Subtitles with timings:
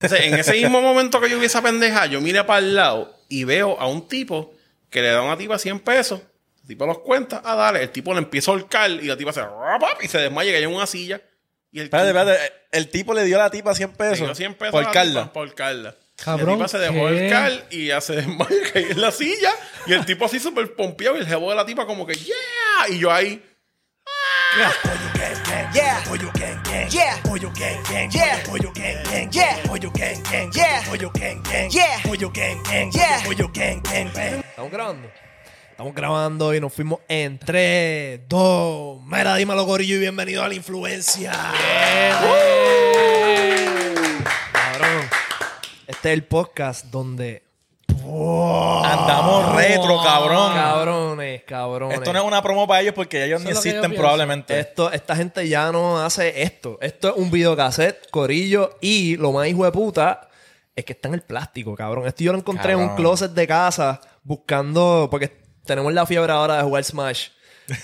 [0.00, 3.14] Entonces, en ese mismo momento que yo vi esa pendeja, yo miré para el lado
[3.28, 4.54] y veo a un tipo
[4.88, 6.20] que le da a una tipa 100 pesos.
[6.62, 7.82] El tipo los cuenta, ah, dale.
[7.82, 9.42] El tipo le empieza a holcar y la tipa se
[10.02, 11.20] y se desmaya y cae en una silla.
[11.70, 12.52] Y el Espérate, tipo espérate.
[12.72, 14.26] El tipo le dio a la tipa 100 le pesos.
[14.26, 15.20] dio 100 pesos Por a la Carla.
[15.22, 15.94] tipa por Carla.
[16.16, 17.24] Cabrón, y la tipa se dejó ¿qué?
[17.24, 19.52] holcar y ya se desmaya y cae en la silla.
[19.86, 22.88] Y el tipo así súper pompeado y el jevo de la tipa como que, yeah.
[22.88, 23.44] Y yo ahí,
[25.72, 26.02] Yeah.
[26.70, 26.88] Yeah.
[26.88, 27.20] Yeah.
[28.12, 29.58] Yeah.
[31.72, 32.00] Yeah.
[32.92, 33.18] Yeah.
[34.50, 35.08] Estamos grabando.
[35.70, 39.02] Estamos grabando y nos fuimos en 3, 2.
[39.04, 41.32] Mira, dímelo, Gorillo, y bienvenido a la influencia.
[44.52, 45.08] Cabrón.
[45.88, 47.49] Este es el podcast donde.
[48.84, 50.54] Andamos retro, cabrón.
[50.54, 51.98] Cabrones, cabrones.
[51.98, 54.58] Esto no es una promo para ellos porque ellos ni existen probablemente.
[54.58, 56.78] Esto, esta gente ya no hace esto.
[56.80, 60.28] Esto es un videocassette, corillo, y lo más hijo de puta
[60.74, 62.06] es que está en el plástico, cabrón.
[62.06, 66.56] Esto yo lo encontré en un closet de casa buscando, porque tenemos la fiebre ahora
[66.56, 67.28] de jugar Smash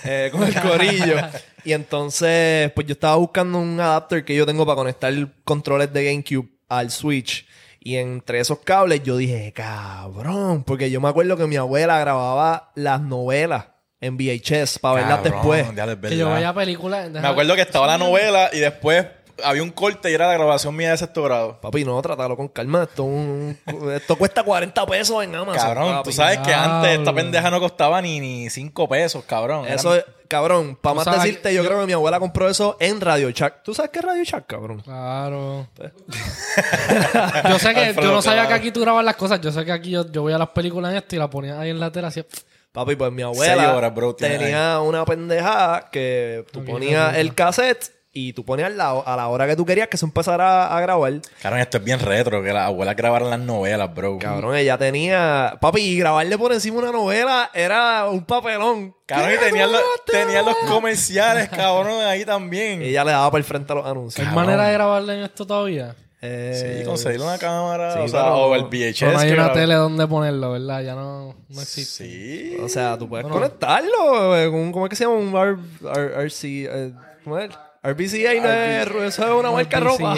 [0.03, 1.17] eh, con el corillo.
[1.63, 5.13] y entonces, pues yo estaba buscando un adapter que yo tengo para conectar
[5.43, 7.47] controles de GameCube al Switch.
[7.87, 12.73] Y entre esos cables yo dije, cabrón, porque yo me acuerdo que mi abuela grababa
[12.75, 13.67] las novelas
[14.01, 15.65] en VHS para verlas después.
[15.73, 16.31] ya Que yo verdad.
[16.33, 17.07] vaya película.
[17.07, 19.05] Me acuerdo que estaba la novela y después
[19.43, 21.59] había un corte y era la grabación mía de sexto grado.
[21.61, 22.83] Papi, no, trátalo con calma.
[22.83, 23.57] Esto, es un-
[23.93, 25.61] esto cuesta 40 pesos en Amazon.
[25.63, 26.03] Cabrón, papi.
[26.09, 29.65] tú sabes que antes esta pendeja no costaba ni, ni cinco pesos, cabrón.
[29.65, 32.49] Eran- Eso es, cabrón, para más sabes decirte, yo yo- creo que mi abuela compró
[32.49, 33.63] eso en Radio Shack.
[33.63, 34.81] ¿Tú sabes qué es Radio Shack, cabrón?
[34.81, 35.67] Claro.
[37.49, 38.49] yo sé que Alfredo, yo no sabía claro.
[38.49, 39.39] que aquí tú grabas las cosas.
[39.41, 41.59] Yo sé que aquí yo, yo voy a las películas en esto y la ponía
[41.59, 42.23] ahí en la tela así.
[42.71, 47.33] Papi, pues mi abuela horas, bro, tiene tenía una pendejada que tú Ok, ponías el
[47.33, 50.81] cassette y tú ponías la, a la hora que tú querías que se empezara a
[50.81, 51.13] grabar.
[51.41, 54.17] Cabrón, esto es bien retro, que las abuelas grabaran las novelas, bro.
[54.17, 55.57] Cabrón, ella tenía...
[55.61, 58.95] Papi, y grabarle por encima una novela era un papelón.
[59.05, 59.71] Cabrón, y ¿Qué tenían
[60.45, 62.81] los, comerciales, cabrón, ahí también.
[62.81, 64.27] Ella le daba por el frente a los anuncios.
[64.27, 65.95] ¿Hay manera de grabarle en esto todavía?
[66.19, 68.99] Eh, Sí, conseguir una cámara, sí, o, sea, pero- o el VHS.
[69.01, 70.81] Pero no hay una tele donde ponerlo, ¿verdad?
[70.81, 72.03] Ya no, no existe.
[72.05, 72.57] Sí.
[72.63, 73.37] O sea, tú puedes Bueno.
[73.37, 74.71] conectarlo.
[74.73, 75.15] ¿Cómo es que se llama?
[75.17, 75.35] Un
[75.83, 76.65] RC.
[76.65, 77.51] eh, ¿Cómo es?
[77.91, 80.15] RBCA no es, eso es una marca de ropa.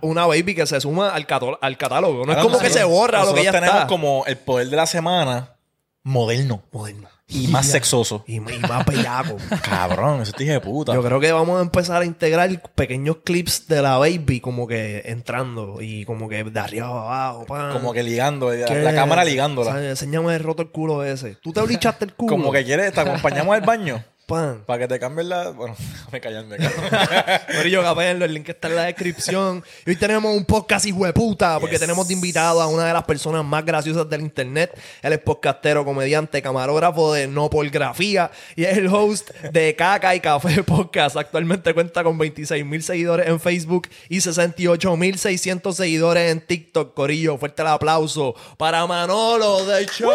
[0.00, 1.26] una baby que se suma al,
[1.60, 2.24] al catálogo.
[2.24, 3.86] No es como que se borra lo que ya tenemos está.
[3.86, 5.56] como el poder de la semana
[6.02, 7.08] moderno Moderno.
[7.28, 8.24] Y más sexoso.
[8.26, 9.36] Y, y más bellaco.
[9.62, 10.94] Cabrón, te dije de puta.
[10.94, 15.02] Yo creo que vamos a empezar a integrar pequeños clips de la baby como que
[15.06, 17.46] entrando y como que de arriba abajo.
[17.46, 17.72] pan.
[17.72, 19.88] Como que ligando, la, cámara ligándola.
[19.88, 21.36] Enséñame el roto el culo ese.
[21.36, 22.36] ¿Tú te blichaste el culo?
[22.36, 24.02] Como que quieres, te acompañamos al baño.
[24.26, 24.64] Pan.
[24.66, 25.50] Para que te cambien la.
[25.50, 25.76] Bueno,
[26.10, 27.40] déjame callarme, cabrón.
[27.56, 29.62] Corillo, capello, el link está en la descripción.
[29.86, 31.80] Y hoy tenemos un podcast hijueputa porque Yes.
[31.80, 34.76] tenemos de invitado a una de las personas más graciosas del internet.
[35.00, 40.20] Él es podcastero, comediante, camarógrafo de No Porgrafía y es el host de Caca y
[40.20, 41.16] Café Podcast.
[41.16, 46.94] Actualmente cuenta con 26 mil seguidores en Facebook y 68 mil 600 seguidores en TikTok.
[46.94, 50.10] Corillo, fuerte el aplauso para Manolo de Show.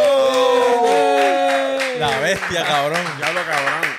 [1.99, 3.01] La bestia, cabrón.
[3.17, 3.89] Diablo, cabrón.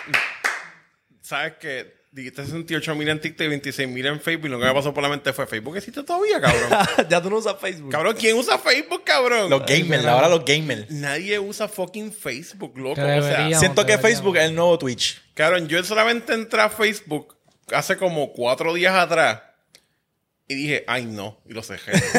[1.20, 2.02] ¿Sabes qué?
[2.10, 4.46] Dijiste 68 mil en TikTok y 26 mil en Facebook.
[4.46, 6.68] Y lo que me pasó por la mente fue: ¿Facebook existe todavía, cabrón?
[7.08, 7.90] ya tú no usas Facebook.
[7.90, 9.48] cabrón, ¿quién usa Facebook, cabrón?
[9.48, 10.90] Los gamers, ahora los gamers.
[10.90, 12.96] Nadie usa fucking Facebook, loco.
[12.96, 13.96] Que O sea, deberíamos, Siento que.
[13.96, 15.22] Facebook es el nuevo Twitch.
[15.32, 17.34] cabrón, yo solamente entré a Facebook
[17.72, 19.40] hace como cuatro días atrás.
[20.48, 21.40] Y dije, ay no.
[21.48, 21.92] Y lo cerré.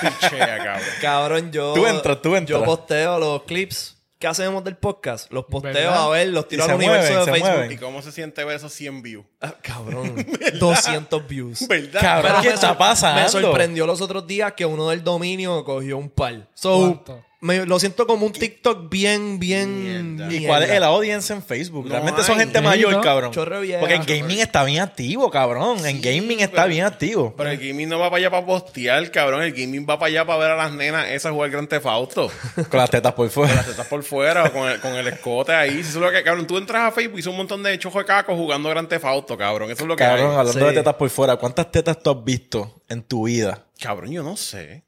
[0.00, 0.88] Pichea, cabrón.
[1.00, 1.72] Cabrón, yo.
[1.72, 2.60] Tú entras, tú entras.
[2.60, 5.32] Yo posteo los clips que hacemos del podcast.
[5.32, 6.04] Los posteo ¿Verdad?
[6.04, 7.50] a ver, los tiro al universo mueven, de Facebook.
[7.52, 7.72] mueven.
[7.72, 9.24] ¿Y cómo se siente ver esos 100 views?
[9.40, 10.14] Ah, cabrón.
[10.60, 11.66] 200 views.
[11.66, 12.00] ¿Verdad?
[12.02, 13.22] Cabrón, Pero ¿qué está pasando?
[13.22, 16.48] Me sorprendió los otros días que uno del dominio cogió un par.
[16.52, 17.24] So, ¿Cuánto?
[17.40, 20.16] Me- lo siento como un TikTok bien, bien.
[20.16, 20.32] Mierda.
[20.34, 21.84] ¿Y cuál es el audience en Facebook?
[21.86, 22.40] No Realmente son hay.
[22.44, 23.32] gente Sí, mayor, cabrón.
[23.62, 23.80] Vieja.
[23.80, 25.84] Porque en gaming está bien activo, cabrón.
[25.86, 27.34] En gaming está bien activo.
[27.36, 29.42] Pero el gaming no va para allá para postear, cabrón.
[29.42, 32.30] El gaming va para allá para ver a las nenas esas jugar Grand Theft Auto.
[32.70, 33.62] Con las tetas por fuera.
[33.64, 35.80] Te estás por fuera o con el, con el escote ahí.
[35.80, 38.02] Eso es lo que, cabrón, tú entras a Facebook y hizo un montón de chojos
[38.02, 39.70] de cacos jugando Grand Theft Auto, cabrón.
[39.70, 40.36] Eso es lo que Cabrón, hay.
[40.36, 40.66] hablando Sí.
[40.66, 43.66] de tetas por fuera, ¿cuántas tetas tú has visto en tu vida?
[43.80, 44.84] Cabrón, yo no sé.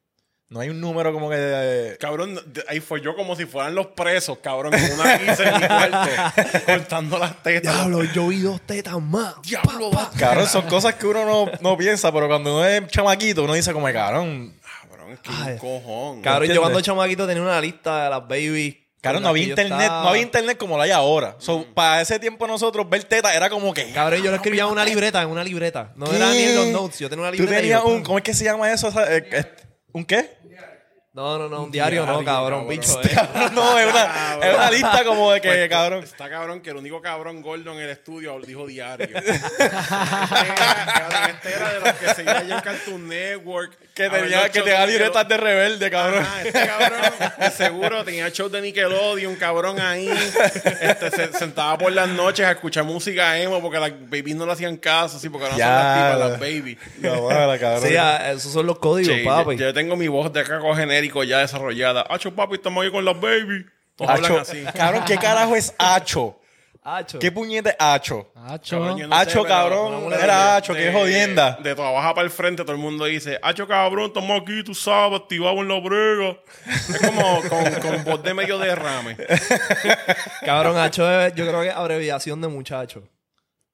[0.52, 1.36] No hay un número como que...
[1.36, 2.38] de- Cabrón,
[2.68, 6.10] ahí fue yo como si fueran los presos, cabrón, con una pizza en mi cuarto,
[6.66, 7.74] cortando las tetas.
[7.74, 9.34] Diablo, yo vi dos tetas más.
[9.42, 10.10] Diablo, va.
[10.18, 13.72] Cabrón, son cosas que uno no, no piensa, pero cuando uno es chamaquito, uno dice
[13.72, 14.54] como, cabrón...
[14.90, 15.56] Cabrón, que Ay.
[15.58, 16.20] cojón.
[16.20, 18.76] Cabrón, yo cuando chamaquito tenía una lista de las babies.
[19.00, 20.02] Cabrón, no había internet, estaba.
[20.02, 21.34] no había internet como lo hay ahora.
[21.38, 23.90] So, para ese tiempo nosotros ver tetas era como que...
[23.90, 25.92] Cabrón, yo lo escribía en una libreta, en una libreta.
[25.96, 26.16] No ¿Qué?
[26.16, 27.58] era ni en los notes, yo tenía una Tú libreta.
[27.58, 28.02] y tenías un...
[28.04, 28.90] ¿Cómo es que se llama eso?
[29.08, 29.44] Eh, eh,
[29.94, 30.38] ¿Un qué?
[31.14, 32.68] No, no, no, un diario, no, diario, cabrón, cabrón.
[32.70, 33.50] bicho, eh.
[33.52, 36.04] no, es una, es una lista como de que, Pues, cabrón...
[36.04, 39.10] Está cabrón que el único cabrón gordo en el estudio dijo diario.
[39.58, 43.76] cabrón, este era de los que se iba allá en Cartoon Network.
[43.94, 46.22] Que tenía, que tenía de libretas de rebelde, cabrón.
[46.22, 47.00] Ajá, este cabrón,
[47.54, 50.08] seguro, tenía show de Nickelodeon, cabrón ahí.
[50.80, 54.52] Este, se sentaba por las noches a escuchar música emo porque las babies no le
[54.52, 55.68] hacían caso, así, porque no son Ya.
[55.68, 56.78] las tipas, las babies.
[57.00, 57.86] No, mala, cabrón.
[57.86, 59.56] Sí, ah, esos son los códigos, Sí, papi.
[59.56, 62.06] yo, yo tengo mi voz de caco genérico ya desarrollada.
[62.08, 63.66] Acho, papi, estamos ahí con las babies.
[63.96, 64.40] Todos hablan Hacho.
[64.40, 64.64] así.
[64.74, 66.38] Cabrón, ¿qué carajo es Hacho?
[66.84, 67.18] Hacho.
[67.20, 68.32] ¿Qué puñete es Hacho?
[68.34, 68.76] Hacho.
[68.78, 71.58] Cabrón, yo no Hacho, sé, pero cabrón, una mujer era de- Hacho, qué jodienda.
[71.62, 74.74] De tu abajo para el frente, todo el mundo dice, Hacho, cabrón, estamos aquí, tú
[74.74, 76.36] sabes, activados en la brega.
[76.66, 79.16] Es como con, con voz de medio derrame.
[80.44, 83.02] Cabrón, Hacho es, yo creo que es abreviación de muchacho.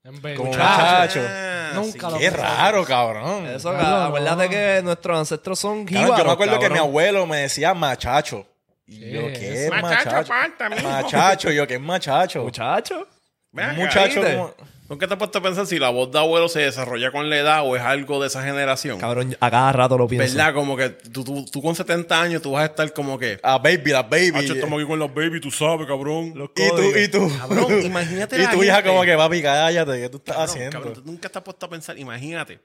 [0.05, 1.21] En vez Como Muchacho.
[1.27, 2.13] Ah, Nunca sí.
[2.15, 3.47] lo Qué raro, cabrón.
[3.47, 4.05] Eso, Cabrón, ca- no.
[4.07, 6.73] acuérdate que nuestros ancestros son Cabrón, jíbaros, yo me acuerdo que cabrón.
[6.73, 8.47] mi abuelo me decía machacho.
[8.89, 9.71] Y ¿Qué yo, ¿qué es?
[9.71, 10.83] Machacho, machacho?
[10.83, 12.43] Machacho, yo, ¿qué es machacho?
[12.43, 13.07] Muchacho.
[13.53, 14.55] Muchacho, como-
[14.89, 17.37] ¿Nunca te has puesto a pensar si la voz de abuelo se desarrolla con la
[17.37, 18.99] edad o es algo de esa generación?
[18.99, 20.35] Cabrón, a cada rato lo pienso.
[20.35, 20.55] ¿Verdad?
[20.55, 23.39] Como que tú, tú, tú con 70 años tú vas a estar como que...
[23.43, 24.33] Ah, baby, la baby.
[24.35, 26.29] Hacho, estamos aquí con los baby, tú sabes, cabrón.
[26.29, 27.31] y tú, y tú.
[27.39, 30.73] Cabrón, imagínate Y tu hija como que, papi, cállate, ¿qué tú estás Cabrón, haciendo?
[30.79, 32.59] cabrón, tú nunca te has puesto a pensar, imagínate.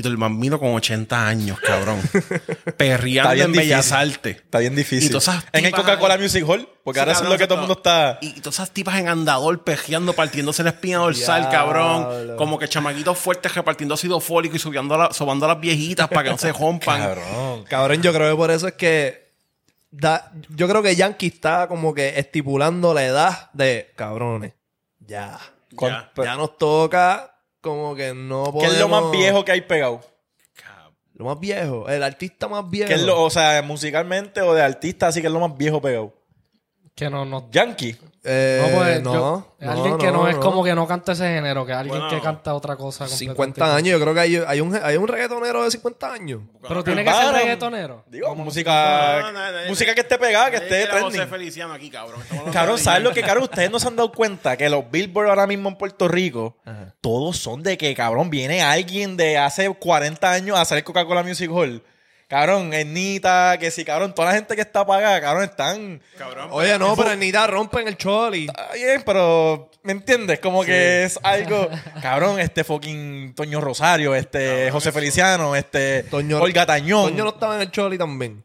[0.00, 2.00] Tito el Bambino con 80 años, cabrón.
[2.76, 3.92] perreando en Bellas.
[3.92, 4.36] Artes.
[4.36, 5.08] Está bien difícil.
[5.08, 6.16] Y todas esas en el Coca-Cola.
[6.18, 8.18] Music Hall, porque Sí, ahora es lo que todo el mundo está...
[8.20, 12.36] Y, y todas esas tipas en andador pejeando, partiéndose la espina dorsal, cabrón.
[12.36, 16.08] Como que chamaquitos fuertes repartiendo ácido fólico y subiendo a la- sobando a las viejitas
[16.08, 17.00] para que no se rompan.
[17.00, 17.64] Cabrón.
[17.64, 19.30] Cabrón, yo creo que por eso es que.
[19.90, 24.52] da- yo creo que Yankee está como que estipulando la edad de cabrones.
[25.00, 25.38] Ya.
[25.72, 26.10] Ya.
[26.16, 27.29] Ya nos toca
[27.60, 28.74] como que no ¿Qué podemos...
[28.74, 30.00] es lo más viejo que hay pegado?
[31.14, 31.86] Lo más viejo.
[31.86, 32.88] El artista más viejo.
[32.88, 35.78] ¿Qué es lo, o sea, musicalmente o de artista, así que es lo más viejo
[35.80, 36.14] pegado?
[36.94, 37.50] Que no, no.
[37.50, 37.94] Yankee.
[38.22, 40.42] Eh, no, pues, no, yo- no, alguien que no, es no.
[40.42, 43.08] como que no canta ese género, que es alguien Bueno, que canta otra cosa.
[43.08, 43.92] 50 años.
[43.92, 46.42] Yo creo que hay, hay, un, hay un reggaetonero de 50 años.
[46.68, 48.04] Pero tiene que ser reggaetonero.
[48.08, 51.28] Digo, música, No, no, no, música que esté pegada, que esté trending.
[51.28, 52.20] Feliciano aquí, cabrón.
[52.52, 53.44] Cabrón, ¿sabes lo que, cabrón?
[53.44, 56.58] Ustedes no se han dado cuenta que los Billboard ahora mismo en Puerto Rico,
[57.00, 61.50] todos son de que, cabrón, viene alguien de hace 40 años a hacer Coca-Cola Music
[61.50, 61.82] Hall.
[62.30, 66.00] Cabrón, Ernita, que sí, cabrón, toda la gente que está pagada, cabrón, están...
[66.16, 68.46] Cabrón, Oye, no, pero Nida rompen el choli.
[68.46, 70.38] Está bien, pero ¿me entiendes?
[70.38, 71.68] Como que es algo,
[72.00, 77.10] cabrón, este fucking Toño Rosario, este José Feliciano, este Toño, Olga Tañón.
[77.10, 78.44] Toño no estaba en el choli también.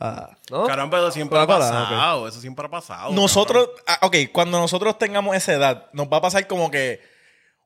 [0.00, 0.66] Ah, ¿no?
[0.66, 2.26] Cabrón, pero eso siempre ha pasado.
[2.26, 3.12] Eso siempre ha pasado.
[3.12, 7.11] nosotros, ah, ok, cuando nosotros tengamos esa edad, nos va a pasar como que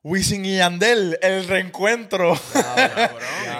[0.03, 2.39] Wisin y Yandel, el reencuentro.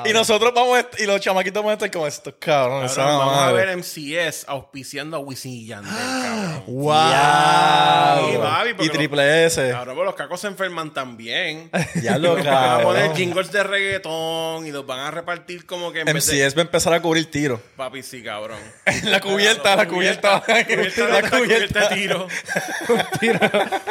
[0.06, 2.94] y nosotros vamos a y los chamaquitos van a estar como estos cabrones.
[2.94, 3.66] Cabrón, vamos a madre".
[3.66, 6.64] ver MCS auspiciando a Wisin y Yandel, cabrón.
[6.68, 8.44] ¡Wow!
[8.78, 9.70] Porque Y triple S.
[9.72, 11.70] Cabrón, pero los cacos se enferman también.
[12.02, 13.18] Ya lo Van a poner cabrón.
[13.18, 16.46] jingles de reggaetón y los van a repartir como que en vez de...
[16.46, 17.60] MCS va a empezar a cubrir tiro.
[17.76, 18.60] Papi, sí, cabrón.
[19.04, 20.42] la cubierta, la cubierta.
[20.46, 21.90] Cubierta, La la cubierta cubierta.
[21.90, 22.28] de tiro.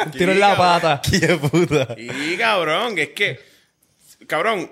[0.05, 1.01] Un tiro en la pata.
[1.07, 1.87] ¡Qué puta!
[1.97, 3.39] Y cabrón, que es que,
[4.27, 4.69] cabrón,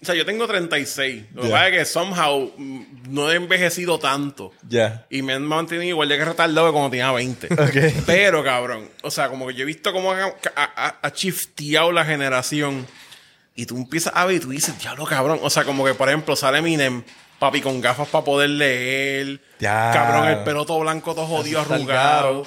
[0.00, 1.24] o sea, yo tengo 36.
[1.34, 4.52] Lo que pasa es que somehow no he envejecido tanto.
[4.68, 5.06] Ya.
[5.10, 7.46] Y me han mantenido igual de que retardado que cuando tenía 20.
[7.54, 8.04] Ok.
[8.06, 10.34] Pero, cabrón, o sea, como que yo he visto cómo ha-
[11.02, 12.86] ha shifteado la generación.
[13.54, 15.38] Y tú empiezas a ver y tú dices, diablo, cabrón.
[15.42, 17.04] O sea, como que, por ejemplo, sale Eminem,
[17.42, 19.40] papi, con gafas para poder leer.
[19.58, 19.90] Ya.
[19.92, 22.44] Cabrón, el pelo todo blanco, todo jodido, arrugado.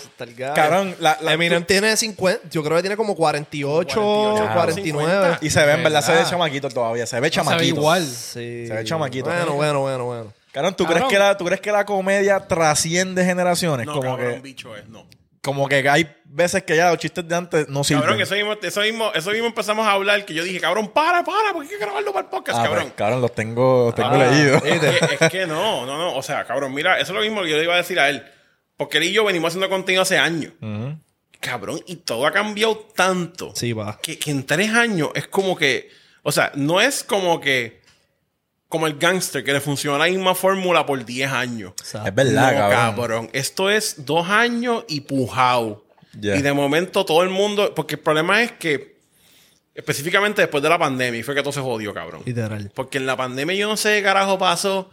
[0.56, 5.12] Cabrón, la, la- Eminem tiene 50, yo creo que tiene como 48, 48, 49.
[5.34, 5.40] 50.
[5.46, 7.06] Y se ve, en verdad, se ve chamaquito todavía.
[7.06, 7.76] Se ve No se ve chamaquito.
[7.76, 8.06] igual.
[8.06, 8.68] Sí.
[8.68, 9.26] Se ve chamaquito.
[9.30, 10.34] Bueno, bueno, bueno, bueno.
[10.54, 11.10] Cabrón, ¿tú, Cabrón.
[11.10, 13.86] Crees que la, ¿tú crees que la comedia trasciende generaciones?
[13.86, 15.06] No, como, cabrón, que, bicho es, no.
[15.46, 18.02] Como que hay veces que ya los chistes de antes no sirven.
[18.02, 21.24] Cabrón, eso mismo, eso mismo, eso mismo empezamos a hablar que yo dije, cabrón, para,
[21.24, 22.84] para, porque hay que grabarlo para el podcast, Ah, cabrón.
[22.86, 24.64] pues, cabrón, los tengo, los tengo Ah, leídos.
[24.66, 26.16] Es que, es que no, no, no.
[26.16, 28.10] O sea, cabrón, mira, eso es lo mismo que yo le iba a decir a
[28.10, 28.24] él.
[28.76, 30.52] Porque él y yo venimos haciendo contenido hace años.
[31.40, 33.52] Cabrón, y todo ha cambiado tanto.
[33.56, 34.00] Sí, va.
[34.02, 35.90] Que, que en tres años es como que.
[36.24, 37.82] O sea, no es como que.
[38.76, 41.72] Como el gangster que le funciona la misma fórmula por 10 años.
[41.82, 42.70] Es verdad, no, cabrón.
[42.70, 43.30] cabrón.
[43.32, 45.86] Esto es dos años y pujao.
[46.22, 47.74] Y de momento todo el mundo.
[47.74, 48.96] Porque el problema es que.
[49.74, 52.24] Específicamente después de la pandemia, y fue que todo se jodió, cabrón.
[52.26, 52.70] Literal.
[52.76, 54.92] Porque en la pandemia yo no sé qué carajo pasó.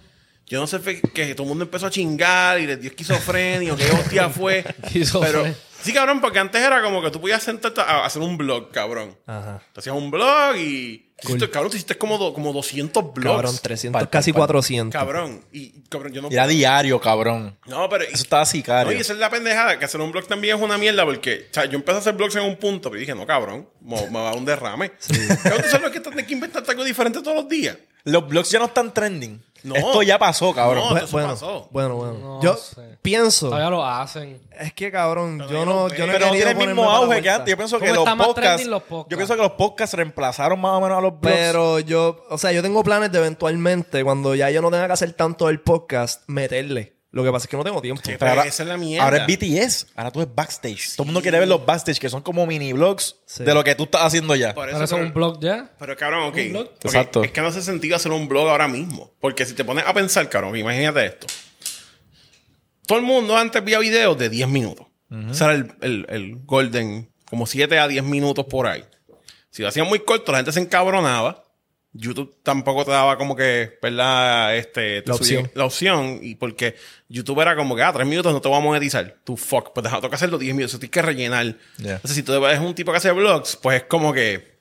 [0.52, 0.80] Yo no sé
[1.14, 4.62] que todo el mundo empezó a chingar y les dio esquizofrenia o qué hostia fue.
[4.92, 5.46] Pero
[5.82, 9.16] sí, cabrón, porque antes era como que tú podías sentarte a hacer un blog, cabrón.
[9.26, 9.62] Ajá.
[9.72, 11.10] Te hacías un blog y.
[11.22, 13.34] hiciste- cabrón, tú hiciste como, do- como 200 blogs.
[13.36, 14.40] Cabrón, 300, Pal, casi pal.
[14.40, 14.92] 400.
[15.00, 15.42] Cabrón.
[15.52, 16.28] Y, cabrón, yo no.
[16.30, 17.56] Era diario, cabrón.
[17.64, 18.04] No, pero.
[18.04, 18.92] Eso estaba No, sicario.
[18.92, 21.54] y esa es la pendejada, que hacer un blog también es una mierda porque, o
[21.54, 24.12] sea, yo empecé a hacer blogs en un punto, pero dije, no, cabrón, me, me
[24.18, 24.92] va a dar un derrame.
[25.42, 27.78] Cabrón, ¿tú sabes lo que tienes que inventarte algo diferente todos los días?
[28.04, 29.42] Los blogs ya no están trending.
[29.62, 29.76] No.
[29.76, 30.90] Esto ya pasó, cabrón.
[30.90, 31.68] No, eso bueno, pasó.
[31.70, 32.18] bueno, bueno.
[32.18, 32.98] No yo sé.
[33.00, 33.46] pienso.
[33.46, 34.40] Todavía lo hacen.
[34.58, 37.22] Es que, cabrón, Pero yo no, yo no he Pero no tiene el mismo auge
[37.22, 37.50] que antes.
[37.50, 39.10] Yo pienso que ¿Cómo los podcasts, los podcasts?
[39.10, 41.36] Yo pienso que los podcasts reemplazaron más o menos a los blogs.
[41.36, 44.94] Pero yo, o sea, yo tengo planes de eventualmente, cuando ya yo no tenga que
[44.94, 47.01] hacer tanto el podcast, meterle.
[47.12, 48.00] Lo que pasa es que no tengo tiempo.
[48.04, 49.04] Sí, Pero ahora, esa es la mierda.
[49.04, 49.86] ahora es BTS.
[49.94, 50.92] Ahora tú es backstage.
[50.96, 53.44] Todo el mundo quiere ver los backstage, que son como mini blogs Sí.
[53.44, 54.54] de lo que tú estás haciendo ya.
[54.54, 55.70] Por es pero- un blog ya.
[55.78, 56.36] Pero cabrón, ok.
[56.82, 57.22] Exacto.
[57.22, 59.12] Es que no hace sentido hacer un blog ahora mismo.
[59.20, 61.26] Porque si te pones a pensar, cabrón, imagínate esto.
[62.86, 64.86] Todo el mundo antes veía videos de 10 minutos.
[65.30, 68.84] Ese era el, el- el golden, como 7 a 10 minutos por ahí.
[69.50, 71.41] Si lo hacían muy corto, la gente se encabronaba.
[71.92, 74.56] YouTube tampoco te daba como que, ¿verdad?
[74.56, 75.50] Este, te La opción.
[75.54, 76.20] La opción.
[76.22, 76.74] Y porque
[77.08, 79.16] YouTube era como que, ah, 3 minutos no te voy a monetizar.
[79.24, 79.72] Tu fuck.
[79.72, 80.78] Pues deja, toca hacerlo 10 minutos.
[80.78, 81.56] Tienes que rellenar.
[81.78, 81.96] Yeah.
[81.96, 84.52] Entonces, si tú eres un tipo que hace vlogs, pues es como que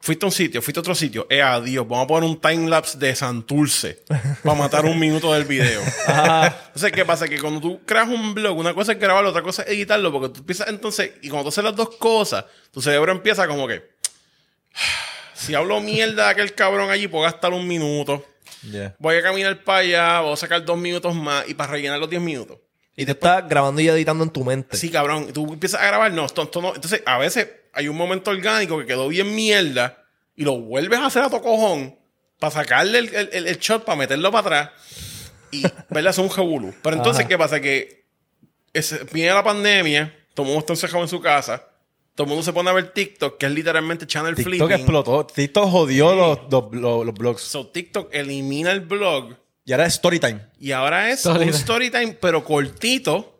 [0.00, 2.98] fuiste a un sitio, fuiste a otro sitio, eh, adiós, vamos a poner un timelapse
[2.98, 4.04] de Santurce
[4.42, 5.82] para matar un minuto del video.
[6.06, 7.28] Entonces, ¿qué pasa?
[7.28, 10.30] Que cuando tú creas un blog, una cosa es grabarlo, otra cosa es editarlo, porque
[10.30, 13.90] tú empiezas entonces, y cuando tú haces las dos cosas, tu cerebro empieza como que,
[15.38, 18.24] si hablo mierda de aquel cabrón allí, puedo gastar un minuto,
[18.62, 18.96] Yeah.
[18.98, 22.10] voy a caminar para allá, voy a sacar dos minutos más, y para rellenar los
[22.10, 22.58] diez minutos.
[22.96, 24.76] Y te estás grabando y editando en tu mente.
[24.76, 25.32] Sí, cabrón.
[25.32, 26.74] Tú empiezas a grabar, no, esto, esto no.
[26.74, 30.02] Entonces, a veces hay un momento orgánico que quedó bien mierda
[30.34, 31.96] y lo vuelves a hacer a tu cojón
[32.40, 34.70] para sacarle el, el- el- shot, para meterlo para atrás
[35.52, 36.10] y, ¿verdad?
[36.10, 36.74] Es un jebulú.
[36.82, 37.60] Pero entonces, ¿qué pasa?
[37.60, 38.06] Que
[38.72, 41.67] ese- viene la pandemia, todo el mundo está encerrado en su casa,
[42.18, 44.72] todo el mundo se pone a ver TikTok, que es literalmente channel TikTok flipping.
[44.72, 45.24] explotó.
[45.24, 47.42] TikTok jodió los, los, los- los blogs.
[47.42, 50.40] So, TikTok elimina el blog Y ahora es Storytime.
[50.58, 51.56] y ahora es Story un time.
[51.56, 53.36] story time, pero cortito.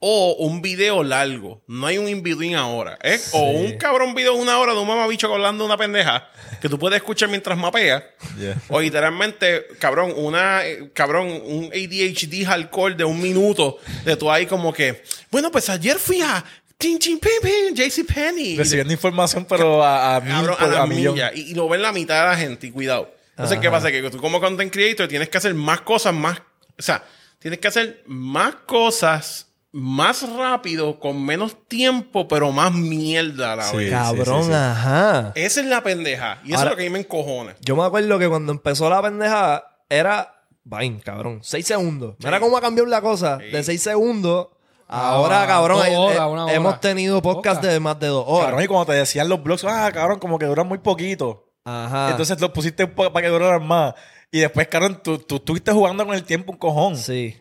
[0.00, 1.64] O un video largo.
[1.66, 2.96] No hay un in-between ahora.
[3.02, 3.18] ¿eh?
[3.32, 6.28] O un cabrón video de una hora de un mamabicho hablando una pendeja
[6.62, 8.04] que tú puedes escuchar mientras mapeas.
[8.38, 8.54] Yeah.
[8.68, 14.46] O literalmente, cabrón, una, eh, cabrón, un ADHD hardcore de un minuto de tú ahí
[14.46, 15.02] como que,
[15.32, 16.44] bueno, pues ayer fui a
[16.80, 18.56] Chin Chin Pin Pin, JCPenney.
[18.56, 21.32] Recibiendo información, pero a, a mil Cabrón, por- a a milla.
[21.34, 23.10] Y, y lo ven la mitad de la gente, y cuidado.
[23.30, 23.90] Entonces, ¿qué pasa?
[23.90, 26.38] Que tú como content creator tienes que hacer más cosas, más...
[26.78, 27.04] O sea,
[27.38, 33.64] tienes que hacer más cosas más rápido, con menos tiempo, pero más mierda a la
[33.64, 33.76] Sí.
[33.76, 33.90] vez.
[33.90, 34.54] Cabrón, sí, sí.
[34.54, 35.32] ajá.
[35.34, 36.40] Esa es la pendeja.
[36.44, 37.54] Y eso Ahora- es lo que a mí me encojona.
[37.60, 41.40] Yo me acuerdo que cuando empezó la pendeja era Vine, cabrón.
[41.42, 42.16] Seis segundos.
[42.22, 43.36] Mira cómo ha cambiado la cosa.
[43.38, 44.48] De seis segundos.
[44.88, 46.54] Ahora, Ah, cabrón, eh, horas, eh, una hora.
[46.54, 47.64] hemos tenido podcast Podcast.
[47.74, 48.46] de más de dos horas.
[48.46, 51.50] Cabrón, y cuando te decían los blogs, ah, cabrón, como que duran muy poquito.
[51.64, 52.10] Ajá.
[52.10, 53.94] Entonces lo pusiste para que duraran más.
[54.32, 56.96] Y después, cabrón, tú, tú estuviste jugando con el tiempo un cojón.
[56.96, 57.36] Sí.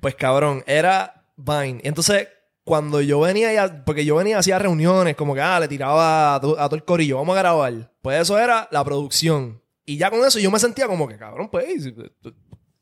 [0.00, 1.80] Pues cabrón, era Vine.
[1.84, 2.28] Entonces,
[2.64, 6.40] cuando yo venía ya, porque yo venía hacía reuniones, como que ah, le tiraba a,
[6.40, 7.90] to- a todo el corillo, vamos a grabar.
[8.02, 9.62] Pues eso era la producción.
[9.86, 11.84] Y ya con eso yo me sentía como que, cabrón, pues,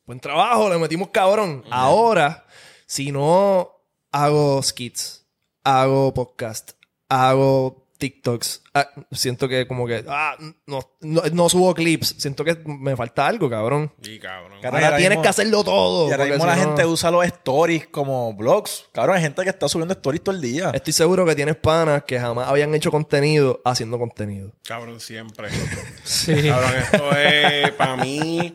[0.05, 1.65] buen trabajo, le metimos cabrón.
[1.71, 2.45] Ahora,
[2.89, 3.71] si no
[4.13, 5.27] hago skits,
[5.63, 6.71] hago podcast,
[7.11, 12.57] hago TikToks, ah, siento que como que, ah, no, no, no subo clips, siento que
[12.65, 13.93] me falta algo, cabrón.
[14.01, 14.65] Sí, cabrón.
[14.65, 16.09] Ahora ahora tienes mismo- que hacerlo todo.
[16.09, 18.85] Y ahora mismo si la no- gente usa los stories como blogs.
[18.93, 20.71] Cabrón, hay gente que está subiendo stories todo el día.
[20.73, 24.53] Estoy seguro que tienes panas que jamás habían hecho contenido haciendo contenido.
[24.65, 25.49] Cabrón, siempre.
[26.05, 26.35] Sí.
[26.49, 28.55] Cabrón, esto es para mí.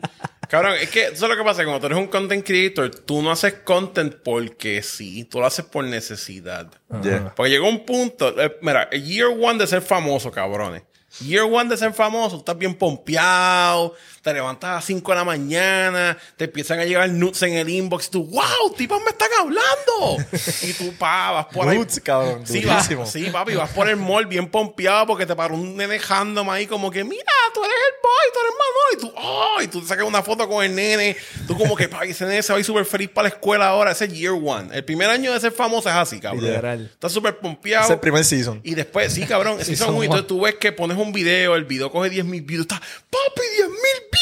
[0.54, 1.64] Cabrón, es que eso es lo que pasa.
[1.64, 5.64] Cuando tú eres un content creator, tú no haces content porque sí, tú lo haces
[5.64, 6.70] por necesidad.
[7.02, 7.34] Yeah.
[7.34, 8.40] Porque llegó un punto.
[8.40, 10.84] eh, mira, el year one de ser famoso, cabrones.
[11.18, 15.24] Year one de ser famoso, estás bien pompeado, te levantas a las 5 de la
[15.24, 19.28] mañana, te empiezan a llegar nudes en el inbox y tú, wow, tipas me están
[19.38, 20.16] hablando.
[20.62, 21.76] y tú, pa, vas por ahí.
[21.76, 25.54] Nudes, cabrón, Sí, vas, sí, papi, vas por el mall bien pompeado porque te paró
[25.54, 28.84] un nene random ahí como que, mira, tú eres el boy, tú eres Manolo.
[28.94, 31.16] Y tú, oh, y tú te sacas una foto con el nene.
[31.46, 33.68] Tú como que, papi, ese nene se va a ir súper feliz para la escuela
[33.68, 33.90] ahora.
[33.92, 34.74] Ese es year one.
[34.74, 36.46] El primer año de ser famoso es así, cabrón.
[36.46, 36.90] Literal.
[36.94, 37.84] Estás súper pompeado.
[37.84, 38.62] Es el primer season.
[38.64, 40.06] Y después, sí, cabrón, sí son son muy.
[40.06, 40.16] one.
[40.16, 43.42] Entonces tú ves que pones un video, el video coge 10 mil views, está, papi,
[43.56, 43.78] 10 mil
[44.10, 44.13] views.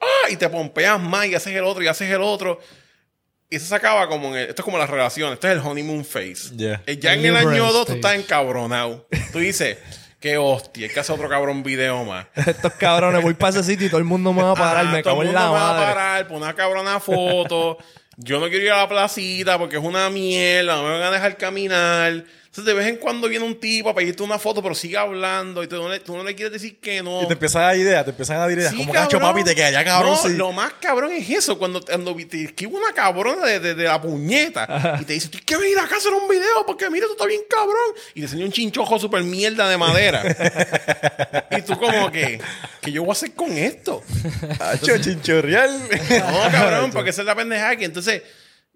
[0.00, 2.58] Ah, y te pompeas más y haces el otro y haces el otro.
[3.50, 5.60] Y eso se acaba como en el- esto es como la relación, esto es el
[5.60, 6.54] honeymoon phase.
[6.56, 6.82] Yeah.
[6.86, 9.08] Eh, Ya en El el año Libra 2 tú estás encabronado.
[9.32, 9.78] Tú dices,
[10.20, 12.26] qué hostia, hay que hacer otro cabrón video más.
[12.34, 14.84] Estos cabrones, voy para ese sitio y todo el mundo me va a parar.
[14.86, 15.86] Me todo cago el en mundo la me va a madre.
[15.94, 17.78] parar, poner una cabrona foto.
[18.18, 21.10] Yo no quiero ir a la placita porque es una mierda, no me van a
[21.12, 22.24] dejar caminar.
[22.58, 25.62] Entonces, de vez en cuando viene un tipo a pedirte una foto, pero sigue hablando
[25.62, 27.22] y tú no le, tú no le quieres decir que no.
[27.22, 28.70] Y te empiezan a dar ideas, te empiezan a dar ideas.
[28.72, 30.10] Sí, como cacho, papi, te quedaría cabrón.
[30.12, 30.36] No, sí.
[30.36, 34.00] lo más cabrón es eso, cuando, cuando te esquiva una cabrona de, de- de la
[34.02, 37.12] puñeta y te dice, tienes que venir acá a hacer un video porque mira, tú
[37.12, 37.94] estás bien cabrón.
[38.14, 40.24] Y te enseña un chinchojo super mierda de madera.
[41.56, 42.40] y tú como que,
[42.80, 44.02] ¿qué yo voy a hacer con esto?
[44.58, 45.70] Cacho, chinchorreal.
[45.80, 48.22] No, cabrón, porque esa es la pendeja que entonces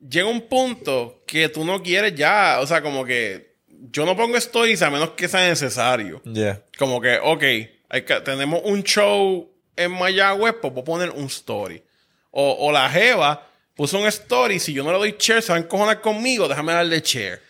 [0.09, 3.52] llega un punto que tú no quieres ya, o sea, como que
[3.91, 6.23] yo no pongo stories a menos que sea necesario.
[6.25, 6.62] Yeah.
[6.79, 7.43] Como que, ok,
[7.89, 11.83] hay que- tenemos un show en Mayagüez, pues voy a poner un story.
[12.31, 15.62] O, o la Jeva puso un story, si yo no le doy share, se van
[15.62, 17.41] a encojonar conmigo, déjame darle share.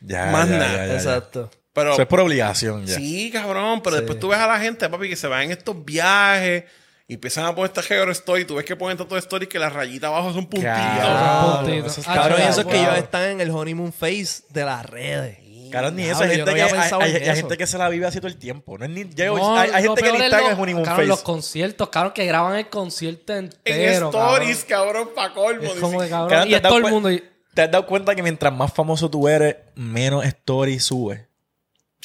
[0.00, 0.72] Ya, Más ya, nada.
[0.72, 0.94] ya, ya, ya.
[0.94, 1.50] Exacto.
[1.72, 2.94] Pero, Eso es por obligación, ya.
[2.94, 5.84] sí, cabrón, pero después tú ves a la gente, papi, que se va en estos
[5.84, 6.64] viajes
[7.08, 9.70] y empiezan a poner esta Geo story, tú ves que ponen tantos stories que la
[9.70, 10.72] rayita abajo son puntitos.
[10.76, 11.86] Cabrón, Puntito.
[11.88, 14.44] eso es Ah, Cabrón, y claro, eso es que ellos están en el honeymoon phase
[14.50, 15.38] de las redes.
[15.74, 16.22] Cabrón, ni eso.
[16.22, 18.78] Hay gente, no que, hay, en gente que se la vive así todo el tiempo.
[18.78, 21.88] No es ni, No, hay, gente que ni es está en honeymoon cabrón, los conciertos,
[21.90, 24.06] cabrón, que graban el concierto En entero.
[24.06, 25.60] stories, cabrón, pa' colmo.
[25.62, 25.76] cabrón.
[25.76, 27.10] Es como que, cabrón, Cabrón, y ¿te es has todo el dado mundo.
[27.10, 31.20] y- ¿Te has dado cuenta que mientras más famoso tú eres, menos stories subes?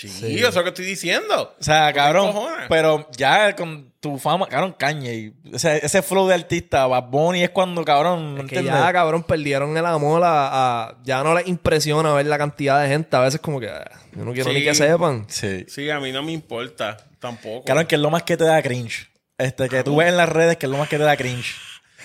[0.07, 1.55] Sí, eso es lo que estoy diciendo.
[1.59, 2.33] O sea, cabrón,
[2.69, 5.11] pero ya con tu fama, cabrón, caña.
[5.11, 8.73] Y, o sea, ese flow de artista, Bad Bunny, es cuando, cabrón, ¿no Que entiendes?
[8.73, 12.88] ya, cabrón, perdieron el amor a, a- Ya no les impresiona ver la cantidad de
[12.88, 13.15] gente.
[13.17, 13.67] A veces como que...
[13.69, 14.55] ah, Yo no quiero Sí.
[14.57, 15.25] ni que sepan.
[15.27, 15.65] Sí.
[15.67, 17.65] Sí, a mí no me importa tampoco.
[17.65, 19.09] Cabrón, que es lo más que te da cringe.
[19.38, 21.55] Este, que tú ves en las redes que es lo más que te da cringe.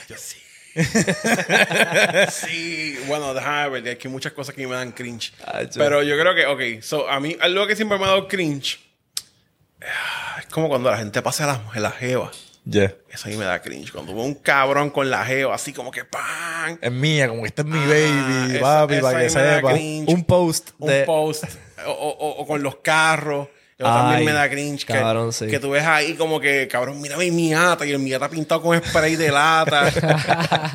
[0.08, 0.36] Yo sí.
[2.30, 5.32] sí, bueno, déjame ver, hay muchas cosas que me dan cringe.
[5.46, 8.08] Ay, yo- Pero yo creo que, ok, so, a mí algo que siempre me ha
[8.08, 8.80] dado cringe
[9.82, 12.30] ah, es como cuando la gente pasa la, la jeva.
[12.66, 12.94] Yeah.
[13.10, 13.92] Eso a mí me da cringe.
[13.92, 16.78] Cuando veo un cabrón con la jeva, así como que ¡pam!
[16.80, 17.86] Es mía, como que este es mi Ah,
[18.46, 19.74] baby, papi, para a que sepa.
[19.74, 21.04] Un post un de...
[21.04, 21.44] post
[21.86, 23.48] o, o- o con los carros.
[23.76, 24.84] Eso también me da cringe.
[24.84, 25.48] Que, cabrón, sí.
[25.48, 28.80] que tú ves ahí como que, cabrón, mira mi miata y el miata pintado con
[28.80, 29.90] spray de lata.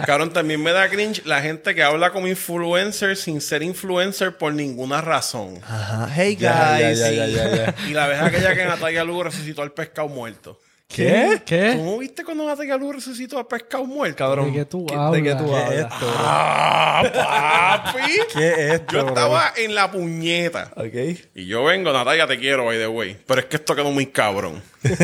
[0.05, 4.53] cabrón, también me da cringe la gente que habla como influencer sin ser influencer por
[4.53, 5.61] ninguna razón.
[5.63, 6.09] Ajá.
[6.13, 6.99] Hey, guys.
[6.99, 7.75] Ya, ya, ya.
[7.87, 10.59] Y la vez aquella que Natalia Lugo resucitó al pescado muerto.
[10.89, 11.39] ¿Qué?
[11.45, 11.75] ¿Qué?
[11.77, 14.17] ¿Cómo viste cuando Natalia Lugo resucitó al pescado muerto?
[14.17, 14.47] Cabrón.
[14.51, 15.11] ¿De qué tú ¿qué- hablas?
[15.11, 15.93] ¿De qué tú ¿Qué es hablas?
[15.93, 16.13] esto?
[16.17, 18.11] ¡Ah, papi!
[18.33, 18.93] ¿Qué es esto?
[18.93, 19.07] Yo bro?
[19.09, 20.71] estaba en la puñeta.
[20.75, 21.19] Ok.
[21.35, 23.15] Y yo vengo, Natalia, te quiero, by the way.
[23.27, 24.63] Pero es que esto quedó muy cabrón.
[24.83, 24.95] yo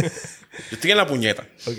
[0.72, 1.44] estoy en la puñeta.
[1.68, 1.78] Ok.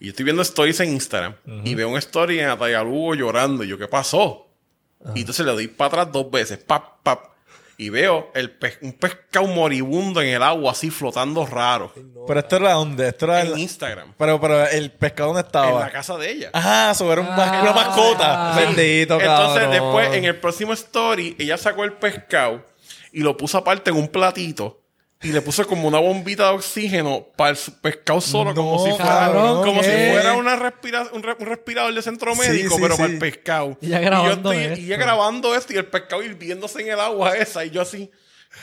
[0.00, 1.34] Y yo estoy viendo stories en Instagram.
[1.64, 3.64] Y veo un story de Natalia Lugo llorando.
[3.64, 4.48] Y yo, ¿qué pasó?
[5.14, 6.58] Y entonces le doy para atrás dos veces.
[6.58, 7.20] Pap, pap.
[7.78, 11.92] Y veo el pe- un pescado moribundo en el agua, así flotando raro.
[12.26, 13.08] Pero esto era dónde?
[13.08, 14.14] Esto era En el- Instagram.
[14.16, 15.80] Pero, pero el pescado dónde En estaba.
[15.80, 16.50] la casa de ella.
[16.54, 17.58] Ajá, sobre un Ah.
[17.62, 18.54] una mascota.
[18.56, 19.26] Bendito, Entonces,
[19.62, 19.70] cabrón.
[19.70, 22.64] después, en el próximo story, ella sacó el pescado
[23.12, 24.80] y lo puso aparte en un platito.
[25.22, 29.04] Y le puso como una bombita de oxígeno para el pescado solo, como si fuera,
[29.06, 32.94] cabrón, como si fuera una respira- un, re- un respirador de centro médico, sí, pero
[32.96, 33.00] sí.
[33.02, 33.78] para el pescado.
[33.80, 35.04] Y ella grabando y yo estoy- y esto.
[35.04, 37.64] grabando esto y el pescado hirviéndose en el agua esa.
[37.64, 38.10] Y yo así,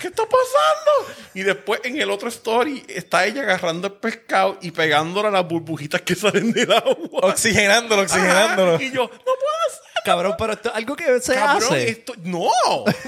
[0.02, 1.22] ¿qué está pasando?
[1.34, 5.48] Y después en el otro story está ella agarrando el pescado y pegándole a las
[5.48, 7.22] burbujitas que salen del agua.
[7.24, 8.76] Oxigenándolo, oxigenándolo.
[8.76, 9.36] Ajá, Y yo, no puedo
[9.68, 9.84] hacer.
[10.06, 11.90] Cabrón, pero esto es algo que se Cabrón, hace.
[11.90, 12.14] esto.
[12.24, 12.50] No,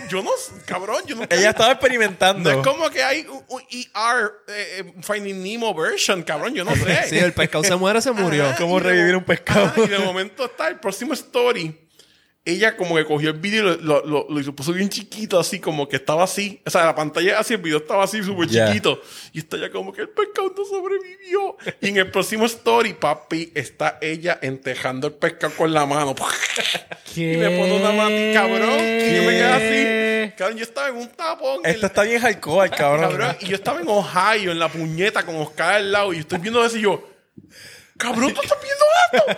[0.09, 0.31] yo no.
[0.65, 1.23] Cabrón, yo no.
[1.29, 2.49] Ella estaba No experimentando.
[2.49, 7.09] es como que hay un, un ER eh, Finding Nemo version, cabrón, yo no sé.
[7.09, 8.45] Sí, el pescado se muere, se murió.
[8.47, 9.65] Ajá, ¿Cómo de revivir un pescado?
[9.65, 11.84] Ajá, y de momento está el próximo story.
[12.45, 15.59] Ella como que cogió el vídeo y lo, lo, lo- lo puso bien chiquito, así
[15.59, 16.61] como que estaba así.
[16.65, 18.67] O sea, la pantalla así, el video estaba así, súper Ya.
[18.67, 19.01] chiquito.
[19.33, 21.57] Y está ya como que el pescado no sobrevivió.
[21.81, 26.13] Y en el próximo story, papi, está ella entejando el pescado con la mano.
[27.13, 27.33] ¿Qué?
[27.33, 28.79] Y me pone una mano, cabrón.
[28.79, 29.43] Y yo me quedé
[30.27, 30.33] así.
[30.37, 31.61] Cabrón, yo estaba en un tapón.
[31.63, 33.09] Esto la- está bien hardcore, cabrón.
[33.09, 36.21] Cabrón, y yo estaba en Ohio, en la puñeta, con Oscar al lado, y yo
[36.21, 37.09] estoy viendo eso y yo,
[37.97, 38.85] cabrón, ¿tú estás viendo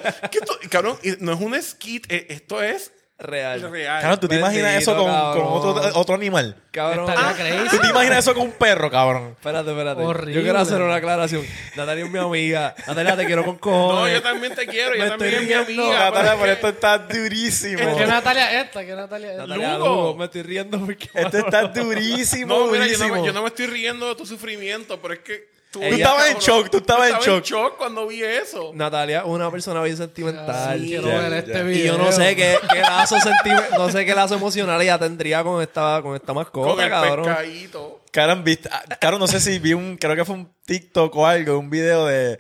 [0.04, 0.30] esto?
[0.32, 0.60] ¿Qué esto?
[0.64, 3.72] Y, cabrón, no es un skit, eh, esto es Real.
[3.72, 4.02] real.
[4.02, 6.56] Cabrón, ¿tú te imaginas eso con, otro, otro animal?
[6.70, 7.10] Cabrón.
[7.10, 7.34] Ah.
[7.72, 9.30] ¿Tú te imaginas eso con un perro, cabrón?
[9.32, 10.04] Espérate, espérate.
[10.04, 10.34] Horrible.
[10.36, 11.44] Yo quiero hacer una aclaración.
[11.76, 12.76] Natalia es mi amiga.
[12.86, 14.14] Natalia, te quiero con No, cojones.
[14.14, 16.00] yo también te quiero, Me yo también es mi amiga.
[16.00, 17.98] Natalia, pero pero es esto está durísimo.
[17.98, 18.86] ¿Qué Natalia es esta?
[18.86, 19.48] ¿Qué Natalia es esta?
[19.48, 19.88] Natalia, Lugo.
[19.88, 21.10] Lugo, me estoy riendo porque...
[21.16, 24.28] Esto está durísimo, No, mira, yo no, me, yo no me estoy riendo de tu
[24.28, 25.80] sufrimiento, pero es que tú...
[25.80, 27.78] Tú estabas en shock, tú estabas en Estaba shock.
[27.78, 28.72] cuando vi eso.
[28.74, 30.80] Natalia es una persona bien sentimental.
[30.80, 31.98] Sí, quiero ver este Y video.
[31.98, 35.62] yo no sé qué, qué lazo sentimental, no sé qué lazo emocional ella tendría con
[35.62, 37.26] esta, con esta mascota, Con el cabrón.
[37.26, 38.02] pescadito.
[38.12, 41.28] Cabrón, viste- ah, cabrón, no sé si vi un, creo que fue un TikTok o
[41.28, 42.40] algo, un video de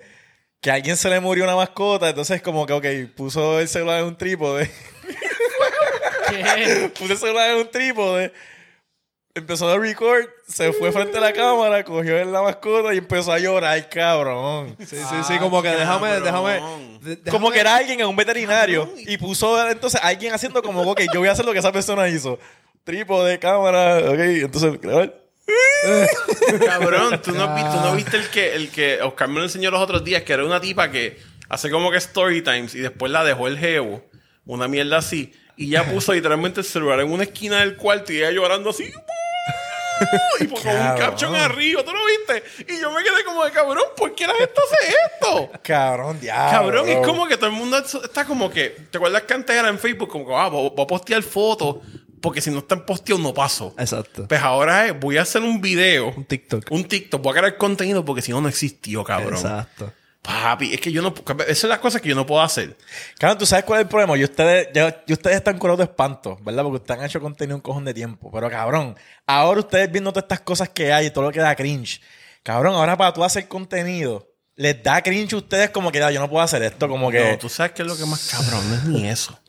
[0.60, 2.86] que a alguien se le murió una mascota, entonces como que, ok,
[3.16, 4.72] puso el celular en un trípode,
[6.30, 6.92] ¿Qué?
[6.98, 8.34] puso el celular en un trípode,
[9.38, 13.39] empezó a record, se fue frente a la cámara, cogió la mascota y empezó a
[13.39, 14.76] llorar, cabrón.
[14.80, 16.23] Sí, sí, sí, como que déjame, cabrón.
[16.23, 16.54] déjame,
[17.02, 20.82] de- déjame- Como que era alguien en un veterinario y puso entonces alguien haciendo como,
[20.82, 22.39] ok, yo voy a hacer lo que esa persona hizo.
[22.84, 25.13] Trípode, cámara, ok, entonces, grabar.
[26.65, 29.82] Cabrón, ¿tú no, tú no viste el que, el que Oscar me lo enseñó los
[29.82, 31.17] otros días, que era una tipa que
[31.50, 34.04] hace como que story times y después la dejó el jevo,
[34.45, 38.17] una mierda así, y ya puso literalmente el celular en una esquina del cuarto y
[38.17, 38.91] ella llorando así.
[40.39, 42.71] Y con un caption arriba, ¿tú lo viste?
[42.73, 45.51] Y yo me quedé como de cabrón, ¿por qué la gente hace esto?
[45.63, 46.51] Cabrón, diablo.
[46.51, 48.69] Cabrón, es como que todo el mundo está como que.
[48.91, 50.10] ¿Te acuerdas que antes era en Facebook?
[50.10, 51.77] Como que, ah, voy a postear fotos,
[52.21, 53.73] porque si no están posteados no paso.
[53.77, 54.27] Exacto.
[54.27, 56.65] Pues ahora voy a hacer un video, Un TikTok.
[56.71, 59.33] un TikTok, voy a crear contenido porque si no, no existió, cabrón.
[59.36, 59.93] Exacto.
[60.28, 61.13] Papi, es que yo no.
[61.46, 62.76] Esas son las cosas que yo no puedo hacer.
[63.18, 64.18] Cabrón, ¿tú sabes cuál es el problema?
[64.18, 66.63] Y ustedes, ya- y ustedes están curados de espanto, ¿verdad?
[66.63, 68.30] Porque ustedes han hecho contenido un cojón de tiempo.
[68.32, 71.56] Pero cabrón, ahora ustedes viendo todas estas cosas que hay y todo lo que da
[71.56, 72.02] cringe.
[72.44, 76.20] Cabrón, ahora para tú hacer contenido, les da cringe a ustedes como que "Ah, yo
[76.20, 77.32] no puedo hacer esto, como que...
[77.32, 79.40] No, tú sabes que es lo que más cabrón, no es ni eso.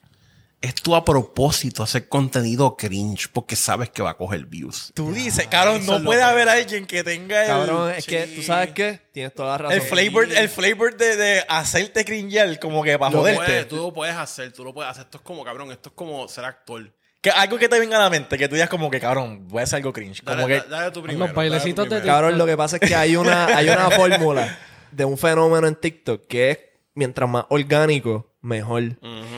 [0.60, 4.90] Es tú a propósito hacer contenido cringe porque sabes que va a coger views.
[4.92, 8.42] Tú dices, cabrón, no puede que- haber alguien que tenga el, Cabrón, es que, ¿tú
[8.42, 9.00] sabes qué?
[9.12, 9.74] Tienes toda la razón.
[9.76, 13.44] el flavor, el flavor de, de hacerte cringear como que para Lo joderte.
[13.44, 15.04] puedes- tú lo puedes hacer, tú lo puedes hacer.
[15.04, 16.92] Esto es como, cabrón, esto es como ser actor.
[17.20, 19.60] Que algo que te venga a la mente, que tú digas como que, cabrón, voy
[19.60, 20.22] a hacer algo cringe.
[20.24, 20.54] Dale, Como que...
[20.60, 21.26] da- dale tú primero.
[21.26, 22.14] Los bailecitos dale tú de primero.
[22.16, 24.58] Cabrón, lo que pasa es que hay una, hay una fórmula
[24.90, 26.58] de un fenómeno en TikTok que es
[26.94, 28.82] mientras más orgánico, mejor.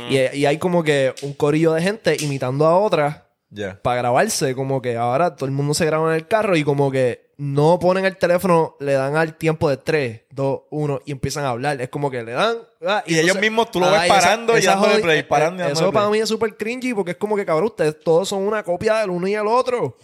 [0.08, 3.80] y, y hay como que un corillo de gente imitando a otras Ya.
[3.82, 4.54] para grabarse.
[4.54, 7.78] Como que ahora todo el mundo se graba en el carro y como que no
[7.78, 11.80] ponen el teléfono, le dan al tiempo de 3, 2, 1 y empiezan a hablar.
[11.80, 12.56] Es como que le dan.
[12.86, 15.56] ah, Y ellos mismos, tú lo ves esa- parando y esa dándole jodi- play, parando
[15.56, 17.98] y eh, dándole Eso para mí es súper cringy porque es como que, cabrón, ustedes
[18.00, 19.96] todos son una copia del uno y el otro.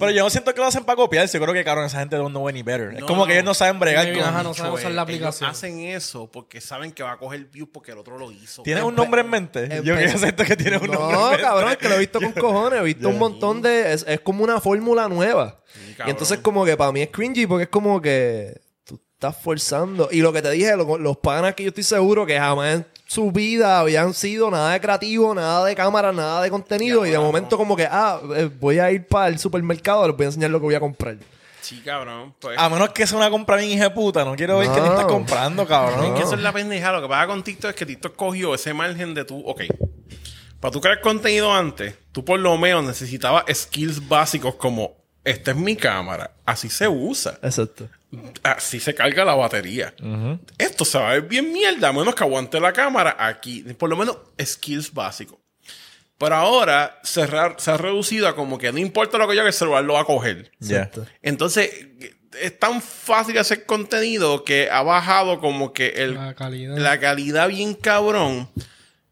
[0.00, 1.38] Pero yo no siento que lo hacen para copiarse.
[1.38, 2.92] Yo creo que, cabrón, esa gente no know any better.
[2.94, 3.34] es No, como que no.
[3.34, 4.28] ellos no saben bregar Maybe, con...
[4.28, 5.50] ajá, no saben usar la ellos aplicación.
[5.50, 8.62] hacen eso porque saben que va a coger views porque el otro lo hizo.
[8.62, 9.68] ¿Tienes un nombre en mente?
[9.68, 11.42] empe- Yo quiero acepto que tienes un nombre en No, mente.
[11.44, 12.80] cabrón, es que lo he visto con cojones.
[12.80, 13.92] He visto un montón de.
[13.92, 15.60] Es, es como una fórmula nueva.
[16.06, 20.08] y entonces, como que para mí es cringy porque es como que tú estás forzando.
[20.10, 22.86] Y lo que te dije, lo- los panas que yo estoy seguro que jamás en
[23.10, 27.04] su vida habían sido nada de creativo, nada de cámara, nada de contenido.
[27.04, 30.26] y de momento, como que, ah, eh, voy a ir para el supermercado, les voy
[30.26, 31.16] a enseñar lo que voy a comprar.
[31.60, 32.32] Sí, cabrón.
[32.38, 34.24] Pues, A menos que sea una compra bien hija de puta.
[34.24, 34.74] No quiero ver No.
[34.76, 36.14] qué te estás comprando, Es cabrón.
[36.14, 36.92] que eso es la pendeja.
[36.92, 39.62] Lo que pasa con TikTok es que TikTok cogió ese margen de tú, ok.
[40.60, 44.94] Para tú crear contenido antes, tú por lo menos necesitabas skills básicos como
[45.24, 47.88] esta es mi cámara, así se usa, Exacto.
[48.42, 49.94] Así se carga la batería.
[50.58, 53.62] Esto se va a ver bien mierda, a menos que aguante la cámara aquí.
[53.78, 55.38] Por lo menos skills básicos.
[56.18, 57.26] Pero ahora se,
[57.58, 59.94] se ha reducido a como que no importa lo que yo haga, el celular lo
[59.94, 60.50] va a coger.
[61.22, 61.70] Entonces,
[62.40, 66.76] es tan fácil hacer contenido que ha bajado como que el, La calidad.
[66.76, 68.50] la calidad bien cabrón.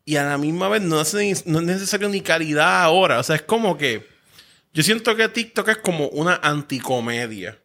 [0.04, 3.18] Y a la misma vez no es, ni- no es necesario ni calidad ahora.
[3.18, 4.06] O sea, es como que.
[4.74, 7.58] Yo siento que TikTok es como una anticomedia.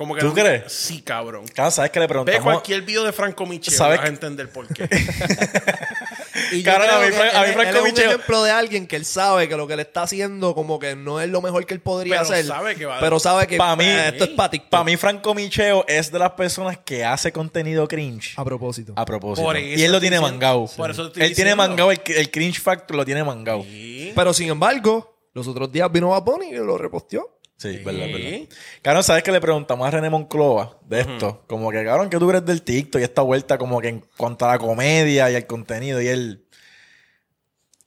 [0.00, 0.72] Como que ¿Tú no- crees?
[0.72, 1.44] Sí, cabrón.
[1.54, 2.42] Cabrón, ¿sabes que le Ve preguntamos?
[2.42, 4.88] cualquier video de Franco Michel ¿Sabes vas a entender por qué.
[6.52, 8.06] Y yo Cabrón, a mí que Fra- a mí él- Franco él es un Micheo-
[8.08, 11.20] ejemplo de alguien que él sabe que lo que le está haciendo como que no
[11.20, 12.46] es lo mejor que él podría Pero hacer.
[12.46, 14.96] sabe que va a- pero sabe que Pa' mí- eh, esto es para Para mí,
[14.96, 18.32] Franco Micheo es de las personas que hace contenido cringe.
[18.36, 18.94] A propósito.
[18.96, 19.44] A propósito.
[19.46, 20.66] Por eso y él lo estoy tiene diciendo- mangado.
[20.76, 21.56] por eso Él tiene diciendo.
[21.56, 23.62] mangado, el, el cringe factor lo tiene mangado.
[23.64, 24.12] Sí.
[24.16, 27.38] Pero sin embargo, los otros días vino Bad Bunny y lo reposteó.
[27.60, 27.84] Sí, Sí.
[27.84, 28.48] verdad, verdad.
[28.80, 31.44] Cabrón, ¿sabes que le preguntamos a René Monclova de esto?
[31.46, 34.46] Como que, cabrón, ¿qué tú crees del TikTok y esta vuelta como que en cuanto
[34.46, 36.00] a la comedia y el contenido?
[36.00, 36.46] Y él...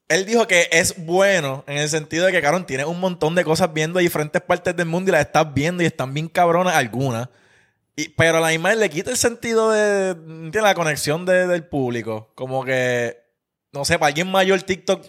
[0.10, 3.44] Él dijo que es bueno en el sentido de que, cabrón, tienes un montón de
[3.44, 6.76] cosas viendo de diferentes partes del mundo y las estás viendo y están bien cabronas
[6.76, 7.30] algunas.
[7.96, 10.62] Y, pero a la misma vez le quita el sentido de, ¿entiendes?
[10.62, 12.32] La conexión de- del público.
[12.36, 13.18] Como que,
[13.72, 15.04] no sé, para alguien mayor TikTok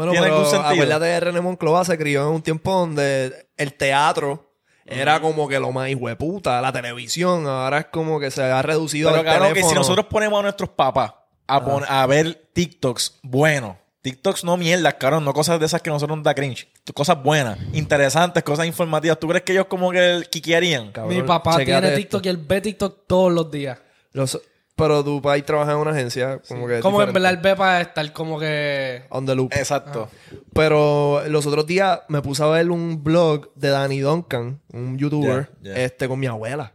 [0.00, 0.72] Bueno, tiene pero algún sentido.
[0.72, 4.46] acuérdate de René Monclova se crió en un tiempo donde el teatro
[4.86, 7.46] era como que lo más hijueputa, la televisión.
[7.46, 10.42] Ahora es como que se ha reducido Pero al claro que si nosotros ponemos a
[10.42, 11.12] nuestros papás
[11.46, 15.90] a, pon- a ver TikToks buenos, TikToks no mierdas, cabrón, no cosas de esas que
[15.90, 19.90] a nosotros nos da cringe, cosas buenas, interesantes, cosas informativas, ¿tú crees que ellos como
[19.92, 20.90] que quiquearían?
[20.90, 21.96] Cabrón, Mi papá tiene esto.
[21.96, 23.78] TikTok y él ve TikTok todos los días.
[24.12, 24.40] Los-
[24.80, 27.80] pero tu país trabaja en una agencia como que Como en verdad él ve para
[27.80, 29.04] estar como que...
[29.10, 29.52] On the loop.
[29.52, 30.08] Exacto.
[30.52, 35.50] Pero los otros días me puse a ver un blog de Danny Duncan, un youtuber,
[35.62, 36.72] este con mi abuela.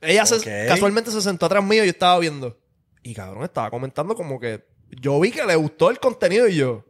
[0.00, 2.56] Ella se- casualmente se sentó atrás mío y yo estaba viendo.
[3.02, 6.84] Y cabrón, estaba comentando como que yo vi que le gustó el contenido y yo,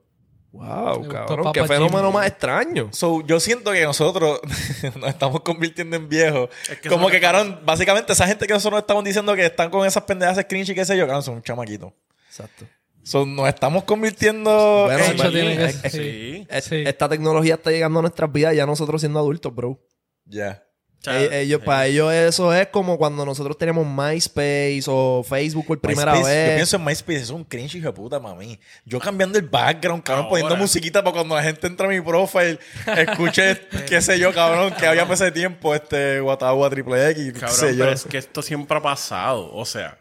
[0.52, 2.88] wow, gustó cabrón, qué fenómeno más extraño.
[2.92, 4.40] So, yo siento que nosotros
[4.96, 6.48] nos estamos convirtiendo en viejos.
[6.82, 10.02] que como que, cabrón, básicamente esa gente que nosotros estamos diciendo que están con esas
[10.04, 11.94] pendejas de cringe y qué sé yo, cabrón, son un chamaquito.
[12.28, 12.64] Exacto.
[13.02, 16.46] So, nos estamos convirtiendo Bueno, en- Mucho tiene que- es- es- Sí.
[16.60, 16.84] Sí.
[16.86, 19.80] Esta tecnología está llegando a nuestras vidas ya nosotros siendo adultos, bro.
[20.26, 20.44] Ya.
[20.44, 20.67] Sea,
[21.06, 21.66] Eh, ellos, sí.
[21.66, 26.48] Para ellos eso es como cuando nosotros teníamos MySpace o Facebook por primera MySpace, vez.
[26.50, 28.58] Yo pienso en MySpace, es un cringe hijo de puta, mami.
[28.84, 30.30] Yo cambiando el background, cabrón, Ahora.
[30.30, 32.58] poniendo musiquita para cuando la gente entra a mi profile,
[32.96, 37.56] escuche, qué sé yo, cabrón, que había ese tiempo, este Guatagua Triple X, qué Cabrón,
[37.56, 37.78] sé yo.
[37.84, 39.50] pero es que esto siempre ha pasado.
[39.54, 39.98] O sea,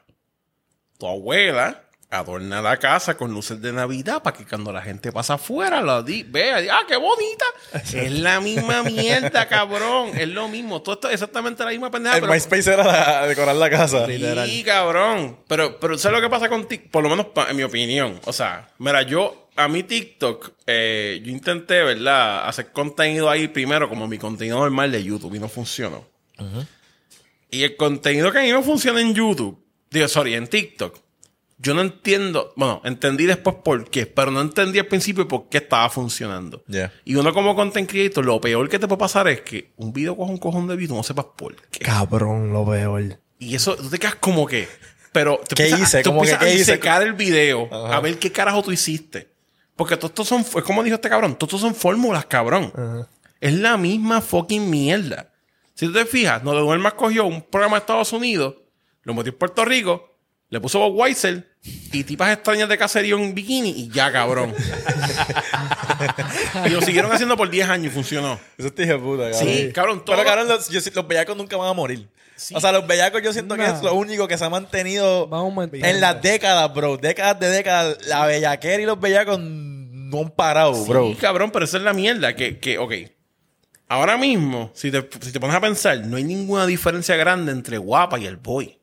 [0.97, 5.33] tu abuela adorna la casa con luces de Navidad para que cuando la gente pasa
[5.33, 7.45] afuera lo di- vea, diga, ah, qué bonita.
[7.73, 10.11] es la misma mierda, cabrón.
[10.17, 10.81] Es lo mismo.
[10.81, 12.15] Todo esto es exactamente la misma pendeja.
[12.15, 14.05] El pero- MySpace era la- decorar la casa.
[14.07, 15.39] Sí, cabrón.
[15.47, 16.91] Pero, pero ¿sabes lo que pasa con TikTok?
[16.91, 18.19] Por lo menos pa- en mi opinión.
[18.25, 22.47] O sea, mira, yo, a mi TikTok, eh, yo intenté, ¿verdad?
[22.47, 26.07] Hacer contenido ahí primero como mi contenido normal de YouTube y no funcionó.
[27.49, 29.57] Y el contenido que a mí no funciona en YouTube,
[29.89, 30.97] digo, sorry, en TikTok,
[31.59, 35.57] yo no entiendo, bueno, entendí después por qué, pero no entendí al principio por qué
[35.57, 36.63] estaba funcionando.
[37.03, 40.15] Y uno como content creator, lo peor que te puede pasar es que un video
[40.15, 41.79] coja un cojón de views tú no sepas por qué.
[41.79, 42.99] Cabrón, lo veo.
[43.39, 44.67] Y eso, tú te quedas como que.
[45.11, 46.03] Pero te ¿Qué hice?
[46.03, 46.79] tú Como que, ¿qué a hice?
[47.01, 49.31] el video, a ver qué carajo tú hiciste.
[49.75, 52.71] Porque todos estos son, es como dijo este cabrón, todos estos son fórmulas, cabrón.
[53.39, 55.31] Es la misma fucking mierda.
[55.73, 58.55] Si tú te fijas, Nolan más cogió un programa de Estados Unidos,
[59.03, 60.17] lo metió en Puerto Rico,
[60.49, 64.53] le puso Bob Weiser y tipas extrañas de caserío en bikini y ya, cabrón.
[66.65, 68.39] y lo siguieron haciendo por 10 años y funcionó.
[68.57, 69.39] Eso te dije puta, cabrón.
[69.49, 72.07] Sí, cabrón, todo- Pero, cabrón, los, yo- los bellacos nunca van a morir.
[72.53, 75.27] O sea, los bellacos yo siento que es lo único que se ha mantenido
[75.89, 76.97] en las décadas, bro.
[76.97, 77.97] Décadas de décadas.
[78.05, 81.09] La bellaquera y los bellacos no han parado, bro.
[81.09, 82.35] Sí, cabrón, pero esa es la mierda.
[82.35, 82.93] Que, que ok.
[83.89, 87.77] Ahora mismo, si te, si te pones a pensar, no hay ninguna diferencia grande entre
[87.79, 88.77] guapa y el boy.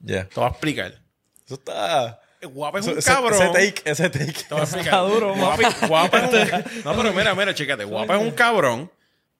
[0.00, 0.24] Ya.
[0.28, 1.00] Te voy a explicar.
[1.48, 2.20] Eso está...
[2.40, 3.32] Guapa es un ese, cabrón.
[3.34, 4.46] ese take, ese take.
[4.78, 7.82] Está duro, guapa, guapa es un ca- No, pero mira, mira, chécate.
[7.84, 8.92] Guapa es un cabrón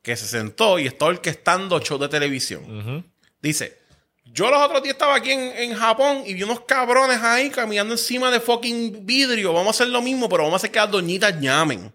[0.03, 3.05] que se sentó y está orquestando shows de televisión.
[3.40, 3.79] Dice,
[4.25, 7.94] yo los otros días estaba aquí en, en Japón y vi unos cabrones ahí caminando
[7.94, 9.53] encima de fucking vidrio.
[9.53, 11.92] Vamos a hacer lo mismo, pero vamos a hacer que las doñitas llamen.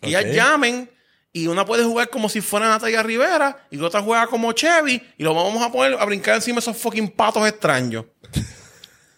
[0.00, 0.22] Que Ok.
[0.22, 0.88] ellas llamen
[1.32, 5.02] y una puede jugar como si fuera Natalia Rivera y la otra juega como Chevy
[5.18, 8.04] y lo vamos a poner a brincar encima de esos fucking patos extraños.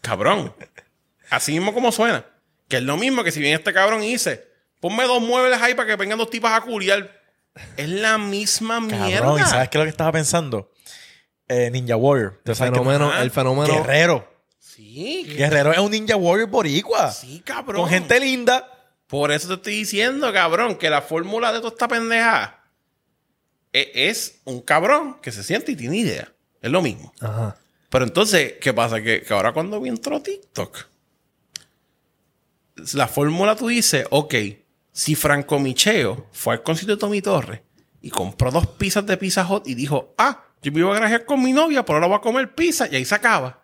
[0.08, 0.54] Cabrón.
[1.30, 2.24] Así mismo como suena.
[2.68, 4.46] Que es lo mismo que si viene este cabrón y dice,
[4.80, 7.18] ponme dos muebles ahí para que vengan dos tipas a curiar.
[7.76, 9.20] Es la misma mierda.
[9.20, 10.70] Cabrón, ¿y sabes qué es lo que estaba pensando?
[11.48, 12.40] Eh, Ninja Warrior.
[12.44, 13.22] ¿Tú El fenómeno, Ajá.
[13.22, 13.72] el fenómeno.
[13.74, 14.32] Guerrero.
[14.58, 17.10] Sí, Guerrero es un Ninja Warrior boricua.
[17.10, 17.82] sí, cabrón.
[17.82, 18.74] Con gente linda.
[19.06, 22.62] Por eso te estoy diciendo, cabrón, que la fórmula de toda esta pendeja
[23.72, 26.30] e- es un cabrón que se siente y tiene idea.
[26.60, 27.12] Es lo mismo.
[27.20, 27.56] Ajá.
[27.88, 29.02] Pero entonces, ¿qué pasa?
[29.02, 30.86] Que, que ahora cuando entró TikTok,
[32.94, 34.34] la fórmula tú dices, ok,
[34.92, 37.60] si Franco Micheo fue al concierto de Tommy Torres
[38.00, 41.24] y compró dos pizzas de Pizza Hut y dijo, ah, yo me iba a grajear
[41.24, 43.62] con mi novia, pero ahora voy a comer pizza y ahí se acaba.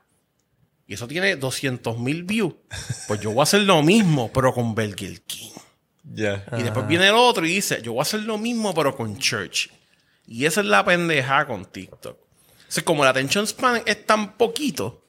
[0.87, 2.55] y eso tiene 200 mil views,
[3.09, 5.51] pues yo voy a hacer lo mismo, pero con Burger King.
[6.59, 9.19] Y después viene el otro y dice, yo voy a hacer lo mismo, pero con
[9.19, 9.71] Church.
[10.27, 12.19] Y esa es la pendeja con TikTok.
[12.69, 15.03] O sea, como el attention span es tan poquito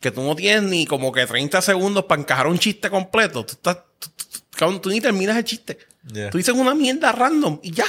[0.00, 3.44] que tú no tienes ni como que 30 segundos para encajar un chiste completo.
[3.44, 5.78] Tú, estás, tú, tú- tú- cabrón, tú ni terminas el chiste.
[6.12, 6.30] Yeah.
[6.30, 7.86] Tú dices una mierda random y ya.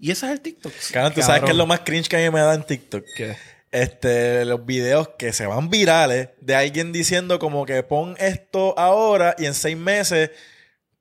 [0.00, 0.72] Y ese es el TikTok.
[0.92, 3.04] Cabrón, tú sabes que es lo más cringe que a mí me da en TikTok.
[3.16, 3.36] ¿Qué?
[3.70, 9.34] Este, los videos que se van virales de alguien diciendo como que pon esto ahora
[9.38, 10.30] y en seis meses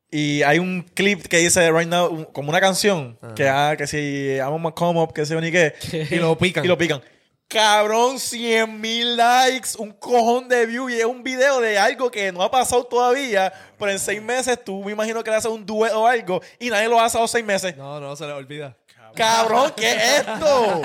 [0.10, 4.38] y hay un clip que dice right now como una canción que ah, que si
[4.38, 5.74] I'm a come up que se ni qué
[6.12, 6.64] Y lo pican.
[6.64, 7.02] y lo pican
[7.50, 12.32] cabrón 100 mil likes un cojón de views y es un video de algo que
[12.32, 15.66] no ha pasado todavía pero en seis meses tú me imagino que le haces un
[15.66, 18.34] dueto o algo y nadie lo hace a los seis meses No, no, se le
[18.34, 18.76] olvida.
[19.16, 20.82] Cabrón, ¿qué es esto?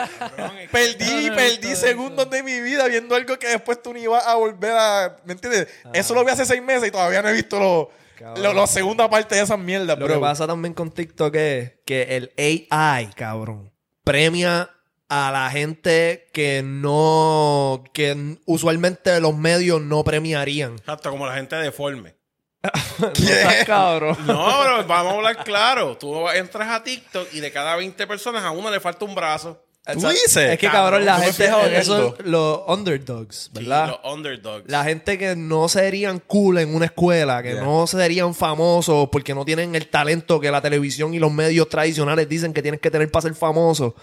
[0.71, 4.27] perdí, No, no, perdí segundos de mi vida viendo algo que después tú ni ibas
[4.27, 5.17] a volver a.
[5.25, 5.69] ¿Me entiendes?
[5.93, 7.91] Eso lo vi hace seis meses y todavía no he visto lo-.
[8.37, 10.15] Lo- la segunda parte de esas mierdas, Lo bro.
[10.15, 12.33] que pasa también con TikTok es que el
[12.71, 13.73] AI, cabrón,
[14.05, 14.71] premia
[15.09, 17.85] a la gente que no.
[17.93, 20.77] que usualmente los medios no premiarían.
[20.87, 22.15] Hasta como la gente deforme.
[23.15, 23.65] ¿Qué?
[23.67, 24.17] cabrón.
[24.27, 25.97] No, pero vamos a hablar claro.
[25.99, 29.65] Tú entras a TikTok y de cada 20 personas a una le falta un brazo.
[29.85, 30.37] ¿Tú dices?
[30.37, 31.45] Es que Cabrón, cabrón, la gente.
[31.79, 33.89] Eso es los underdogs, Sí, ¿verdad?
[33.89, 34.71] los underdogs.
[34.71, 37.63] La gente que no serían cool en una escuela, que Yeah.
[37.65, 42.29] no serían famosos porque no tienen el talento que la televisión y los medios tradicionales
[42.29, 43.97] dicen que tienes que tener para ser famoso.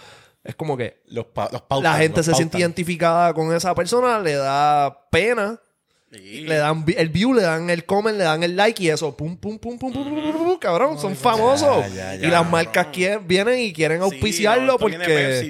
[0.44, 3.74] Es como que Los, pa- los pautan, la gente los se siente identificada con esa
[3.74, 5.58] persona, le da pena,
[6.12, 6.40] Sí.
[6.40, 9.36] le dan el view, le dan el comment, le dan el like y eso, pum,
[9.36, 11.84] pum, pum, pum, pum, pum, pum, pum, cabrón, son famosos.
[11.94, 14.98] ya, y ya, las marcas quieren- vienen y quieren Sí, auspiciarlo no, porque...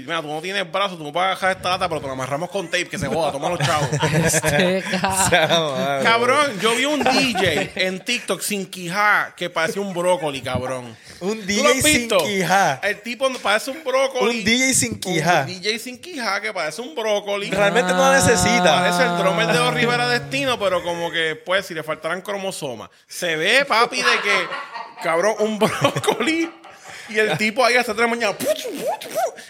[0.06, 2.50] Mira, tú no tienes brazo, tú no puedes bajar esta lata, pero te la amarramos
[2.50, 3.88] con tape, que se joda, toma los chavos.
[4.24, 10.42] Este ca- cabrón, yo vi un DJ en TikTok sin quijá que parece un brócoli,
[10.42, 10.94] cabrón.
[11.20, 12.80] Un ¿Tú lo has DJ sin quijá.
[12.82, 14.38] El tipo parece un brócoli.
[14.38, 15.40] Un DJ sin quijá.
[15.42, 17.50] Un DJ sin quijá que parece un brócoli.
[17.50, 18.80] Realmente no la necesita.
[18.80, 22.90] Parece el drummer de Rivera Destino, pero como que, pues, si le faltaran cromosomas.
[23.06, 26.50] Se ve, papi, de que, cabrón, un brócoli.
[27.08, 28.36] Y el tipo ahí hasta tres de la mañana.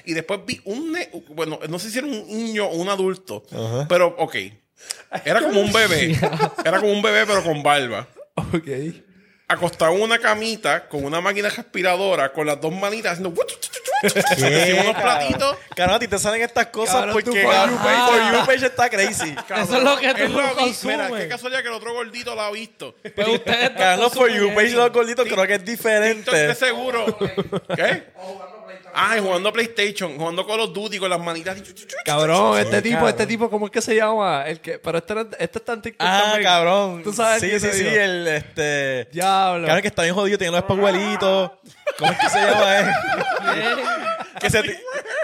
[0.04, 0.96] Y después vi un.
[1.28, 3.42] bueno, no sé si era un niño o un adulto.
[3.88, 4.36] Pero, ok.
[5.24, 6.18] Era como un bebé.
[6.64, 8.06] Era como un bebé, pero con barba.
[8.34, 8.68] Ok.
[9.52, 13.34] Acostado en una camita con una máquina respiradora, con las dos manitas haciendo.
[14.02, 15.56] Haciendo unos platitos.
[15.74, 17.78] Cabrón, a ti te salen estas cosas Cabrón, tu porque For For You You
[18.32, 19.34] page- page, está crazy.
[19.62, 20.96] Eso es lo que tú lo consumes.
[21.10, 22.94] Mira, qué casualidad que el otro gordito lo ha visto.
[23.14, 26.54] Pues ustedes Cabrón, los For You page de los gorditos creo que es Estoy diferente.
[26.54, 27.18] seguro.
[27.76, 28.04] ¿Qué?
[28.94, 31.56] Ah, y jugando PlayStation, jugando Call of Duty con las manitas.
[32.04, 33.10] Cabrón, este tipo, cabrón.
[33.10, 34.44] este tipo, ¿cómo es que se llama?
[34.46, 36.42] El que, pero este, este está en TikTok Ah, también.
[36.44, 37.02] cabrón.
[37.02, 37.96] Tú sabes Sí, sí, sí, digo.
[38.00, 39.04] el este.
[39.12, 39.64] Diablo.
[39.66, 41.50] Claro que está bien jodido, tiene los espejuelitos.
[41.98, 42.86] ¿Cómo es que se llama él?
[44.40, 44.70] que, se, ti-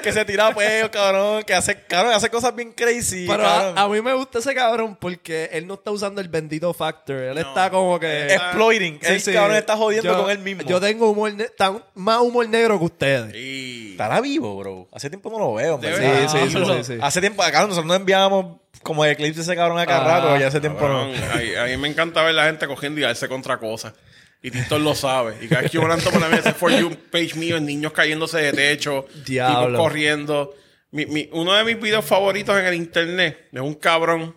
[0.06, 1.42] que se tira peo, cabrón.
[1.42, 3.26] Que hace, cabrón, hace cosas bien crazy.
[3.28, 6.72] Pero a, a mí me gusta ese cabrón porque él no está usando el bendito
[6.72, 7.16] factor.
[7.16, 8.32] Él está como que...
[8.34, 8.98] Exploiting.
[9.02, 9.32] Sí, el sí.
[9.32, 10.62] cabrón está jodiendo Yo- con él mismo.
[10.62, 13.34] Yo tengo humor, ne- tan- más humor negro que ustedes.
[13.34, 14.88] Estará vivo, bro.
[14.92, 15.88] Hace tiempo no lo veo, De.
[15.94, 16.76] Sí, sí, sí, Diablo.
[16.84, 16.98] sí, sí.
[17.02, 20.36] Hace tiempo, cabrón, nosotros nos enviábamos como eclipse ese cabrón a cada Ah, rato.
[20.38, 21.60] Ya hace tiempo Cabrón, no.
[21.60, 23.94] a, a mí me encanta ver la gente cogiendo y darse contra cosas.
[24.42, 25.36] Y Tito lo sabe.
[25.42, 27.92] Y cada vez que yo volando por la mesa, For You page mío, en niños
[27.92, 29.68] cayéndose de techo, Diablo.
[29.68, 30.54] tipos corriendo.
[30.92, 34.36] Mi- mi- uno de mis videos favoritos en el internet es un cabrón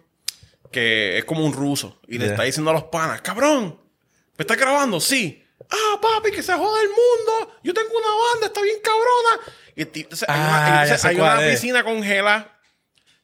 [0.71, 2.33] que es como un ruso y le Yeah.
[2.33, 3.79] está diciendo a los panas, cabrón,
[4.37, 4.99] ¿me estás grabando?
[4.99, 5.43] Sí.
[5.69, 7.53] Ah, papi, que se joda el mundo.
[7.63, 9.53] Yo tengo una banda, está bien cabrona.
[9.75, 11.51] Y entonces, hay Ah, una, ya entonces hay una es.
[11.59, 12.58] piscina congelada.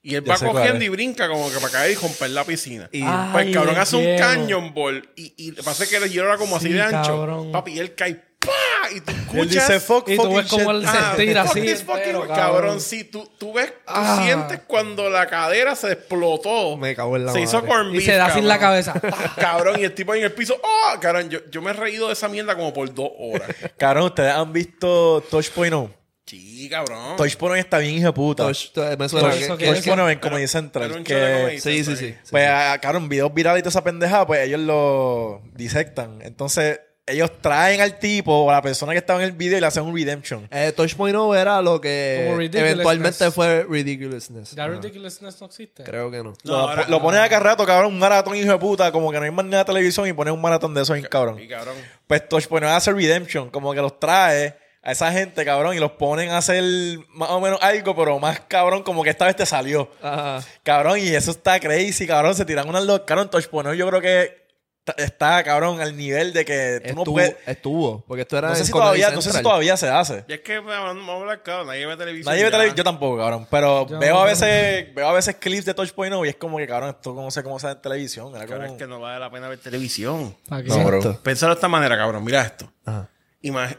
[0.08, 0.86] Y él Ya va sé cuál cogiendo es.
[0.86, 2.88] y brinca como que para caer y romper la piscina.
[2.92, 4.20] Y- Ah, pues el cabrón hace un hielo.
[4.20, 7.18] canyon ball y, y pasa que el hielo era como así Sí, de ancho.
[7.18, 7.52] cabrón.
[7.52, 8.52] Papi, y él cae ¡pa!
[8.96, 9.42] Y tú escuchas.
[9.42, 10.84] Él dice fuck, Y tú fucking ves como shit.
[10.84, 11.62] él se Ah, tira fuck así.
[11.66, 12.36] this fucking- entero, cabrón.
[12.38, 12.82] cabrón.
[12.82, 14.22] sí, tú, tú ves, tú Ah.
[14.24, 16.78] sientes cuando la cadera se explotó.
[16.78, 17.68] Me cago en la Se hizo madre.
[17.70, 18.84] corn Y beef, se da sin la cabrón.
[18.84, 19.34] cabeza.
[19.38, 20.56] Cabrón, y el tipo ahí en el piso.
[20.62, 21.00] ¡Oh!
[21.00, 23.50] Cabrón, yo, yo me he reído de esa mierda como por dos horas.
[23.76, 25.90] Cabrón, ustedes han visto Touch.0.
[26.26, 27.18] Sí, cabrón.
[27.18, 28.44] Touch.0 está bien hijo de puta.
[28.46, 31.04] Touch- me suena Touch- que- eso que- que- Touch.0 en Comedy Central.
[31.04, 31.96] que- Sí, sí, sí.
[31.96, 32.16] sí.
[32.32, 36.20] Pues, ah, cabrón, videos virales y toda esa pendejada, pues ellos lo disectan.
[36.24, 39.62] Entonces, ellos traen al tipo o a la persona que estaba en el video y
[39.62, 40.48] le hacen un redemption.
[40.50, 42.26] Eh, Touch.0 era lo que
[42.60, 44.56] eventualmente fue Ridiculousness.
[44.56, 45.84] Ya ridiculousness no existe.
[45.84, 46.34] Creo que no.
[46.44, 49.20] No, lo, ahora- lo ponen acá rato, cabrón, un maratón hijo de puta, como que
[49.20, 51.40] no hay más nada de televisión y ponen un maratón de eso bien cabrón.
[51.40, 51.76] Y cabrón.
[52.08, 56.30] Pues Touch.0 hace redemption, como que los trae a esa gente, cabrón, y los ponen
[56.30, 56.64] a hacer
[57.10, 59.90] más o menos algo, pero más cabrón, como que esta vez te salió.
[60.00, 60.44] Ajá.
[60.62, 62.36] Cabrón, y eso está crazy, cabrón.
[62.36, 64.46] Se tiran unas los Cabrón, Touch Point, yo creo que
[64.98, 67.36] está, cabrón, al nivel de que tú no Estuvo, puedes.
[67.48, 70.24] estuvo, porque esto era No sé, si todavía, no sé si todavía se hace.
[70.28, 72.32] Y es que, vamos a hablar claro, nadie ve televisión.
[72.32, 73.48] Nadie ve televisión, yo tampoco, cabrón.
[73.50, 74.22] Pero Yo veo no.
[74.22, 77.12] a veces, veo a veces clips de Touch Point y es como que, cabrón, esto
[77.16, 78.36] no sé cómo se ve en televisión.
[78.36, 78.74] Era Cabrón, como...
[78.76, 80.38] es que no vale la pena ver televisión.
[80.48, 80.98] No, bro.
[80.98, 81.24] Exacto.
[81.24, 82.24] Pensarlo de esta manera, cabrón.
[82.24, 82.72] Mira esto.
[82.86, 83.10] Ajá.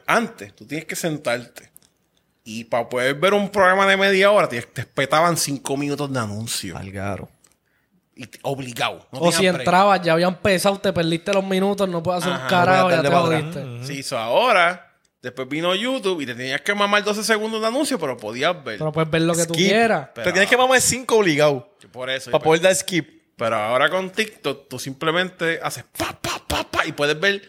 [0.07, 1.71] Antes, tú tienes que sentarte.
[2.45, 6.19] Y para poder ver un programa de media hora, te, te espetaban cinco minutos de
[6.21, 6.77] anuncio.
[6.77, 7.29] Algaro.
[8.15, 9.07] Y te- obligado.
[9.13, 9.59] No O si break.
[9.61, 13.51] entrabas, ya había empezado, te perdiste los minutos, no puedes hacer Ajá, un carajo, ya
[13.51, 13.85] te.
[13.85, 17.99] Sí, so ahora, después vino YouTube y te tenías que mamar 12 segundos de anuncio,
[17.99, 18.79] pero podías ver.
[18.79, 20.15] Pero puedes ver lo que tú quieras.
[20.15, 22.31] Te tienes que mamar cinco obligados Por eso.
[22.31, 23.17] para poder dar skip.
[23.37, 27.43] Pero ahora con TikTok, tú simplemente haces pa, pa, pa, pa, y puedes ver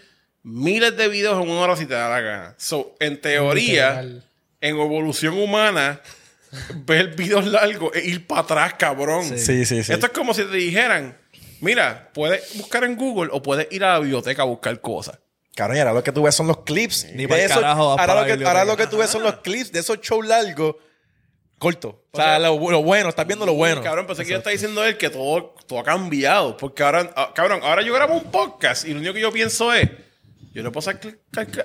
[0.47, 2.55] miles de videos en una hora si te da la gana.
[2.57, 4.23] So, en teoría, Literal.
[4.61, 6.01] en evolución humana,
[6.85, 9.25] ver videos largos e ir para atrás, cabrón.
[9.37, 9.91] Sí, sí, sí.
[9.91, 11.17] Esto es como si te dijeran,
[11.59, 15.19] mira, puedes buscar en Google o puedes ir a la biblioteca a buscar cosas.
[15.55, 17.07] Cabrón, y ahora lo que tú ves son los clips.
[17.13, 18.85] Ni de esos- carajo ahora, para lo que, ahora lo biblioteca.
[18.85, 20.75] que tú ves son los clips de esos shows largos,
[21.57, 21.95] cortos.
[22.11, 23.81] O, sea, lo, lo bueno, estás viendo lo bueno.
[23.81, 26.55] Cabrón, pensé que yo está diciendo él que todo, todo ha cambiado.
[26.55, 29.73] Porque ahora, ah, cabrón, ahora yo grabo un podcast y lo único que yo pienso
[29.73, 29.89] es,
[30.57, 31.13] yo no puedo sacar,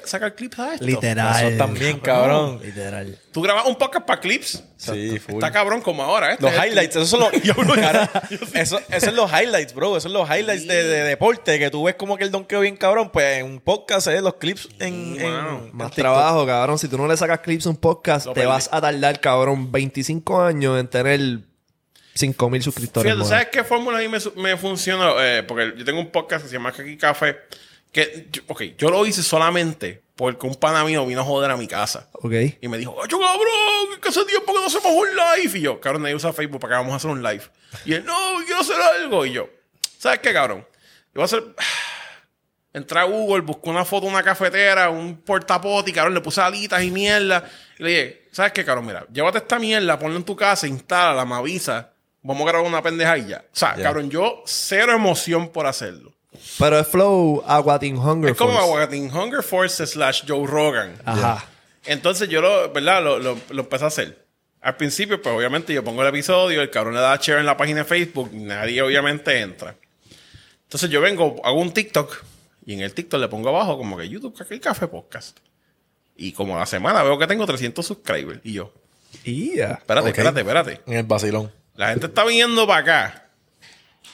[0.05, 0.85] sacar clips a esto.
[0.85, 1.47] Literal.
[1.47, 2.61] Eso también, cabrón.
[2.63, 3.19] Literal.
[3.33, 4.63] Tú grabas un podcast para clips.
[4.77, 5.37] Sí, full.
[5.37, 6.33] Está cabrón como ahora.
[6.33, 7.31] Este Los es highlights, esos son los.
[7.77, 8.11] Cara,
[8.53, 9.97] eso, eso es los highlights, bro.
[9.97, 11.59] Esos son los highlights de, de deporte.
[11.59, 13.09] Que tú ves como que el donkeo bien cabrón.
[13.11, 15.17] Pues en un podcast es los clips en.
[15.73, 16.79] Más trabajo, cabrón.
[16.79, 18.53] Si tú no le sacas clips a un podcast, Lo te perdí.
[18.53, 21.19] vas a tardar, cabrón, 25 años en tener
[22.15, 23.11] 5.000 suscriptores.
[23.11, 23.27] Fíjate.
[23.29, 25.13] ¿sabes qué fórmula a mí me, me funciona?
[25.19, 27.39] Eh, porque yo tengo un podcast que se llama Aquí Café.
[27.93, 31.57] Que, yo- ok, yo lo hice solamente porque un pana mío vino a joder a
[31.57, 32.09] mi casa.
[32.15, 32.33] Ok.
[32.61, 34.01] Y me dijo, ¡Ocho cabrón!
[34.01, 35.59] Que hace tiempo que no hacemos un live.
[35.59, 37.43] Y yo, cabrón, nadie usa Facebook para que vamos a hacer un live.
[37.85, 38.15] Y él, no,
[38.47, 39.27] quiero hacer algo.
[39.27, 39.49] Y yo,
[39.99, 40.67] ¿sabes qué, cabrón?
[41.15, 41.43] Yo voy a hacer.
[42.75, 46.83] Entré a Google, busqué una foto de una cafetera, un portapoti, cabrón, le puse alitas
[46.83, 47.45] y mierda.
[47.79, 48.87] Y le dije, ¿sabes qué, cabrón?
[48.87, 51.93] Mira, llévate esta mierda, ponla en tu casa, instálala, me avisa.
[52.23, 53.45] Vamos a grabar una pendeja y ya.
[53.53, 56.12] O sea, cabrón, yo cero emoción por hacerlo.
[56.59, 58.67] Pero es Flow Aguatin Hunger Es como Force.
[58.67, 60.95] Aguacatín Hunger Force slash Joe Rogan.
[61.05, 61.45] Ajá.
[61.85, 63.03] Entonces yo lo, ¿verdad?
[63.03, 64.27] Lo, lo, lo empecé a hacer.
[64.61, 67.57] Al principio, pues obviamente yo pongo el episodio, el cabrón le da share en la
[67.57, 69.75] página de Facebook, nadie obviamente entra.
[70.65, 72.23] Entonces yo vengo, hago un TikTok
[72.65, 75.39] y en el TikTok le pongo abajo como que YouTube Café Café Podcast.
[76.17, 78.41] Y como a la semana veo que tengo 300 subscribers.
[78.45, 78.73] Y yo,
[79.25, 79.73] Y ya.
[79.73, 80.19] espérate, Ok.
[80.19, 80.81] espérate, espérate.
[80.87, 81.51] En el vacilón.
[81.75, 83.29] La gente está viniendo para acá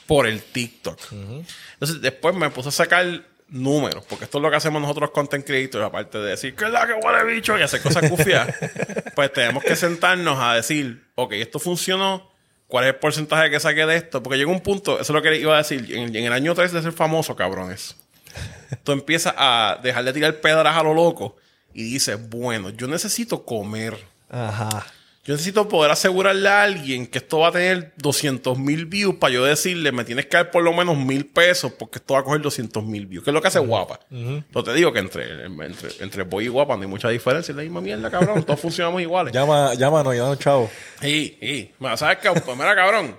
[0.06, 0.98] por el TikTok.
[1.12, 5.44] Entonces, después me puse a sacar números, porque esto es lo que hacemos nosotros content
[5.44, 8.54] creators, aparte de decir que es la que huele bicho y hacer cosas cufiadas.
[9.14, 12.30] pues tenemos que sentarnos a decir, ok, esto funcionó,
[12.66, 14.22] ¿cuál es el porcentaje que saqué de esto?
[14.22, 16.54] Porque llega un punto, eso es lo que iba a decir, en, en el año
[16.54, 17.96] 3 de ser famoso, cabrones.
[18.84, 21.36] Tú empiezas a dejar de tirar pedras a lo loco
[21.72, 23.96] y dices, bueno, yo necesito comer.
[24.30, 24.86] Ajá.
[25.28, 29.34] Yo necesito poder asegurarle a alguien que esto va a tener 200 mil views para
[29.34, 32.22] yo decirle, me tienes que dar por lo menos mil pesos porque esto va a
[32.22, 33.22] coger 200 mil views.
[33.22, 34.00] Que es lo que hace guapa.
[34.10, 37.52] Yo te digo que entre, entre, entre boy y guapa no hay mucha diferencia.
[37.52, 38.42] Es la misma mierda, cabrón.
[38.42, 39.34] Todos funcionamos iguales.
[39.34, 40.70] Llama, llámanos, llámanos, chavo.
[41.02, 42.30] Y, y, ¿sabes qué?
[42.30, 43.14] Pues mira, cabrón.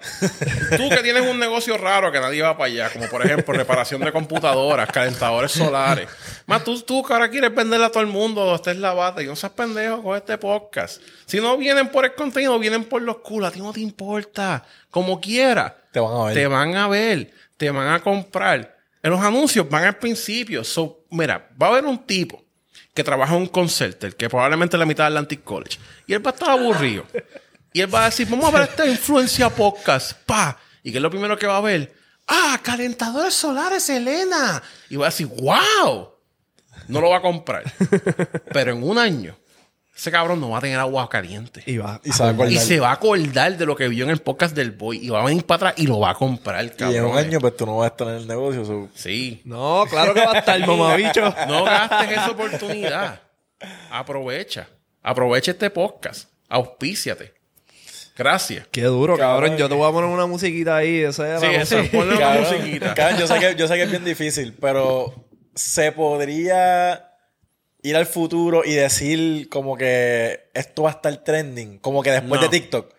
[0.78, 4.02] Tú que tienes un negocio raro que nadie va para allá, como por ejemplo reparación
[4.02, 6.10] de computadoras, calentadores solares.
[6.48, 9.22] Más tú, tú que ahora quieres venderle a todo el mundo, esta es la bata.
[9.22, 11.04] Y no seas pendejo con este podcast.
[11.28, 13.50] Si no vienen por el contenido, vienen por los culos.
[13.50, 14.66] A ti no te importa.
[14.90, 15.76] Como quiera.
[15.92, 16.34] Te van a ver.
[16.34, 17.32] Te van a ver.
[17.58, 18.78] Te van a comprar.
[19.02, 20.64] En los anuncios van al principio.
[20.64, 22.44] So, mira, va a haber un tipo
[22.94, 25.80] que trabaja en un concerter, que probablemente es la mitad del Atlantic College.
[26.06, 27.06] Y él va a estar aburrido.
[27.72, 30.14] Y él va a decir, vamos a ver esta influencia podcast.
[30.26, 30.58] Pa.
[30.82, 31.94] Y que es lo primero que va a ver.
[32.28, 34.62] Ah, calentadores solares, Elena.
[34.90, 36.10] Y va a decir, wow.
[36.88, 37.64] No lo va a comprar.
[38.52, 39.38] Pero en un año,
[40.00, 41.62] ese cabrón no va a tener agua caliente.
[41.66, 42.00] Y va.
[42.06, 42.54] Y se va a acordar.
[42.54, 45.06] Y se va a acordar de lo que vio en el podcast del Boy.
[45.06, 46.96] Y va a venir para atrás y lo va a comprar, Y cabrón.
[46.96, 48.64] en un año, pues tú no vas a estar en el negocio.
[48.64, 49.42] so- Sí.
[49.44, 51.34] No, claro que va a estar, mamabicho.
[51.48, 53.22] No gastes esa oportunidad.
[53.92, 54.68] Aprovecha.
[55.04, 56.30] Aprovecha este podcast.
[56.48, 57.34] Auspíciate.
[58.18, 58.68] Gracias.
[58.72, 59.42] Qué duro, cabrón.
[59.42, 59.58] Cabrón.
[59.58, 61.02] Yo te voy a poner una musiquita ahí.
[61.04, 61.98] Esa es Sí, la eso, música.
[61.98, 62.94] ponle una musiquita.
[62.94, 65.14] cabrón, yo, sé que, yo sé que es bien difícil, pero
[65.56, 67.09] se podría
[67.82, 72.42] ir al futuro y decir como que esto va a estar trending, como que después
[72.42, 72.48] No.
[72.48, 72.94] de TikTok.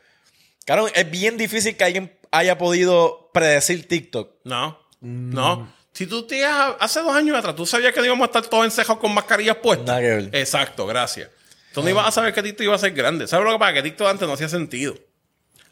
[0.65, 4.37] Claro, es bien difícil que alguien haya podido predecir TikTok.
[4.45, 4.79] No.
[5.01, 5.73] No.
[5.93, 9.01] Si tú te hace dos años atrás, tú sabías que íbamos a estar todos encejados
[9.01, 10.01] con mascarillas puestas.
[10.33, 11.29] Exacto, gracias.
[11.75, 13.27] Tú no ibas a saber que TikTok iba a ser grande.
[13.27, 13.75] ¿Sabes lo que pasa?
[13.75, 14.95] Que TikTok antes no hacía sentido.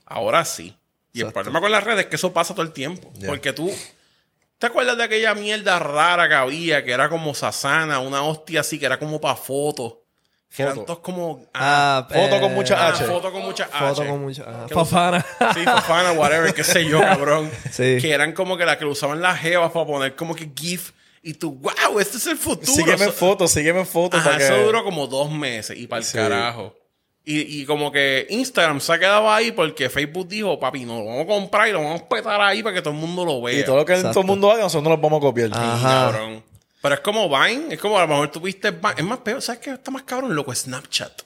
[0.05, 0.75] Ahora sí.
[1.13, 3.13] Y el problema con las redes es que eso pasa todo el tiempo.
[3.27, 3.73] Porque tú...
[4.59, 6.85] ¿Te acuerdas de aquella mierda rara que había?
[6.85, 9.95] Que era como Sasana, una hostia así, que era como para fotos.
[10.55, 10.87] Que eran Foto.
[10.87, 11.45] todos como...
[11.53, 13.05] Ah, Foto con mucha ah, H.
[13.05, 14.07] foto con mucha Foto H.
[14.11, 14.45] con mucha.
[14.47, 15.21] ah, Que Fafana.
[15.55, 17.51] Sí, Fofana, whatever, qué sé yo, cabrón.
[17.71, 17.99] Sí.
[18.01, 20.93] Que eran como que las que lo usaban las jevas para poner como que GIF.
[21.23, 22.73] Y tú, wow, este es el futuro.
[22.73, 24.21] Sígueme en fotos, sígueme en fotos.
[24.21, 26.17] Ajá, para eso duró como dos meses y para el Sí.
[26.17, 26.75] carajo.
[27.31, 31.05] Y, y como que Instagram se ha quedado ahí porque Facebook dijo, papi, no, lo
[31.05, 33.43] vamos a comprar y lo vamos a petar ahí para que todo el mundo lo
[33.43, 33.61] vea.
[33.61, 34.12] Y todo lo que Exacto.
[34.14, 35.49] todo el mundo haga, nosotros no lo vamos a copiar.
[35.49, 36.11] Sí, Ajá.
[36.12, 36.43] cabrón.
[36.81, 38.95] Pero es como Vine, es como a lo mejor tuviste Vine.
[38.97, 39.70] Es más peor, ¿sabes qué?
[39.72, 41.20] Está más cabrón, loco, Snapchat.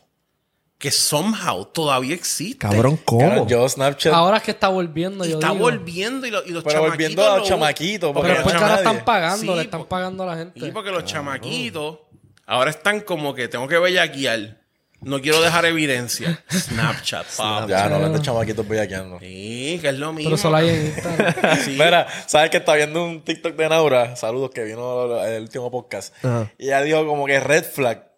[0.76, 2.58] Que somehow todavía existe.
[2.58, 3.46] Cabrón, ¿cómo?
[3.46, 4.12] Yo Snapchat.
[4.12, 5.60] Ahora es que está volviendo, Y yo está digo.
[5.60, 8.10] volviendo y, lo- y los pero volviendo a lo- los chamaquitos.
[8.10, 10.58] Pero porque Porque después que ahora están pagando, Sí, le están pagando a la gente.
[10.58, 11.98] Sí, porque los chamaquitos
[12.46, 14.61] ahora están como que tengo que bellaquear.
[15.02, 16.42] No quiero dejar evidencia.
[16.50, 17.26] Snapchat.
[17.68, 19.18] Ya, no hablan de chamaquitos bellaqueando.
[19.18, 20.30] Sí, que es lo mismo.
[20.30, 21.34] Pero solo hay en Instagram.
[21.64, 21.70] Sí.
[21.72, 24.16] Mira, ¿sabes que está viendo un TikTok de Naura?
[24.16, 26.14] Saludos, que vino el último podcast.
[26.24, 26.50] Ajá.
[26.58, 28.08] Y ella dijo como que red flag.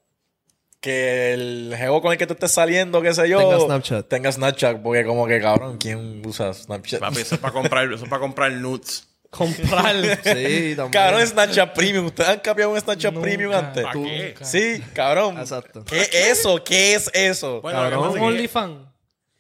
[0.81, 3.39] Que el jevo con el que tú estés saliendo, qué sé yo.
[3.39, 4.09] Tenga Snapchat.
[4.09, 4.83] Tenga Snapchat.
[4.83, 7.01] Porque como que, cabrón, ¿quién usa Snapchat?
[7.01, 9.09] Papi, eso es para comprar, eso es para comprar nudes.
[9.37, 9.95] Comprar.
[10.23, 10.91] Sí, también.
[10.91, 12.07] Cabrón, Snapchat Premium.
[12.07, 13.25] ¿Ustedes han cambiado un Snapchat Nunca.
[13.27, 13.83] Premium antes?
[13.85, 14.35] ¿Para qué?
[14.43, 15.39] Sí, cabrón.
[15.39, 15.85] Exacto.
[15.85, 16.63] ¿Qué es eso?
[16.63, 17.61] ¿Qué es eso?
[17.61, 17.93] Bueno, Cabrón.
[17.93, 18.89] lo que Un pasa es que- OnlyFans.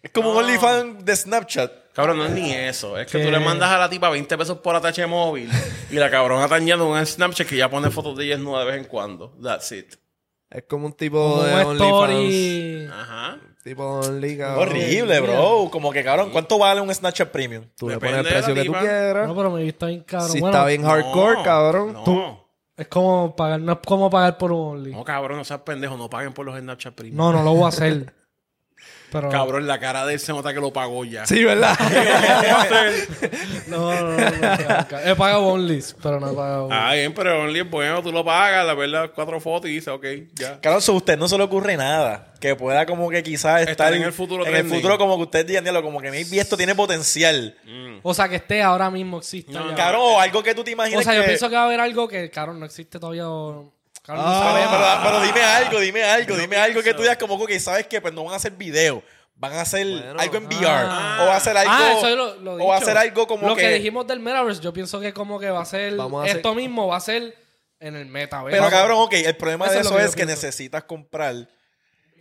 [0.03, 1.73] es como un OnlyFans de Snapchat.
[1.95, 2.99] Cabrón, no es ni eso.
[2.99, 3.25] Es que ¿Qué?
[3.25, 5.49] tú le mandas a la tipa 20 pesos por ATH móvil
[5.91, 8.67] y la cabrona está añadiendo un Snapchat que ya pone fotos de ella desnuda de
[8.67, 9.33] vez en cuando.
[9.41, 9.95] That's it.
[10.51, 12.93] Es como un tipo Como de un OnlyFans.
[12.93, 13.39] Ajá.
[13.65, 14.69] Tipo Only, cabrón.
[14.69, 15.69] Horrible, bro.
[15.73, 17.65] Como que, cabrón, ¿cuánto vale un Snapchat Premium?
[17.79, 18.81] Tú le pones el de precio que tú tipa.
[18.81, 19.27] quieras.
[19.27, 20.31] No, pero me visto bien cabrón.
[20.31, 21.93] si bueno, está bien hardcore, No, cabrón.
[21.95, 22.47] No.
[22.77, 24.93] es como pagar, no es como pagar por un Only.
[24.93, 25.97] No, cabrón, no seas pendejo.
[25.97, 27.17] No paguen por los Snapchat Premium.
[27.17, 28.13] No, no lo voy a hacer.
[29.15, 29.29] Pero.
[29.29, 31.25] Cabrón, la cara de él se nota que lo pagó ya.
[31.25, 31.79] Sí, ¿verdad?
[33.69, 34.17] No, no, no.
[34.19, 34.99] no.
[35.05, 36.69] He pagado Onlys, pero no he pagado.
[36.73, 38.03] Ah, bien, pero Only es bueno.
[38.03, 40.05] Tú lo pagas, la verdad, cuatro fotos y dices, ok,
[40.35, 40.61] ya.
[40.61, 43.95] Claro, a usted no se le ocurre nada que pueda como que quizás estar, Estar
[43.95, 46.57] en el futuro En el futuro como que usted diga, "Diablo, como que maybe esto
[46.57, 47.57] tiene potencial.
[48.03, 49.53] O sea, que esté ahora mismo existe.
[49.53, 49.77] No, ya.
[49.77, 51.81] Cabrón, o algo que tú te o imagines sea, yo pienso que va a haber
[51.81, 53.29] algo que, cabrón, no existe todavía.
[53.31, 53.73] o-
[54.07, 58.01] Ni Pero, dime algo, dime algo, dime algo que tú digas como que sabes que
[58.01, 59.03] pues no van a hacer video,
[59.35, 60.21] van a hacer Bueno.
[60.21, 61.19] algo en VR Ah.
[61.23, 62.91] o va a hacer algo Ah, eso lo, lo o va a dicho.
[62.91, 65.63] hacer algo como Lo que, que, dijimos del Metaverse, yo pienso que como que va
[65.63, 67.35] a ser Vamos a hacer- esto mismo, va a ser
[67.81, 68.59] en el Metaverse.
[68.59, 71.49] pero cabrón, ok, el problema Eso de eso es que necesitas comprar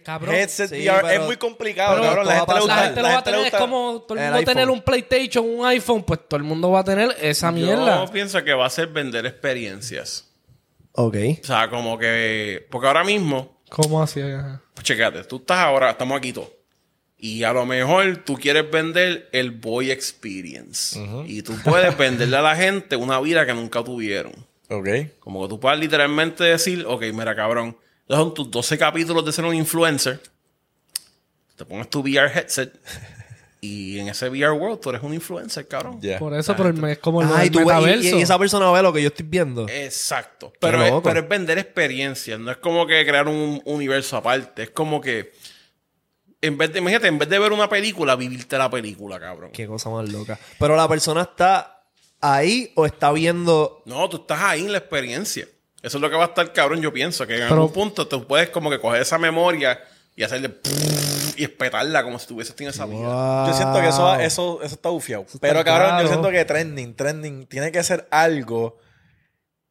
[0.05, 0.36] cabrón.
[0.36, 3.17] headset Sí, VR, pero- es muy complicado, pero cabrón, la gente la gente lo va
[3.17, 4.77] a tener, es como todo el el mundo tener iPhone.
[4.77, 8.05] un PlayStation, un iPhone, pues todo el mundo va a tener esa mierda.
[8.05, 10.29] Yo pienso que va a ser vender experiencias.
[10.93, 11.15] Ok.
[11.41, 12.65] O sea, como que...
[12.69, 14.21] Porque ahora mismo, ¿Cómo así?
[14.75, 16.51] Pues checate, tú estás ahora, estamos aquí todos.
[17.17, 20.99] Y a lo mejor tú quieres vender el Boy Experience.
[21.25, 24.33] Y tú puedes venderle a la gente una vida que nunca tuvieron.
[24.69, 24.87] Ok.
[25.19, 27.75] Como que tú puedas literalmente decir, ok, mira, cabrón,
[28.07, 30.21] son tus 12 capítulos de ser un influencer.
[31.55, 32.79] Te pones tu VR headset.
[33.66, 35.97] Y en ese VR world tú eres un influencer, cabrón.
[36.20, 38.18] Por eso, pero es como el, Ay, ves, y- metaverso.
[38.20, 39.66] y, esa persona ve lo que yo estoy viendo.
[39.70, 40.51] Exacto.
[40.59, 41.03] Pero es, loco.
[41.03, 42.38] pero es vender experiencias.
[42.41, 44.64] No es como que crear un universo aparte.
[44.64, 45.32] Es como que.
[46.41, 49.51] En vez de, imagínate, en vez de ver una película, vivirte la película, cabrón.
[49.53, 50.38] Qué cosa más loca.
[50.59, 51.86] Pero la persona está
[52.20, 53.82] ahí o está viendo.
[53.86, 55.47] No, tú estás ahí en la experiencia.
[55.82, 57.26] Eso es lo que va a estar cabrón, yo pienso.
[57.26, 59.82] Que en Pero- algún punto tú puedes como que coger esa memoria
[60.16, 60.59] y hacerle
[61.38, 63.47] y espetarla como si tuvieses tenido esa vida.
[63.47, 65.24] Yo siento que eso, eso, eso está bufiado.
[65.24, 68.78] está Pero cabrón, yo siento que trending, trending, tiene que ser algo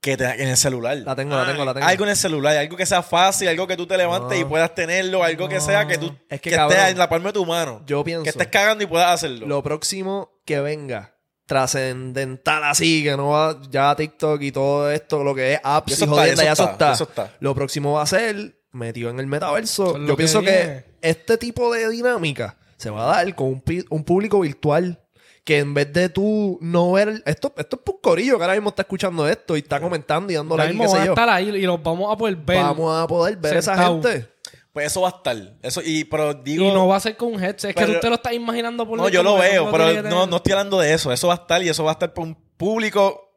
[0.01, 0.97] que te, en el celular.
[0.97, 1.87] La tengo, la tengo, la tengo.
[1.87, 4.45] Algo en el celular, algo que sea fácil, algo que tú te levantes No.
[4.45, 7.09] y puedas tenerlo, algo que sea que tú Es que, que cabrón, esté en la
[7.09, 7.83] palma de tu mano.
[7.87, 8.25] Yo pienso.
[8.25, 9.47] Que estés cagando y puedas hacerlo.
[9.47, 11.15] Lo próximo que venga,
[11.47, 16.07] trascendental así, que no va ya TikTok y todo esto, lo que es apps y
[16.07, 16.93] jodienda, ya eso está, está.
[16.93, 17.37] eso está.
[17.39, 19.97] Lo próximo va a ser metido en el metaverso.
[19.99, 20.57] Yo que pienso viene.
[20.57, 24.99] que este tipo de dinámica se va a dar con un, un público virtual.
[25.45, 27.21] Que en vez de tú no ver...
[27.27, 30.37] Esto, esto es por corillo que ahora mismo está escuchando esto y está comentando y
[30.37, 31.13] dando Ya like, mismo qué sé a yo.
[31.13, 32.59] estar ahí y los vamos a poder ver.
[32.59, 34.01] Vamos a poder ver a esa sentado.
[34.03, 34.29] gente.
[34.73, 35.37] Pues eso va a estar.
[35.61, 36.65] Eso, y, pero digo.
[36.65, 37.71] y no va a ser con un headset.
[37.71, 40.37] Es que tú te lo estás imaginando por No, yo lo veo, pero no, no
[40.37, 41.13] estoy hablando de eso.
[41.13, 43.32] Eso va a estar y eso va a estar para un público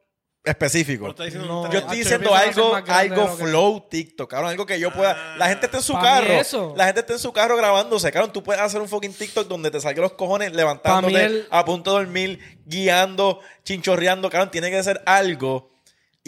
[0.46, 1.14] específico.
[1.46, 1.70] No.
[1.70, 5.36] Yo estoy diciendo algo, algo que- flow TikTok, cabrón, algo que yo pueda.
[5.36, 6.26] La gente está en su carro.
[6.32, 6.74] eso.
[6.76, 8.32] La gente está en su carro grabándose, cabrón.
[8.32, 11.92] Tú puedes hacer un fucking TikTok donde te salga los cojones levantándote el- a punto
[11.98, 14.50] de dormir, guiando, chinchorreando, cabrón.
[14.50, 15.70] Tiene que ser algo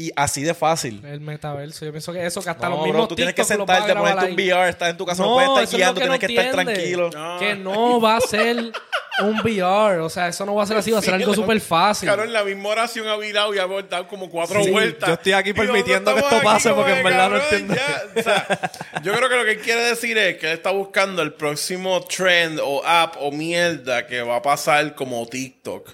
[0.00, 1.04] Y así de fácil.
[1.04, 1.84] El metaverso.
[1.84, 4.26] Yo pienso que eso, que hasta No, los bro, mismos tú tienes que sentarte, ponerte
[4.26, 4.32] un.
[4.34, 7.10] VR, estás en tu casa, no, No, puedes estar guiando, tienes no que estar tranquilo.
[7.12, 7.38] No.
[7.40, 8.70] Que no va a ser
[9.20, 10.00] un VR.
[10.00, 12.06] O sea, eso no va a ser así, va a ser algo súper fácil.
[12.06, 15.08] Claro, en la misma oración ha virado y ha dado como cuatro Sí, vueltas.
[15.08, 17.74] yo estoy aquí ¿Y dónde permitiendo que esto pase porque en verdad no entiendo.
[17.74, 18.70] Ya, o sea,
[19.02, 22.00] yo creo que lo que él quiere decir es que él está buscando el próximo
[22.04, 25.90] trend o app o mierda que va a pasar como TikTok.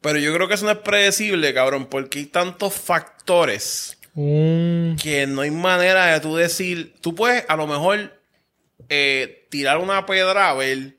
[0.00, 5.28] Pero yo creo que eso no es predecible, cabrón, porque hay tantos factores Mm, que
[5.28, 6.96] no hay manera de tú decir.
[7.00, 8.20] Tú puedes a lo mejor
[8.88, 10.96] eh, tirar una pedra a ver,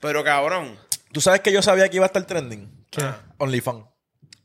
[0.00, 0.78] pero cabrón.
[1.12, 2.86] ¿Tú sabes que yo sabía que iba a estar trending?
[2.90, 3.02] ¿Qué?
[3.38, 3.84] OnlyFans.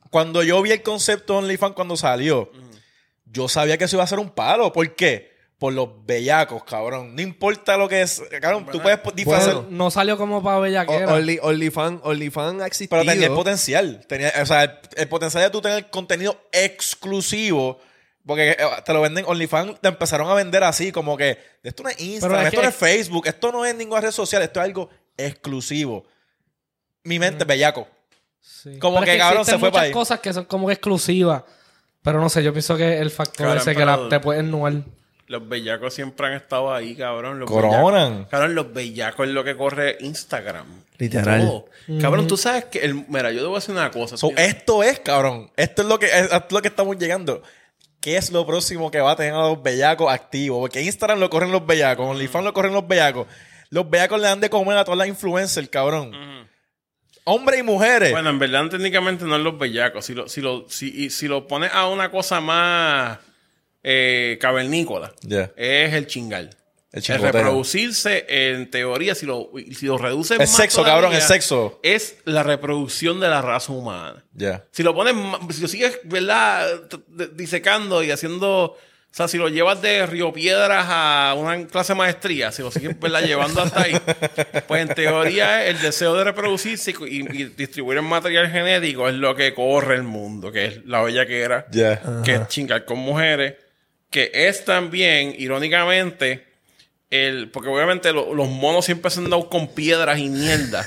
[0.10, 2.50] Cuando yo vi el concepto de OnlyFans cuando salió,
[3.26, 4.72] yo sabía que eso iba a ser un palo.
[4.72, 5.34] ¿Por qué?
[5.58, 7.16] Por los bellacos, cabrón.
[7.16, 8.22] No importa lo que es.
[8.42, 9.54] Cabrón, tú puedes disfrazar.
[9.56, 9.68] Bueno.
[9.72, 11.08] no salió como para bellaquera.
[11.14, 12.90] Only- OnlyFans OnlyFans ha existido.
[13.00, 14.06] Pero tenía el potencial.
[14.08, 17.80] Tenía, o sea, el, el potencial de tú tener contenido exclusivo.
[18.26, 21.90] Porque eh, te lo venden, OnlyFans te empezaron a vender así, como que esto no
[21.90, 24.60] es Instagram, es esto que- no es Facebook, esto no es ninguna red social, esto
[24.60, 26.06] es algo exclusivo.
[27.06, 27.88] Mi mente, bellaco.
[28.42, 28.78] Sí.
[28.80, 29.92] como Pero es que, cabrón, se fue muchas pa' ahí.
[29.92, 31.44] cosas que son como que exclusivas.
[32.04, 34.74] Pero no sé, yo pienso que el factor Cabrón, ese que la, te puede ennuar.
[35.28, 37.40] Los bellacos siempre han estado ahí, cabrón.
[37.40, 38.26] Los Coronan.
[38.26, 40.66] bellacos- Cabrón, los bellacos es lo que corre Instagram.
[41.00, 41.42] Literal.
[41.42, 41.66] Todo.
[42.00, 42.80] Cabrón, tú sabes que...
[42.80, 44.18] El, mira, yo debo decir una cosa.
[44.18, 45.52] So, esto es, cabrón.
[45.58, 47.42] Esto es lo que, es, es lo que estamos llegando.
[48.00, 50.60] ¿Qué es lo próximo que va a tener a los bellacos activos?
[50.60, 53.26] Porque Instagram lo corren los bellacos, OnlyFans lo corren los bellacos.
[53.72, 56.12] Los bellacos le dan de comer a todas las influencers, cabrón.
[57.26, 58.12] Hombres y mujeres.
[58.12, 60.06] Bueno, en verdad técnicamente no es los bellacos.
[60.06, 63.20] Si lo, si lo, si, y si lo pones a una cosa más
[63.84, 65.14] eh, cavernícola,
[65.56, 66.52] es el chingal.
[66.96, 71.18] El El reproducirse, en teoría, si lo, si lo reduces Es más sexo, todavía, cabrón,
[71.18, 71.78] es sexo.
[71.84, 74.24] Es la reproducción de la raza humana.
[74.34, 74.64] Ya.
[74.72, 75.14] Si lo pones,
[75.54, 76.88] si lo sigues, ¿verdad?
[77.34, 78.78] Disecando y haciendo,
[79.16, 83.00] sea, si lo llevas de Río Piedras a una clase de maestría, si lo sigues,
[83.00, 83.22] ¿verdad?
[83.24, 83.96] Llevando hasta ahí,
[84.68, 89.34] pues en teoría el deseo de reproducirse y, y distribuir el material genético es lo
[89.36, 91.66] que corre el mundo, que es la bella que era,
[92.24, 93.56] que es chingar con mujeres,
[94.10, 96.46] que es también, irónicamente,
[97.10, 100.86] el, porque obviamente lo- los monos siempre se han dado con piedras y mierda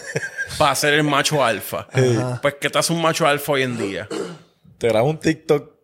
[0.59, 1.87] para ser el macho alfa.
[2.43, 4.09] Pues que te hace un macho alfa hoy en día.
[4.79, 5.78] Te grabo un TikTok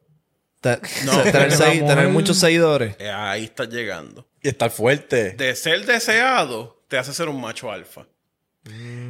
[1.05, 2.97] No, tener, muchos seguidores.
[2.99, 4.27] Eh, Ahí estás llegando.
[4.43, 5.31] y estar fuerte.
[5.33, 8.07] De ser deseado, te hace ser un macho alfa.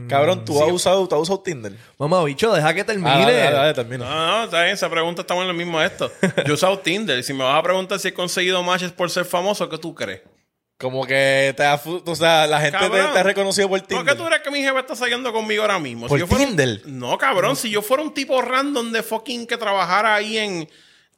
[0.09, 1.73] Cabrón, ¿tú has usado, tú has usado Tinder?
[1.99, 3.09] Mamá, bicho, deja que termine.
[3.09, 3.99] Ah, dale, dale.
[3.99, 4.05] No,
[4.39, 6.11] no, está bien, esa pregunta estamos en lo mismo esto.
[6.39, 7.19] Yo he usado Tinder.
[7.19, 9.95] Y si me vas a preguntar si he conseguido matches por ser famoso, ¿qué tú
[9.95, 10.23] crees?
[10.77, 13.13] Como que te ha, o sea, la gente te, Cabrón.
[13.13, 14.07] te ha reconocido por ¿Por Tinder.
[14.07, 16.09] qué tú crees que mi jefe está saliendo conmigo ahora mismo?
[16.09, 16.83] ¿Por yo fuera un- Tinder?
[16.87, 17.55] No, cabrón.
[17.55, 20.69] Si yo fuera un tipo random de fucking que trabajara ahí en,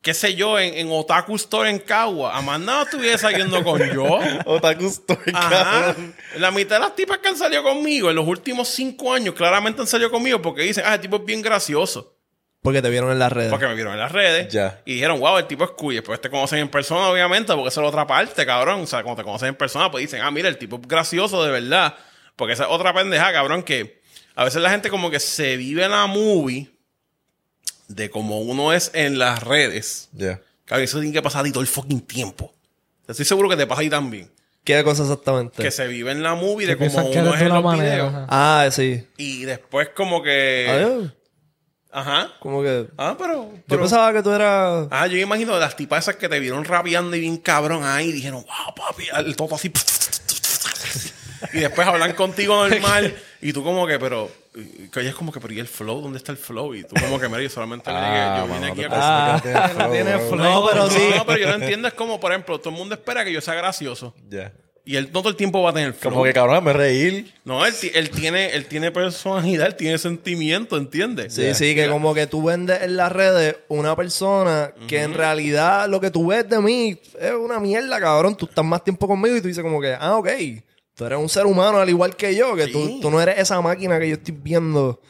[0.03, 4.19] qué sé yo, en, en Otaku Store en Cagua, Amanda no estuviera saliendo con yo.
[4.47, 5.51] Otaku Story, Ajá.
[5.51, 6.15] cabrón.
[6.37, 9.81] La mitad de las tipas que han salido conmigo en los últimos cinco años claramente
[9.81, 12.13] han salido conmigo porque dicen, ah, el tipo es bien gracioso.
[12.63, 13.51] Porque te vieron en las redes.
[13.51, 14.53] Porque me vieron en las redes.
[14.53, 14.83] Ya.
[14.85, 15.71] Y dijeron, wow, el tipo es.
[15.93, 18.81] Y Después te conocen en persona, obviamente, porque esa es la otra parte, cabrón.
[18.81, 21.45] O sea, cuando te conocen en persona, pues dicen, ah, mira, el tipo es gracioso
[21.45, 21.95] de verdad.
[22.35, 24.03] Porque esa es otra pendeja, cabrón, que
[24.35, 26.69] a veces la gente como que se vive la movie
[27.89, 30.09] de como uno es en las redes.
[30.13, 30.41] Ya.
[30.65, 32.53] Cabrón, eso tiene que pasar ahí todo el fucking tiempo.
[33.07, 34.31] Estoy seguro que te pasa ahí también.
[34.65, 35.63] ¿Qué cosa exactamente?
[35.63, 37.65] Que se vive en la movie de Que que uno eres es en una los
[37.65, 37.95] manera.
[37.95, 38.15] videos.
[38.15, 38.27] ajá.
[38.29, 39.07] Ah, sí.
[39.17, 40.67] Y después como que...
[40.69, 41.13] Adiós.
[41.93, 42.33] Ajá.
[42.41, 42.89] Como que...
[42.99, 43.53] Ah, pero...
[43.53, 44.89] Yo pero- pensaba que tú eras...
[44.91, 48.09] Ah, yo me imagino las tipas esas que te vieron rapeando y bien cabrón ahí
[48.09, 49.71] y dijeron, wow, papi, el toto así.
[51.53, 53.15] y después hablan contigo normal
[53.49, 54.31] y tú como que, pero,
[54.93, 56.01] que ella es como que, pero ¿y el flow?
[56.01, 56.75] ¿Dónde está el flow?
[56.75, 59.43] Y tú como que, mira, yo solamente le Ah, yo vine aquí a Ah,
[59.75, 60.37] no no tiene flow.
[60.37, 61.01] No, pero sí.
[61.17, 63.41] No, pero yo lo entiendo, es como, por ejemplo, todo el mundo espera que yo
[63.41, 64.15] sea gracioso.
[64.29, 64.53] Ya.
[64.89, 66.13] Y él no todo el tiempo va a tener flow.
[66.13, 67.35] Como que cabrón, me reír.
[67.45, 71.35] No, él, ti- él tiene, él tiene personalidad, él tiene sentimiento, ¿entiendes?
[71.35, 75.89] Sí, sí, que como que tú vendes en las redes una persona que en realidad
[75.89, 78.37] lo que tú ves de mí es una mierda, cabrón.
[78.37, 80.29] Tú estás más tiempo conmigo y tú dices como que, ah, ok,
[80.97, 83.99] tú eres un ser humano al igual que yo, que tú, no eres esa máquina
[84.01, 85.01] que yo estoy viendo,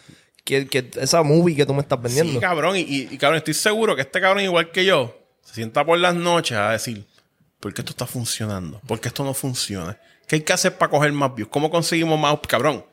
[0.45, 2.33] que, que esa movie que tú me estás vendiendo.
[2.35, 2.77] Sí, cabrón.
[2.77, 5.99] Y, y- y, cabrón, estoy seguro que este cabrón, igual que yo, se sienta por
[5.99, 7.07] las noches a decir,
[7.61, 8.81] ¿por qué esto está funcionando?
[8.87, 9.99] ¿Por qué esto no funciona?
[10.27, 11.49] ¿Qué hay que hacer para coger más views?
[11.51, 12.37] ¿Cómo conseguimos más?
[12.49, 12.85] Cabrón.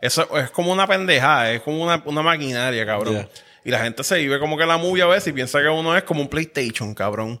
[0.00, 3.14] Eso es como una pendejada, es como una, una maquinaria, cabrón.
[3.14, 3.28] Yeah.
[3.64, 5.96] Y la gente se vive como que la movie a veces y piensa que uno
[5.96, 7.40] es como un PlayStation, cabrón.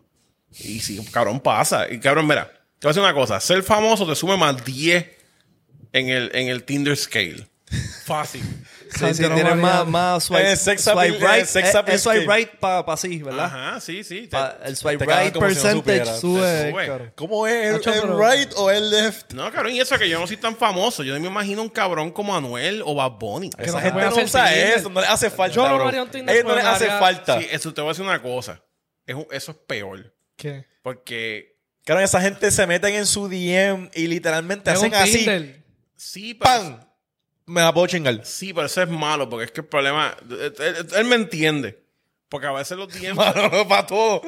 [0.60, 1.90] Y sí, cabrón, pasa.
[1.90, 2.52] Y cabrón, mira,
[2.82, 3.38] te voy a decir una cosa.
[3.38, 5.06] Ser famoso te sube más 10
[5.92, 7.46] en el, en el Tinder scale.
[8.04, 8.42] Fácil.
[8.90, 11.46] Sí, sí, no tienes más, más swipe, Eh, sex swipe appeal, eh, right.
[11.46, 12.36] sex eh, appeal es swipe scheme.
[12.36, 13.44] right para sí, ¿verdad?
[13.46, 14.22] Ajá, sí, sí.
[14.22, 17.12] te- Pa- el swipe right como si no percentage sube.
[17.14, 17.86] ¿Cómo es?
[17.86, 19.32] ¿El, el right o el left?
[19.32, 21.02] No, cabrón, y eso que yo no soy tan famoso.
[21.04, 23.48] Yo no me imagino un cabrón como Anuel o Bad Bunny.
[23.50, 25.54] Que Esa gente no usa eso, no le hace falta.
[25.56, 25.88] Yo no bro.
[25.88, 27.40] haría un Tinder, Ellos no pero les hace falta.
[27.40, 28.60] Sí, eso te voy a decir una cosa.
[29.06, 30.14] Es eso es peor.
[30.36, 30.66] ¿Qué?
[30.82, 31.51] Porque
[31.84, 35.56] Claro, esa gente se meten en su DM y literalmente Es un hacen así.
[35.96, 36.80] Sí, pero, ¡Pam!
[37.46, 38.24] Me la puedo chingar.
[38.24, 39.28] sí, pero eso es malo.
[39.28, 40.16] Porque es que el problema.
[40.30, 41.82] Él, él- él me entiende.
[42.28, 44.22] Porque a veces los no, para todo.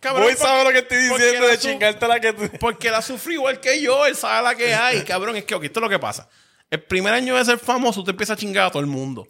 [0.00, 2.48] Cabrón, Voy sabe lo que estoy diciendo de su- chingarte la que tú.
[2.60, 5.36] Porque la sufrí igual que yo, él sabe la que hay, cabrón.
[5.36, 6.28] Es que, ok, esto es lo que pasa.
[6.70, 9.26] El primer año de ser famoso, tú empiezas a chingar a todo el mundo.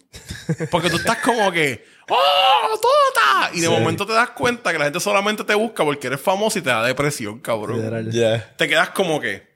[0.70, 3.50] Porque tú estás como que, ¡Oh, tota!
[3.54, 6.58] Y de momento te das cuenta que la gente solamente te busca porque eres famoso
[6.58, 8.10] y te da depresión, cabrón.
[8.10, 8.54] Ya.
[8.56, 9.46] Te quedas como que,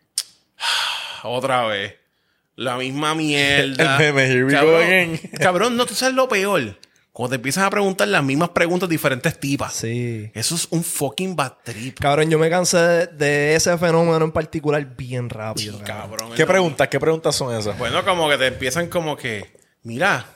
[0.58, 1.94] "Ah, otra vez.
[2.56, 3.96] La misma mierda.
[3.98, 5.20] El meme, here we go cabrón, again.
[5.40, 6.76] cabrón, no, tú sabes lo peor.
[7.12, 9.72] Cuando te empiezan a preguntar las mismas preguntas diferentes tipas.
[9.74, 10.30] Sí.
[10.34, 11.98] Eso es un fucking bad trip.
[11.98, 15.78] Cabrón, yo me cansé de, de ese fenómeno en particular bien rápido.
[15.84, 16.10] cabrón.
[16.18, 16.32] Cabrón.
[16.36, 16.88] ¿Qué preguntas?
[16.88, 17.76] ¿Qué preguntas son esas?
[17.76, 20.26] Bueno, como que te empiezan como que, mira,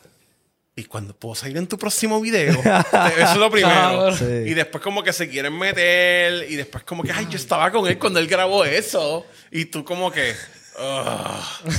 [0.74, 2.52] ¿y cuando puedo salir en tu próximo video?
[3.16, 4.16] Eso es lo primero.
[4.16, 4.24] Sí.
[4.24, 7.86] Y después como que se quieren meter y después como que, ay, yo estaba con
[7.86, 9.26] él cuando él grabó eso.
[9.50, 10.34] Y tú como que...
[10.78, 11.70] "Ugh".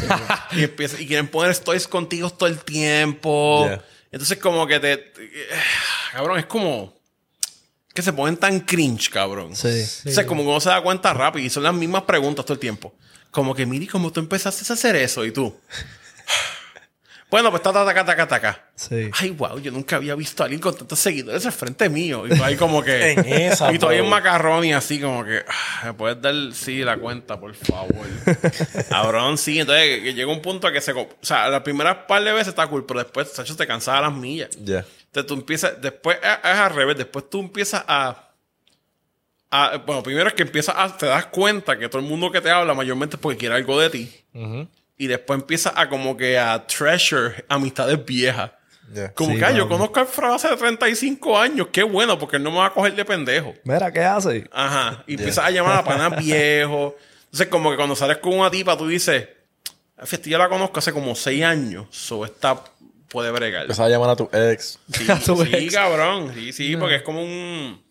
[0.52, 3.66] y, empieza- y quieren poner stories contigo todo el tiempo.
[3.68, 3.84] Yeah.
[4.12, 5.12] Entonces como que te...
[6.12, 6.94] cabrón, es como...
[7.96, 9.56] Que se ponen tan cringe, cabrón.
[9.56, 9.84] Sí.
[10.08, 12.54] O sea, como que uno se da cuenta rápido y son las mismas preguntas todo
[12.56, 12.96] el tiempo.
[13.30, 15.26] Como que, miri, ¿cómo tú empezaste a hacer eso?
[15.26, 15.56] Y tú.
[17.34, 18.64] Bueno, pues ta, ta, ta, ta, ta, ta, ta.
[18.76, 19.10] Sí.
[19.20, 22.28] Ay, wow, yo nunca había visto a alguien con tantos seguidores al frente mío.
[22.28, 23.14] Y tú ahí como que.
[23.14, 24.04] En esa, y tú ahí bro.
[24.06, 25.44] en macarrón y así como que.
[25.48, 28.06] ah, ¿Me puedes dar, sí, la cuenta, por favor?
[28.90, 29.60] Cabrón, sí.
[29.60, 30.92] Entonces que llega un punto a que se.
[30.92, 34.14] O sea, las primeras par de veces está cool, pero después, Sacho, te cansaba las
[34.14, 34.52] millas.
[34.64, 34.86] Ya.
[35.06, 38.30] Entonces tú empiezas, después es, es al revés, después tú empiezas a,
[39.50, 40.96] a- Bueno, primero es que empiezas a.
[40.96, 43.80] Te das cuenta que todo el mundo que te habla mayormente es porque quiere algo
[43.80, 44.12] de ti.
[45.04, 48.52] Y después empiezas a como que a treasure amistades viejas.
[49.16, 51.68] Como Sí, que, ah, yo conozco a Alfredo hace 35 años.
[51.72, 53.54] Qué bueno, porque él no me va a coger de pendejo.
[53.64, 54.48] Mira, ¿qué hace?
[54.52, 55.04] Ajá.
[55.08, 56.94] Y empiezas a llamar a panas viejos.
[57.26, 59.28] Entonces, como que cuando sales con una tipa, tú dices,
[60.04, 61.88] "Fíjate, yo la conozco hace como 6 años.
[61.90, 62.64] So, esta
[63.08, 63.64] puede bregar.
[63.64, 64.80] Empezaba a llamar a tu ex.
[64.92, 65.74] Sí, A tu sí, ex.
[65.74, 66.32] cabrón.
[66.36, 67.82] Sí, sí, porque es como un.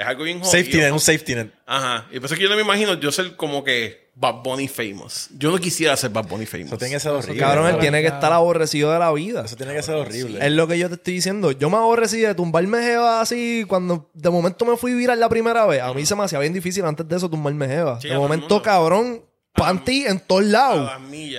[0.00, 0.50] Es algo bien jodido.
[0.50, 1.50] Safety net, un safety net.
[1.66, 2.06] Ajá.
[2.10, 4.66] Y por eso es que yo no me imagino yo ser como que Bad Bunny
[4.66, 5.28] famous.
[5.36, 6.68] Yo no quisiera ser Bad Bunny famous.
[6.68, 7.36] Eso tiene que ser horrible.
[7.38, 9.44] Cabrón, él tiene que estar aborrecido de la vida.
[9.44, 10.38] Eso tiene que ser horrible.
[10.44, 11.52] Es lo que yo te estoy diciendo.
[11.52, 15.66] Yo me aborrecí de tumbarme jeva así cuando de momento me fui viral la primera
[15.66, 15.82] vez.
[15.82, 18.00] A mí se me hacía bien difícil antes de eso tumbarme jeva.
[18.00, 19.22] Sí, de momento, cabrón,
[19.52, 20.90] panty en todos A lados.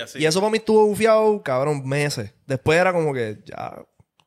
[0.06, 0.18] sí.
[0.20, 2.32] Y eso para mí estuvo bufiado, cabrón, meses.
[2.46, 3.74] Después era como que, ya,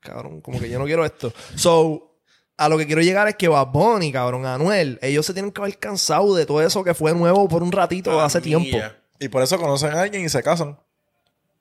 [0.02, 1.34] cabrón, como que yo no quiero esto.
[1.56, 2.15] So,
[2.58, 5.62] a lo que quiero llegar es que Bad Bunny, cabrón, Anuel, ellos se tienen que
[5.62, 8.78] haber cansado de todo eso que fue nuevo por un ratito A las hace tiempo.
[9.20, 10.78] Y por eso conocen a alguien y se casan.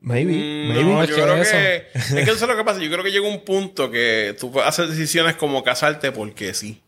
[0.01, 0.85] Maybe, Mm, maybe.
[0.85, 1.53] No, es yo que creo eso.
[1.53, 1.87] que.
[1.95, 2.79] Es que eso es lo que pasa.
[2.81, 6.83] Yo creo que llega un punto que tú puedes hacer decisiones como casarte porque sí.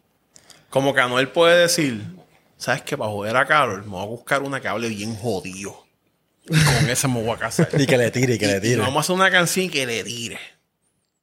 [0.69, 2.03] Como que Anuel puede decir:
[2.59, 2.97] ¿Sabes qué?
[2.99, 5.87] Para joder a Carol, me voy a buscar una que hable bien jodido.
[6.45, 7.69] Y con esa me voy a casar.
[7.81, 8.77] Y que le tire, y que le Y tire.
[8.77, 10.39] vamos a hacer una canción que le tire.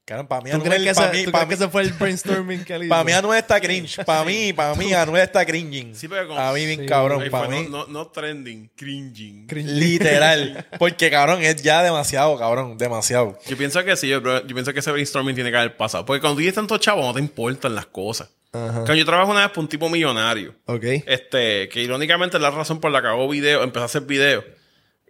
[0.06, 1.64] Cabrón, para mí ¿Tú crees Anuel, que, para ese, mí, tú para crees mí, que
[1.64, 2.90] ese fue el brainstorming que él hizo?
[2.90, 4.04] para mí Anuel está cringe.
[4.04, 5.96] Para mí, para mí Anuel está cringing.
[5.96, 6.86] Sí, pero como- A mí bien Sí.
[6.88, 7.68] cabrón, para mí.
[7.70, 9.48] no, no, no trending, cringing.
[9.50, 10.66] Literal.
[10.80, 12.78] Porque cabrón, es ya demasiado, cabrón.
[12.78, 13.40] Demasiado.
[13.48, 16.06] Yo pienso que sí, yo, bro, yo pienso que ese brainstorming tiene que haber pasado.
[16.06, 18.30] Porque cuando tú tienes tanto chavo, no te importan las cosas.
[18.52, 20.54] Cuando yo trabajo una vez para un tipo millonario.
[20.66, 20.84] Ok.
[21.08, 24.44] Este, que irónicamente es la razón por la que hago video, empecé a hacer video.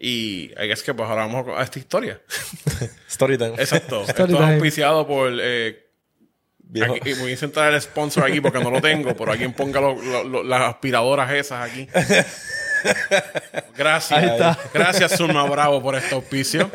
[0.06, 2.20] Y es que pues ahora vamos a esta historia.
[3.10, 3.54] Storytime.
[3.58, 4.02] Exacto.
[4.08, 4.54] Esto Story es time.
[4.56, 5.32] auspiciado por.
[5.40, 5.80] Eh,
[6.94, 9.96] aquí- voy a intentar el sponsor aquí porque no lo tengo, pero alguien ponga lo-
[10.02, 11.88] lo- lo- las aspiradoras esas aquí.
[13.78, 14.58] Gracias.
[14.74, 16.70] Gracias, Zulma Bravo, por este auspicio.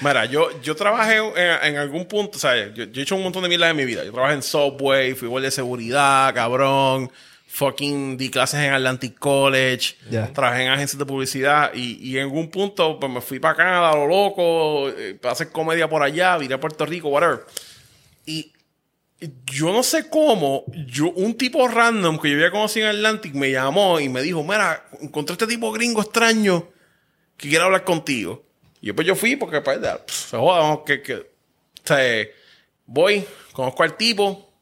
[0.00, 3.22] Mira, yo, yo trabajé en, en algún punto, o sea, yo, yo he hecho un
[3.22, 4.04] montón de mierda en mi vida.
[4.04, 7.10] Yo trabajé en Subway, fui guardia de seguridad, cabrón.
[7.54, 9.94] Fucking di clases en Atlantic College.
[10.10, 10.32] Ya.
[10.32, 13.94] Trabajé en agencias de publicidad y, y en algún punto pues me fui para Canadá
[13.94, 17.46] lo loco, eh, para hacer comedia por allá, vine a Puerto Rico, whatever.
[18.26, 18.52] Y
[19.46, 23.52] yo no sé cómo, yo, un tipo random que yo había conocido en Atlantic me
[23.52, 26.68] llamó y me dijo, mira, encontré este tipo gringo extraño
[27.36, 28.44] que quiere hablar contigo.
[28.80, 29.78] Y pues yo fui porque, pues,
[30.08, 31.26] se joda, que, que, o
[31.84, 32.26] sea,
[32.84, 34.52] voy, conozco al tipo,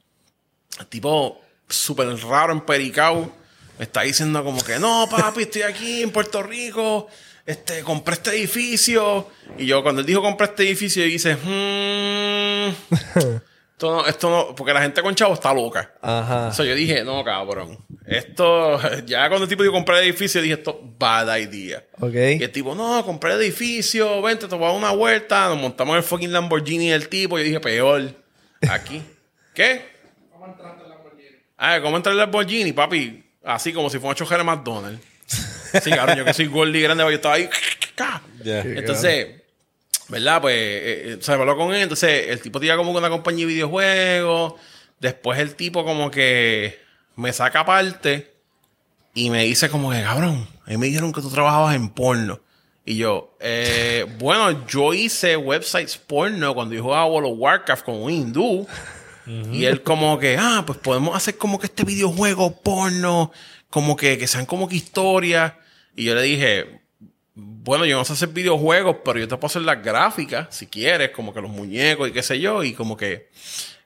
[0.78, 1.41] el tipo
[1.72, 3.32] súper raro, empericado,
[3.78, 7.08] me está diciendo como que, no, papi, estoy aquí en Puerto Rico,
[7.46, 9.28] este, compré este edificio.
[9.58, 12.74] Y yo, cuando él dijo compré este edificio, yo hice, hmm,
[13.72, 15.92] esto no, esto no, porque la gente con chavo está loca.
[16.00, 16.48] Ajá.
[16.48, 17.78] O sea, yo dije, no, cabrón.
[18.06, 21.84] Esto, ya cuando el tipo dijo comprar el edificio, dije, esto, bad idea.
[21.98, 22.14] Ok.
[22.14, 25.48] Y el tipo, no, compré el edificio, vente, te voy a dar una vuelta.
[25.48, 27.38] Nos montamos en el fucking Lamborghini del tipo.
[27.38, 28.14] Yo dije, peor.
[28.70, 29.02] Aquí.
[29.54, 29.84] ¿Qué?
[30.30, 31.28] ¿Cómo entraste el Lamborghini?
[31.64, 33.22] Ah, ¿cómo entrar el Lamborghini, papi?
[33.44, 35.00] Así como si fuera un chofer de McDonald's.
[35.80, 37.48] Sí, cabrón, yo que soy gordo y grande, yo estaba ahí.
[38.42, 38.62] Ya.
[38.62, 39.28] Entonces,
[40.08, 40.40] ¿verdad?
[40.40, 41.82] Pues eh, eh, se habló con él.
[41.82, 44.54] Entonces, el tipo tenía como una compañía de videojuegos.
[44.98, 46.80] Después el tipo como que
[47.14, 48.34] me saca aparte
[49.14, 52.40] y me dice como que, cabrón, a mí me dijeron que tú trabajabas en porno.
[52.84, 58.02] Y yo, eh, bueno, yo hice websites porno cuando yo jugaba World of Warcraft con
[58.02, 58.66] un hindú.
[59.26, 63.32] Y él como que, ah, pues podemos hacer como que este videojuego porno,
[63.70, 65.54] como que, que sean como que historias.
[65.94, 66.80] Y yo le dije,
[67.34, 71.10] bueno, yo no sé hacer videojuegos, pero yo te puedo hacer las gráficas, si quieres,
[71.10, 72.64] como que los muñecos y qué sé yo.
[72.64, 73.28] Y como que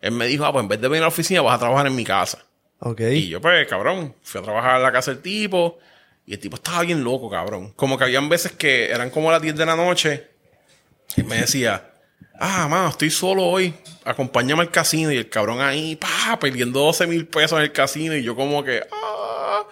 [0.00, 1.86] él me dijo, ah, pues en vez de venir a la oficina, vas a trabajar
[1.86, 2.44] en mi casa.
[2.80, 3.00] Ok.
[3.00, 5.78] Y yo, pues, cabrón, fui a trabajar en la casa del tipo.
[6.26, 7.72] Y el tipo estaba bien loco, cabrón.
[7.76, 10.26] Como que habían veces que eran como las 10 de la noche.
[11.16, 11.92] Y me decía,
[12.38, 13.74] ah, mano, estoy solo hoy.
[14.04, 15.10] Acompáñame al casino.
[15.12, 18.14] Y el cabrón ahí, pa, perdiendo 12 mil pesos en el casino.
[18.14, 19.62] Y yo como que, ah,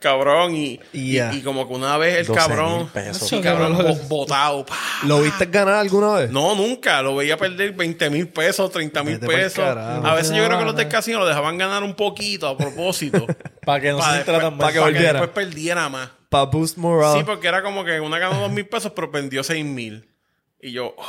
[0.00, 0.54] cabrón.
[0.56, 3.28] Y, y- como que una vez el 12 cabrón, pesos.
[3.28, 4.76] sí, cabrón, bo- botado, pa.
[5.04, 6.30] ¿Lo viste ganar alguna vez?
[6.30, 7.00] No, nunca.
[7.02, 9.64] Lo veía perder 20 mil pesos, 30 mil pesos.
[9.64, 13.26] A veces yo creo que los del casino lo dejaban ganar un poquito a propósito.
[13.64, 14.72] Para que no para se después, sintiera tan pa' mal.
[14.74, 16.10] que, pa' que después perdiera más.
[16.28, 17.18] Para boost morale.
[17.20, 20.06] Sí, porque era como que una ganó dos mil pesos, pero vendió seis mil.
[20.60, 21.04] Y yo, oh.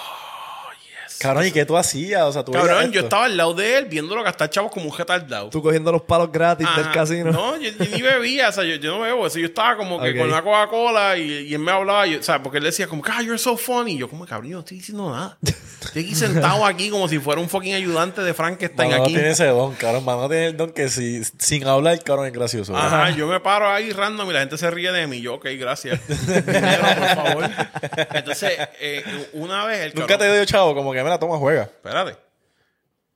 [1.20, 2.24] Cabrón, ¿y qué tú hacías?
[2.24, 4.98] O sea, tú Cabrón, yo estaba al lado de él viéndolo gastar chavos como un
[4.98, 5.50] retardado.
[5.50, 7.32] Tú cogiendo los palos gratis del casino.
[7.32, 9.22] No, yo, yo ni bebía, o sea, yo, yo no bebo.
[9.24, 12.24] O sea, yo estaba como que con una Coca-Cola y, y él me hablaba, o
[12.24, 13.94] sea, porque él decía como, ah, you're so funny.
[13.94, 15.38] Y yo, como, cabrón, yo no estoy diciendo nada.
[15.82, 19.14] Estoy aquí sentado aquí como si fuera un fucking ayudante de Frankenstein Mano aquí.
[19.14, 20.04] tiene ese don, cabrón.
[20.04, 22.76] Mano tiene el don que si, sin hablar, cabrón, es gracioso.
[22.76, 25.22] Ajá, yo me paro ahí random y la gente se ríe de mí.
[25.22, 26.00] Yo, ok, gracias.
[26.08, 27.50] Dinero, por favor.
[28.14, 29.04] Entonces, eh,
[29.34, 31.64] una vez el Nunca te cabrón- dio chavo, como que me la toma, juega.
[31.64, 32.18] Espérate.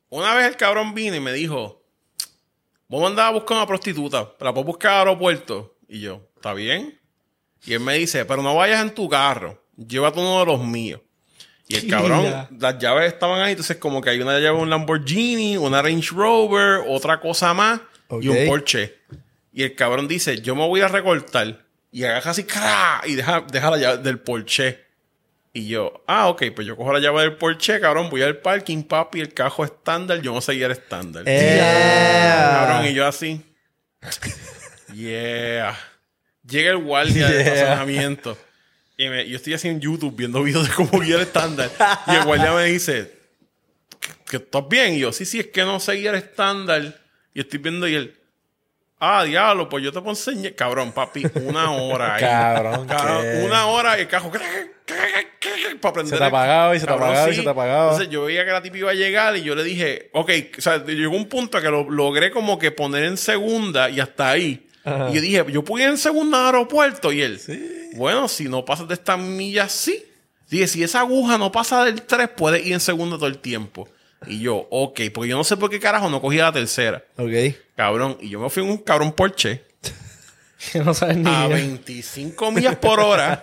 [0.09, 1.81] Una vez el cabrón vino y me dijo,
[2.87, 5.75] vamos a andar a buscar una prostituta, la puedo buscar al aeropuerto.
[5.87, 6.99] Y yo, ¿está bien?
[7.65, 11.01] Y él me dice, pero no vayas en tu carro, llévate uno de los míos.
[11.67, 14.69] Y el cabrón, las llaves estaban ahí, entonces como que hay una llave de un
[14.69, 17.81] Lamborghini, una Range Rover, otra cosa más
[18.21, 18.99] y un Porsche.
[19.51, 21.65] Y el cabrón dice, yo me voy a recortar.
[21.91, 23.01] Y agarra así, ¡cra!
[23.05, 24.88] y deja, deja la llave del Porsche.
[25.51, 28.83] Y yo, ah, ok, pues yo cojo la llave del Porsche, cabrón, voy al parking,
[28.83, 31.23] papi, el cajo estándar, yo no seguía el estándar.
[31.25, 31.59] Eh.
[31.59, 33.41] Cabrón, y yo así.
[34.93, 35.77] Yeah.
[36.47, 37.53] Llega el guardia de Yeah.
[37.53, 38.37] estacionamiento.
[38.97, 41.69] Y me- yo estoy así en YouTube viendo videos de cómo guiar el estándar.
[42.07, 43.11] Y el guardia me dice,
[44.29, 44.95] ¿que estás bien?
[44.95, 46.99] Y yo, sí, sí, es que no seguía el estándar.
[47.33, 48.18] Y estoy viendo y él,
[48.99, 50.53] ah, diablo, pues yo te puedo enseñar.
[50.55, 52.21] Cabrón, papi, una hora ahí.
[52.21, 53.41] Cabrón, ¿qué?
[53.45, 54.31] una hora y el cajo,
[55.81, 57.83] para prender Se te apagaba y se te Cabrón, apagaba y se te apagaba.
[57.91, 60.61] Entonces yo veía que la tipa iba a llegar y yo le dije, ok, o
[60.61, 64.67] sea, llegó un punto que lo logré como que poner en segunda y hasta ahí.
[64.85, 67.39] Y yo dije, yo pude ir en segunda al aeropuerto y él,
[67.95, 70.03] bueno, si no pasas de esta milla, sí.
[70.49, 73.87] Dije, si esa aguja no pasa del 3, puedes ir en segunda todo el tiempo.
[74.27, 77.03] Y yo, ok, porque yo no sé por qué carajo no cogía la tercera.
[77.17, 77.55] Ok.
[77.75, 79.63] Cabrón, y yo me fui en un cabrón Porsche
[80.73, 81.55] Que no sabes ni a idea.
[81.55, 83.41] 25 millas por hora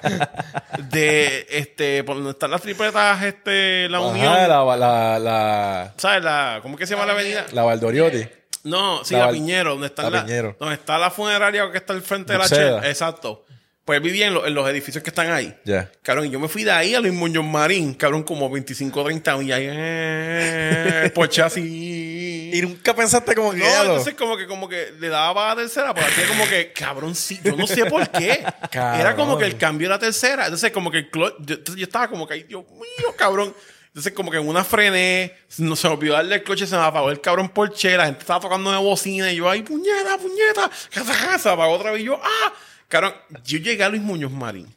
[0.90, 6.22] de este por donde están las tripletas este la unión la, la, la, ¿sabes?
[6.22, 7.46] La, ¿cómo que se llama la avenida?
[7.52, 8.28] la Valdoriotti.
[8.64, 10.56] No, sí, La Piñero, donde está la Piñero.
[10.58, 12.46] donde está la funeraria que está al frente de la.
[12.46, 12.84] Shell.
[12.84, 13.44] Exacto.
[13.86, 15.56] Pues vivía en, lo- en los edificios que están ahí.
[15.64, 15.88] Ya.
[16.02, 19.36] Cabrón, y yo me fui de ahí a Luis Muñoz Marín, cabrón, como 25 30
[19.38, 19.60] millas.
[19.62, 22.50] Eh, Porsche así.
[22.52, 25.56] Y nunca pensaste como que No, lo- entonces como que, como que le daba la
[25.62, 28.44] tercera, pero hacía como que, cabrón, sí, yo no sé por qué.
[28.72, 29.00] Cabrón.
[29.00, 30.44] Era como que el cambio de la tercera.
[30.46, 33.54] Entonces como que el clutch, yo, yo estaba como que, ay, Dios mío, cabrón.
[33.88, 36.82] Entonces como que en una frené, no se me olvidó darle el coche, se me
[36.82, 40.70] apagó el cabrón Porsche, la gente estaba tocando de bocina y yo, ay, puñeta, puñeta,
[41.38, 42.52] se apagó otra vez y yo, ah,
[42.88, 43.14] cabrón,
[43.44, 44.72] yo llegué a Luis Muñoz Marín.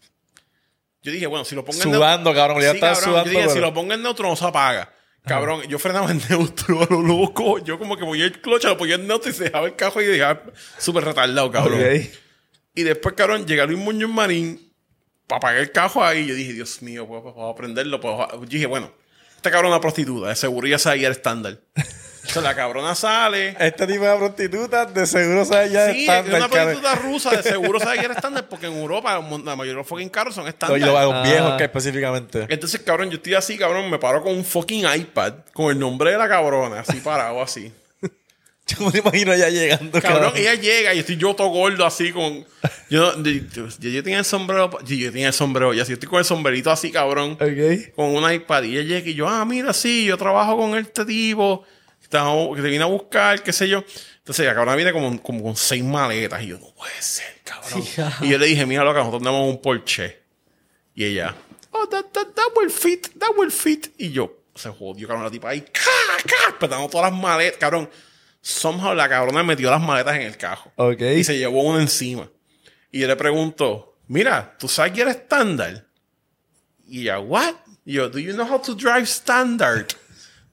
[1.02, 3.42] Yo dije, bueno, si lo pongo en Sudando, cabrón, ya Sí, cabrón, sudando, Yo dije,
[3.44, 4.94] pero- si lo pongo en neutro no se apaga.
[5.26, 7.60] Cabrón, yo frenaba en neutro lo loco.
[7.60, 10.02] Yo como que ponía el cloche, lo ponía en neutro y se dejaba el cajo
[10.02, 10.42] y dejaba
[10.78, 11.80] súper retardado, cabrón.
[12.76, 14.74] Y después, cabrón, llega Luis Muñoz Marín
[15.28, 16.26] para apagar el cajo ahí.
[16.26, 18.00] Yo dije, Dios mío, pues, pues, vamos a prenderlo.
[18.00, 18.92] Pues, yo dije, bueno,
[19.36, 20.30] este cabrón es una prostituta.
[20.30, 21.60] De seguro ya sabía el estándar.
[22.22, 23.56] Entonces la cabrona sale.
[23.60, 26.36] Este tipo de prostituta de seguro sabe ya Sí, es estándar.
[26.42, 29.22] una prostituta rusa, de seguro sabe que era estándar, porque en Europa la
[29.56, 30.76] mayoría de los fucking carros son estándar.
[30.76, 31.24] Oye, los Ah.
[31.24, 32.46] viejos que específicamente.
[32.50, 36.12] Entonces, cabrón, yo estoy así, cabrón, me paro con un fucking iPad, con el nombre
[36.12, 37.72] de la cabrona, así parado, así.
[38.68, 40.34] Yo me imagino ya llegando, Cabrón, cabrón.
[40.36, 42.46] ella llega y estoy yo todo gordo así con...
[42.88, 44.70] Yo, yo, yo- yo tenía el sombrero...
[44.86, 47.32] Yo, yo tenía el sombrero ya, así estoy con el sombrerito así, cabrón.
[47.32, 47.96] Ok.
[47.96, 48.62] Con un iPad.
[48.64, 51.66] Y ella llega y yo, ah, mira, sí, yo trabajo con este tipo
[52.10, 53.84] te- vine a buscar, qué sé yo.
[54.18, 56.42] Entonces la cabrona viene como, como con seis maletas.
[56.44, 57.84] Y yo, no puede ser, cabrón.
[58.22, 60.20] y yo le dije, mira, loca, nosotros tenemos un Porsche.
[60.94, 61.36] Y ella,
[61.72, 63.88] oh, that, that, that will fit, that will fit.
[63.98, 65.82] Y yo, se jodió, cabrón, la tipa ahí, ¡ca,
[66.26, 66.60] ca!
[66.60, 67.90] Petando todas las maletas, cabrón.
[68.42, 70.72] Somehow la cabrona metió las maletas en el cajo.
[70.76, 71.02] Ok.
[71.02, 72.30] Y se llevó una encima.
[72.92, 75.86] Y yo le pregunto, mira, ¿tú sabes que eres estándar?
[76.88, 77.56] Y ella, what?
[77.86, 79.88] Y yo, do you know how to drive standard?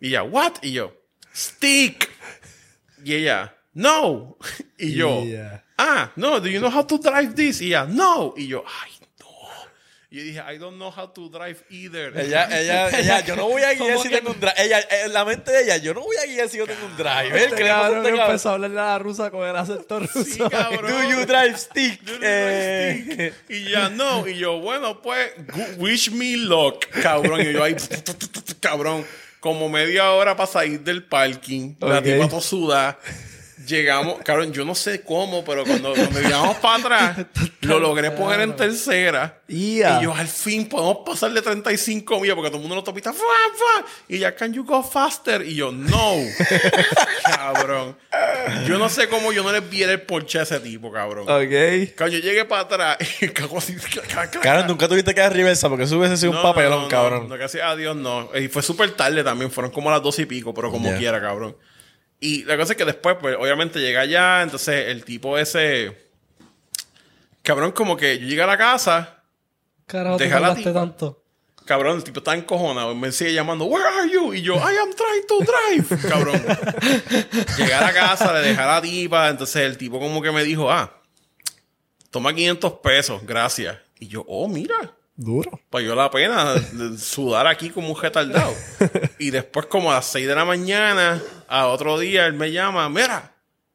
[0.00, 0.54] Y ella, what?
[0.62, 0.92] Y yo,
[1.36, 2.08] stick.
[3.04, 4.36] Y ella, no.
[4.78, 5.62] Y yo, Yeah.
[5.78, 7.60] ah, no, do you know how to drive this?
[7.60, 8.34] Y ella, no.
[8.36, 9.26] Y yo, ay, no.
[10.10, 12.12] Y yo dije, I don't know how to drive either.
[12.18, 14.54] Ella, ella, ella, yo no voy a guiar ¿Cómo si tengo un drive.
[14.58, 16.96] Ella, en la mente de ella, yo no voy a guiar si yo tengo un
[16.96, 17.36] drive.
[17.44, 18.26] Este ¿Qué le pasa a cabrón este cabrón?
[18.30, 20.24] empezó a hablarle a la rusa con el acento ruso.
[20.24, 20.38] Sí.
[20.38, 22.02] Do you drive stick?
[22.02, 23.50] Do you Eh, drive stick?
[23.50, 24.26] Y ya no.
[24.28, 25.32] Y yo, bueno, pues,
[25.78, 27.40] wish me luck, cabrón.
[27.40, 27.76] Y yo ahí,
[28.60, 29.04] cabrón,
[29.46, 31.76] como media hora para salir del parking.
[31.78, 32.04] La Ok.
[32.04, 32.98] tipa toda sudada.
[33.64, 37.26] Llegamos, cabrón, yo no sé cómo, pero cuando, cuando llegamos para atrás,
[37.62, 39.40] lo logré poner en tercera.
[39.48, 43.14] Y yo, al fin, podemos pasar de 35 millas, porque todo el mundo lo topita.
[43.14, 43.86] ¡Fua, fua!
[44.08, 45.40] Y ya, can you go faster?
[45.42, 46.16] Y yo, no.
[47.24, 47.96] cabrón.
[48.66, 51.22] Yo no sé cómo yo no le viera el Porsche a ese tipo, cabrón.
[51.22, 51.94] Ok.
[51.96, 53.74] Cuando yo llegué para atrás, y cagó así.
[54.42, 56.88] Cabrón, nunca tuviste que dar reversa porque eso hubiese sido un No, papelón, no, no,
[56.88, 57.28] cabrón.
[57.28, 58.28] No, gracias a Dios no.
[58.38, 61.56] Y fue súper tarde también, fueron como las dos y pico, pero como quiera, cabrón.
[62.20, 65.96] Y la cosa es que después, pues, obviamente llegué allá, entonces el tipo ese.
[67.42, 69.22] Cabrón, como que yo llegué a la casa,
[69.86, 70.72] Carajo, Deja la tipa.
[70.72, 71.22] tanto.
[71.64, 74.34] cabrón, el tipo está encojonado, me sigue llamando, Where are you?
[74.34, 76.42] Y yo, I am trying to drive, cabrón.
[77.56, 80.42] llegué a la casa, le dejé a la tipa, entonces el tipo como que me
[80.42, 80.92] dijo, ah,
[82.10, 83.76] toma 500 pesos, gracias.
[84.00, 85.58] Y yo, oh, mira, Duro.
[85.70, 88.52] Payó la pena de sudar aquí como un retardado.
[89.18, 92.88] y después, como a las 6 de la mañana, a otro día, él me llama:
[92.88, 93.34] Mira,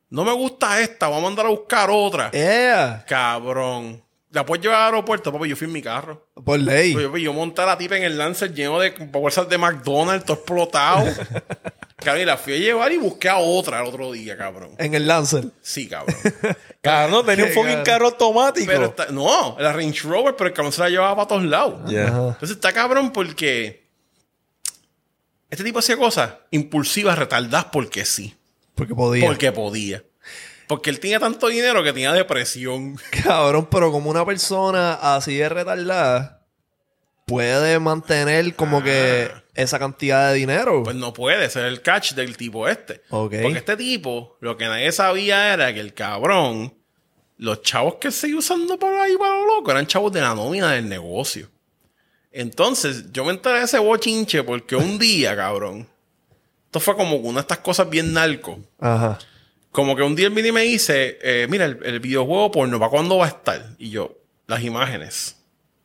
[0.10, 2.32] no me gusta esta, vamos a mandar a buscar otra.
[2.32, 3.06] Yeah.
[3.08, 4.04] Cabrón.
[4.32, 5.50] La puedes llevar al aeropuerto, papi.
[5.50, 6.28] Yo fui en mi carro.
[6.46, 6.94] Por ley.
[6.94, 10.38] Yo, yo monté a la tipa en el Lancer lleno de bolsas de McDonald's, todo
[10.38, 11.06] explotado.
[11.98, 14.72] cabrón, y la fui a llevar y busqué a otra el otro día, cabrón.
[14.78, 15.46] En el Lancer.
[15.62, 16.16] Sí, cabrón.
[16.82, 18.66] Cabrón, tenía un fucking carro automático.
[18.66, 21.88] Pero está- no, la Range Rover, pero el cabrón se la llevaba para todos lados.
[21.88, 22.08] Yeah.
[22.08, 23.81] Entonces está cabrón porque
[25.52, 28.36] este tipo hacía cosas impulsivas, retardadas porque sí.
[28.74, 29.28] Porque podía.
[29.28, 30.04] Porque podía.
[30.68, 32.98] Porque él tenía tanto dinero que tenía depresión.
[33.24, 36.42] Cabrón, pero como una persona así de retardada
[37.26, 40.84] puede mantener como que esa cantidad de dinero.
[40.84, 43.02] Pues no puede ser el catch del tipo este.
[43.10, 46.74] Porque este tipo, lo que nadie sabía era que el cabrón,
[47.38, 50.72] los chavos que seguía usando por ahí para lo loco, eran chavos de la nómina
[50.72, 51.50] del negocio.
[52.32, 55.88] Entonces, yo me enteré de ese bochinche porque un día, cabrón,
[56.66, 58.60] esto fue como una de estas cosas bien narco.
[58.80, 59.20] Ajá.
[59.72, 62.90] Como que un día vino y me dice, eh, mira, el, el videojuego porno, ¿para
[62.90, 63.76] cuándo va a estar?
[63.78, 64.18] Y yo,
[64.48, 65.38] las imágenes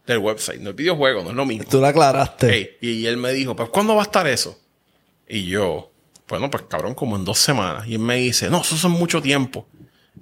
[0.07, 1.68] del website, no el videojuego, no es lo mismo.
[1.68, 2.78] Tú la aclaraste.
[2.80, 4.59] Y, y él me dijo, pues ¿cuándo va a estar eso?
[5.28, 5.90] Y yo,
[6.28, 7.86] bueno, pues cabrón, como en dos semanas.
[7.86, 9.66] Y él me dice, no, eso es mucho tiempo.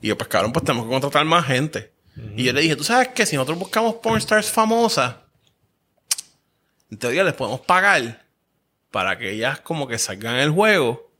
[0.01, 1.93] Y yo, pues cabrón, pues tenemos que contratar más gente.
[2.37, 5.17] Y yo le dije, tú sabes que si nosotros buscamos pornstars famosas,
[6.95, 8.25] en teoría les podemos pagar
[8.93, 11.11] para que ellas como que salgan el juego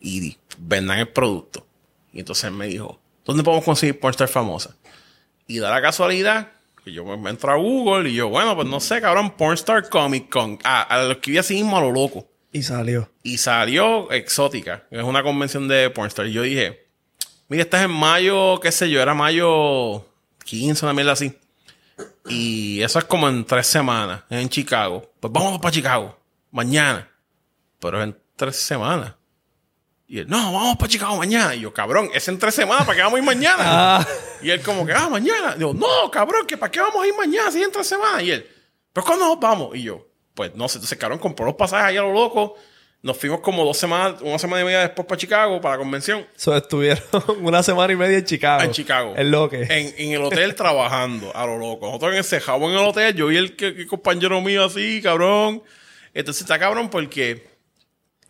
[0.00, 1.66] y vendan el producto.
[2.12, 4.76] Y entonces él me dijo, ¿dónde podemos conseguir pornstars famosas?
[5.48, 6.52] Y da la casualidad
[6.84, 10.28] que yo me entro a Google y yo, bueno, pues no sé, cabrón, Pornstar Comic
[10.28, 10.56] Con.
[10.62, 12.28] Ah, a lo escribí así mismo a lo loco.
[12.52, 13.10] Y salió.
[13.24, 16.28] Y salió Exótica, que es una convención de Pornstar.
[16.28, 16.86] Y yo dije,
[17.48, 20.06] mira, esta es en mayo, qué sé yo, era mayo
[20.44, 21.36] 15, una mierda así.
[22.26, 25.12] Y eso es como en tres semanas, en Chicago.
[25.20, 26.18] Pues vamos para Chicago,
[26.50, 27.08] mañana.
[27.78, 29.14] Pero es en tres semanas.
[30.06, 31.54] Y él, no, vamos para Chicago mañana.
[31.54, 33.56] Y yo, cabrón, es en tres semanas, ¿para qué vamos a ir mañana?
[33.66, 34.06] Ah,
[34.42, 35.54] Y él como que, ah, mañana.
[35.54, 38.22] Digo, no, cabrón, que ¿para qué vamos a ir mañana si es en tres semanas?
[38.22, 38.46] Y él,
[38.92, 39.74] ¿pero cuándo nos vamos?
[39.76, 40.78] Y yo, pues no sé.
[40.78, 42.54] Entonces, cabrón, compró los pasajes allá a lo loco.
[43.04, 46.26] Nos fuimos como dos semanas, una semana y media después para Chicago, para la convención.
[46.36, 47.04] so estuvieron
[47.42, 48.62] una semana y media en Chicago.
[48.62, 49.14] En Chicago.
[49.14, 49.62] Es lo que.
[49.62, 51.86] En, en el hotel trabajando, a lo loco.
[51.86, 53.14] Nosotros encejados en el hotel.
[53.14, 55.62] Yo vi el compañero mío así, cabrón.
[56.14, 57.46] Entonces está cabrón porque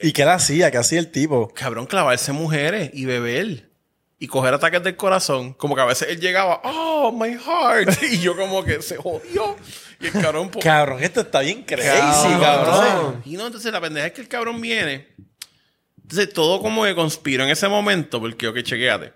[0.00, 0.70] ¿Y qué hacía?
[0.70, 1.48] ¿Qué hacía el tipo?
[1.54, 3.70] cabrón, clavarse mujeres y beber.
[4.18, 5.52] Y coger ataques del corazón.
[5.54, 8.02] Como que a veces él llegaba, oh, my heart.
[8.10, 9.56] Y yo como que se jodió.
[10.00, 10.50] Y el cabrón...
[10.50, 12.40] pues, Cabrón, esto está bien crazy, Cabrón.
[12.40, 13.22] cabrón.
[13.24, 15.08] Y no, entonces la pendeja es que el cabrón viene.
[16.02, 19.12] Entonces todo como que conspiró en ese momento, porque, ok, chequéate.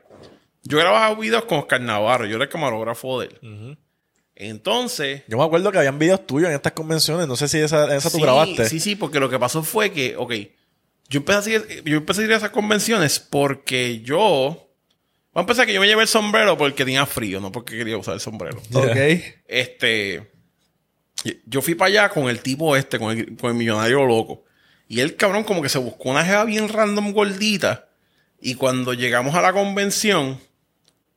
[0.62, 3.78] Yo grababa videos con Oscar Navarro, yo era el camarógrafo de él.
[4.34, 5.22] Entonces.
[5.28, 7.26] Yo me acuerdo que habían videos tuyos en estas convenciones.
[7.26, 8.68] No sé si esa, esa tú sí, grabaste.
[8.68, 10.32] Sí, sí, porque lo que pasó fue que, ok,
[11.08, 14.64] yo empecé a, seguir- yo empecé a ir a esas convenciones porque yo.
[15.32, 17.96] Vamos a empezar que yo me llevé el sombrero porque tenía frío, no porque quería
[17.98, 18.58] usar el sombrero.
[18.72, 18.96] Ok.
[19.46, 20.30] Este.
[21.46, 24.44] Yo fui para allá con el tipo este, con el, con el millonario loco.
[24.88, 27.88] Y el cabrón, como que se buscó una jeva bien random gordita.
[28.40, 30.40] Y cuando llegamos a la convención,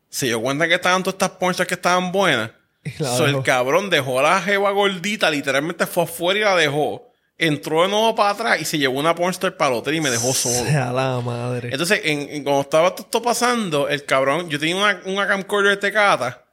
[0.10, 2.52] se dio cuenta que estaban todas estas ponchas que estaban buenas.
[2.98, 7.08] So, el cabrón dejó a la jeva gordita, literalmente fue afuera y la dejó.
[7.38, 10.10] Entró de nuevo para atrás y se llevó una pornstar para el hotel y me
[10.10, 10.66] dejó solo.
[10.66, 11.70] Sea la madre.
[11.72, 15.72] Entonces, en, en- cuando estaba todo esto pasando, el cabrón, yo tenía una, una camcorder
[15.72, 16.44] de Tecata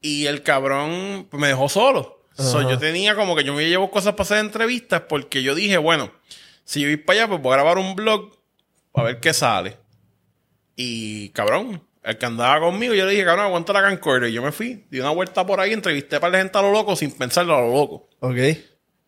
[0.00, 2.17] y el cabrón pues, me dejó solo.
[2.38, 5.76] So, yo tenía como que yo me llevo cosas para hacer entrevistas porque yo dije,
[5.76, 6.12] bueno,
[6.64, 8.30] si yo voy para allá, pues voy a grabar un blog
[8.94, 9.76] a ver qué sale.
[10.76, 14.30] Y cabrón, el que andaba conmigo, yo le dije, cabrón, aguanta la camcorder.
[14.30, 16.70] Y yo me fui, di una vuelta por ahí, entrevisté para la gente a lo
[16.70, 18.08] loco sin pensarlo a lo loco.
[18.20, 18.36] Ok.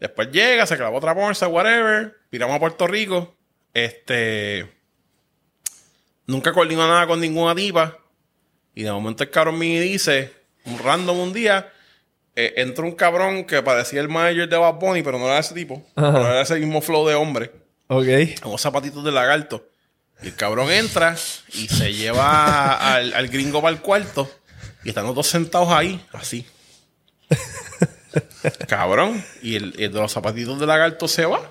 [0.00, 2.16] Después llega, se clavó otra porza, whatever.
[2.30, 3.36] Piramos a Puerto Rico.
[3.72, 4.68] Este.
[6.26, 7.96] Nunca coordinó nada con ninguna tipa.
[8.74, 10.32] Y de momento el cabrón me dice,
[10.64, 11.72] un random un día,
[12.47, 15.55] eh, entró un cabrón que parecía el manager de Bad Bunny, pero no era ese
[15.55, 15.84] tipo.
[15.95, 16.12] Ajá.
[16.12, 17.53] No era ese mismo flow de hombre.
[17.88, 18.41] Ok.
[18.43, 19.66] Con zapatitos de lagarto.
[20.22, 21.16] Y el cabrón entra
[21.55, 24.30] y se lleva al, al gringo para el cuarto.
[24.84, 26.47] Y están los dos sentados ahí, así.
[28.68, 29.24] cabrón.
[29.43, 31.51] Y el, el de los zapatitos de lagarto se va.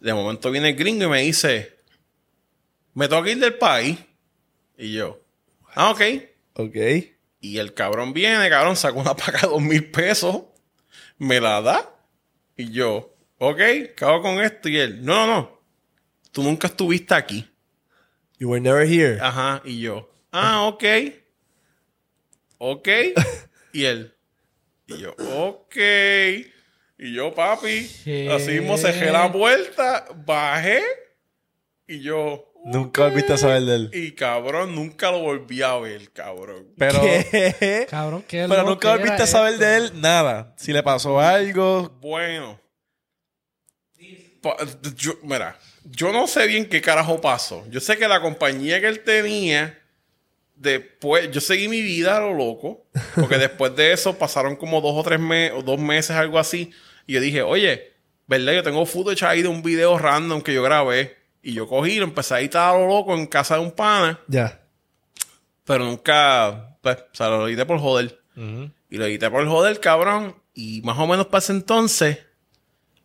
[0.00, 1.78] De momento viene el gringo y me dice:
[2.94, 3.98] Me tengo que ir del país.
[4.76, 5.20] Y yo,
[5.74, 6.00] ah, ok.
[6.54, 6.76] Ok.
[7.44, 10.44] Y el cabrón viene, cabrón, saca una paca de dos mil pesos,
[11.18, 11.94] me la da.
[12.56, 14.70] Y yo, ok, ¿qué hago con esto?
[14.70, 15.60] Y él, no, no, no.
[16.32, 17.46] Tú nunca estuviste aquí.
[18.38, 19.18] You were never here.
[19.20, 19.60] Ajá.
[19.62, 20.84] Y yo, ah, ok.
[22.56, 22.88] Ok.
[23.74, 24.14] Y él,
[24.86, 25.76] y yo, ok.
[26.96, 28.30] Y yo, papi, ¿Qué?
[28.32, 30.80] así mismo la puerta, bajé.
[31.88, 33.90] Y yo, Nunca volviste a saber de él.
[33.92, 36.66] y cabrón, nunca lo volví a ver, cabrón.
[36.78, 37.86] Pero, ¿Qué?
[37.90, 39.64] Cabrón, qué pero nunca volviste a saber esto.
[39.66, 40.54] de él nada.
[40.56, 41.90] Si le pasó algo.
[42.00, 42.58] Bueno.
[44.40, 44.56] Pa-
[44.96, 47.64] yo- mira, yo no sé bien qué carajo pasó.
[47.70, 49.78] Yo sé que la compañía que él tenía,
[50.54, 54.94] después, yo seguí mi vida a lo loco, porque después de eso pasaron como dos
[54.96, 56.70] o tres meses, o dos meses, algo así,
[57.06, 57.92] y yo dije, oye,
[58.26, 58.52] ¿verdad?
[58.54, 61.98] Yo tengo footage ahí de un video random que yo grabé, y yo cogí y
[61.98, 64.60] lo empecé a editar a lo loco en casa de un pana, Ya.
[65.64, 68.18] pero nunca, pues, o sea, lo edité por joder.
[68.36, 70.34] Y lo edité por joder, cabrón.
[70.54, 72.18] Y más o menos para ese entonces,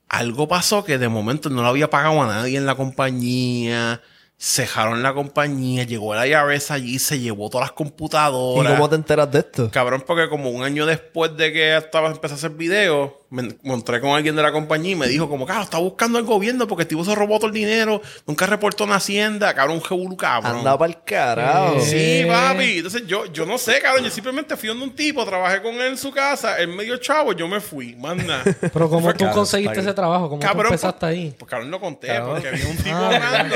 [0.08, 4.02] algo pasó que de momento no lo había pagado a nadie en la compañía.
[4.42, 8.72] Cejaron la compañía, llegó la IRS allí, se llevó todas las ¿Y computadoras.
[8.74, 9.70] cómo te enteras de esto?
[9.70, 14.02] Cabrón, porque como un año después de que estaba empecé a hacer videos, me encontré
[14.02, 16.82] con alguien de la compañía y me dijo como, cabrón, está buscando el gobierno porque
[16.84, 20.58] el tipo se robó todo el dinero, nunca reportó en Hacienda, cabrón, un jebulu, cabrón.
[20.60, 21.80] Anda para el carajo.
[21.82, 22.78] Sí, papi.
[22.78, 24.04] Entonces yo, yo no sé, cabrón.
[24.04, 26.98] Yo simplemente fui donde un tipo, trabajé con él en su casa, él me dio
[26.98, 27.96] chavo, yo me fui.
[27.96, 28.44] Más nada.
[28.62, 30.30] Pero ¿cómo Fue tú cabrón, conseguiste ese trabajo?
[30.30, 31.36] ¿Cómo tú Cabrón, empezaste pues- ahí?
[31.38, 32.32] Pues cabrón, no conté, Cabrón.
[32.34, 33.56] porque había un tipo Ah, hablando.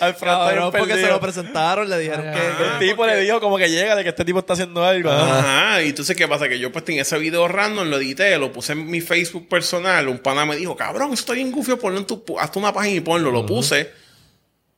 [0.00, 2.64] Al Cabrón, porque se lo presentaron, le dijeron Ah, que...
[2.86, 5.10] El tipo le dijo como que llega de que este tipo está haciendo algo.
[5.10, 5.38] ajá.
[5.74, 5.82] Ajá.
[5.82, 6.48] Y entonces, ¿qué pasa?
[6.48, 10.08] Que yo pues tenía ese video random, lo edité, lo puse en mi Facebook personal.
[10.08, 12.24] Un pana me dijo, cabrón, eso está bien gufio, ponlo en tu...
[12.38, 13.30] Hazte una página y ponlo.
[13.30, 13.90] Lo puse.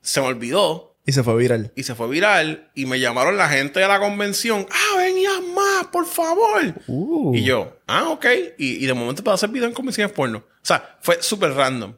[0.03, 0.97] Se me olvidó.
[1.07, 1.73] Y se fue viral.
[1.77, 2.71] Y se fue viral.
[2.75, 4.67] Y me llamaron la gente de la convención.
[4.71, 6.75] Ah, venías más, por favor.
[6.89, 7.35] Uh.
[7.35, 8.27] Y yo, ah, ok.
[8.59, 10.39] Y, y de momento para hacer video en convenciones porno.
[10.39, 11.95] O sea, fue súper random.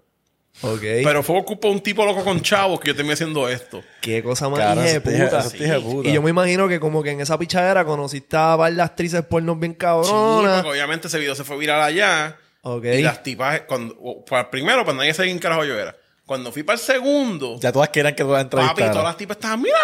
[0.63, 0.81] Ok.
[0.81, 3.83] Pero fue de un tipo loco con chavos que yo terminé haciendo esto.
[4.01, 5.39] Qué cosa más Claro, hija de eso te dije- puta.
[5.41, 6.09] eso te dije de puta.
[6.09, 9.59] Y yo me imagino que como que en esa pichadera conociste a varias actrices pornos
[9.61, 10.57] bien Sí, cabronas.
[10.63, 12.37] porque obviamente ese video se fue viral allá.
[12.63, 12.85] Ok.
[12.87, 15.95] Y las tipas, cuando, o- para el primero, pues nadie sabía quién carajo yo era.
[16.29, 19.05] Cuando fui para el segundo, Ya todas quieran que tú las papi, todas entrevistaras.
[19.05, 19.79] las tipas estaban, mira,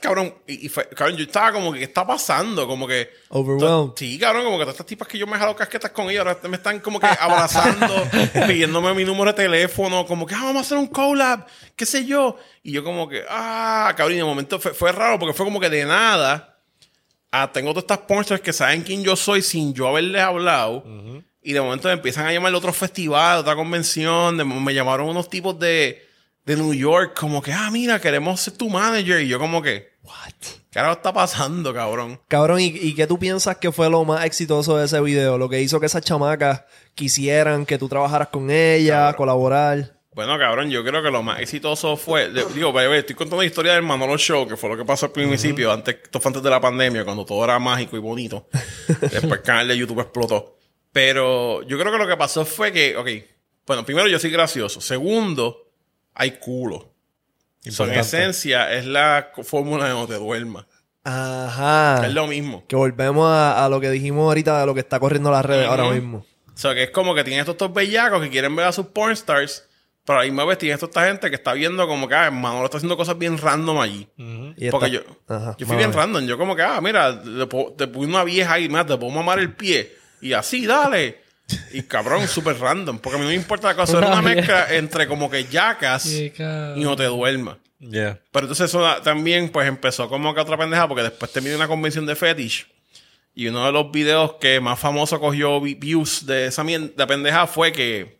[0.00, 0.34] cabrón.
[0.46, 2.66] Y, y fue, cabrón, yo estaba como que, ¿qué está pasando?
[2.66, 3.08] Como que.
[3.30, 3.92] Overwhelmed.
[3.96, 6.26] Sí, cabrón, como que todas estas tipas que yo me he jalado casquetas con ellas,
[6.26, 7.94] ahora me están como que abrazando,
[8.46, 12.04] pidiéndome mi número de teléfono, como que ah, vamos a hacer un collab, qué sé
[12.04, 12.36] yo.
[12.62, 15.60] Y yo como que, ah, cabrón, y de momento fue, fue raro porque fue como
[15.60, 16.58] que de nada.
[17.32, 20.84] Ah, tengo todas estas pornstars que saben quién yo soy sin yo haberles hablado.
[21.42, 24.36] Y de momento me empiezan a llamar de otro festival, de otra convención.
[24.36, 26.06] de- me llamaron unos tipos de,
[26.44, 29.20] de New York, como que, ah, mira, queremos ser tu manager.
[29.22, 30.32] Y yo como que, What?
[30.70, 32.20] ¿qué ahora está pasando, cabrón?
[32.28, 35.38] Cabrón, ¿y, ¿y qué tú piensas que fue lo más exitoso de ese video?
[35.38, 36.64] Lo que hizo que esas chamacas
[36.94, 39.96] quisieran que tú trabajaras con ella, colaborar.
[40.12, 42.30] Bueno, cabrón, yo creo que lo más exitoso fue.
[42.54, 45.12] digo, bebé, estoy contando la historia del Manolo Show, que fue lo que pasó al
[45.12, 48.48] principio, antes, esto fue antes de la pandemia, cuando todo era mágico y bonito.
[49.00, 50.58] Después el canal de YouTube explotó.
[50.92, 53.08] Pero yo creo que lo que pasó fue que, ok,
[53.66, 54.80] bueno, primero yo soy gracioso.
[54.80, 55.68] Segundo,
[56.14, 56.92] hay culo.
[57.68, 60.66] So, en esencia, es la fórmula de no te duermas.
[61.04, 62.06] Ajá.
[62.06, 62.64] Es lo mismo.
[62.66, 65.66] Que volvemos a, a lo que dijimos ahorita de lo que está corriendo las redes
[65.66, 66.24] ahora mismo.
[66.46, 68.86] O sea, que es como que tienes estos, estos bellacos que quieren ver a sus
[68.86, 69.66] pornstars,
[70.04, 72.30] pero a la misma vez tienes toda esta gente que está viendo como que, ah,
[72.30, 74.08] Manolo está haciendo cosas bien random allí.
[74.56, 76.26] Y Porque yo, Ajá, yo fui bien random.
[76.26, 79.54] Yo como que, ah, mira, te puse una vieja ahí, mira, te puedo mamar el
[79.54, 79.99] pie.
[80.20, 81.22] Y así, dale.
[81.72, 82.98] Y cabrón, súper random.
[82.98, 83.98] Porque a mí no me importa la cosa.
[83.98, 86.32] Era Una mezcla entre como que yacas y
[86.76, 87.56] no te duermas.
[87.80, 88.20] Yeah.
[88.30, 92.04] Pero entonces eso también pues empezó como que otra pendeja porque después terminé una convención
[92.04, 92.66] de fetish
[93.34, 97.06] y uno de los videos que más famoso cogió vi- views de esa mierda de
[97.06, 98.18] pendeja fue que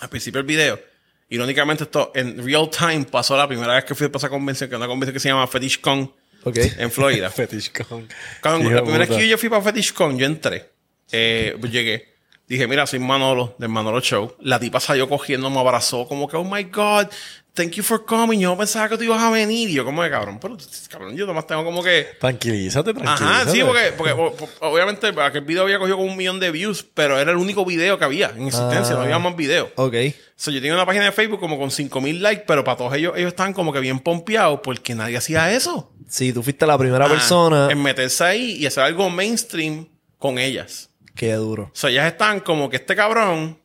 [0.00, 0.80] al principio del video
[1.28, 4.76] irónicamente esto en real time pasó la primera vez que fui a esa convención que
[4.76, 6.14] es una convención que se llama Fetish Con
[6.44, 6.56] Ok.
[6.56, 8.08] en Florida Fetish con.
[8.42, 10.70] La primera vez que yo fui para FetishCon, yo entré.
[11.12, 12.08] Eh, pues llegué.
[12.46, 14.34] Dije, mira, soy Manolo, del Manolo Show.
[14.40, 17.06] La tipa salió cogiendo, me abrazó, como que, oh my God,
[17.54, 18.40] thank you for coming.
[18.40, 19.68] Yo pensaba que tú ibas a venir.
[19.70, 20.56] Y yo, como que, cabrón, pero,
[20.88, 22.08] cabrón, yo nomás tengo como que...
[22.18, 23.24] Tranquilízate, tranquilízate.
[23.42, 24.14] Ajá, sí, porque, porque
[24.62, 27.96] obviamente aquel video había cogido como un millón de views, pero era el único video
[28.00, 28.98] que había en existencia, Ah.
[28.98, 29.68] no había más videos.
[29.76, 29.94] Ok.
[30.34, 33.12] So, yo tenía una página de Facebook como con 5000 likes, pero para todos ellos,
[33.16, 35.92] ellos estaban como que bien pompeados porque nadie hacía eso.
[36.08, 37.68] Sí, tú fuiste la primera Ah, persona.
[37.70, 39.86] En meterse ahí y hacer algo mainstream
[40.18, 40.89] con ellas.
[41.14, 41.64] Qué duro.
[41.64, 43.58] O sea, ellas están como que este cabrón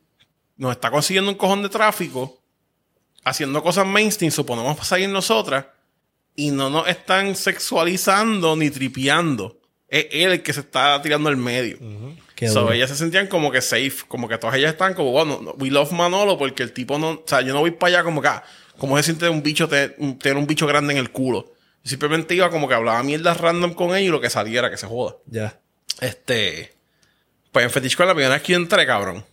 [0.56, 2.40] nos está consiguiendo un cojón de tráfico,
[3.24, 5.66] haciendo cosas mainstream, suponemos salir nosotras,
[6.34, 9.58] y no nos están sexualizando ni tripeando.
[9.88, 11.78] Es él el que se está tirando al medio.
[12.34, 12.72] Qué So, duro.
[12.72, 15.70] ellas se sentían como que safe, como que todas ellas están como, bueno, no, we
[15.70, 18.28] love Manolo porque el tipo no, o sea, yo no voy para allá como que,
[18.28, 18.42] ah,
[18.78, 21.52] como se siente un bicho, te- un- tener un bicho grande en el culo.
[21.84, 24.86] Simplemente iba como que hablaba mierda random con ellos y lo que saliera, que se
[24.86, 25.16] joda.
[25.26, 25.58] Ya.
[26.00, 26.74] Este.
[27.56, 29.24] Pues en Fetish Con la primera vez que yo entré, cabrón,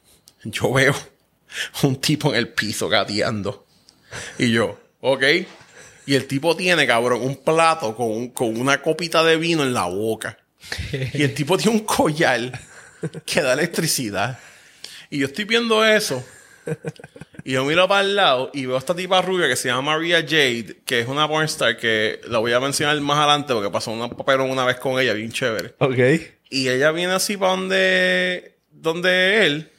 [0.46, 0.96] yo veo
[1.84, 3.66] un tipo en el piso gateando.
[4.38, 5.24] Y yo, ok.
[6.06, 9.88] Y el tipo tiene, cabrón, un plato con, con una copita de vino en la
[9.88, 10.38] boca.
[11.14, 12.62] Y el tipo tiene un collar
[13.26, 14.40] que da electricidad.
[15.10, 16.26] Y yo estoy viendo eso.
[17.44, 19.98] Y yo miro para el lado y veo a esta tipa rubia que se llama
[19.98, 23.92] Maria Jade, que es una pornstar que la voy a mencionar más adelante porque pasó
[23.92, 25.76] un papelón una vez con ella, bien chévere.
[25.80, 25.98] Ok.
[26.54, 29.72] Y ella viene así para donde, donde él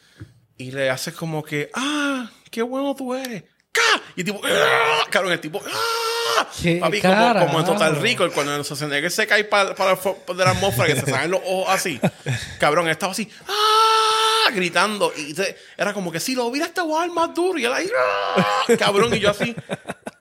[0.57, 3.45] y le hace como que, ah, qué bueno tú eres.
[3.71, 4.03] ¡Ca!
[4.17, 5.07] Y el tipo, ¡ah!
[5.09, 6.49] Cabrón, el tipo, ¡ah!
[6.61, 10.45] ¿Qué Papi, como, como en Total Rico, cuando el Schwarzenegger se cae para, para, de
[10.45, 12.01] la atmósfera, que se salen los ojos así.
[12.59, 14.51] Cabrón, estaba así, ¡ah!
[14.53, 15.13] Gritando.
[15.17, 17.57] Y se- era como que, si lo hubiera este guay más duro.
[17.57, 17.89] Y él ahí,
[18.37, 18.65] ¡ah!
[18.77, 19.55] Cabrón, y yo así.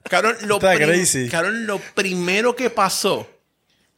[0.08, 0.60] Cabrón, lo,
[1.28, 3.28] cabrón, lo primero que pasó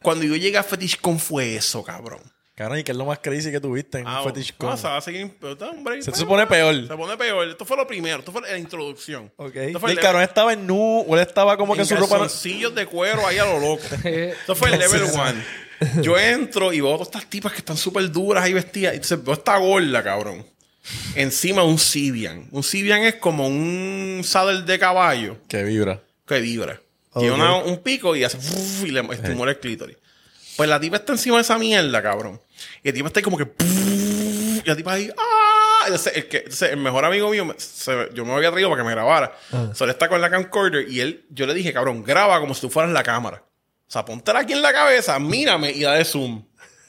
[0.01, 2.21] cuando yo llegué a Fetish Con fue eso, cabrón.
[2.57, 4.71] Cabrón, ¿y qué es lo más crazy que tuviste en Ah, un Fetish Con?
[4.71, 5.31] no, se va a seguir.
[5.61, 6.87] hombre, Se peor.
[6.87, 7.47] Se pone peor.
[7.49, 8.17] Esto fue lo primero.
[8.17, 9.31] Esto fue la introducción.
[9.35, 9.55] Ok.
[9.57, 11.95] Esto Y el el cabrón estaba en nu, o él estaba como que en su
[11.95, 12.17] ropa...
[12.17, 13.83] calzoncillos de cuero ahí a lo loco.
[14.03, 16.01] Eh, Esto fue el level one.
[16.01, 18.93] Yo entro y veo todas estas tipas que están súper duras ahí vestidas.
[18.93, 20.43] Y entonces veo esta gorda, cabrón.
[21.13, 22.47] Encima un Sibian.
[22.51, 26.01] Un Sibian es como un saddle de caballo Que vibra.
[26.25, 26.81] que vibra.
[27.13, 28.39] Tiene un pico y hace
[28.83, 29.97] y le estimula el clítoris.
[30.55, 32.41] Pues la tipa está encima de esa mierda, cabrón.
[32.83, 35.83] Y el tipo está ahí como que y la tipa ahí ¡ah!
[35.85, 38.85] Entonces, el, que, entonces, el mejor amigo mío, se- yo me había traído para que
[38.87, 39.33] me grabara.
[39.73, 42.69] Solo está con la camcorder y él, yo le dije, cabrón, graba como si tú
[42.69, 43.43] fueras la cámara.
[43.87, 46.43] O sea, póntela aquí en la cabeza, mírame y dale zoom.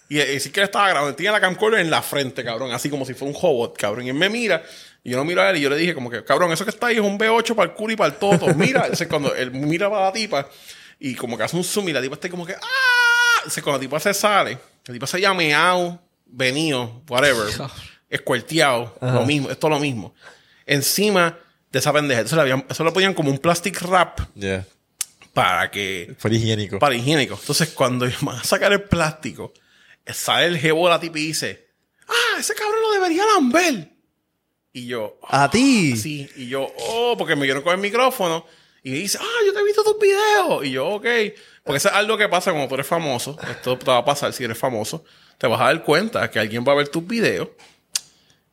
[0.08, 2.88] Y, y sí que él estaba grabando, tenía la camcorder en la frente, cabrón, así
[2.90, 4.06] como si fuera un robot, cabrón.
[4.06, 4.64] Y él me mira,
[5.04, 6.70] y yo lo miro a él y yo le dije como que, cabrón, eso que
[6.70, 8.46] está ahí es un B8 para el culo y para el toto.
[8.54, 10.48] Mira, entonces cuando él mira para la tipa
[10.98, 12.58] y como que hace un zoom y la tipa está ahí como que, ¡ah!
[13.36, 14.58] Entonces cuando la tipa se sale,
[14.88, 17.46] la tipa se llama meao, venido, whatever,
[18.08, 20.14] escuerteado, lo mismo, esto es lo mismo.
[20.66, 21.38] Encima
[21.70, 22.20] de esa pendeja.
[22.20, 24.66] Entonces habían- eso lo ponían como un plastic wrap Yeah.
[25.32, 26.78] para que Fue higiénico.
[26.78, 27.36] para higiénico.
[27.40, 29.52] Entonces, cuando van a sacar el plástico,
[30.06, 31.68] sale el jevo de la tipa y dice,
[32.08, 33.90] ah, ese cabrón lo debería lamber.
[34.72, 35.96] Y yo, A ti.
[35.96, 36.28] sí.
[36.36, 38.46] Y yo, oh, porque me dieron con el micrófono.
[38.82, 40.64] Y dice, ah, yo te he visto tus videos.
[40.64, 41.06] Y yo, ok.
[41.64, 43.36] Porque eso es algo que pasa cuando tú eres famoso.
[43.50, 45.04] Esto te va a pasar si eres famoso.
[45.36, 47.48] Te vas a dar cuenta que alguien va a ver tus videos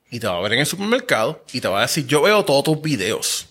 [0.10, 2.44] y te va a ver en el supermercado y te va a decir, yo veo
[2.46, 3.48] todos tus videos.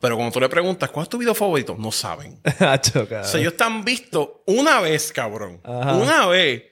[0.00, 1.76] Pero cuando tú le preguntas, ¿cuál es tu video favorito?
[1.78, 2.38] No saben.
[2.44, 5.60] O sea, ellos te han visto una vez, cabrón.
[5.64, 5.94] Ajá.
[5.94, 6.64] Una vez.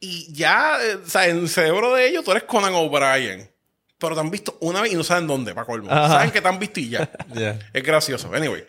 [0.00, 3.50] Y ya, eh, o sea, en el cerebro de ellos tú eres Conan O'Brien.
[3.98, 5.90] Pero te han visto una vez y no saben dónde, para colmo.
[5.90, 6.08] Ajá.
[6.08, 7.10] Saben que te han visto y ya.
[7.34, 7.58] Ya.
[7.72, 8.32] Es gracioso.
[8.34, 8.66] Anyway.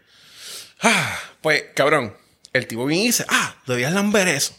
[0.82, 2.16] Ah, pues, cabrón,
[2.54, 4.54] el tipo viene y dice, ah, debías lamber eso.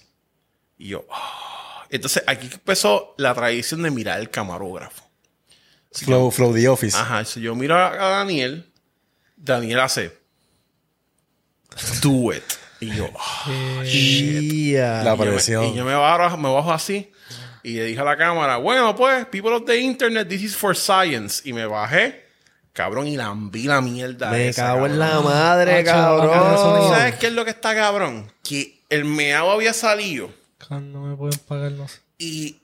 [0.77, 1.87] Y yo, ah.
[1.91, 5.05] Entonces, aquí empezó la tradición de mirar el camarógrafo.
[5.93, 6.97] Flow, Flow The Office.
[6.97, 8.71] Ajá, si yo miro a, a Daniel,
[9.37, 10.13] Daniel hace,
[12.03, 12.45] do it.
[12.81, 14.53] Y yo, ah, shit.
[14.53, 15.03] Yeah.
[15.03, 15.65] La presión.
[15.65, 17.11] Y yo me bajo, me bajo así
[17.71, 20.77] y le dije a la cámara, bueno, pues, people of the internet, this is for
[20.77, 21.43] science.
[21.49, 22.25] Y me bajé,
[22.73, 24.31] cabrón, y la vi la mierda.
[24.31, 24.99] Me esa, cago en cabrón.
[24.99, 26.57] la madre, Hacho, la de cabrón.
[26.59, 26.89] sonido.
[26.95, 28.33] ¿Sabes qué es lo que está cabrón?
[28.43, 30.31] Que el meado había salido
[30.67, 31.99] Cuando me pueden pagar, no sé.
[32.19, 32.57] y...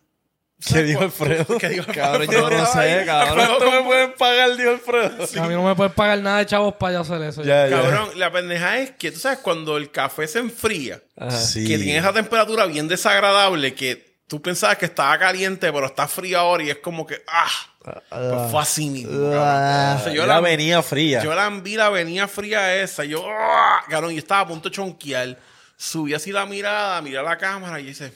[0.67, 1.59] ¿Qué dijo Alfredo?
[1.59, 3.47] ¿Qué dijo Cabrón, yo no sé, cabrón.
[3.49, 5.43] ¿Cuánto me pueden pagar, dijo Alfredo?
[5.43, 7.43] A mí no me pueden pagar nada de chavos para yo hacer eso.
[7.43, 7.83] Ya, ya.
[7.83, 11.33] Cabrón, la pendeja es que, tú sabes, cuando el café se enfría, Ajá.
[11.39, 11.67] Sí.
[11.69, 16.39] que tiene esa temperatura bien desagradable que tú pensabas que estaba caliente, pero está frío
[16.39, 19.31] ahora y es como que, ah, pues fue así mismo.
[19.35, 19.97] Ah.
[20.01, 21.23] O sea, Yo la la, venía fría.
[21.23, 24.75] yo la vi la venía fría esa, yo, ah, cabrón, yo estaba a punto de
[24.75, 25.39] chonquear.
[25.77, 28.13] Subí así la mirada, miré a la cámara y dice,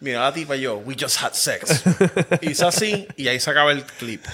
[0.00, 1.82] mira la tipa y yo, we just had sex.
[2.42, 4.24] Hice así y ahí se acaba el clip.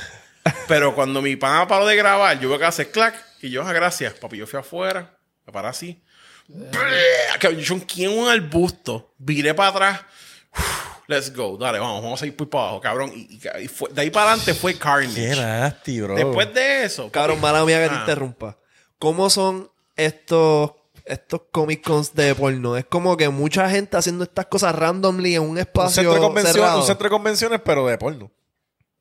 [0.67, 3.73] Pero cuando mi pana paró de grabar, yo veo que hace clac y yo, ah,
[3.73, 6.03] gracias, papi, yo fui afuera, me paré así.
[7.41, 10.01] Cabrón, Yo chonqueé en un arbusto, viré para atrás.
[11.07, 13.13] Let's go, dale, vamos, vamos a ir por para abajo, cabrón.
[13.15, 15.37] Y, y- y fue- de ahí para adelante fue Qué Carnage.
[15.37, 16.15] nasty, bro.
[16.15, 18.01] Después de eso, Cabrón, mala mía que te Ah.
[18.01, 18.57] interrumpa.
[18.99, 20.71] ¿Cómo son estos,
[21.05, 22.77] estos Comic Cons de porno?
[22.79, 26.21] Es como que mucha gente haciendo estas cosas randomly en un un espacio centro, de
[26.21, 26.81] convención, cerrado.
[26.81, 28.31] un centro de convenciones, pero de porno.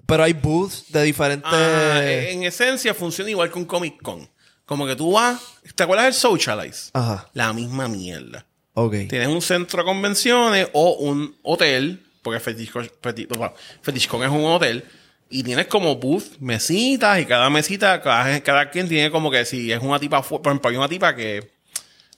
[0.06, 1.50] Pero hay booths de diferentes...
[1.50, 4.30] Ah, en esencia funciona igual que un Comic Con.
[4.66, 5.40] Como que tú vas,
[5.74, 6.90] ¿te acuerdas del Socialize?
[6.94, 7.30] Ajá.
[7.34, 8.46] La misma mierda.
[8.76, 8.94] Ok.
[9.10, 14.24] Tienes un centro de convenciones o un hotel, porque Fetish Con, Fetish- bueno, Fetish Con
[14.24, 14.84] es un hotel,
[15.30, 19.72] y tienes como booth, mesitas, y cada mesita, cada, cada quien tiene como que si
[19.72, 21.52] es una tipa, fu- por ejemplo, hay una tipa que,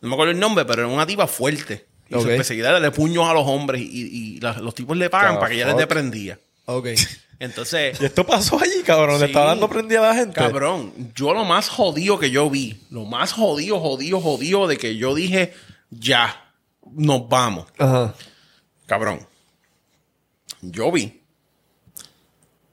[0.02, 1.86] no me acuerdo el nombre, pero es una tipa fuerte.
[2.10, 2.22] Y Ok.
[2.22, 5.36] su especialidad es darle puños a los hombres y, y la- los tipos le pagan
[5.36, 6.38] para que ella les dé prendía.
[6.66, 6.88] Ok.
[7.40, 9.16] Entonces, Y esto pasó allí, cabrón.
[9.20, 9.32] Le Sí.
[9.32, 10.36] estaba dando prendida a la gente.
[10.36, 14.96] Cabrón, yo lo más jodido que yo vi, lo más jodido, jodido, jodido de que
[14.96, 15.54] yo dije,
[15.90, 16.45] ya,
[16.92, 17.68] nos vamos.
[17.78, 18.14] Ajá.
[18.86, 19.26] Cabrón,
[20.62, 21.22] yo vi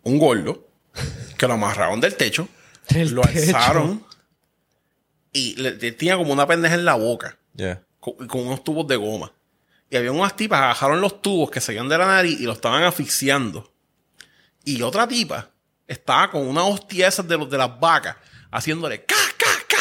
[0.02, 0.66] un gordo
[1.38, 2.48] que lo amarraron del techo,
[2.90, 3.56] lo techo.
[3.56, 4.04] alzaron
[5.32, 7.82] y le, le tenía como una pendeja en la boca Ya.
[8.00, 9.32] con, con unos tubos de goma.
[9.90, 12.52] Y había unas tipas que agarraron los tubos que salían de la nariz y lo
[12.52, 13.72] estaban asfixiando.
[14.64, 15.50] Y otra tipa
[15.86, 18.16] estaba con una hostia esas de, los, de las vacas,
[18.50, 19.14] haciéndole ca,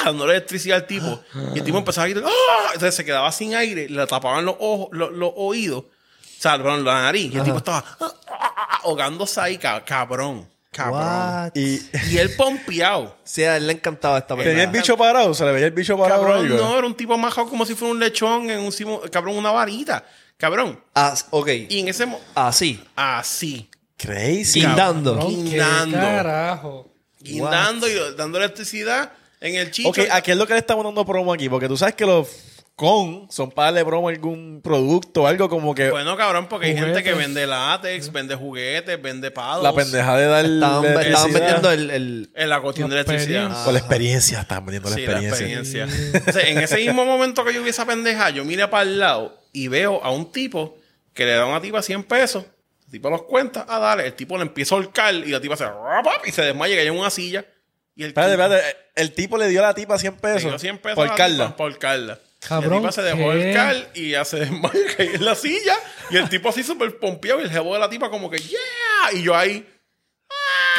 [0.05, 1.21] dándole electricidad al tipo.
[1.55, 2.65] Y el tipo empezaba a gritar, ¡ah!
[2.73, 6.83] Entonces se quedaba sin aire, le tapaban los ojos, los, los oídos, o sea, perdón,
[6.83, 7.31] la nariz.
[7.33, 10.49] Y el tipo estaba ah, ah, ah, ahogándose ahí, ca- cabrón.
[10.71, 11.01] Cabrón.
[11.03, 11.51] What?
[11.55, 13.17] Y Y él pompeado.
[13.25, 14.81] Sí, a él le encantaba esta tenía el película.
[14.81, 16.21] bicho parado, se le veía el bicho parado.
[16.23, 19.35] Cabrón, no, era un tipo majado como si fuera un lechón en un simo- cabrón,
[19.37, 20.05] una varita.
[20.37, 20.81] Cabrón.
[20.95, 21.47] Ah, ok.
[21.69, 22.83] Y en ese Así.
[22.95, 24.61] así, Crazy.
[24.61, 25.13] Guindando.
[25.15, 25.97] Cabrón, ¿qué Guindando.
[25.97, 26.87] carajo?
[27.19, 29.11] guindando y dando electricidad
[29.41, 29.89] en el chicho.
[29.89, 31.49] Ok, ¿a qué es lo que le estamos dando promo aquí?
[31.49, 32.27] Porque tú sabes que los
[32.73, 36.68] con son para darle promo a algún producto o algo como que Bueno, cabrón, porque
[36.68, 39.63] hay gente que vende látex, vende juguetes, vende palos.
[39.63, 41.89] la pendeja de dar Estaban, estaban vendiendo el...
[41.91, 43.30] el- En la cuestión de electricidad.
[43.43, 43.63] experiencia.
[43.65, 45.84] Con la experiencia, estaban vendiendo la Sí, la experiencia.
[45.84, 46.18] experiencia.
[46.18, 49.38] Entonces, en ese mismo momento que yo vi esa pendeja, yo miré para el lado
[49.53, 50.77] y veo a un tipo
[51.13, 52.45] que le da a una tipa 100 pesos.
[52.85, 54.07] El tipo los cuenta, ah, dale.
[54.07, 56.93] El tipo le empieza a holcar y la tipa se "Rapap", y se desmaya, cayó
[56.93, 57.45] en una silla.
[58.01, 58.77] Y el Espérate, tipo espérate.
[58.95, 60.43] El tipo le dio a la tipa 100 le pesos.
[60.51, 61.45] dio 100 pesos por la Carla.
[61.45, 62.19] tipa Por Carla.
[62.39, 63.47] Cabrón, y la tipa se dejó ¿qué?
[63.49, 65.75] holcar y ya se desmaya, cayó en la silla.
[66.09, 68.59] Y el tipo así súper pompeado y el jevo de la tipa como que, yeah.
[69.13, 69.67] Y yo ahí,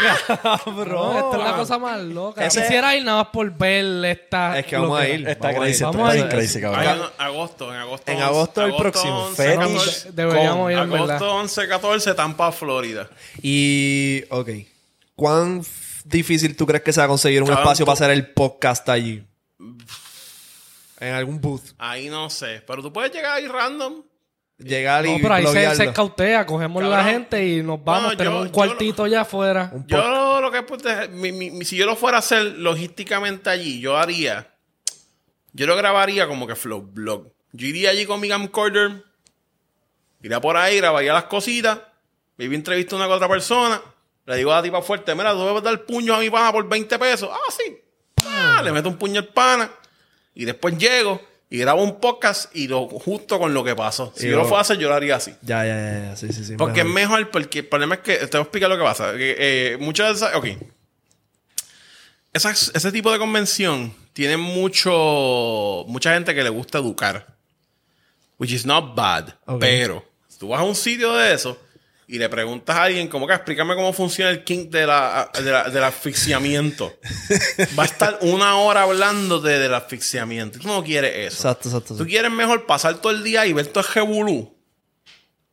[0.67, 2.45] Bro, esta es la cosa más loca.
[2.45, 4.59] Ese- Quisiera ir nada más por ver esta.
[4.59, 5.29] Es que vamos a ir.
[5.29, 5.73] Está crazy, ir.
[5.75, 6.31] está Vamos a bien ir.
[6.33, 7.01] crazy, cabrón.
[7.01, 8.11] Un- agosto, en agosto.
[8.11, 9.25] En 11, agosto del próximo.
[9.27, 11.11] 11, Fetish 14, Deberíamos ir en verdad.
[11.17, 13.09] agosto 11, 14, Tampa, Florida.
[13.43, 14.25] Y...
[14.31, 14.49] Ok.
[15.15, 15.63] ¿Cuán
[16.05, 19.25] difícil tú crees que sea conseguir un Cabrón, espacio tú- para hacer el podcast allí?
[21.01, 21.63] En algún booth.
[21.79, 22.63] Ahí no sé.
[22.67, 24.03] Pero tú puedes llegar ahí random.
[24.59, 26.47] Llegar y No, pero ahí se, se cautea.
[26.47, 26.99] Cogemos Cabrón.
[26.99, 28.03] la gente y nos vamos.
[28.05, 29.73] Bueno, tenemos yo- un cuartito allá afuera.
[29.89, 33.81] Yo lo que pues, mi- mi- mi- si yo lo fuera a hacer logísticamente allí,
[33.81, 34.55] yo haría.
[35.53, 37.33] Yo lo grabaría como que flow blog.
[37.53, 39.05] Yo iría allí con mi camcorder,
[40.23, 41.81] iría por ahí, grabaría las cositas,
[42.37, 43.83] me iba a entrevistar una con otra persona,
[44.27, 46.69] le digo a la tipa fuerte, mira, tú debes dar puños a mi pana por
[46.69, 47.29] 20 pesos.
[47.33, 47.79] Ah, sí.
[48.27, 48.61] ¡ah!
[48.65, 49.71] le meto un puño al pana
[50.35, 51.21] y después llego
[51.51, 54.13] y grabo un podcast y lo justo con lo que pasó.
[54.17, 55.35] Si yo lo fuera a hacer, yo lo haría así.
[55.43, 56.17] Ya, ya, ya, ya.
[56.17, 56.55] Sí, sí, sí.
[56.57, 57.31] Porque es mejor.
[57.31, 59.13] porque el problema es que te voy a explicar lo que pasa.
[59.13, 60.47] Que, eh, muchas de esas, ok.
[62.33, 67.27] Esas- ese tipo de convención tiene mucho, mucha gente que le gusta educar.
[68.39, 69.35] Which is not bad.
[69.61, 71.59] Pero, si tú vas a un sitio de eso
[72.09, 75.51] y le preguntas a alguien, como que explícame cómo funciona el kink de la, de
[75.51, 76.99] la- del asfixiamiento.
[77.79, 80.59] Va a estar una hora hablando de, del asfixiamiento.
[80.59, 81.49] Tú no quieres eso.
[81.49, 81.97] Exacto, exacto.
[81.97, 84.55] Tú quieres mejor pasar todo el día y ver todo el revolú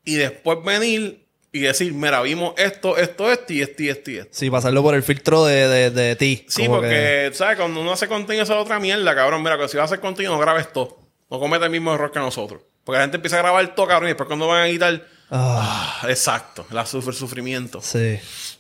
[0.04, 4.18] y después venir y decir, mira, vimos esto, esto, esto y esto y esto y
[4.18, 4.30] esto.
[4.32, 6.46] Sí, pasarlo por el filtro de, de, de ti.
[6.48, 7.58] Sí, porque, ¿sabes?
[7.58, 9.42] Cuando uno hace contenido, eso es otra mierda, cabrón.
[9.42, 11.00] Mira, que si vas a hacer contenido, no grabes todo.
[11.32, 12.62] No cometa el mismo error que nosotros.
[12.84, 15.19] Porque la gente empieza a grabar todo, cabrón, y después cuando van a quitar...
[15.32, 17.82] Ah, exacto, la sufre sufrimiento.
[17.82, 18.20] sí.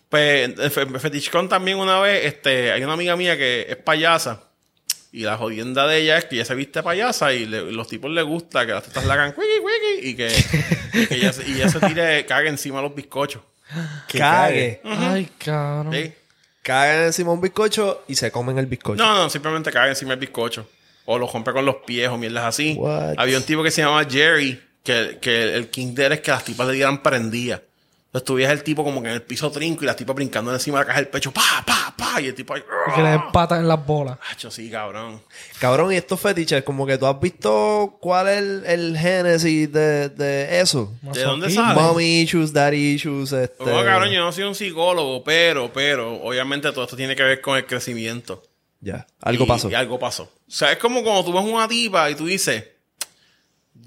[0.10, 0.56] Pues
[1.02, 4.42] FetishCon también una vez, este, hay una amiga mía que es payasa.
[5.12, 8.10] Y la jodienda de ella es que ella se viste payasa y le- los tipos
[8.10, 10.28] les gusta que las tetas la hagan wiki, wiki, y que,
[10.94, 13.44] y que ella, se- y ella se tire, cague encima de los bizcochos.
[14.08, 14.82] Que Cague.
[14.84, 15.94] Ay, cabrón.
[15.94, 16.12] ¿Sí?
[16.64, 19.04] Cagan encima un bizcocho y se comen el bizcocho.
[19.04, 20.68] No, no, simplemente cague encima del bizcocho.
[21.06, 22.74] O lo rompe con los pies o mierdas así.
[22.80, 23.14] What?
[23.18, 26.32] Había un tipo que se llamaba Jerry, que, que el king de él es que
[26.32, 27.62] las tipas le dieran prendida.
[28.08, 30.52] Entonces tú veías el tipo como que en el piso trinco y las tipas brincando
[30.52, 33.04] encima de la caja del pecho, pa, pa, pa, y el tipo ahí, Y que
[33.04, 34.18] le den patas en las bolas.
[34.32, 35.22] Hacho, sí, cabrón.
[35.60, 40.10] Cabrón, y estos fetiches, como que tú has visto cuál es el, el génesis de,
[40.10, 40.92] de eso.
[41.04, 41.80] ¿De dónde sale?
[41.80, 43.64] Mommy issues, daddy issues, este...
[43.64, 47.42] No, cabrón, yo no soy un psicólogo, pero, pero, obviamente todo esto tiene que ver
[47.42, 48.42] con el crecimiento.
[48.82, 49.70] Ya, algo Y- pasó.
[49.70, 50.24] Y algo pasó.
[50.24, 52.64] O sea, es como cuando tú ves una tipa y tú dices,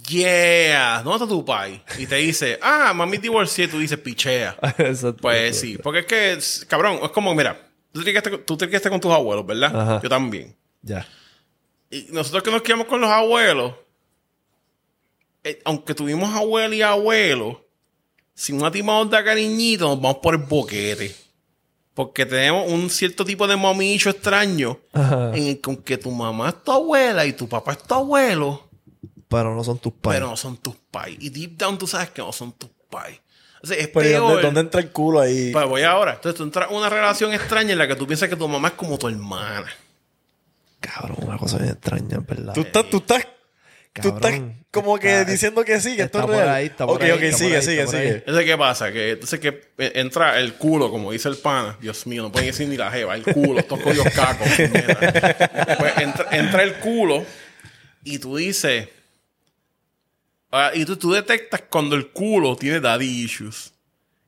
[0.08, 1.82] yeah, ¿dónde está tu pai?
[1.98, 4.56] Y te dice, ah, mami divorcié, tú dices, pichea.
[4.78, 5.22] Exacto.
[5.22, 9.12] Pues sí, porque es que, cabrón, es como, mira, tú te tú te con tus
[9.12, 9.74] abuelos, ¿verdad?
[9.74, 10.00] Ajá.
[10.02, 10.56] Yo también.
[10.82, 11.06] Ya.
[11.90, 13.74] Y nosotros que nos quedamos con los abuelos,
[15.44, 17.64] eh, aunque tuvimos abuelo y abuelo,
[18.34, 21.14] si una nos da cariñito, nos vamos por el boquete.
[21.94, 25.36] Porque tenemos un cierto tipo de mamicho extraño Ajá.
[25.36, 28.70] en el con que tu mamá es tu abuela y tu papá es tu abuelo,
[29.32, 30.18] Pero no son tus padres.
[30.20, 31.16] pero no son tus pais.
[31.20, 33.18] Y deep down tú sabes que no son tus pais.
[33.62, 34.22] O sea, es Pero ¿y peor.
[34.28, 35.50] dónde, dónde entra el culo ahí?
[35.52, 36.14] Pues voy ahora.
[36.14, 38.68] Entonces tú entras en una relación extraña en la que tú piensas que tu mamá
[38.68, 39.66] es como tu hermana.
[40.80, 42.54] Cabrón, una cosa bien extraña, en verdad.
[42.54, 43.24] Tú estás, tú estás,
[44.00, 44.40] tú estás
[44.72, 46.48] como que está- diciendo que sí, que esto está es por real.
[46.56, 48.06] ahí, está por ok, ahí, ok, está sigue, por ahí, sigue, está por ahí.
[48.08, 48.16] sigue.
[48.18, 48.92] Entonces, ¿qué pasa?
[48.92, 49.48] Que entonces que
[49.78, 51.78] eh, entra el culo, como dice el pana.
[51.80, 53.14] Dios mío, no pueden decir ni la jeva.
[53.14, 54.48] El culo, estos coños cacos.
[55.78, 57.24] pues entra, entra el culo
[58.02, 58.88] y tú dices...
[60.52, 63.72] ah, y tú, tú detectas cuando el culo tiene daddy issues.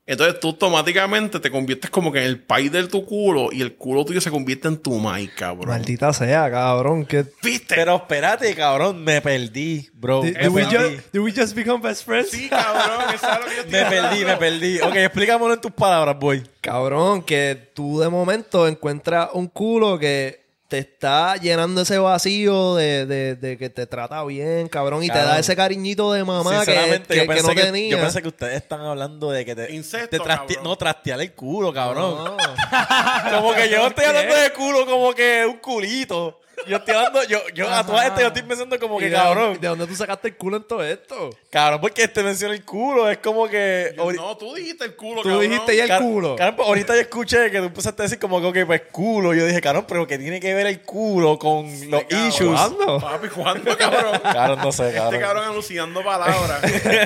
[0.07, 3.73] Entonces tú automáticamente te conviertes como que en el país de tu culo y el
[3.75, 5.69] culo tuyo se convierte en tu mai, cabrón.
[5.69, 7.07] Maldita sea, cabrón.
[7.07, 7.25] Que...
[7.41, 7.73] ¿Viste?
[7.73, 10.21] Pero espérate, cabrón, me perdí, bro.
[10.21, 12.29] Did, we just, did we just become best friends?
[12.29, 13.15] Sí, cabrón.
[13.15, 14.79] eso es lo que yo estoy Me perdí, me perdí.
[14.81, 16.43] Ok, explícamelo en tus palabras, boy.
[16.61, 23.05] Cabrón, que tú de momento encuentras un culo que te está llenando ese vacío de,
[23.05, 26.73] de, de que te trata bien, cabrón, y te da ese cariñito de mamá que,
[26.73, 27.89] que- yo, que pensé no que, tenía.
[27.91, 30.47] yo pensé que ustedes están hablando de que te, Incesto, te cabrón.
[30.63, 32.15] no trastear el culo, cabrón.
[32.25, 32.37] No.
[33.37, 36.39] Como que yo no estoy hablando de culo como que un culito.
[36.67, 39.15] Yo estoy hablando, yo, yo a todas estas yo estoy pensando como ¿Y que de
[39.15, 39.57] cabrón.
[39.59, 41.29] ¿De dónde tú sacaste el culo en todo esto?
[41.49, 43.93] Cabrón, porque este menciona el culo, es como que.
[43.97, 45.41] Yo- no, tú dijiste el culo, Tú cabrón.
[45.49, 46.35] dijiste ya el Car- culo.
[46.35, 49.33] Cabrón, pues, ahorita yo escuché que tú empezaste a decir como que, pues culo.
[49.33, 52.27] Yo dije, cabrón, pero que tiene que ver el culo con los cabrón.
[52.27, 52.59] issues.
[52.59, 52.99] ¿Cuándo?
[52.99, 54.19] Papi, ¿cuándo, cabrón?
[54.23, 55.21] Cabrón, no sé, Este cabrón.
[55.21, 56.61] cabrón alucinando palabras.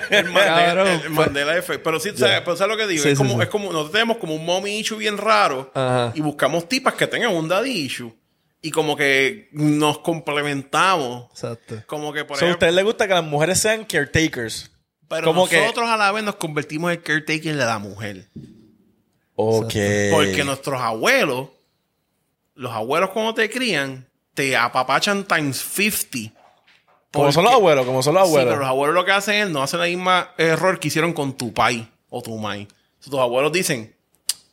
[0.09, 1.83] el Mandela, el Mandela Effect.
[1.83, 2.41] Pero sí, ¿sabes?
[2.41, 3.03] Pero ¿sabes lo que digo?
[3.03, 3.43] Sí, es, sí, como, sí.
[3.43, 6.11] es como, nosotros tenemos como un mommy issue bien raro Ajá.
[6.15, 8.13] y buscamos tipas que tengan un daddy issue
[8.61, 11.29] y como que nos complementamos.
[11.31, 11.81] Exacto.
[11.87, 14.71] Como que por So, ¿A ejemplo, ustedes les gusta que las mujeres sean caretakers?
[15.07, 18.27] pero como que- nosotros a la vez nos convertimos en caretaker de la mujer.
[19.35, 19.73] Ok.
[20.11, 21.49] Porque nuestros abuelos,
[22.55, 26.33] los abuelos cuando te crían, te apapachan times 50.
[27.11, 28.49] Como son los abuelos, como son los Sí, abuelos.
[28.51, 31.35] pero los abuelos lo que hacen es no hacen el mismo error que hicieron con
[31.35, 32.67] tu pai o tu mai.
[32.99, 33.95] Tus abuelos dicen,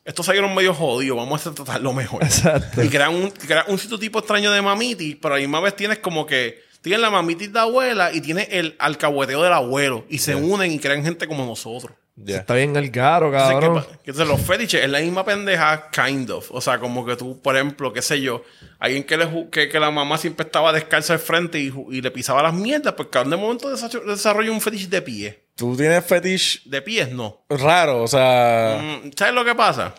[0.06, 2.22] estos salieron medio jodidos, vamos a tratarlo mejor.
[2.24, 2.82] Exacto.
[2.82, 5.74] Y crean un, crean un cierto tipo extraño de mamitis, pero a la misma vez
[5.76, 10.04] tienes como que tienes la mamitis de abuela y tienes el alcahueteo del abuelo.
[10.08, 11.96] Y se unen y crean gente como nosotros.
[12.18, 12.38] Ya.
[12.38, 13.84] Está bien el garo, Entonces, ¿qué cabrón.
[13.84, 16.50] pa- Entonces, los fetiches es la misma pendeja, kind of.
[16.50, 18.42] O sea, como que tú, por ejemplo, qué sé yo,
[18.78, 21.70] alguien que, le, que, que la mamá siempre estaba descalza al frente y,
[22.00, 25.45] le pisaba las mierdas, pues cabrón, de momento desa- desarrolla un fetiche de pie.
[25.56, 27.44] Tú tienes fetish De pies, no.
[27.48, 28.78] raro, o sea.
[28.80, 29.94] Mm, ¿Sabes lo que pasa?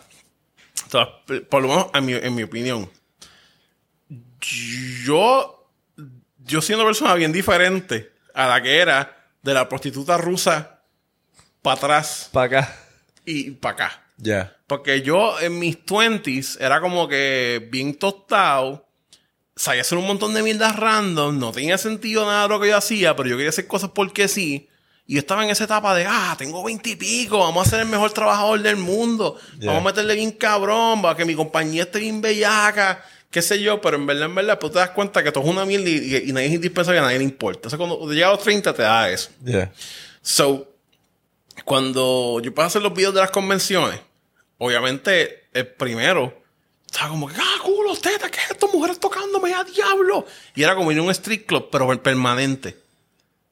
[0.87, 2.89] O sea, p- por lo menos en mi, en mi opinión.
[5.05, 5.69] yo,
[6.45, 10.81] yo siendo una persona bien diferente a la que era de la prostituta rusa
[11.61, 12.75] para atrás Para acá.
[13.25, 14.03] y para acá.
[14.17, 14.55] Ya.
[14.67, 18.87] Porque yo en mis 20s era como que bien tostado.
[19.55, 21.37] Sabía hacer un montón de mierdas random.
[21.39, 24.27] No tenía sentido nada de lo que yo hacía, pero yo quería hacer cosas porque
[24.27, 24.69] sí.
[25.09, 27.79] Y yo estaba en esa etapa de, ah, tengo 20 y pico, vamos a ser
[27.79, 29.37] el mejor trabajador del mundo.
[29.67, 33.01] Vamos a meterle bien cabrón, para que mi compañía esté bien bellaca,
[33.31, 33.79] qué sé yo.
[33.79, 35.93] Pero en verdad, en verdad, pues te das cuenta que todo es una mierda y,
[35.93, 37.67] y- y nadie es indispensable a nadie le importa.
[37.67, 39.29] O sea, cuando llegas a los 30 te da eso.
[39.45, 39.71] Ya.
[40.21, 40.67] So,
[41.65, 43.99] cuando yo empecé a hacer los videos de las convenciones,
[44.57, 46.41] obviamente el primero
[46.85, 48.67] estaba como que, ah, culo, teta, ¿qué es esto?
[48.73, 50.25] Mujeres tocándome a diablo.
[50.55, 52.77] Y era como ir a un street club, pero per- permanente.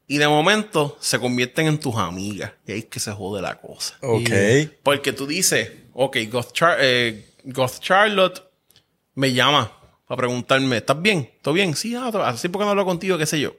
[0.08, 2.52] Y de momento se convierten en tus amigas.
[2.68, 3.96] Y ahí es que se jode la cosa.
[4.02, 4.30] Ok.
[4.84, 8.44] Porque tú dices, ok, Goth, Char- eh, Goth Charlotte
[9.16, 9.72] me llama
[10.08, 11.32] para preguntarme, ¿estás bien?
[11.42, 11.76] ¿Todo bien?
[11.76, 13.56] Sí, ah, así porque no hablo contigo, qué sé yo.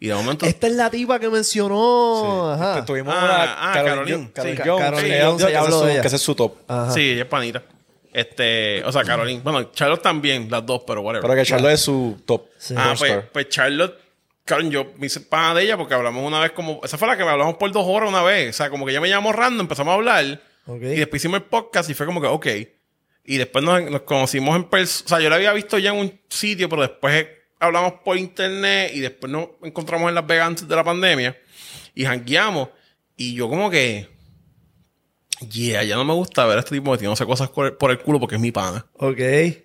[0.00, 0.44] Y de momento...
[0.44, 2.50] Esta es la tipa que mencionó.
[2.52, 2.74] Ajá.
[2.80, 4.60] Este, Tuvimos Ah, una ah, Caroline, Caroline.
[4.64, 5.42] Jo- Caroline Sí, Jones.
[5.44, 6.54] Caroline que que ese es su- top.
[6.66, 6.90] Ajá.
[6.92, 7.62] Sí, ella es panita.
[8.12, 9.40] Este, o sea, Caroline.
[9.42, 11.22] Bueno, Charlotte también, las dos, pero whatever.
[11.22, 12.46] Pero que Charlotte es su top.
[12.58, 12.74] Sí.
[12.76, 13.98] ah, pues, pues Charlotte,
[14.44, 16.80] Caroline, yo me hice pana de ella porque hablamos una vez como.
[16.84, 18.50] Esa fue la que me hablamos por dos horas una vez.
[18.50, 20.42] O sea, como que ella me llamó random, empezamos a hablar.
[20.66, 22.46] Y después hicimos el podcast y fue como que, ok.
[23.24, 25.06] Y después nos, nos conocimos en persona.
[25.06, 27.26] O sea, yo la había visto ya en un sitio, pero después
[27.58, 31.36] hablamos por internet y después nos encontramos en Las Vegas antes de la pandemia
[31.94, 32.68] y jangueamos.
[33.16, 34.13] Y yo como que.
[35.40, 37.98] Yeah, ya no me gusta ver a este tipo metiéndose cosas por el, por el
[37.98, 38.86] culo porque es mi pana.
[38.94, 39.18] Ok.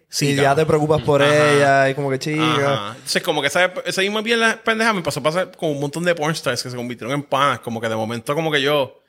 [0.09, 1.51] Sí, y ya te preocupas por Ajá.
[1.51, 2.53] ella y como que chica.
[2.55, 2.91] Ajá.
[2.95, 5.79] Entonces, como que esa, esa misma bien la pendeja me pasó a pasar con un
[5.79, 7.59] montón de pornstars que se convirtieron en panas.
[7.59, 8.99] Como que de momento, como que yo.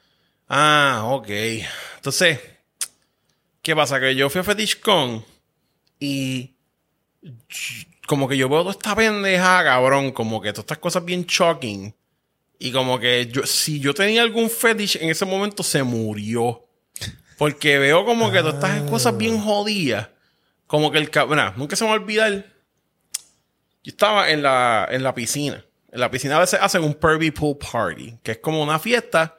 [0.48, 1.28] Ah, ok.
[1.96, 2.38] Entonces,
[3.62, 3.98] ¿qué pasa?
[3.98, 5.24] Que yo fui a FetishCon
[5.98, 6.54] y.
[8.06, 10.12] Como que yo veo toda esta pendeja, cabrón.
[10.12, 11.94] Como que todas estas cosas bien shocking.
[12.62, 16.66] Y como que yo, si yo tenía algún fetish en ese momento, se murió.
[17.38, 20.08] Porque veo como que todas estas cosas bien jodidas.
[20.66, 21.54] Como que el cabrón.
[21.56, 22.32] Nunca se me va a olvidar.
[23.82, 25.64] Yo estaba en la, en la piscina.
[25.90, 29.38] En la piscina a veces hacen un Pervy Pool Party, que es como una fiesta,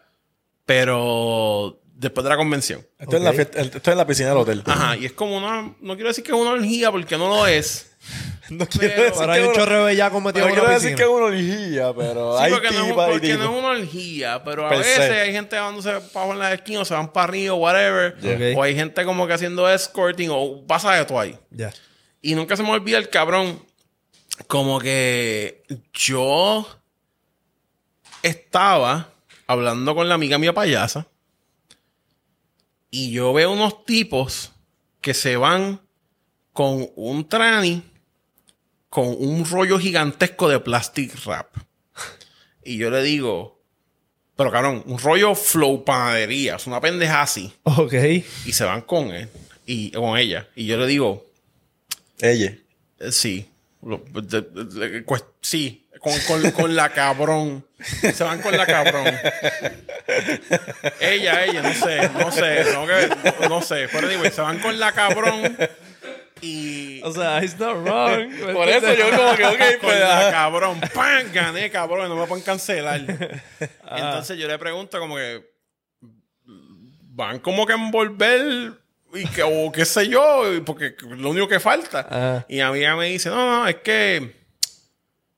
[0.65, 2.85] pero después de la convención.
[2.98, 4.64] Esto, es en la fiesta- esto es en la piscina del hotel.
[4.65, 5.76] Ajá, y es como una.
[5.80, 7.91] No quiero decir que es una orgía porque no lo es.
[8.49, 10.95] No quiero Pero- decir Pero hay un chorro de bellaco metido en quiero una decir
[10.95, 14.65] que es una orgía, pero Sí, hay porque, no, porque no es una orgía, pero
[14.65, 15.22] a Per veces se.
[15.22, 18.18] hay gente dándose bajo en la esquina o se van para arriba o whatever.
[18.57, 21.38] O hay gente como que haciendo escorting o pasa de todo ahí.
[21.52, 21.72] Ya.
[22.22, 23.64] Y nunca se me olvida el cabrón.
[24.48, 25.64] Como que
[25.94, 26.68] yo
[28.23, 29.10] estaba
[29.48, 31.07] hablando con la amiga mía payasa.
[32.90, 34.52] Y yo veo unos tipos
[34.99, 35.80] que se van
[36.53, 37.84] con un trani
[38.92, 41.48] con un rollo gigantesco de plastic wrap.
[42.64, 43.60] Y yo le digo,
[44.36, 47.52] pero cabrón, un rollo flow panadería, es una pendeja así.
[47.64, 47.94] Ok.
[48.46, 49.30] Y se van con él
[49.66, 50.48] y con ella.
[50.56, 51.26] Y yo le digo,
[52.20, 52.54] Ella.
[53.00, 53.50] eh, Sí.
[55.42, 55.88] Sí.
[56.02, 57.66] Con, con- con la cabrón.
[58.14, 59.06] Se van con la cabrón.
[61.00, 63.88] Ella, ella, no sé, no sé, no, que- no sé.
[63.92, 65.58] Pero digo, se van con la cabrón
[66.42, 68.32] y O sea, it's not wrong.
[68.54, 70.32] Por eso yo como que, ok, pues, ajá.
[70.32, 70.82] cabrón.
[70.94, 71.32] ¡Pam!
[71.32, 72.10] Gané, cabrón.
[72.10, 73.02] No me pueden cancelar.
[73.84, 73.98] Ah.
[73.98, 75.44] Entonces yo le pregunto como que
[77.14, 78.72] van como que a envolver
[79.14, 82.08] y que, o qué sé yo, porque lo único que falta.
[82.10, 82.46] Ah.
[82.48, 84.34] Y mi amiga me dice, no, no, es que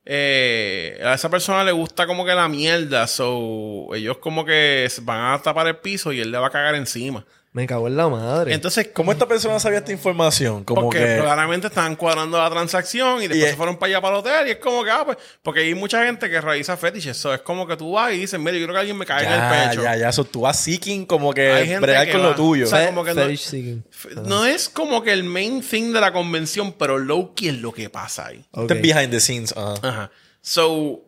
[0.05, 5.33] eh, a esa persona le gusta como que la mierda, so ellos como que van
[5.33, 7.25] a tapar el piso y él le va a cagar encima.
[7.53, 8.51] Me cago en la madre.
[8.51, 10.63] Entonces, ¿Cómo esta persona sabía esta información?
[10.63, 11.19] Como porque que...
[11.21, 14.47] claramente estaban cuadrando la transacción y después Y se fueron para allá para el hotel
[14.47, 17.15] y es como que, ah, pues, porque hay mucha gente que realiza fetiches.
[17.15, 19.25] So, es como que tú vas y dices, mira, yo creo que alguien me cae
[19.27, 19.83] en el pecho.
[19.83, 20.09] ya, ya.
[20.09, 22.29] Eso tú vas seeking como que bregar con va.
[22.29, 22.65] lo tuyo.
[22.65, 26.73] O sea, como que no- No es como que el main thing de la convención,
[26.73, 28.43] pero low-key es lo que pasa ahí.
[28.49, 28.71] Ok.
[28.71, 29.53] Este es behind the scenes.
[29.55, 29.75] ajá.
[29.87, 30.11] Ajá.
[30.41, 31.01] So,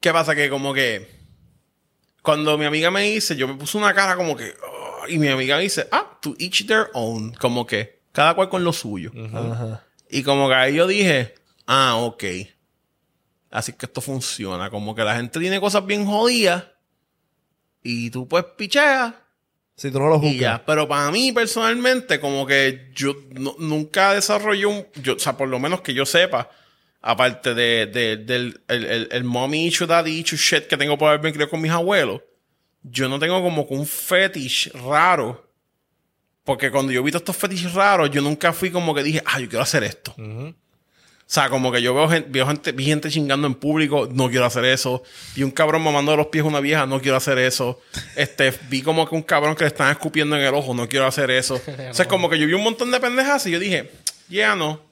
[0.00, 0.34] ¿qué pasa?
[0.34, 1.20] Que como que
[2.22, 4.54] cuando mi amiga me dice, yo me puse una cara como que,
[5.08, 8.64] y mi amiga me dice, ah, to each their own, como que cada cual con
[8.64, 9.10] lo suyo.
[9.34, 9.84] Ajá.
[10.08, 11.34] Y como que ahí yo dije,
[11.66, 12.24] ah, ok.
[13.50, 14.70] Así que esto funciona.
[14.70, 16.64] Como que la gente tiene cosas bien jodidas
[17.82, 19.14] y tú pues picheas
[19.76, 20.60] Si tú no lo juzgas.
[20.66, 25.48] Pero para mí personalmente, como que yo no- nunca desarrollé un, yo, o sea, por
[25.48, 26.50] lo menos que yo sepa,
[27.00, 31.08] aparte de, de- del el, el, el mommy issue, daddy issue shit que tengo por
[31.08, 32.20] haberme criado con mis abuelos,
[32.82, 35.48] yo no tengo como que un fetish raro.
[36.44, 39.38] Porque cuando yo vi todos estos fetiches raros, yo nunca fui como que dije, ah,
[39.38, 40.14] yo quiero hacer esto.
[41.32, 44.46] sea, como que yo veo gente, veo gente, vi gente chingando en público, no quiero
[44.46, 45.04] hacer eso.
[45.36, 47.80] Vi un cabrón mamando de los pies a una vieja, no quiero hacer eso.
[48.16, 51.06] Este, vi como que un cabrón que le están escupiendo en el ojo, no quiero
[51.06, 51.62] hacer eso.
[51.88, 53.92] O sea, como que yo vi un montón de pendejas y yo dije,
[54.28, 54.89] ya no.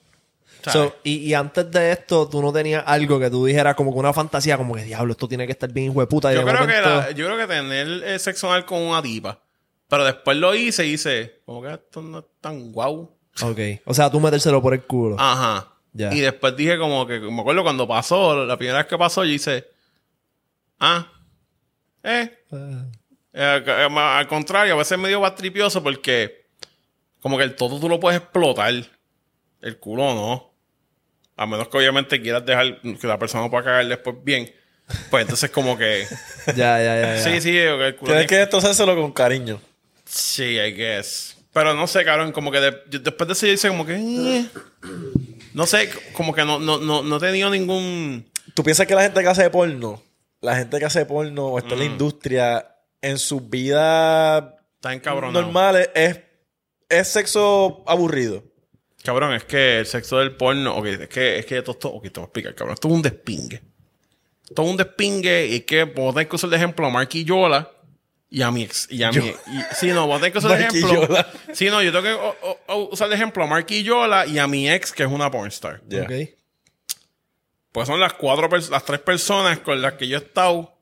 [1.04, 4.12] Y, y antes de esto, tú no tenías algo que tú dijeras como que una
[4.12, 6.32] fantasía, como que diablo, esto tiene que estar bien hijo de puta.
[6.32, 9.40] yo, de creo que la- yo creo que tener eh, sexo anal con una tipa.
[9.88, 13.16] Pero después lo hice y hice, como que esto no es tan guau.
[13.42, 13.58] Ok.
[13.86, 15.16] O sea, tú metérselo por el culo.
[15.18, 15.72] Ajá.
[15.94, 16.12] Ya.
[16.12, 19.32] Y después dije como que, me acuerdo cuando pasó, la primera vez que pasó, yo
[19.32, 19.64] hice,
[20.80, 21.10] ah,
[22.02, 22.30] eh.
[22.50, 26.46] Eh, eh, ma- al contrario, a veces medio batripioso porque
[27.20, 28.72] como que el todo tú lo puedes explotar.
[29.60, 30.47] El culo no.
[31.38, 34.52] A menos que obviamente quieras dejar que la persona pueda cagar después bien.
[35.10, 36.06] Pues entonces como que...
[36.48, 37.14] Ya, ya, ya.
[37.16, 37.22] ya.
[37.24, 39.60] sí, sí, el culo Tienes tiene que destrocárselo con cariño.
[40.04, 41.36] Sí, I guess.
[41.52, 43.94] Pero no sé, cabrón, como que de- yo- después de eso yo hice como que...
[43.96, 44.46] eh.
[45.54, 48.30] No sé, como que no, no, no, no he tenido ningún...
[48.54, 50.02] ¿Tú piensas que la gente que hace porno,
[50.40, 51.90] la gente que hace porno o está en la Mm.
[51.92, 55.32] industria, en su vida Tan cabrón.
[55.32, 56.20] normal es,
[56.88, 58.42] es sexo aburrido?
[59.02, 60.76] Cabrón, es que el sexo del porno...
[60.76, 62.74] Ok, es que, es que esto, esto, ok, te voy a explicar, cabrón.
[62.74, 63.62] Esto es un despingue.
[64.48, 67.70] Esto es un despingue y es que vos tenés que usar de ejemplo a Yola
[68.30, 68.88] y a mi ex.
[68.90, 69.18] Y a mi...
[69.18, 69.34] y-
[69.74, 71.16] sí, no, vos tenés que usar de Marky ejemplo...
[71.52, 74.46] Sí, no, yo tengo que o- o- o usar de ejemplo a Yola y a
[74.46, 75.80] mi ex, que es una pornstar.
[75.86, 76.02] Ya.
[76.02, 76.12] Ok.
[77.72, 80.74] Pues son las cuatro, las tres personas con las que yo he estado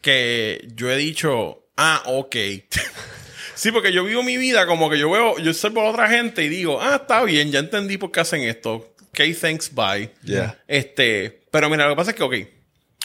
[0.00, 2.36] que yo he dicho, ah, ok.
[3.60, 6.42] sí, porque yo vivo mi vida como que yo veo, yo observo a otra gente
[6.42, 8.94] y digo, ah, está bien, ya entendí por qué hacen esto.
[9.10, 10.10] Ok, thanks, bye.
[10.22, 10.58] Ya.
[10.66, 12.34] Este, pero mira, lo que pasa es que, ok,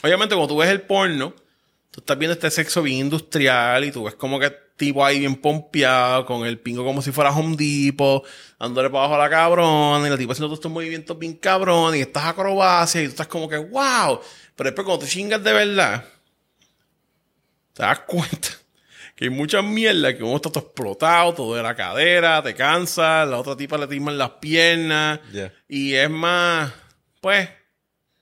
[0.03, 1.34] obviamente cuando tú ves el porno,
[1.91, 5.36] tú estás viendo este sexo bien industrial y tú ves como que tipo ahí bien
[5.36, 8.26] pompeado, con el pingo como si fuera Home Depot,
[8.57, 11.98] dándole para abajo a la cabrona, y la tipa haciendo todos estos movimientos bien cabrón,
[11.98, 14.22] y estas acrobacias, y tú estás como que, wow.
[14.56, 16.06] Pero después cuando tú chingas de verdad,
[17.73, 18.49] te das cuenta
[19.16, 23.26] que hay mucha mierda que uno está todo explotado, todo de la cadera, te cansa,
[23.26, 25.22] la otra tipa le timan las piernas,
[25.68, 26.72] y es más,
[27.22, 27.50] pues,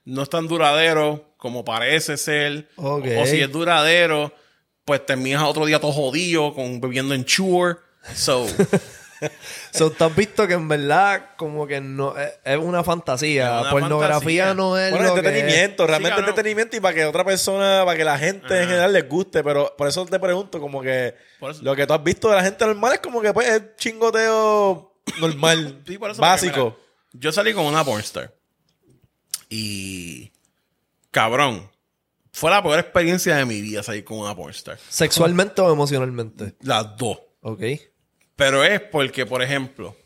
[0.04, 2.68] no es tan duradero como parece ser.
[2.76, 4.32] O si es duradero,
[4.84, 7.76] pues terminas otro día todo jodido, con bebiendo en Shure.
[8.14, 8.46] So,
[9.72, 13.56] So, tú has visto que en verdad como que no es, es una fantasía.
[13.56, 14.54] Es una Pornografía fantasía.
[14.54, 16.28] no es Bueno, lo que entretenimiento, realmente Sí, cabrón.
[16.30, 19.74] entretenimiento y para que otra persona, para que la gente en general les guste, pero
[19.76, 21.14] por eso te pregunto, como que
[21.62, 24.94] lo que tú has visto de la gente normal es como que pues es chingoteo
[25.20, 26.52] normal, Sí, por eso, básico.
[26.74, 26.80] porque,
[27.12, 28.32] mira, yo salí con una pornstar.
[29.48, 30.32] Y.
[31.10, 31.70] Cabrón.
[32.32, 34.76] Fue la peor experiencia de mi vida salir con una pornstar.
[34.88, 36.56] Sexualmente o emocionalmente.
[36.62, 37.18] Las dos.
[37.42, 37.62] Ok.
[38.36, 39.96] Pero es porque, por ejemplo,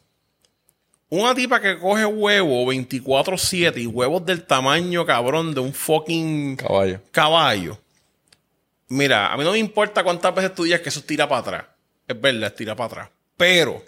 [1.09, 7.01] una tipa que coge huevo 24-7 y huevos del tamaño, cabrón, de un fucking Caballo.
[7.11, 7.79] caballo.
[8.89, 11.65] Mira, a mí no me importa cuántas veces tú digas que eso tira para atrás.
[12.07, 13.09] Es verdad, tira para atrás.
[13.37, 13.83] Pero,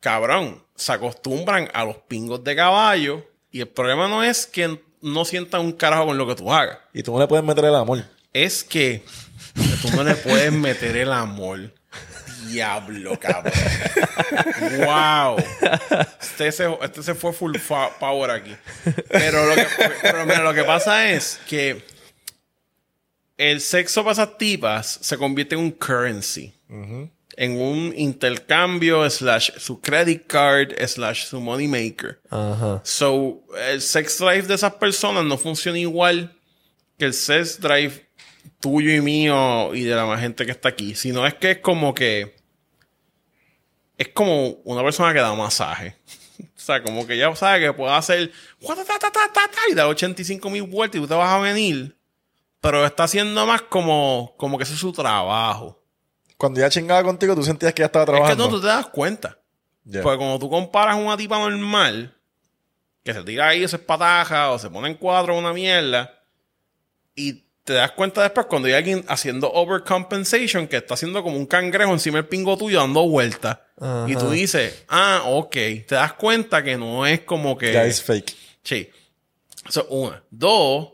[0.00, 5.24] cabrón, se acostumbran a los pingos de caballo y el problema no es que no
[5.24, 6.78] sientan un carajo con lo que tú hagas.
[6.92, 8.04] Y tú no le puedes meter el amor.
[8.32, 9.04] Es que
[9.82, 11.72] tú no le puedes meter el amor.
[12.46, 13.52] Diablo, cabrón.
[14.84, 15.36] wow.
[16.20, 17.56] Este se, este se fue full
[17.98, 18.56] power aquí.
[19.08, 19.66] Pero, lo que,
[20.02, 21.82] pero mira, lo que pasa es que
[23.36, 26.52] el sexo para esas tipas se convierte en un currency.
[27.36, 32.20] En un intercambio, slash su credit card, slash su money maker.
[32.30, 32.80] Ajá.
[32.84, 36.36] So, el sex drive de esas personas no funciona igual
[36.98, 38.07] que el sex drive
[38.60, 40.94] tuyo y mío y de la más gente que está aquí.
[40.94, 42.36] Sino es que es como que.
[43.96, 45.96] Es como una persona que da masaje.
[46.40, 48.32] o sea, como que ya sabe que puede hacer.
[49.70, 51.96] Y dar 85 mil vueltas y tú te vas a venir.
[52.60, 55.80] Pero está haciendo más como, como que ese es su trabajo.
[56.36, 58.44] Cuando ya chingaba contigo, tú sentías que ya estaba Es que trabajando.
[58.44, 59.38] no, tú te das cuenta.
[59.84, 60.02] Ya.
[60.02, 62.14] Porque cuando tú comparas una tipa normal,
[63.02, 66.14] que se tira ahí, se espataja o se pone en cuatro una mierda,
[67.14, 71.44] y te das cuenta después cuando hay alguien haciendo overcompensation, que está haciendo como un
[71.44, 73.58] cangrejo encima del pingo tuyo dando vueltas.
[74.06, 75.52] Y tú dices, ah, ok.
[75.86, 77.74] Te das cuenta que no es como que.
[77.74, 78.34] Ya es fake.
[78.64, 78.88] Sí.
[79.68, 80.22] Eso una.
[80.30, 80.92] Dos,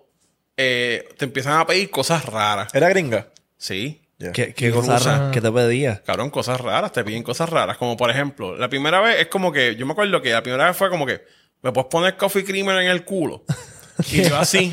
[0.57, 2.75] eh, te empiezan a pedir cosas raras.
[2.75, 3.29] ¿Era gringa?
[3.57, 4.03] Sí.
[4.33, 5.19] ¿Qué, qué Y cosa rusa.
[5.19, 5.31] rara?
[5.31, 6.03] ¿Qué te pedía?
[6.05, 7.77] Cabrón, cosas raras, te piden cosas raras.
[7.77, 10.67] Como por ejemplo, la primera vez es como que, yo me acuerdo que la primera
[10.67, 11.23] vez fue como que,
[11.63, 13.45] me puedes poner coffee creamer en el culo.
[14.11, 14.73] y yo así,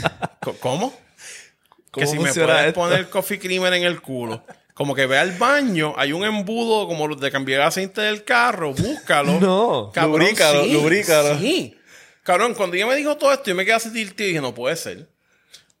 [0.60, 0.92] ¿cómo?
[1.98, 2.80] Que ¿Cómo si me puedes esto?
[2.80, 4.44] poner coffee creamer en el culo.
[4.74, 8.72] Como que ve al baño, hay un embudo como los de cambiar aceite del carro,
[8.72, 9.32] búscalo.
[9.40, 9.92] No.
[9.94, 11.38] Lubrícalo, lubrícalo.
[11.38, 11.76] Sí.
[12.22, 14.76] Cabrón, cuando ella me dijo todo esto, yo me quedé así y dije, no puede
[14.76, 15.08] ser.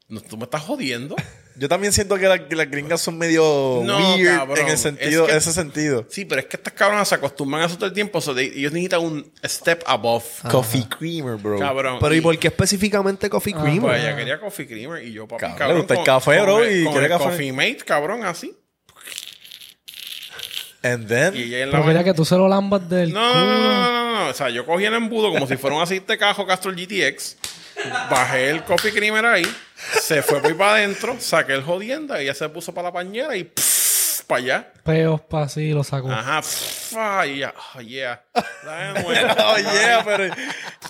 [0.08, 1.14] No, tú me estás jodiendo.
[1.58, 4.58] Yo también siento que, la- que las gringas son medio No, weird cabrón.
[4.58, 6.06] en el sentido, Es que- ese sentido.
[6.08, 8.20] Sí, pero es que estas cabronas se acostumbran a eso todo el tiempo.
[8.20, 10.24] so they- ellos necesitan un step above.
[10.50, 11.58] Coffee creamer, bro.
[11.58, 11.98] Cabrón.
[12.00, 13.80] Pero ¿y por qué específicamente Coffee Creamer?
[13.80, 15.76] Pues ella quería coffee creamer y yo, papi, Cabrón, cabrón.
[15.76, 17.24] le gusta el café, bro, el- y con quiere el café.
[17.24, 18.54] coffee mate, cabrón, así.
[20.82, 23.20] And then, Y ella en la Pero quería que tú se lo lambas del No,
[23.20, 23.68] no, no, culo.
[23.72, 24.30] no, no, no.
[24.30, 27.36] O sea, yo cogí el embudo como si fuera un aceite cajo Castrol GTX.
[28.10, 29.42] Bajé el coffee creamer ahí.
[30.00, 31.16] Se fue por ahí para adentro.
[31.20, 32.20] Saqué el jodienda.
[32.20, 33.50] Ella se puso para la pañera y
[34.26, 34.72] para allá.
[34.84, 36.10] Peos pa' así lo sacó.
[36.10, 36.42] Ajá.
[36.42, 36.92] pff,
[37.26, 38.22] y ella, oh yeah.
[38.64, 39.08] Nuevo.
[39.44, 40.26] oh yeah, pero.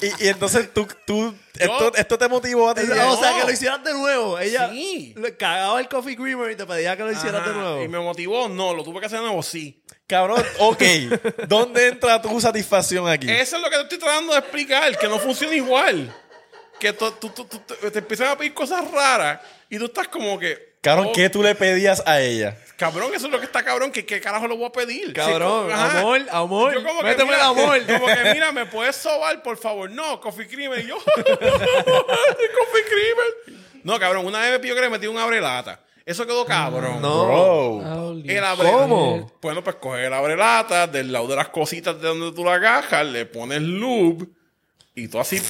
[0.01, 2.81] Y, y entonces tú, tú esto, esto te motivó a ti.
[2.82, 3.39] Ella- O sea, No.
[3.39, 4.39] que lo hicieras de nuevo.
[4.40, 5.15] Ella Sí.
[5.16, 7.82] le cagaba el Coffee Creamer y te pedía que lo hicieras de nuevo.
[7.85, 8.48] Y me motivó.
[8.48, 9.43] No, lo tuve que hacer de nuevo.
[9.43, 9.82] Sí.
[10.09, 10.82] Cabrón, ok.
[11.47, 13.31] ¿Dónde entra tu satisfacción aquí?
[13.31, 14.97] Eso es lo que te estoy tratando de explicar.
[14.98, 16.12] Que no funciona igual.
[16.79, 19.41] Que tú, tú- tú- tú- te, te empiezan a pedir cosas raras.
[19.69, 20.69] Y tú estás como que.
[20.81, 22.57] Cabrón, oh, ¿qué tú le pedías a ella?
[22.77, 23.91] Cabrón, eso es lo que está cabrón.
[23.91, 25.13] ¿Qué, qué carajo le voy a pedir?
[25.13, 26.73] Cabrón, Sí, amor, amor.
[26.75, 27.85] Yo como que, Méteme el mira, amor.
[27.87, 29.91] Como que, mira, ¿me puedes sobar, por favor?
[29.91, 30.79] No, Coffee Creamer.
[30.79, 33.61] Y yo, Coffee Creamer.
[33.83, 35.81] No, cabrón, una vez me pidió que le metí un abrelata.
[36.07, 37.03] Eso quedó cabrón.
[37.03, 37.27] No.
[37.27, 38.13] Bro.
[38.25, 39.33] El abre- ¿Cómo?
[39.43, 43.05] Bueno, pues coge el abrelata, del lado de las cositas de donde tú la agarras,
[43.07, 44.27] le pones lube
[44.95, 45.41] y tú así.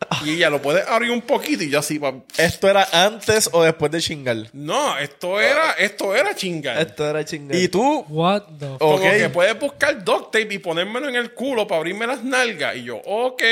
[0.24, 1.98] Y ella lo puede abrir un poquito y yo así.
[1.98, 4.36] pa- ¿Esto era antes o después de chingar?
[4.52, 6.78] No, esto era, esto era chingar.
[6.78, 7.60] Esto era chingado.
[7.60, 11.32] Y tú, What the f- Como que puedes buscar duct tape y ponérmelo en el
[11.34, 12.76] culo para abrirme las nalgas.
[12.76, 13.42] Y yo, ok,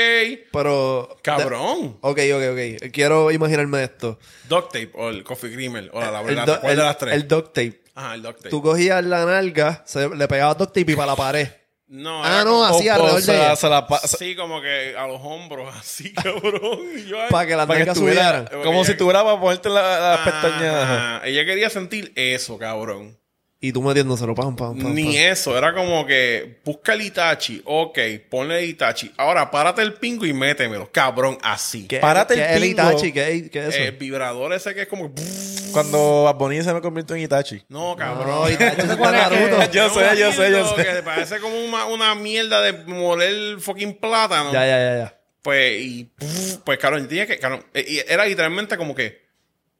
[0.51, 1.17] Pero.
[1.21, 1.97] cabrón.
[2.01, 2.91] Ok, ok, ok.
[2.91, 4.19] Quiero imaginarme esto.
[4.47, 6.11] Duct tape o el coffee creamer o la
[6.45, 7.13] do- ¿Cuál el- de las tres?
[7.15, 7.81] el duct tape.
[7.95, 8.49] Ajá, el duct tape.
[8.49, 11.47] Tú cogías la nalga, se- le pegabas duct tape y para la pared.
[11.89, 13.55] No, Ah, era no, como- así alrededor de ella.
[13.55, 16.81] se la pa- Sí, como que a los hombros, así, cabrón.
[17.29, 18.63] Para que nalgas estuviera, subieran.
[18.63, 20.75] como si tuviera para ponerte la- las Ajá, pestañas.
[20.75, 21.15] ajá.
[21.17, 21.27] ajá.
[21.27, 23.16] Ella quería sentir eso, cabrón.
[23.59, 24.93] Y tú metiéndoselo, pam, pam, pam.
[24.93, 25.13] Ni pam.
[25.15, 27.97] eso, era como que busca el Itachi, ok,
[28.29, 29.11] ponle el Itachi.
[29.17, 31.87] Ahora párate el pingo y métemelo, cabrón, así.
[31.87, 32.69] ¿Qué, Párate qué el el.
[32.69, 33.11] Itachi?
[33.11, 33.83] ¿Qué, qué es eso?
[33.83, 35.11] El vibrador ese que es como.
[35.71, 37.63] Cuando Bad Bunny se me convirtió en Itachi.
[37.69, 38.27] No, cabrón.
[38.27, 38.87] no, Itachi es
[39.69, 39.75] que-.
[39.75, 40.83] Yo sé, yo sé, yo sé.
[40.83, 44.53] Que parece como una, una mierda de moler fucking plátano.
[44.53, 45.17] Ya, ya, ya, ya.
[45.41, 46.11] Pues, y,
[46.63, 49.25] pues, cabrón, tenía que, cabrón, eh, y era literalmente como que,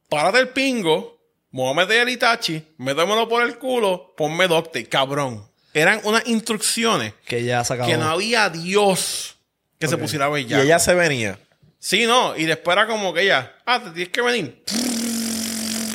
[0.08, 1.17] párate el pingo,
[1.50, 5.46] meter el Itachi, métemelo por el culo, ponme docte, cabrón.
[5.74, 7.88] Eran unas instrucciones Que ya se acabó.
[7.88, 9.36] que no había Dios
[9.78, 11.38] que se pusiera a ver Y ella se venía.
[11.78, 14.64] Sí, no, y después era como que ella, ah, te tienes que venir.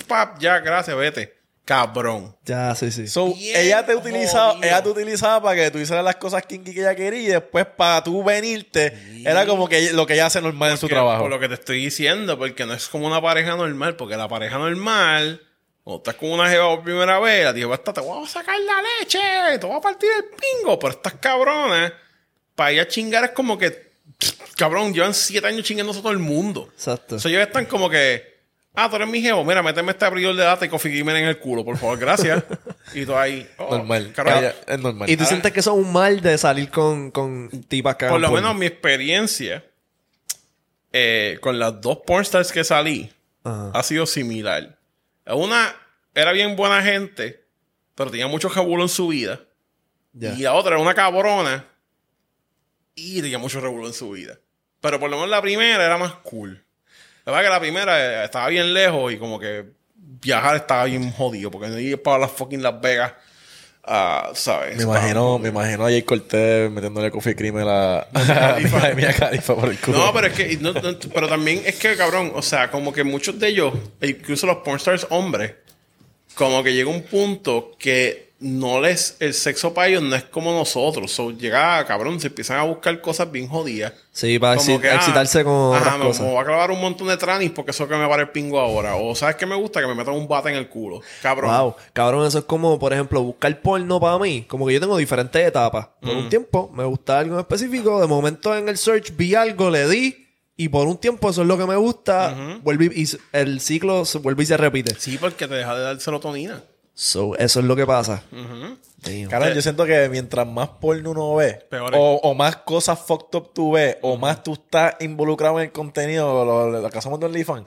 [0.07, 1.42] Pap, ya, gracias, vete.
[1.65, 2.35] Cabrón.
[2.43, 3.07] Ya, sí, sí.
[3.07, 4.67] So, Bien ella te utilizaba, jodido.
[4.67, 7.65] ella te utilizaba para que tú hicieras las cosas kinky que ella quería y después
[7.65, 11.21] para tú venirte era como que lo que ella hace normal en su trabajo.
[11.21, 14.27] Por lo que te estoy diciendo, porque no es como una pareja normal, porque la
[14.27, 15.41] pareja normal,
[15.85, 18.81] cuando estás con una jeva por primera vez, la tía te voy a sacar la
[18.99, 19.19] leche,
[19.57, 21.93] te voy a partir el pingo, pero estas cabronas,
[22.55, 23.93] para ella chingar es como que,
[24.57, 26.67] cabrón, llevan siete años chingando a todo el mundo.
[26.73, 27.15] Exacto.
[27.15, 28.32] O sea, ellos están como que,
[28.75, 31.39] ah, tú eres mi jevo, mira, méteme este abridor de data y creamer en el
[31.39, 32.43] culo, por favor, gracias.
[32.93, 34.11] y tú ahí, oh, normal.
[34.15, 34.37] cabrón.
[34.39, 35.09] Ella- es normal.
[35.09, 38.19] Y tú sientes que eso es un mal de salir con, con tipas que Por
[38.19, 38.41] lo porno?
[38.41, 39.63] menos mi experiencia
[40.91, 43.11] eh, con las dos pornstars que salí
[43.43, 43.71] Ajá.
[43.73, 44.77] ha sido similar.
[45.25, 45.75] Una
[46.13, 47.45] era bien buena gente,
[47.95, 49.39] pero tenía mucho revuelo en su vida.
[50.15, 51.65] Y la otra era una cabrona
[52.93, 54.37] y tenía mucho revuelo en su vida.
[54.79, 56.62] Pero por lo menos la primera era más cool.
[57.25, 61.11] La verdad que la primera eh, estaba bien lejos y como que viajar estaba bien
[61.11, 63.13] jodido porque no iba para las fucking Las Vegas.
[63.85, 64.77] ah, ¿Sabes?
[64.77, 69.55] me imagino, me imagino a Jay Cortez metiéndole coffee cream a la a Mia Khalifa
[69.55, 69.97] por el culo.
[69.97, 73.03] No, pero es que, no- no- pero también es que, cabrón, o sea, como que
[73.03, 75.53] muchos de ellos, incluso los pornstars hombres,
[76.35, 80.51] como que llega un punto que no les, el sexo para ellos no es como
[80.51, 81.11] nosotros.
[81.11, 83.93] So, llega, cabrón, se empiezan a buscar cosas bien jodidas.
[84.11, 87.07] Sí, para Como que, ah, excitarse con ajá, me, me voy a clavar un montón
[87.07, 88.95] de tranis porque eso es que me para el pingo ahora.
[88.97, 91.01] O sabes que me gusta que me metan un bate en el culo.
[91.21, 91.49] Cabrón.
[91.49, 94.45] Wow, cabrón, eso es como, por ejemplo, buscar porno para mí.
[94.47, 95.87] Como que yo tengo diferentes etapas.
[96.01, 96.17] Por Mm.
[96.17, 99.87] un tiempo me gusta algo en específico, de momento en el search vi algo, le
[99.87, 104.05] di, y por un tiempo eso es lo que me gusta, vuelve y, el ciclo
[104.05, 104.95] se vuelve y se repite.
[104.99, 106.61] Sí, porque te deja de dar serotonina.
[106.95, 108.23] So, eso es lo que pasa.
[109.29, 113.37] Cabrón, yo siento que mientras más porno uno ve, Peor o, o más cosas fucked
[113.37, 116.97] up tú ves, o más tú estás involucrado en el contenido, lo, lo, lo que
[116.97, 117.65] hacemos de OnlyFans,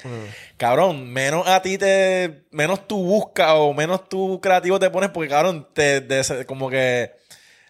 [0.57, 5.29] cabrón, menos a ti te, menos tú buscas o menos tú creativo te pones, porque
[5.29, 6.07] cabrón, te,
[6.47, 7.13] como que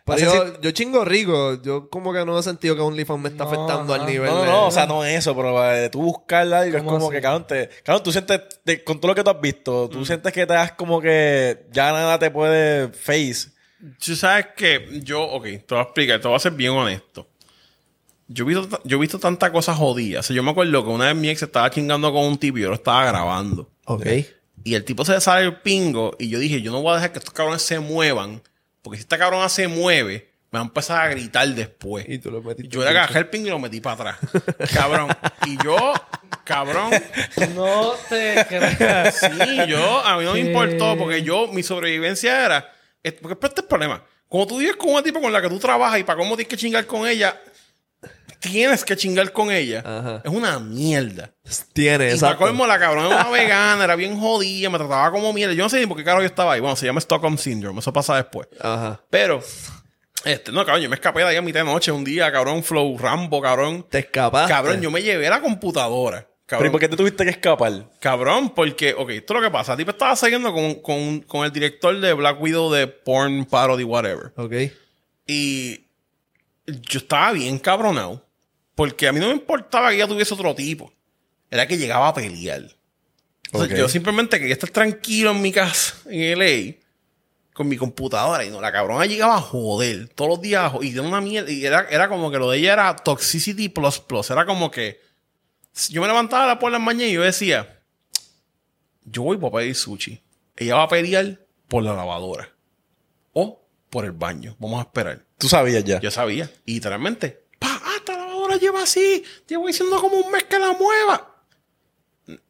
[0.07, 1.61] Pero yo, yo chingo rico.
[1.63, 4.03] Yo como que no he sentido que OnlyFans me está No, afectando no.
[4.03, 6.43] al nivel No, no, de- no, o sea, no es eso, pero eh, tú buscar
[6.53, 7.17] algo es ¿Cómo como así?
[7.17, 8.41] que, cabrón, te, cabrón, tú sientes,
[8.85, 9.91] con todo lo que tú has visto, Mm.
[9.91, 13.51] tú sientes que te das como que ya nada te puede face.
[14.05, 17.27] Tú sabes que yo, ok, te voy a explicar, te voy a ser bien honesto.
[18.29, 20.25] Yo he visto, yo he visto tantas cosas jodidas.
[20.25, 22.59] O sea, yo me acuerdo que una vez mi ex estaba chingando con un tipo
[22.59, 23.69] y yo lo estaba grabando.
[23.85, 24.07] Ok.
[24.65, 26.95] Y el tipo se le sale el pingo y yo dije, yo no voy a
[26.97, 28.43] dejar que estos cabrones se muevan.
[28.87, 32.07] Porque si esta cabrona se mueve, me va a empezar a gritar después.
[32.09, 34.19] Y tú lo metiste Yo le agarré el pingo y lo metí para atrás.
[34.73, 35.09] cabrón.
[35.45, 35.93] Y yo,
[36.45, 36.93] cabrón,
[37.57, 39.19] No te creas.
[39.19, 42.73] Sí, yo, a mí no me importó porque yo, mi sobrevivencia era.
[43.21, 44.05] Porque este es el problema.
[44.29, 46.49] Cuando tú vives con una tipo con la que tú trabajas y para cómo tienes
[46.49, 47.43] que chingar con ella,
[48.41, 49.83] tienes que chingar con ella.
[49.85, 50.23] Ajá.
[50.25, 51.33] Es una mierda.
[51.73, 52.39] Tiene, Y exacto.
[52.39, 55.55] colmo, la cabrona era una vegana, era bien jodida, me trataba como mierda.
[55.55, 56.61] Yo no sé ni por qué carajo yo estaba ahí.
[56.61, 58.49] Bueno, se llama Stockholm Syndrome, eso pasa después.
[58.61, 59.01] Ajá.
[59.11, 59.41] Pero,
[60.25, 62.63] este, no, cabrón, yo me escapé de ahí a mitad de noche un día, cabrón,
[62.65, 63.87] Flow Rambo, cabrón.
[63.89, 64.53] Te escapaste.
[64.53, 66.27] Cabrón, yo me llevé la computadora.
[66.49, 67.91] Pero ¿y por qué te tuviste que escapar?
[67.99, 69.73] Cabrón, porque, ok, esto es lo que pasa.
[69.73, 73.83] El tipo estaba saliendo con, con, con el director de Black Widow de Porn Parody,
[73.83, 74.33] whatever.
[74.37, 74.53] Ok.
[75.27, 75.87] Y
[76.67, 78.25] yo estaba bien cabronado.
[78.77, 80.93] Porque a mí no me importaba que ella tuviese otro tipo.
[81.51, 82.63] Era que llegaba a pelear.
[83.53, 83.77] O sea.
[83.77, 86.77] Yo simplemente quería estar tranquilo en mi casa, en LA,
[87.55, 88.45] con mi computadora.
[88.45, 90.71] Y no, la cabrona llegaba a joder todos los días.
[90.83, 91.51] Y de una mierda.
[91.51, 94.31] Y era, era como que lo de ella era Toxicity Plus Plus.
[94.31, 95.01] Era como que
[95.89, 97.81] yo me levantaba por las mañanas y yo decía,
[99.05, 100.23] yo voy para pedir sushi.
[100.55, 102.51] Ella va a pelear por la lavadora.
[103.33, 104.55] O por el baño.
[104.59, 105.25] Vamos a esperar.
[105.39, 106.01] Tú sabías ya.
[106.01, 106.51] Yo sabía.
[106.67, 107.46] Y literalmente,
[108.57, 109.23] lleva así.
[109.47, 111.35] Llevo diciendo como un mes que la mueva.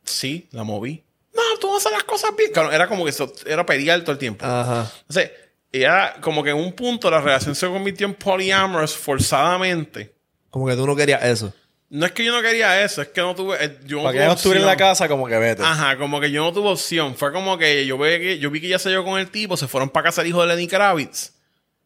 [0.04, 1.02] Sí, la moví.
[1.34, 2.50] No, tú hacer las cosas bien.
[2.52, 4.44] Claro, era como que eso, era pelear todo el tiempo.
[4.46, 4.90] Ajá.
[5.02, 5.30] Entonces,
[5.70, 10.14] era como que en un punto la relación se convirtió en polyamorous forzadamente.
[10.50, 11.52] Como que tú no querías eso.
[11.88, 13.62] No es que yo no quería eso, es que no tuve.
[13.64, 15.62] eh, Yo no Para que tuve ella no estuviera en la casa, como que vete.
[15.62, 17.14] Ajá, como que yo no tuve opción.
[17.14, 19.56] Fue como que yo vi que, yo vi que ya se yo con el tipo,
[19.56, 21.32] se fueron para casa el hijo de Lenny Kravitz.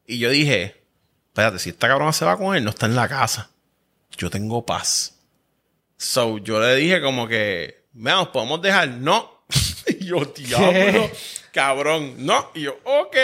[0.06, 0.80] Y yo dije,
[1.28, 3.50] espérate, si esta cabrona se va con él, no está en la casa.
[4.16, 5.14] Yo tengo paz.
[5.96, 8.88] So, yo le dije como que, veamos, podemos dejar.
[8.88, 9.44] No.
[9.86, 11.10] y yo, diablo,
[11.52, 12.14] cabrón.
[12.18, 12.50] No.
[12.54, 13.16] Y yo, ok.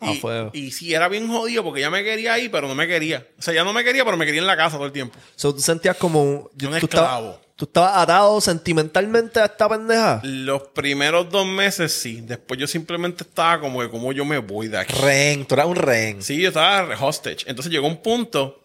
[0.00, 0.50] A Y, fuego.
[0.54, 3.26] y sí, era bien jodido porque ella me quería ahí, pero no me quería.
[3.38, 5.18] O sea, ya no me quería, pero me quería en la casa todo el tiempo.
[5.34, 6.30] So, tú sentías como un...
[6.30, 7.30] Un tú esclavo.
[7.30, 10.20] estabas- Tú estabas atado sentimentalmente a esta pendeja.
[10.22, 12.20] Los primeros dos meses sí.
[12.20, 14.94] Después yo simplemente estaba como que, como yo me voy de aquí?
[14.94, 16.22] Rehén, tú eras un rehén.
[16.22, 17.38] Sí, yo estaba hostage.
[17.48, 18.62] Entonces llegó un punto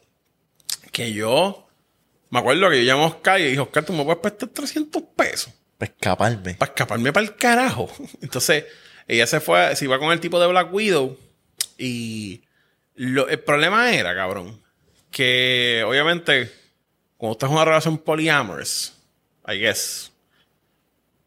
[0.93, 1.67] que yo
[2.29, 5.03] me acuerdo que yo llamé a Oscar y dije, Oscar, tú me puedes prestar 300
[5.15, 6.53] pesos Para escaparme.
[6.55, 7.91] para escaparme para el carajo.
[8.21, 8.63] Entonces
[9.07, 11.17] ella se fue, se iba con el tipo de Black Widow
[11.77, 12.41] y
[12.95, 14.61] lo- el problema era, cabrón,
[15.11, 16.49] que obviamente
[17.17, 18.93] cuando estás en una relación polyamorous,
[19.47, 20.11] I guess,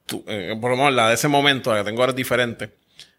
[0.06, 2.70] tú, eh, por lo menos la de ese momento, la que tengo ahora es diferente.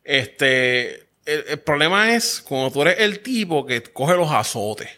[0.03, 0.95] Este,
[1.25, 4.89] el, el problema es cuando tú eres el tipo que coge los azotes.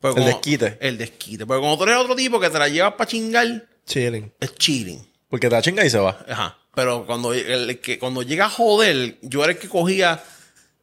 [0.00, 0.78] Pero El como- desquite.
[0.80, 1.46] El desquite.
[1.46, 4.32] Pero cuando tú eres otro tipo que te la llevas para chingar, Chilling.
[4.40, 5.06] es cheating.
[5.28, 6.24] Porque te la chinga y se va.
[6.28, 6.56] Ajá.
[6.74, 10.22] Pero cuando, el, que, cuando llega a joder, yo era el que cogía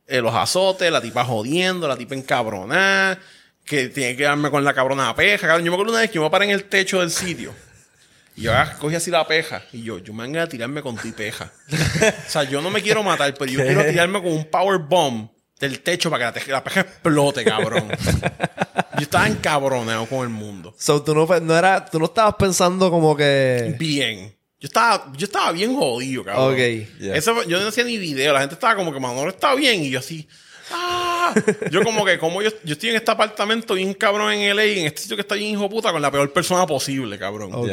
[0.06, 3.19] eh, los azotes, la tipa jodiendo, la tipa encabronada,
[3.65, 5.48] que tiene que darme con la cabrona peja.
[5.48, 7.53] Cabrón, yo me acuerdo una vez que yo me paré en el techo del sitio.
[8.35, 9.64] Y yo ah, cogí así la peja.
[9.73, 11.52] Y yo, yo me vengo a tirarme con tu peja.
[12.27, 13.65] o sea, yo no me quiero matar, pero yo ¿Qué?
[13.65, 17.43] quiero tirarme con un power bomb del techo para que la, te- la peja explote,
[17.43, 17.88] cabrón.
[18.95, 20.73] yo estaba encabronado con el mundo.
[20.77, 23.75] So, tú no, no era, tú no estabas pensando como que...
[23.79, 24.35] Bien.
[24.59, 26.53] Yo estaba, yo estaba bien jodido, cabrón.
[26.53, 26.57] Ok.
[26.99, 27.15] Yeah.
[27.15, 28.34] Eso yo no hacía ni video.
[28.34, 29.84] La gente estaba como que Manolo está bien.
[29.84, 30.27] Y yo así.
[30.71, 31.34] ¡Ah!
[31.71, 34.85] Yo como que, como yo, yo estoy en este apartamento bien cabrón en LA, en
[34.88, 37.51] este sitio que está bien hijo de puta, con la peor persona posible, cabrón.
[37.53, 37.69] Ok.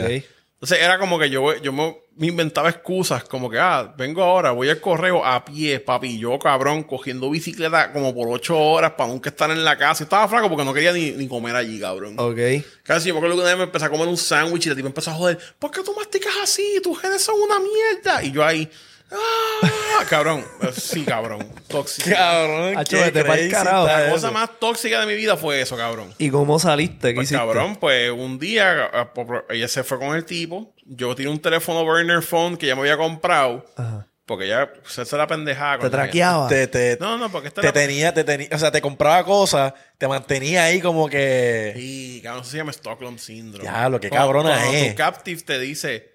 [0.64, 4.50] Entonces era como que yo, yo me, me inventaba excusas, como que, ah, vengo ahora,
[4.52, 6.18] voy al correo a pie, papi.
[6.18, 10.04] Yo, cabrón, cogiendo bicicleta como por ocho horas para nunca estar en la casa.
[10.04, 12.18] Estaba flaco porque no quería ni, ni comer allí, cabrón.
[12.18, 12.38] Ok.
[12.82, 14.74] Casi yo me acuerdo que una vez me empecé a comer un sándwich y la
[14.74, 15.38] tipa empezó a joder.
[15.58, 16.80] ¿Por qué tú masticas así?
[16.82, 18.24] Tus genes son una mierda.
[18.24, 18.70] Y yo ahí,
[19.14, 20.04] ¡ah!
[20.08, 20.44] cabrón.
[20.62, 21.46] Eh, Sí, cabrón.
[21.68, 22.10] Tóxico.
[22.10, 23.86] Cabrón, Hacho, qué vete pa'l crazy carajo.
[23.86, 24.14] está La eso.
[24.14, 26.12] cosa más tóxica de mi vida fue eso, cabrón.
[26.18, 27.08] ¿Y cómo saliste?
[27.08, 27.38] ¿Qué Pues hiciste?
[27.38, 30.74] cabrón, pues un día ah, por- ella se fue con el tipo.
[30.84, 33.64] Yo tenía un teléfono burner phone que ya me había comprado.
[33.76, 34.06] Ajá.
[34.26, 35.74] Porque ya se hace la pendejada.
[35.76, 36.48] ¿Te con traqueaba?
[36.48, 39.22] Te, te, No, no, porque esta te era- tenía, te tenía, o sea, te compraba
[39.22, 41.72] cosas, te mantenía ahí como que.
[41.76, 43.68] Sí, cabrón, eso se llama Stockholm Syndrome.
[43.68, 44.90] Diablo, qué Cuando- cabrona cuando es.
[44.92, 46.14] tu captive te dice,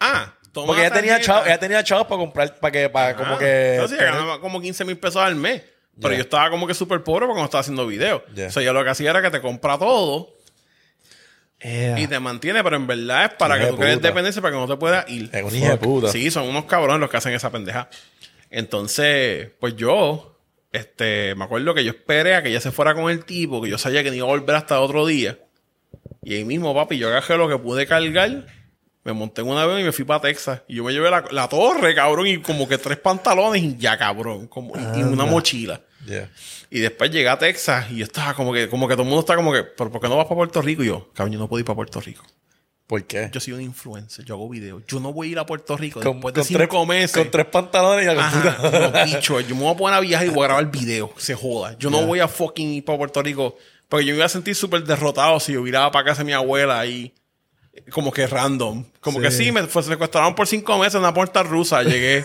[0.00, 3.16] ah, toma Porque la ella tenía chavos, ella tenía chavos para comprar, para que, para
[3.16, 3.74] como Ah, que.
[3.74, 5.62] entonces, tener- ganaba como 15 mil pesos al mes.
[6.00, 8.22] Pero yo estaba como que súper pobre porque no estaba haciendo videos.
[8.48, 10.34] O sea, yo lo que hacía era que te compra todo
[11.62, 14.66] y te mantiene, pero en verdad es para que tú crees dependencia para que no
[14.66, 15.28] te puedas ir.
[15.32, 16.08] Es un puta.
[16.08, 17.90] Sí, son unos cabrones los que hacen esa pendeja.
[18.48, 20.38] Entonces, pues yo,
[20.72, 23.68] este, me acuerdo que yo esperé a que ella se fuera con el tipo, que
[23.68, 25.38] yo sabía que no iba a volver hasta otro día.
[26.22, 28.46] Y ahí mismo, papi, yo agarré lo que pude cargar,
[29.04, 30.62] me monté en un avión y me fui para Texas.
[30.68, 33.96] Y yo me llevé la, la torre, cabrón, y como que tres pantalones y ya,
[33.96, 35.80] cabrón, como, y, y una mochila.
[36.06, 36.30] Yeah.
[36.70, 39.20] Y después llegué a Texas y yo estaba como que, como que todo el mundo
[39.20, 40.82] está como que, ¿pero por qué no vas para Puerto Rico?
[40.82, 42.24] Y yo, cabrón, yo no puedo ir para Puerto Rico.
[42.86, 43.30] ¿Por qué?
[43.32, 44.82] Yo soy un influencer, yo hago videos.
[44.88, 47.16] Yo no voy a ir a Puerto Rico Con, después de con cinco tres, meses.
[47.16, 50.42] con tres pantalones y la bicho, yo me voy a poner a viajar y voy
[50.42, 51.12] a grabar video.
[51.16, 51.76] Se joda.
[51.78, 53.56] Yo no voy a fucking ir para Puerto Rico.
[53.88, 56.32] Porque yo me iba a sentir súper derrotado si yo hubiera para casa de mi
[56.32, 57.14] abuela ahí.
[57.90, 58.84] Como que random.
[59.00, 61.82] Como que sí, me fue, secuestraron por cinco meses en una puerta rusa.
[61.82, 62.24] Llegué.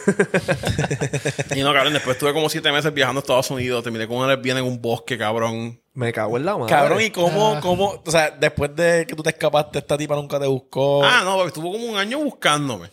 [1.56, 3.84] y no, cabrón, después estuve como siete meses viajando a Estados Unidos.
[3.84, 5.80] Terminé con una lesbiana en un bosque, cabrón.
[5.94, 6.74] Me cago en la madre.
[6.74, 10.40] Cabrón, ¿y cómo, cómo, o sea, después de que tú te escapaste, esta tipa nunca
[10.40, 11.04] te buscó?
[11.06, 12.90] Ah, no, porque estuvo como un año buscándome.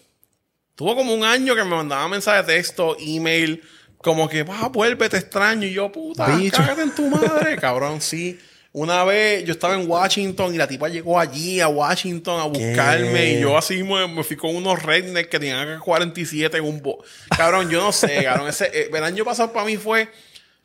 [0.75, 3.63] Tuvo como un año que me mandaba mensajes de texto, email,
[3.99, 5.67] como que, va, vuelve, te extraño.
[5.67, 6.59] Y yo, puta, Bicho.
[6.59, 8.39] cágate en tu madre, cabrón, sí.
[8.75, 13.13] Una vez yo estaba en Washington y la tipa llegó allí a Washington a buscarme
[13.13, 13.33] ¿Qué?
[13.35, 16.81] y yo así me, me fui con unos rednecks que tenían AK-47 en un...
[16.81, 17.05] Bo
[17.37, 18.49] cabrón, yo no sé, cabrón.
[18.49, 20.09] Ese, eh, el año pasado para mí fue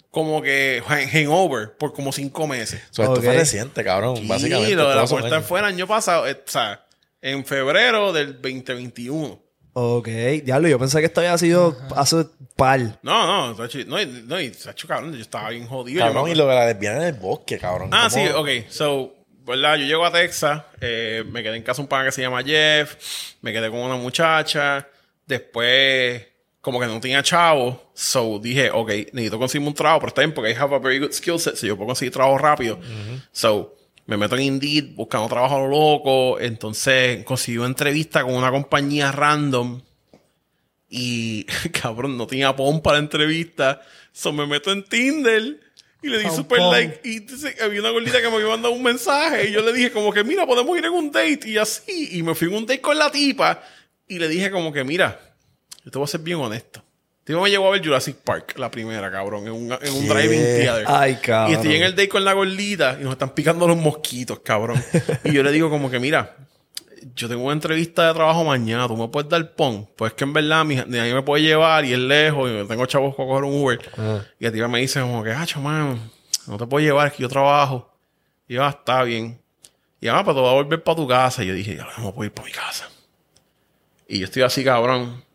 [0.09, 2.81] como que hang- hangover por como cinco meses.
[2.91, 4.15] O sea, esto fue reciente, cabrón.
[4.17, 4.75] Sí, básicamente.
[4.75, 6.85] lo de la puerta fue el año pasado, eh, o sea,
[7.21, 9.37] en febrero del 2021.
[9.79, 10.07] Ok,
[10.43, 12.25] diablo, yo pensé que esto había sido hace
[12.55, 12.79] par.
[13.03, 15.99] No, no, Sachi, no, y- no, y Sacho, cabrón, yo estaba bien jodido.
[16.03, 17.91] Cabrón, y lo de la lesbiana en el bosque, cabrón.
[17.93, 18.25] Ah, ¿Cómo?
[18.25, 18.49] sí, ok.
[18.69, 19.13] So,
[19.45, 19.75] ¿verdad?
[19.75, 22.41] Yo llego a Texas, eh, me quedé en casa de un pana que se llama
[22.43, 22.95] Jeff,
[23.41, 24.87] me quedé con una muchacha,
[25.27, 26.25] después,
[26.59, 30.33] como que no tenía chavo, so dije, ok, necesito conseguirme un trabajo, pero está bien
[30.33, 32.79] porque I have a very good skill set, so yo puedo conseguir trabajo rápido.
[33.31, 33.76] So,
[34.07, 38.49] me meto en Indeed buscando trabajo a lo loco, entonces conseguí una entrevista con una
[38.49, 39.81] compañía random
[40.89, 41.43] y,
[41.81, 43.81] cabrón, no tenía pon para la entrevista.
[44.11, 45.59] So me meto en Tinder
[46.01, 46.71] y le di super pom.
[46.71, 47.01] like.
[47.03, 47.25] Y
[47.61, 49.49] había una gordita que me había mandado un mensaje.
[49.49, 51.41] Y yo le dije, como que, mira, podemos ir en un date.
[51.45, 52.17] Y así.
[52.17, 53.61] Y me fui en un date con la tipa.
[54.07, 55.19] Y le dije, como que, mira,
[55.83, 56.83] yo te voy a ser bien honesto.
[57.27, 60.39] Tipo me llevó a ver Jurassic Park, la primera, cabrón, en un, en un driving
[60.39, 60.85] theater.
[60.87, 61.51] Ay, cabrón.
[61.51, 64.81] Y estoy en el date con la gordita y nos están picando los mosquitos, cabrón.
[65.25, 66.37] y yo le digo como que, mira,
[67.15, 69.89] yo tengo una entrevista de trabajo mañana, tú me puedes dar pon.
[69.97, 72.65] Pues es que en verdad mi, de ahí me puede llevar y es lejos y
[72.65, 73.79] tengo chavos para coger un Uber.
[74.39, 76.09] Y la tía me dice como que, ah, man,
[76.47, 77.93] no te puedo llevar, es que yo trabajo.
[78.47, 79.37] Y yo, ah, está bien.
[79.99, 81.43] Y ah, pues te voy a volver para tu casa.
[81.43, 82.87] Y yo dije, ya, no puedo ir para mi casa.
[84.07, 85.26] Y yo estoy así, cabrón.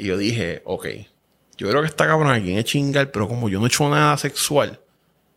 [0.00, 0.86] Y yo dije, ok,
[1.58, 4.16] yo creo que esta cabrón aquí es chingar, pero como yo no he hecho nada
[4.16, 4.80] sexual,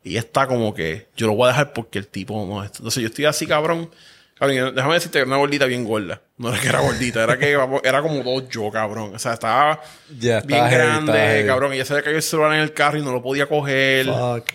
[0.03, 2.71] y está como que yo lo voy a dejar porque el tipo no es.
[2.77, 3.91] Entonces yo estoy así, cabrón.
[4.35, 6.21] Cabrón, déjame decirte que era una gordita bien gorda.
[6.37, 9.13] No era que era gordita, era que era como dos yo, cabrón.
[9.13, 11.73] O sea, estaba bien heavy, grande, cabrón.
[11.73, 14.05] Y ya se le cayó el celular en el carro y no lo podía coger.
[14.05, 14.49] Fuck.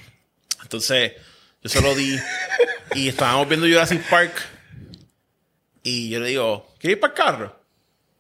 [0.63, 1.13] Entonces,
[1.63, 2.19] yo se lo di.
[2.95, 4.33] y estábamos viendo Jurassic Park.
[5.83, 7.61] Y yo le digo, ¿quieres ir para el carro?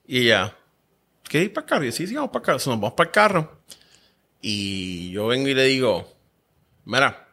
[0.06, 0.54] Y ella,
[1.28, 1.84] ¿quieres ir para el carro?
[1.84, 2.56] Y yo, sí, sí, vamos para el carro.
[2.58, 3.58] Nos vamos para el carro.
[4.40, 6.12] Y yo vengo y le digo,
[6.84, 7.28] mira.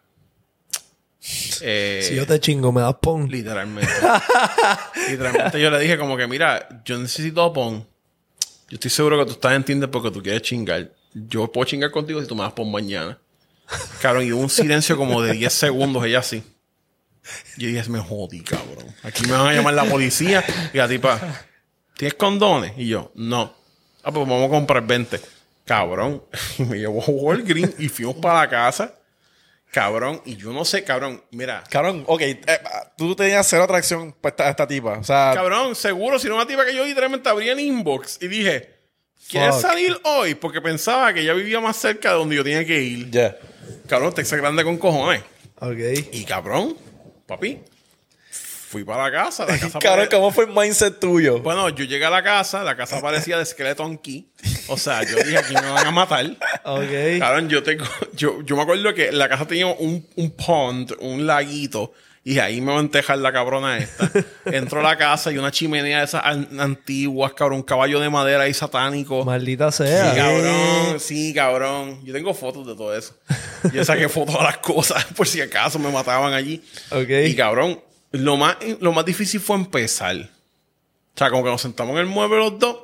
[1.61, 3.29] eh, Si yo te chingo, me das pon.
[3.29, 3.91] Literalmente.
[5.09, 7.87] Literalmente yo le dije como que, mira, yo necesito pon.
[8.69, 10.91] Yo estoy seguro que tú estás en Tinder porque tú quieres chingar.
[11.13, 13.17] Yo puedo chingar contigo si tú me das pon mañana.
[14.01, 16.43] Cabrón, y hubo un silencio como de 10 segundos, ella así.
[17.57, 18.85] Yo dije, me jodí, cabrón.
[19.03, 20.43] Aquí me van a llamar la policía.
[20.73, 21.19] Y la tipa,
[21.97, 22.73] ¿tienes condones?
[22.77, 23.53] Y yo, no.
[24.05, 25.19] Ah, pues vamos a comprar 20.
[25.65, 26.23] Cabrón.
[26.59, 28.93] Y me llevó a Walgreens y fuimos para la casa.
[29.71, 30.21] Cabrón.
[30.25, 31.21] Y yo no sé, cabrón.
[31.31, 32.41] Mira, Cabrón, ok, eh,
[32.97, 34.99] tú tenías cero atracción para esta, esta tipa.
[34.99, 38.27] O sea, Cabrón, seguro, si no una tipa que yo literalmente abrí el inbox y
[38.27, 38.69] dije,
[39.27, 39.61] ¿quieres Fuck.
[39.63, 40.35] salir hoy?
[40.35, 43.09] Porque pensaba que ella vivía más cerca de donde yo tenía que ir.
[43.11, 43.35] ya.
[43.87, 45.23] Cabrón, Texas grande con cojones.
[45.59, 45.79] Ok.
[46.13, 46.77] Y cabrón,
[47.25, 47.59] papi,
[48.75, 49.45] fui para la casa.
[49.45, 51.39] La casa Cabrón, pare- ¿cómo fue el mindset tuyo?
[51.39, 54.27] Bueno, yo llegué a la casa, la casa parecía de Skeleton Key.
[54.67, 56.25] O sea, yo dije, aquí me van a matar.
[56.65, 57.19] Ok.
[57.19, 61.25] Cabrón, yo tengo, yo, yo me acuerdo que la casa tenía un, un pond, un
[61.27, 61.93] laguito,
[62.23, 64.09] y ahí me va a entejar la cabrona esta.
[64.45, 68.09] Entro a la casa y una chimenea de esas an- antiguas, cabrón, un caballo de
[68.09, 69.23] madera ahí satánico.
[69.23, 70.15] Maldita Sí, sea.
[70.15, 72.03] cabrón, sí, cabrón.
[72.03, 73.15] Yo tengo fotos de todo eso.
[73.71, 76.63] Yo saqué fotos de las cosas por si acaso me mataban allí.
[76.89, 77.09] Ok.
[77.27, 77.79] Y cabrón,
[78.19, 80.15] lo más, lo más difícil fue empezar.
[80.17, 82.77] O sea, como que nos sentamos en el mueble los dos.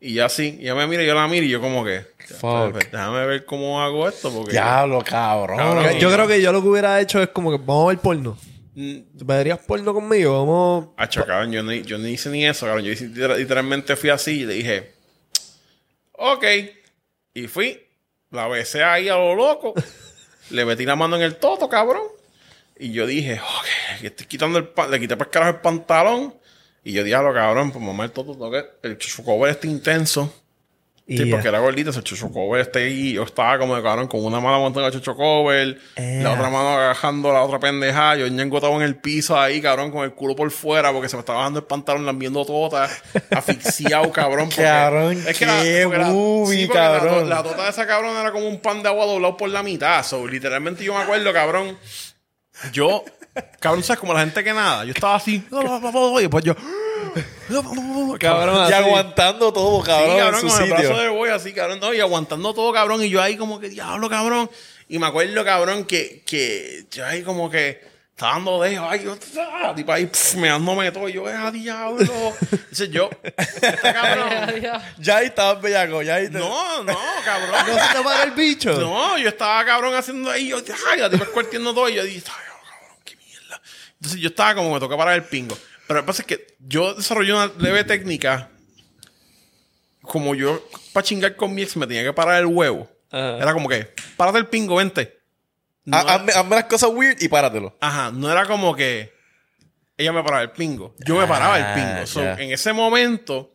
[0.00, 2.06] Y ya así, y ella me mira yo la miro y yo como que...
[2.38, 2.72] Fuck.
[2.72, 4.52] pues, déjame ver cómo hago esto porque...
[4.52, 5.56] Diablo, cabrón.
[5.56, 5.98] Cabrón.
[5.98, 8.38] Yo creo que yo lo que hubiera hecho es como que vamos a ver porno.
[8.76, 10.38] Mm, ¿Tú ¿Verías porno conmigo?
[10.38, 10.88] Vamos.
[10.96, 12.84] Acho, cabrón, yo no, yo no hice ni eso, cabrón.
[12.84, 14.92] Yo hice- literalmente fui así y le dije,
[16.12, 16.44] ok.
[17.34, 17.80] Y fui,
[18.30, 19.74] la besé ahí a lo loco,
[20.50, 22.02] le metí la mano en el toto, cabrón.
[22.78, 25.60] Y yo dije, ok, que estoy quitando el pan, le quité para el carajo el
[25.60, 26.34] pantalón.
[26.84, 30.32] Y yo dije, lo cabrón, pues mamá, el toque, el chuchucover está intenso.
[31.08, 33.14] Sí, porque era gordita, ese chochocover está ahí.
[33.14, 37.32] Yo estaba como de cabrón con una mano montando el chochocover, la otra mano agajando
[37.32, 38.16] la otra pendeja.
[38.16, 41.20] Yo engotado en el piso ahí, cabrón, con el culo por fuera porque se me
[41.20, 42.90] estaba bajando el pantalón, lambiendo tota,
[43.30, 44.50] asfixiado, cabrón.
[44.50, 46.12] Cabrón, que qué la
[46.68, 47.28] cabrón.
[47.28, 50.04] La, tota de esa cabrón era como un pan de agua doblado por la mitad.
[50.04, 51.78] So, literalmente yo me acuerdo, cabrón.
[52.72, 53.04] Yo,
[53.60, 54.00] cabrón, ¿sabes?
[54.00, 54.84] Como la gente que nada.
[54.84, 56.54] Yo estaba así, y después yo.
[58.20, 58.72] Cabrón, Y así.
[58.74, 61.02] aguantando todo, cabrón, Sí, cabrón, en su con el brazo sitio.
[61.02, 64.08] de boy así, cabrón, no, y aguantando todo, cabrón, y yo ahí como que, diablo,
[64.10, 64.50] cabrón.
[64.88, 67.80] Y me acuerdo, cabrón, que, que yo ahí como que
[68.10, 72.34] estaba dando dejo, ay, yo, ah, tipo ahí, pf, meándome todo, y yo, ah, diablo.
[72.70, 74.28] Dice yo, este cabrón,
[74.98, 76.38] Ya ahí estabas bellaco, ya ahí te...
[76.38, 77.50] no, no, cabrón.
[77.68, 78.72] ¿No se te para el bicho?
[78.72, 80.58] No, yo estaba cabrón haciendo ahí, yo,
[80.90, 82.47] ay, la tipa escuartiendo todo, y yo dije, ay.
[84.00, 85.56] Entonces yo estaba como me toca parar el pingo.
[85.86, 88.50] Pero lo que pasa es que yo desarrollé una leve técnica.
[90.02, 90.62] Como yo,
[90.92, 92.88] para chingar con mi ex, me tenía que parar el huevo.
[93.10, 93.38] Ajá.
[93.38, 95.18] Era como que, párate el pingo, vente.
[95.84, 97.76] No Ha- era- hazme, hazme las cosas weird y páratelo.
[97.80, 99.12] Ajá, no era como que
[99.96, 100.94] ella me paraba el pingo.
[101.04, 102.06] Yo me paraba Ah, el pingo.
[102.06, 102.34] So, ya.
[102.34, 103.52] en ese momento,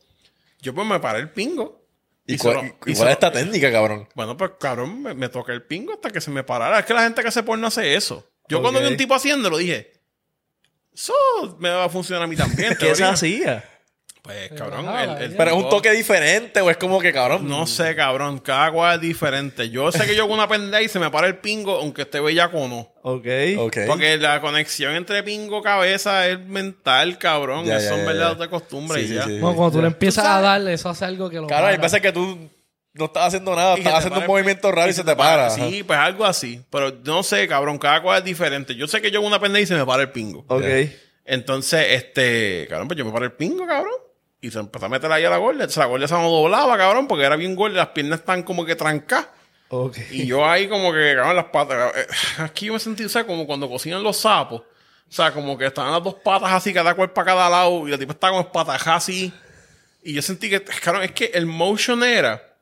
[0.62, 1.82] yo pues me paré el pingo.
[2.26, 4.08] ¿Y, Y cuál, solo- y y cuál solo- es esta técnica, cabrón?
[4.16, 6.80] Bueno, pues cabrón, me, me toqué el pingo hasta que se me parara.
[6.80, 8.28] Es que la gente que hace porno hace eso.
[8.50, 9.93] Yo cuando vi un tipo haciéndolo dije,
[10.94, 11.14] eso
[11.60, 12.76] me va a funcionar a mí también.
[12.80, 13.28] ¿Qué se teoría".
[13.28, 13.70] hía?
[14.24, 15.38] Pues cabrón, bajaba, el, el ya.
[15.38, 17.46] ¿Pero es un toque diferente o es como que, cabrón?
[17.46, 19.70] No sé, cabrón, cada cual es diferente.
[19.70, 22.22] Yo sé que yo hago una pendeja y se me para el pingo, aunque esté
[22.22, 22.94] bellaco o no.
[23.02, 23.28] Ok.
[23.58, 23.78] Ok.
[23.86, 27.66] Porque la conexión entre pingo cabeza es mental, cabrón.
[27.66, 29.26] Ya, Eso ya, en ya, de costumbre Sí, y sí, ya.
[29.26, 29.40] sí.
[29.40, 31.78] Bueno, cuando tú le empiezas Tú a darle, eso hace algo que lo Claro, hay
[31.78, 32.50] veces que tú
[32.94, 35.50] no estás haciendo nada, estás haciendo un movimiento raro y se te para.
[35.50, 36.62] Sí, pues algo así.
[36.70, 38.76] Pero no sé, cabrón, cada cual es diferente.
[38.76, 40.46] Yo sé que yo hago una pendeja y se me para el pingo.
[40.48, 40.64] Ok.
[41.26, 43.94] Entonces, este, cabrón, pues yo me paré el pingo, cabrón.
[44.42, 45.66] Y se empezó a meter ahí a la gorda.
[45.76, 48.76] La gorda se me doblaba, cabrón, porque era bien gorda las piernas están como que
[48.76, 49.28] trancadas.
[49.70, 49.98] Ok.
[50.12, 51.94] Y yo ahí como que, cabrón, las patas.
[51.96, 52.08] eh,
[52.40, 54.62] Aquí yo me sentí, o sea, como cuando cocinan los sapos.
[54.62, 57.88] O sea, como que estaban las dos patas así, cada cual para cada lado.
[57.88, 59.34] Y la tipa estaba como espatajada así.
[60.04, 62.53] Y yo sentí que, cabrón, es que el motion era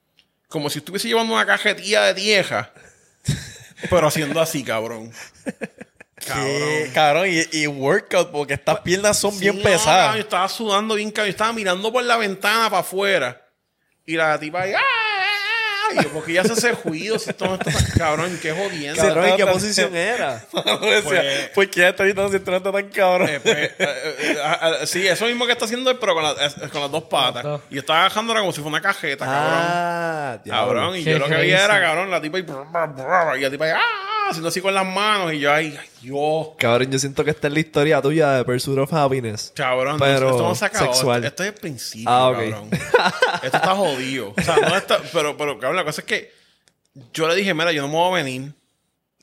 [0.51, 2.71] como si estuviese llevando una cajetilla de vieja.
[3.89, 5.11] pero haciendo así, cabrón.
[6.17, 6.91] ¿Qué?
[6.93, 10.17] Cabrón, y, y workout, porque estas piernas son Sí, bien no, cabrón, yo pesadas.
[10.17, 11.27] estaba sudando bien, cabrón.
[11.27, 13.47] Yo estaba mirando por la ventana para afuera.
[14.05, 14.81] Y la tipa ahí, ¡ah!
[15.91, 18.39] Ah, ah", Y yo, porque ya hace ese ruido, si esto no está tan cabrón,
[18.41, 19.01] qué jodiendo.
[19.01, 20.43] Cabrón, ¿y qué posición era?
[20.51, 23.29] Pues- ¿por qué ella está esto no está tan cabrón?
[23.29, 26.35] Eh, pues, eh, eh, sí, eso mismo que está haciendo él, pero con, la-
[26.71, 27.61] con las dos patas.
[27.69, 29.53] Y estaba agajándola como si fuera una cajeta, cabrón.
[29.53, 30.37] Ah.
[30.45, 33.71] Cabrón, y yo lo que vi era, cabrón, la tipa brr, y la tipa ahí,
[33.75, 34.20] ¡ah!
[34.31, 37.53] Haciendo así con las manos, y yo ay, Dios, Cabrón, yo siento que esta es
[37.53, 39.51] la historia tuya de Pursuit of Happiness.
[39.55, 41.23] cabrón, Pero esto no se acabó, sexual.
[41.23, 42.35] Esto, es el principio, Ah, ok.
[42.37, 42.69] cabrón.
[43.43, 44.33] esto está jodido.
[44.37, 46.33] O sea, no está, pero, pero, cabrón, la cosa es que
[47.13, 48.53] yo le dije, mira, yo no me voy a venir.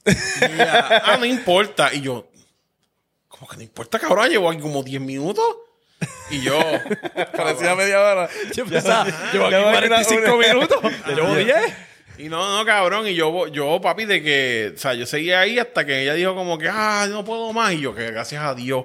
[0.07, 1.93] Y ella, ah, no importa.
[1.93, 2.29] Y yo,
[3.29, 4.29] ¿cómo que no importa, cabrón?
[4.31, 5.45] Llevo aquí como 10 minutos.
[6.31, 6.59] Y yo,
[7.37, 8.29] Parecía media hora.
[8.55, 10.81] Yo pensaba, llevo aquí Ya va a 45 una- minutos.
[11.09, 11.57] Llevo 10.
[12.19, 13.07] Y no, no, cabrón.
[13.07, 16.35] Y yo, yo, papi, de que, o sea, yo seguía ahí hasta que ella dijo
[16.35, 17.73] como que, ah, no puedo más.
[17.75, 18.85] Y yo, que gracias a Dios.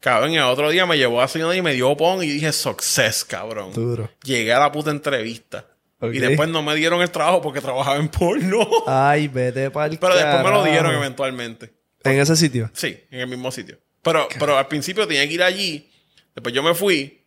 [0.00, 2.52] Cabrón, el otro día me llevó a la señora y me dio pon y dije,
[2.52, 3.72] success, cabrón.
[3.72, 4.10] Duro.
[4.22, 5.66] Llegué a la puta entrevista.
[6.00, 8.64] Y después no me dieron el trabajo porque trabajaba en porno.
[8.86, 11.72] Ay, vete para el Pero después me lo dieron eventualmente.
[12.04, 12.70] En ese sitio.
[12.72, 13.78] Sí, en el mismo sitio.
[14.02, 15.90] Pero, pero al principio tenía que ir allí.
[16.34, 17.24] Después yo me fui.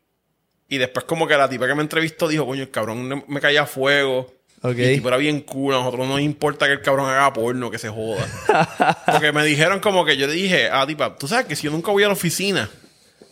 [0.69, 3.41] Y después como que la tipa que me entrevistó dijo, coño, el cabrón me- me
[3.41, 4.33] caía a fuego.
[4.61, 4.77] Ok.
[4.77, 5.73] Y el tipo era bien cool.
[5.73, 8.27] A nosotros no nos importa que el cabrón haga porno, que se joda.
[9.05, 11.63] Porque me dijeron como que yo le dije a la tipa, tú sabes que si
[11.63, 12.69] yo nunca voy a la oficina,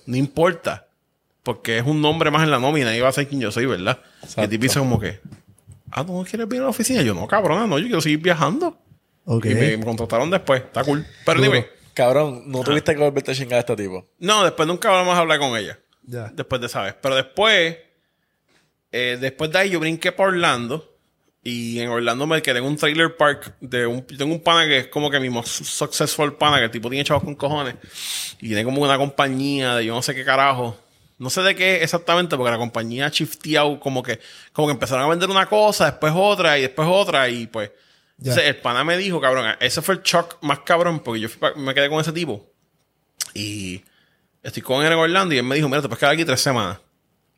[0.06, 0.88] no importa.
[1.44, 3.66] Porque es un nombre más en la nómina y va a ser quien yo soy,
[3.66, 4.00] ¿verdad?
[4.38, 5.20] Y el tipo dice como que,
[5.92, 7.02] ah, ¿tú no quieres venir a la oficina?
[7.02, 8.78] Yo no, cabrona, no, yo quiero seguir viajando.
[9.26, 9.46] Ok.
[9.46, 10.62] Y me, me contrataron después.
[10.64, 11.06] Está cool.
[11.26, 11.66] Pero anyway,
[12.00, 14.08] Cabrón, no tuviste que volverte a chingar a este tipo.
[14.20, 15.80] no, después nunca vamos a hablar con ella.
[16.04, 16.32] Ya.
[16.34, 16.96] Después de esa vez.
[17.02, 17.78] Pero después,
[18.94, 20.89] eh, después de ahí yo brinqué para Orlando.
[21.50, 24.06] Y en Orlando me quedé en un trailer park de un...
[24.06, 27.04] Tengo un pana que es como que mi most successful pana, que el tipo tiene
[27.04, 27.76] chavos con cojones.
[28.40, 30.78] Y tiene como una compañía de yo no sé qué carajo.
[31.18, 34.20] No sé de qué exactamente, porque la compañía shifteado como que,
[34.54, 37.72] como que empezaron a vender una cosa, después otra y después otra y pues...
[38.20, 41.40] Entonces, el pana me dijo, cabrón, ese fue el shock más cabrón porque yo fui
[41.56, 42.50] me quedé con ese tipo
[43.34, 43.82] y
[44.44, 46.42] estoy con él en Orlando y él me dijo, mira, te puedes quedar aquí tres
[46.42, 46.80] semanas.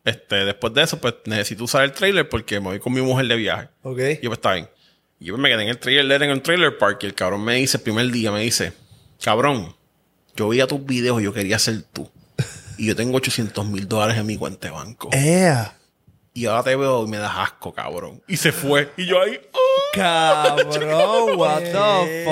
[0.04, 3.28] Este, después de eso, pues necesito usar el trailer porque me voy con mi mujer
[3.28, 3.70] de viaje.
[3.84, 4.00] Ok.
[4.00, 4.70] Y yo, pues está bien.
[5.20, 7.04] Y yo pues, me quedé en el trailer, en el trailer park.
[7.04, 8.74] Y el cabrón me dice, el primer día, me dice,
[9.22, 9.76] cabrón,
[10.36, 12.10] yo veía tus videos y yo quería ser tú.
[12.78, 15.10] Y yo tengo 800 mil dólares en mi cuenta de banco.
[15.14, 15.78] ¡Ea!
[16.34, 18.22] Y ahora te veo y me das asco, cabrón.
[18.28, 18.90] Y se fue.
[18.96, 19.60] Y yo ahí, ¡oh!
[19.94, 22.26] Cabrón, what the Pero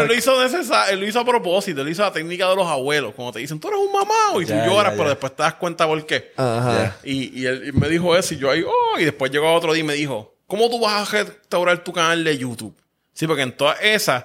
[0.00, 0.08] fuck.
[0.08, 3.12] lo hizo necesa- él lo hizo a propósito, él hizo la técnica de los abuelos.
[3.14, 5.86] Cuando te dicen, tú eres un mamá, y tú lloras, pero después te das cuenta
[5.86, 6.32] por qué.
[6.36, 6.96] Ajá.
[7.04, 9.72] Y, y él y me dijo eso, y yo ahí, oh, y después llegó otro
[9.74, 12.74] día y me dijo, ¿cómo tú vas a restaurar tu canal de YouTube?
[13.12, 14.24] Sí, porque en todas esas,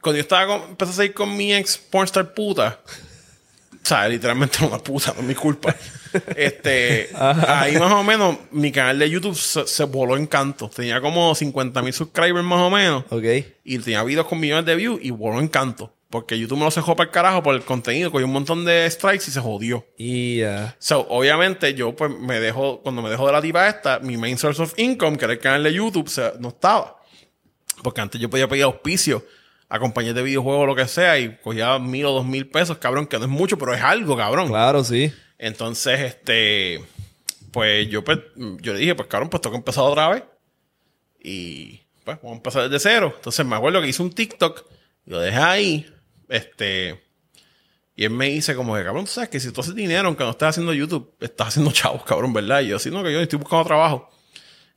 [0.00, 2.80] cuando yo estaba con, empecé a salir con mi ex pornstar puta,
[3.82, 5.74] o sea, literalmente era una puta, no es mi culpa.
[6.36, 10.68] Este, ahí más o menos, mi canal de YouTube se, se voló en canto.
[10.68, 13.04] Tenía como 50 mil subscribers más o menos.
[13.10, 13.24] Ok.
[13.62, 15.94] Y tenía videos con millones de views y voló en canto.
[16.10, 18.90] Porque YouTube me lo dejó para el carajo por el contenido, cogió un montón de
[18.90, 19.86] strikes y se jodió.
[19.96, 20.74] Y ya.
[20.80, 24.36] So, obviamente, yo pues me dejo, cuando me dejo de la tipa esta, mi main
[24.36, 26.96] source of income, que era el canal de YouTube, se- no estaba.
[27.84, 29.24] Porque antes yo podía pedir auspicio
[29.70, 32.78] a compañías de videojuegos o lo que sea y cogía mil o dos mil pesos,
[32.78, 34.48] cabrón, que no es mucho, pero es algo, cabrón.
[34.48, 35.12] Claro, sí.
[35.38, 36.84] Entonces, este,
[37.52, 40.24] pues yo, pues, yo le dije, pues cabrón, pues tengo que empezar otra vez.
[41.22, 43.12] Y pues vamos a empezar desde cero.
[43.16, 44.66] Entonces me acuerdo que hice un TikTok,
[45.06, 45.94] lo dejé ahí,
[46.28, 47.00] este,
[47.94, 50.24] y él me dice como que, cabrón, tú sabes que si tú haces dinero, aunque
[50.24, 52.62] no estés haciendo YouTube, estás haciendo chavos, cabrón, ¿verdad?
[52.62, 54.10] Y yo, sí, no, que yo estoy buscando trabajo.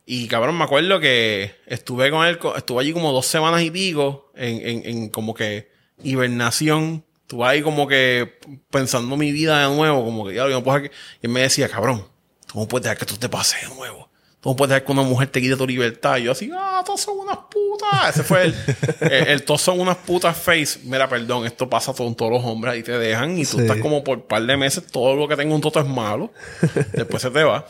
[0.05, 4.31] Y cabrón, me acuerdo que estuve con él, estuve allí como dos semanas y pico
[4.35, 5.69] en, en, en como que
[6.03, 7.05] hibernación.
[7.21, 8.38] Estuve ahí como que
[8.69, 10.95] pensando mi vida de nuevo, como que ya no puedo dejar que...
[11.21, 12.05] Y él me decía, cabrón,
[12.47, 14.09] tú no puedes dejar que tú te pases de nuevo.
[14.41, 16.17] Tú no puedes dejar que una mujer te quite tu libertad.
[16.17, 18.09] Y yo así, ah, todos son unas putas.
[18.09, 18.55] Ese fue el,
[18.99, 20.81] el, el todos son unas putas face.
[20.84, 23.61] Mira, perdón, esto pasa con todos los hombres y te dejan y tú Sí.
[23.61, 26.34] estás como por un par de meses, todo lo que tenga un toto es malo.
[26.91, 27.65] Después se te va.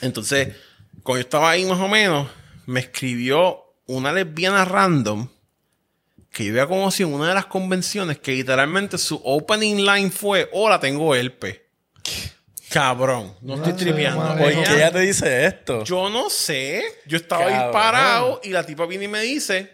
[0.00, 0.48] Entonces,
[1.02, 2.28] cuando yo estaba ahí más o menos,
[2.66, 5.28] me escribió una lesbiana random
[6.30, 10.48] que yo había conocido en una de las convenciones que literalmente su opening line fue,
[10.52, 11.60] hola, tengo herpes.
[12.70, 14.36] Cabrón, no estoy tripeando.
[14.38, 15.84] ¿Por qué ella te dice esto?
[15.84, 16.82] yo no sé.
[17.06, 19.70] Yo estaba ahí parado y la tipa viene y me dice,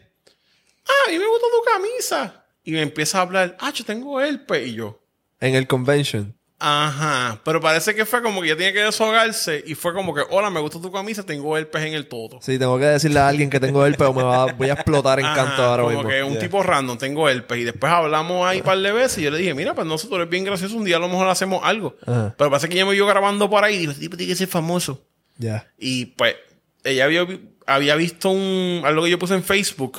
[0.85, 2.45] ah, a mí me gusta tu camisa.
[2.65, 4.67] Y me empieza a hablar, ah, yo tengo herpes.
[4.67, 5.01] Y yo,
[5.41, 6.37] En el convention.
[6.61, 10.23] Ajá, pero parece que fue como que ella tenía que deshogarse y fue como que,
[10.31, 12.41] hola, me gusta tu camisa, tengo herpes en el todo.
[12.43, 15.21] Sí, tengo que decirle a alguien que tengo el pero me va, voy a explotar
[15.21, 16.11] en Ajá, canto ahora como mismo.
[16.11, 16.41] que un Yeah.
[16.41, 17.59] tipo random, tengo herpes.
[17.59, 20.19] Y después hablamos ahí un par de veces y yo le dije, mira, pues nosotros
[20.19, 21.97] eres bien gracioso, un día a lo mejor hacemos algo.
[22.05, 22.35] Ajá.
[22.37, 24.49] Pero parece que ella me vio grabando por ahí y dijo, tipo tiene que ser
[24.49, 25.01] famoso.
[25.37, 25.71] Ya.
[25.79, 26.35] Y pues
[26.83, 27.25] ella había,
[27.67, 29.99] había visto un, algo que yo puse en Facebook.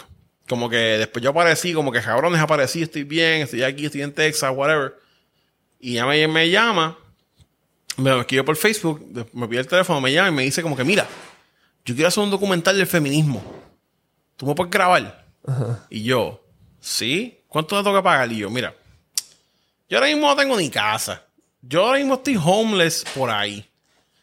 [0.50, 4.12] Como que después yo aparecí, como que cabrones aparecí, estoy bien, estoy aquí, estoy en
[4.14, 4.96] Texas, whatever.
[5.80, 6.98] Y ella me, me llama,
[7.98, 10.84] me escribió por Facebook, me pide el teléfono, me llama y me dice como que,
[10.84, 11.08] mira,
[11.86, 13.44] yo quiero hacer un documental del feminismo.
[14.36, 15.26] ¿Tú me puedes grabar?
[15.90, 16.42] Y yo,
[16.80, 17.40] ¿sí?
[17.48, 18.32] ¿Cuánto te que pagar?
[18.32, 18.76] Y yo, mira,
[19.90, 21.24] yo ahora mismo no tengo ni casa.
[21.62, 23.66] Yo ahora mismo estoy homeless por ahí.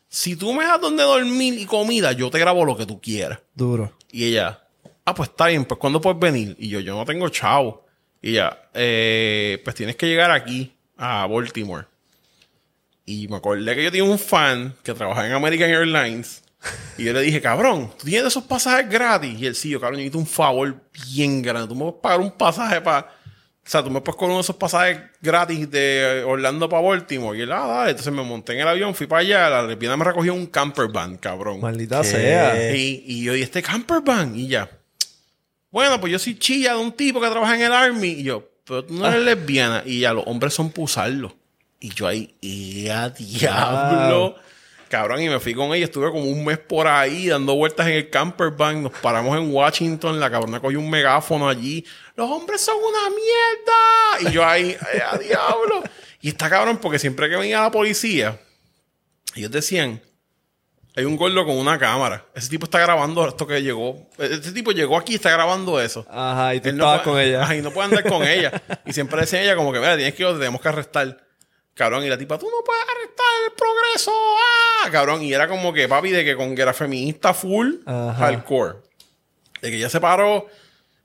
[0.09, 3.41] Si tú me das donde dormir y comida, yo te grabo lo que tú quieras.
[3.55, 3.93] Duro.
[4.11, 4.63] Y ella,
[5.05, 6.57] ah, pues está bien, pues ¿cuándo puedes venir?
[6.59, 7.85] Y yo, yo no tengo chavo.
[8.23, 11.87] Y ella, eh, pues tienes que llegar aquí, a Baltimore.
[13.05, 16.43] Y me acordé que yo tenía un fan que trabajaba en American Airlines.
[16.99, 19.39] Y yo le dije, cabrón, ¿tú tienes esos pasajes gratis?
[19.39, 20.75] Y él, sí, yo, cabrón, yo necesito un favor
[21.15, 21.69] bien grande.
[21.69, 23.13] Tú me puedes pagar un pasaje para...
[23.65, 27.37] O sea, tú me puedes cobrar uno de esos pasajes gratis de Orlando para Baltimore.
[27.37, 27.91] Y él, ah, dale.
[27.91, 29.51] Entonces me monté en el avión, fui para allá.
[29.51, 31.61] La lesbiana me recogió un camper van, cabrón.
[31.61, 32.09] Maldita ¿Qué?
[32.09, 32.75] sea.
[32.75, 34.37] Y, y yo, ¿y este camper van?
[34.37, 34.71] Y ya.
[35.71, 38.09] Bueno, pues yo soy chilla de un tipo que trabaja en el Army.
[38.09, 39.83] Y yo, pero tú no eres lesbiana.
[39.87, 41.37] Y ya, los hombres son pusarlo.
[41.79, 44.37] Y yo ahí, ¡y a diablo!
[44.89, 45.85] Cabrón, y me fui con ella.
[45.85, 48.83] Estuve como un mes por ahí dando vueltas en el camper van.
[48.83, 50.19] Nos paramos en Washington.
[50.21, 51.85] La cabrona cogió un megáfono allí.
[52.15, 54.31] ¡Los hombres son una mierda!
[54.31, 55.83] Y yo ahí, ¡ay, a diablo!
[56.21, 58.41] Y está cabrón porque siempre que venía la policía,
[59.35, 60.01] ellos decían,
[60.97, 62.25] hay un gordo con una cámara.
[62.35, 64.09] Ese tipo está grabando esto que llegó.
[64.19, 66.07] Este tipo llegó aquí y está grabando eso.
[66.11, 67.43] Ajá, y tú Él no estabas puede- con ella.
[67.43, 68.63] Ajá, y no puede andar con ella.
[68.87, 71.19] Y siempre decía ella como que, mira, tienes que ir, tenemos que arrestar.
[71.75, 74.11] Cabrón, y la tipa, tú no puedes arrestar el progreso.
[74.15, 74.89] ¡Ah!
[74.91, 78.15] Cabrón, y era como que, papi, de que con que era feminista full, Ajá.
[78.15, 78.77] hardcore.
[79.61, 80.47] De que ella se paró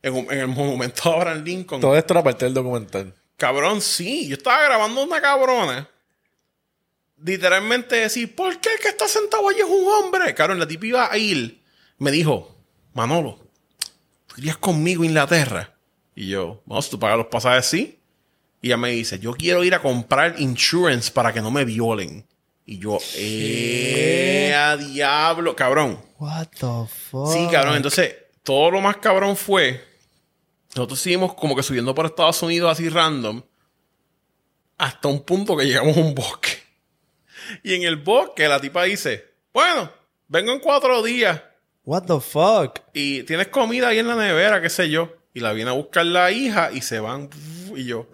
[0.01, 1.81] en, un- en el monumento de Abraham Lincoln.
[1.81, 3.13] Todo esto era parte del documental.
[3.35, 4.27] Cabrón, sí.
[4.30, 5.89] Yo estaba grabando una cabrona
[7.23, 10.34] literalmente decir, ¿por qué el que está sentado allí es un hombre?
[10.34, 11.61] Cabrón, la tipa iba a ir.
[11.98, 12.56] Me dijo,
[12.93, 13.39] Manolo,
[14.27, 15.73] ¿tú irías conmigo a Inglaterra?
[16.15, 17.99] Y yo, vamos, tú pagas los pasajes, sí.
[18.61, 22.26] Y ella me dice, yo quiero ir a comprar insurance para que no me violen.
[22.65, 25.56] Y yo, ¡eh, a diablo!
[25.56, 25.99] Cabrón.
[26.19, 27.34] What the fuck?
[27.34, 27.76] Sí, cabrón.
[27.76, 29.84] Entonces, todo lo más cabrón fue.
[30.76, 33.41] Nosotros seguimos como que subiendo por Estados Unidos así random.
[34.77, 36.60] Hasta un punto que llegamos a un bosque.
[37.63, 39.91] Y en el bosque la tipa dice: Bueno,
[40.27, 41.41] vengo en cuatro días.
[41.83, 42.79] What the fuck?
[42.93, 45.13] Y tienes comida ahí en la nevera, qué sé yo.
[45.33, 47.29] Y la viene a buscar la hija y se van.
[47.75, 48.07] Y yo.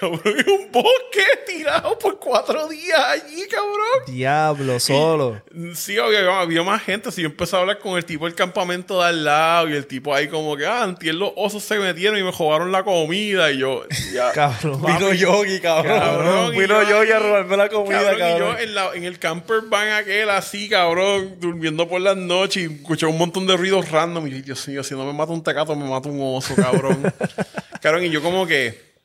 [0.00, 3.76] Cabrón, un bosque tirado por cuatro días allí, cabrón.
[4.06, 5.42] Diablo, solo.
[5.74, 7.12] Sí, había, había más gente.
[7.12, 9.86] Si yo empecé a hablar con el tipo del campamento de al lado y el
[9.86, 13.50] tipo ahí como que, ah, antier los osos se metieron y me robaron la comida
[13.52, 14.32] y yo, ya.
[14.34, 14.82] Cabrón.
[14.84, 15.98] Vino Yogi, cabrón.
[15.98, 18.36] Cabrón, Vino yo Yogi a robarme la comida, cabrón, cabrón.
[18.36, 22.70] Y yo en, la- en el camper van aquel así, cabrón, durmiendo por las noches
[22.70, 24.26] y escuché un montón de ruidos random.
[24.26, 27.12] Y yo, Dios mío, si no me mata un tecato, me mata un oso, cabrón.
[27.80, 28.95] cabrón, y yo como que,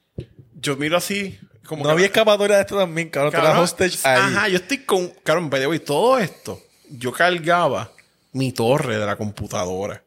[0.62, 3.32] yo miro así, como No que- había escapatoria de esto también, cabrón.
[3.32, 4.20] Cabrón, hostage ahí.
[4.20, 5.10] Ajá, yo estoy con.
[5.24, 7.92] Cabrón, by the way, todo esto, yo cargaba
[8.34, 10.04] mi torre de la computadora.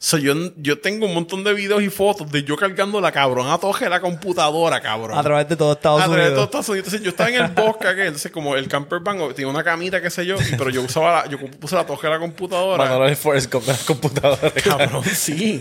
[0.00, 3.58] sea, yo, yo tengo un montón de videos y fotos de yo cargando la cabrona
[3.58, 5.18] torre de la computadora, cabrón.
[5.18, 6.44] A través de todo Estados A través de todo.
[6.44, 6.86] Estados Unidos.
[6.86, 10.00] Entonces, yo estaba en el bosque, aquel, entonces como el camper van tenía una camita,
[10.00, 12.84] qué sé yo, pero yo usaba la, yo puse la torre de la computadora.
[12.84, 14.52] Manolo Forrest Gump de las computadoras.
[14.62, 15.58] Cabrón, sí.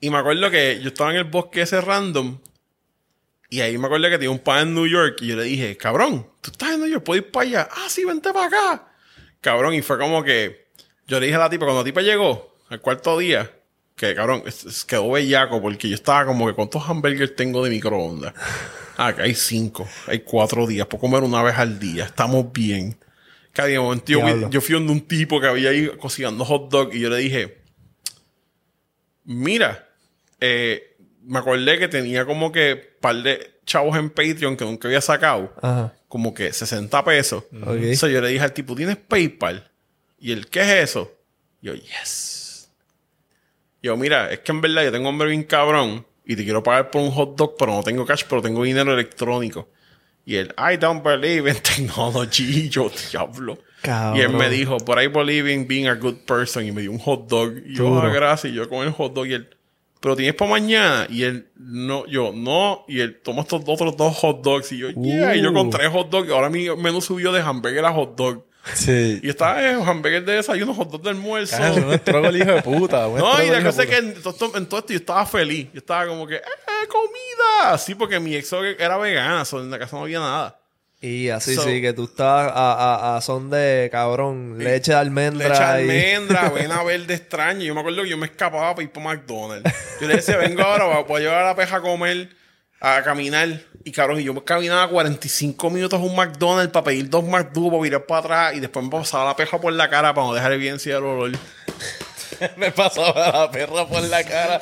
[0.00, 2.38] Y me acuerdo que yo estaba en el bosque ese random.
[3.54, 5.18] Y ahí me acuerdo que tenía un pan en New York.
[5.20, 7.68] Y yo le dije, cabrón, tú estás en New York, puedo ir para allá.
[7.70, 8.88] Ah, sí, vente para acá.
[9.40, 10.66] Cabrón, y fue como que.
[11.06, 13.52] Yo le dije a la tipa, cuando la tipa llegó, al cuarto día,
[13.94, 17.70] que cabrón, es- es- quedó bellaco porque yo estaba como que, ¿cuántos hamburgers tengo de
[17.70, 18.34] microondas?
[18.96, 22.96] Ah, que hay cinco, hay cuatro días, puedo comer una vez al día, estamos bien.
[23.52, 24.04] Cada día, momento,
[24.50, 27.58] yo fui donde un tipo que había ahí cocinando hot dog y yo le dije,
[29.24, 29.88] mira,
[30.40, 30.93] eh,
[31.24, 35.52] me acordé que tenía como que par de chavos en Patreon que nunca había sacado,
[35.62, 35.94] Ajá.
[36.08, 37.44] como que 60 pesos.
[37.52, 37.68] Ok.
[37.76, 39.70] Entonces yo le dije al tipo, ¿tienes PayPal?
[40.18, 41.12] Y él, ¿qué es eso?
[41.60, 42.70] Yo, yes.
[43.82, 46.62] Yo, mira, es que en verdad yo tengo un hombre bien cabrón y te quiero
[46.62, 49.68] pagar por un hot dog, pero no tengo cash, pero tengo dinero electrónico.
[50.26, 52.44] Y él, I don't believe in technology.
[52.64, 53.58] Y yo, diablo.
[53.82, 54.16] Cabrón.
[54.16, 56.64] Y él me dijo, but I believe in being a good person.
[56.66, 57.52] Y me dio un hot dog.
[57.66, 58.52] Y yo, ah, gracias.
[58.52, 59.26] Y yo con el hot dog.
[59.26, 59.54] Y él,
[60.04, 61.06] pero tienes para mañana.
[61.08, 62.84] Y él, no, yo, no.
[62.86, 64.70] Y él, toma estos otros dos hot dogs.
[64.72, 65.34] Y yo, yeah.
[65.34, 65.70] Y yo con Uh.
[65.70, 66.30] tres hot dogs.
[66.30, 68.44] Ahora mi menú subió de hamburger a hot dog.
[68.74, 69.20] Sí.
[69.22, 71.56] Y estaba en hamburger de desayuno, hot dog de almuerzo.
[71.56, 73.08] Un estrogo el hijo de puta.
[73.08, 75.68] No, y la cosa es que en en todo esto yo estaba feliz.
[75.72, 77.78] Yo estaba como que, ¡eh, comida!
[77.78, 80.60] Sí, porque mi ex era vegana, so en la casa no había nada.
[81.06, 82.72] Y así So- sí, que tú estás a,
[83.12, 85.48] a, a son de cabrón, leche de almendra.
[85.48, 87.62] Leche de y- almendra, avena verde extraña.
[87.62, 89.70] Yo me acuerdo que yo me escapaba para ir para McDonald's.
[90.00, 92.30] Yo le decía, vengo ahora, voy a- llevar a la peja a comer,
[92.80, 93.48] a caminar.
[93.84, 97.68] Y cabrón, y yo me caminaba 45 minutos a un McDonald's para pedir dos McDo,
[97.68, 100.32] para virar para atrás y después me pasaba la peja por la cara para no
[100.32, 101.32] dejar evidencia del olor.
[102.56, 104.60] Me pasaba la perra por la cara.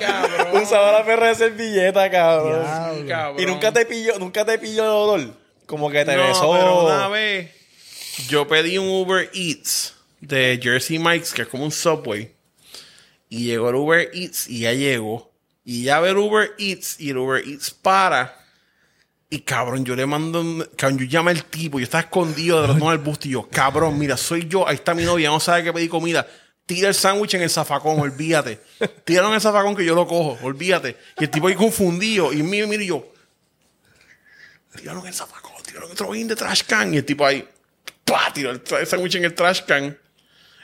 [0.52, 2.66] Usaba la perra de servilleta, cabrón.
[2.98, 3.42] Sí, cabrón.
[3.42, 5.41] Y nunca te pilló, nunca te pilló el olor.
[5.66, 6.52] Como que te no, besó.
[6.52, 7.50] pero una vez
[8.28, 12.34] yo pedí un Uber Eats de Jersey Mike's, que es como un Subway.
[13.28, 15.32] Y llegó el Uber Eats y ya llegó.
[15.64, 18.38] Y ya ve el Uber Eats y el Uber Eats para.
[19.30, 20.68] Y cabrón, yo le mando.
[20.76, 23.98] Cabrón, yo llamo al tipo, yo estaba escondido de los del bus y yo, cabrón,
[23.98, 26.26] mira, soy yo, ahí está mi novia, no sabe que pedí comida.
[26.66, 28.60] Tira el sándwich en el zafacón, olvídate.
[29.04, 30.98] Tíralo en el zafacón que yo lo cojo, olvídate.
[31.18, 32.30] Y el tipo ahí confundido.
[32.32, 33.10] Y mira, mira, y yo,
[34.76, 35.41] tiraron en el zafacón,
[35.72, 36.92] tiraron en otro bin de trash can.
[36.92, 37.46] Y el tipo ahí,
[38.04, 38.32] ¡pah!
[38.32, 39.98] tiró el, sándwich en el trash can.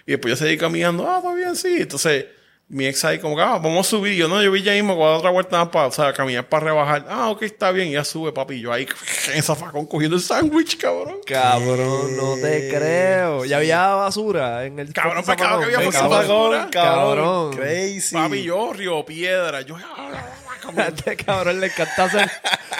[0.06, 1.76] Y después yo seguí caminando, ah, está bien, sí.
[1.80, 2.26] Entonces,
[2.68, 4.12] mi ex ahí como que, ah, vamos a subir.
[4.12, 5.92] Y yo, no, yo vi ya mismo, voy a dar otra vuelta más para, o
[5.92, 7.06] sea, caminar para rebajar.
[7.08, 7.88] Ah, ok, está bien.
[7.88, 8.56] Y ya sube, papi.
[8.56, 8.86] Y yo ahí,
[9.34, 11.18] en zafacón, cogiendo el sándwich, cabrón.
[11.26, 13.44] Cabrón, no te creo.
[13.44, 14.92] Ya había basura en el.
[14.92, 16.20] Cabrón, fucking pa' cabrón, que había basura.
[16.20, 17.56] Cabrón, cabrón, Cabrón.
[17.56, 18.14] Crazy.
[18.14, 19.62] Papi, yo, Río Piedra.
[19.62, 20.22] Yo, ah,
[20.76, 22.30] A este cabrón le encanta hacer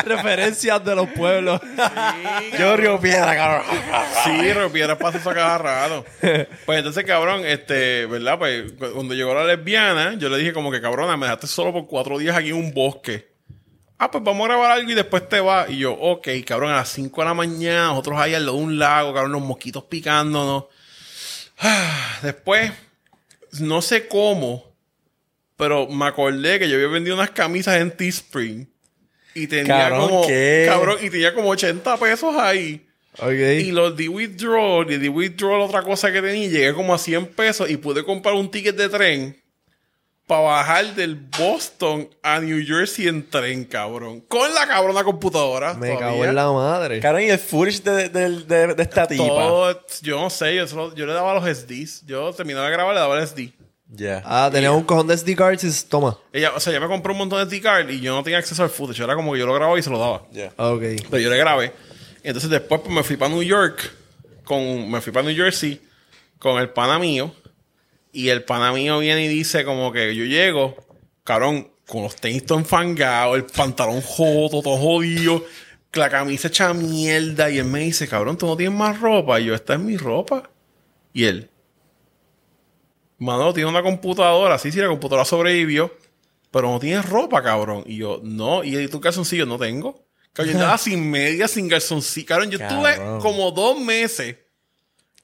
[0.04, 1.60] referencias de los pueblos.
[2.58, 3.62] Yo río piedra, cabrón.
[4.24, 6.04] Sí, Río Piedra pasa eso a cada rato.
[6.66, 8.38] Pues entonces, cabrón, este, ¿verdad?
[8.38, 11.72] Pues cu- cuando llegó la lesbiana, yo le dije como que, cabrona, me dejaste solo
[11.72, 13.28] por cuatro días aquí en un bosque.
[13.98, 15.68] Ah, pues vamos a grabar algo y después te vas.
[15.70, 18.62] Y yo, ok, cabrón, a las 5 de la mañana, nosotros ahí al lado de
[18.64, 20.64] un lago, cabrón, los mosquitos picándonos.
[21.58, 22.70] Ah, Después,
[23.60, 24.67] no sé cómo,
[25.58, 28.66] pero me acordé que yo había vendido unas camisas en Teespring.
[29.34, 30.26] Y tenía Cabrón, como.
[30.26, 30.64] ¿qué?
[30.66, 32.86] Cabrón, y tenía como 80 pesos ahí.
[33.30, 36.98] Y los di withdrawal, y di withdrawal otra cosa que tenía, y llegué como a
[36.98, 39.42] 100 pesos y pude comprar un ticket de tren
[40.26, 44.20] para bajar del Boston a New Jersey en tren, cabrón.
[44.28, 45.74] Con la cabrona computadora.
[45.74, 45.98] Me todavía.
[46.10, 47.00] cago en la madre.
[47.00, 49.24] Cabrón, y el footage de, de, de, de esta tipa.
[49.26, 52.04] Todo, yo no sé, yo, solo- yo le daba los SDs.
[52.06, 53.52] Yo terminaba de grabar, le daba el SD.
[53.90, 54.22] Ya.
[54.24, 56.18] Ah, tenía un cojón de SD cards y toma.
[56.32, 58.38] Ella, o sea, ella me compró un montón de SD card y yo no tenía
[58.38, 59.02] acceso al footage.
[59.02, 60.26] Era como que yo lo grababa y se lo daba.
[60.30, 60.52] Ya.
[60.56, 60.82] Ok.
[61.10, 61.72] Pero yo le grabé.
[62.22, 63.92] Entonces después pues, me fui para New York.
[64.44, 65.80] Con, me fui para New Jersey
[66.38, 67.34] con el pana mío.
[68.12, 70.76] Y el pana mío viene y dice como que yo llego,
[71.24, 75.44] cabrón, con los tenis todo enfangados, el pantalón joto, todo jodido,
[75.92, 77.50] la camisa hecha mierda.
[77.50, 79.40] Y él me dice, cabrón, tú no tienes más ropa.
[79.40, 80.50] Y yo, esta es mi ropa.
[81.12, 81.50] Y él,
[83.18, 84.58] Manolo, tiene una computadora.
[84.58, 85.92] Sí, sí, la computadora sobrevivió.
[86.50, 87.82] Pero no tienes ropa, cabrón.
[87.86, 88.64] Y yo, no.
[88.64, 89.44] ¿Y tu calzoncillo?
[89.44, 90.06] No tengo.
[90.32, 92.26] Cabrón, yo estaba sin media, sin calzoncillo.
[92.26, 93.20] Cabrón, yo estuve Cabrón.
[93.20, 94.36] como dos meses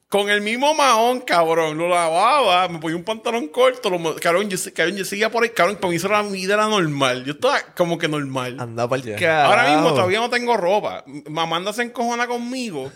[0.07, 1.77] con el mismo mahón, cabrón.
[1.77, 3.89] Lo lavaba, me ponía un pantalón corto.
[3.89, 5.49] Lo, cabrón, yo, cabrón, yo seguía por ahí.
[5.49, 7.23] Cabrón, para mí eso era, mi vida era normal.
[7.25, 8.57] Yo estaba como que normal.
[8.59, 9.51] Anda para carajo.
[9.51, 11.03] Ahora mismo todavía no tengo ropa.
[11.27, 12.91] Mamanda se encojona conmigo.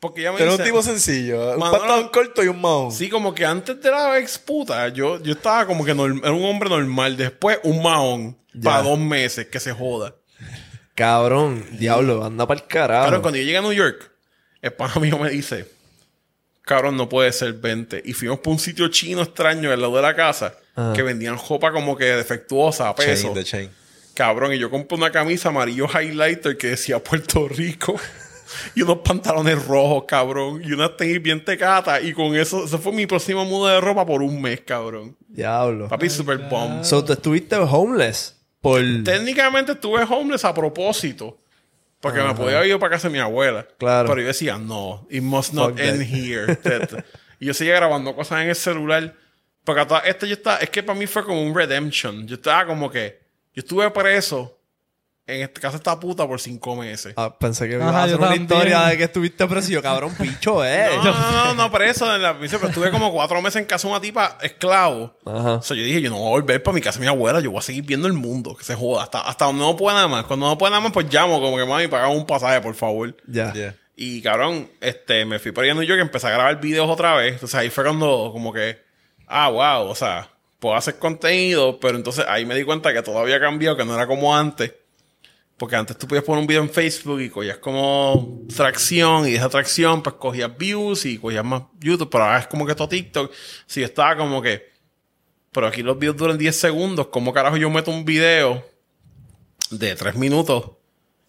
[0.00, 0.68] Porque ella me Pero un dice...
[0.68, 1.54] tipo sencillo.
[1.54, 2.92] Un Manolo- pantalón corto y un mahón.
[2.92, 6.32] Sí, como que antes de la ex puta, yo, yo estaba como que norm- era
[6.32, 7.16] un hombre normal.
[7.16, 8.38] Después, un mahón.
[8.54, 8.62] Ya.
[8.70, 10.14] Para dos meses, que se joda.
[10.94, 13.04] Cabrón, diablo, anda para el carajo.
[13.04, 14.10] Cabrón, cuando yo llegué a New York,
[14.62, 15.66] el pana mío me dice,
[16.62, 18.02] cabrón, no puede ser 20.
[18.04, 20.92] Y fuimos por un sitio chino extraño al lado de la casa, Ajá.
[20.94, 23.22] que vendían ropa como que defectuosa a peso.
[23.28, 23.70] Chain, the chain.
[24.14, 27.94] Cabrón, y yo compré una camisa amarillo highlighter que decía Puerto Rico.
[28.74, 30.62] Y unos pantalones rojos, cabrón.
[30.64, 32.02] Y unas tenis bien tecatas.
[32.02, 35.16] Y con eso, esa fue mi próxima muda de ropa por un mes, cabrón.
[35.26, 35.88] Diablo.
[35.88, 36.84] Papi, super bomb.
[36.84, 38.80] So, tú estuviste homeless por...
[39.04, 41.38] Técnicamente estuve homeless a propósito.
[42.00, 43.66] Porque me podía ido para casa de mi abuela.
[43.76, 44.08] Claro.
[44.08, 46.08] Pero yo decía, no, it must not Fuck end that.
[46.08, 46.58] here.
[47.40, 49.14] Y yo seguía grabando cosas en el celular.
[49.64, 52.26] Porque hasta este yo estaba, es que para mí fue como un redemption.
[52.26, 53.20] Yo estaba como que,
[53.52, 54.57] yo estuve preso
[55.28, 57.12] en esta casa esta puta por cinco meses.
[57.16, 58.42] Ah, pensé que Ajá, ibas a hacer una también.
[58.44, 59.70] historia de que estuviste preso.
[59.70, 60.88] Y yo, cabrón, picho, eh.
[60.96, 63.86] No, no, no, no, preso en la prisión, pero estuve como cuatro meses en casa
[63.86, 65.14] de una tipa esclavo.
[65.26, 65.54] Ajá.
[65.56, 67.40] O sea, yo dije, yo no voy a volver para mi casa de mi abuela,
[67.40, 69.96] yo voy a seguir viendo el mundo, que se joda, hasta, hasta donde no pueda
[69.96, 70.24] nada más.
[70.24, 73.14] Cuando no pueda nada más, pues llamo, como que mami, pagamos un pasaje, por favor.
[73.26, 73.52] Ya.
[73.52, 73.74] Ya.
[73.96, 76.88] Y cabrón, este, me fui por ahí a New York y empecé a grabar videos
[76.88, 77.34] otra vez.
[77.34, 78.78] Entonces ahí fue cuando, como que,
[79.26, 80.30] ah, wow, o sea,
[80.60, 83.94] puedo hacer contenido, pero entonces ahí me di cuenta que todo había cambiado, que no
[83.94, 84.72] era como antes.
[85.58, 89.38] Porque antes tú podías poner un video en Facebook y cogías como tracción y de
[89.38, 92.88] esa tracción pues cogías views y cogías más YouTube, pero ahora es como que todo
[92.88, 93.32] TikTok.
[93.66, 94.70] Si yo estaba como que,
[95.50, 98.64] pero aquí los videos duran 10 segundos, ¿cómo carajo yo meto un video
[99.70, 100.70] de 3 minutos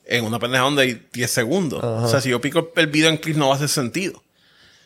[0.06, 1.84] en una pendeja donde hay 10 segundos?
[1.84, 4.24] O sea, si yo pico el video en clip no va a hacer sentido.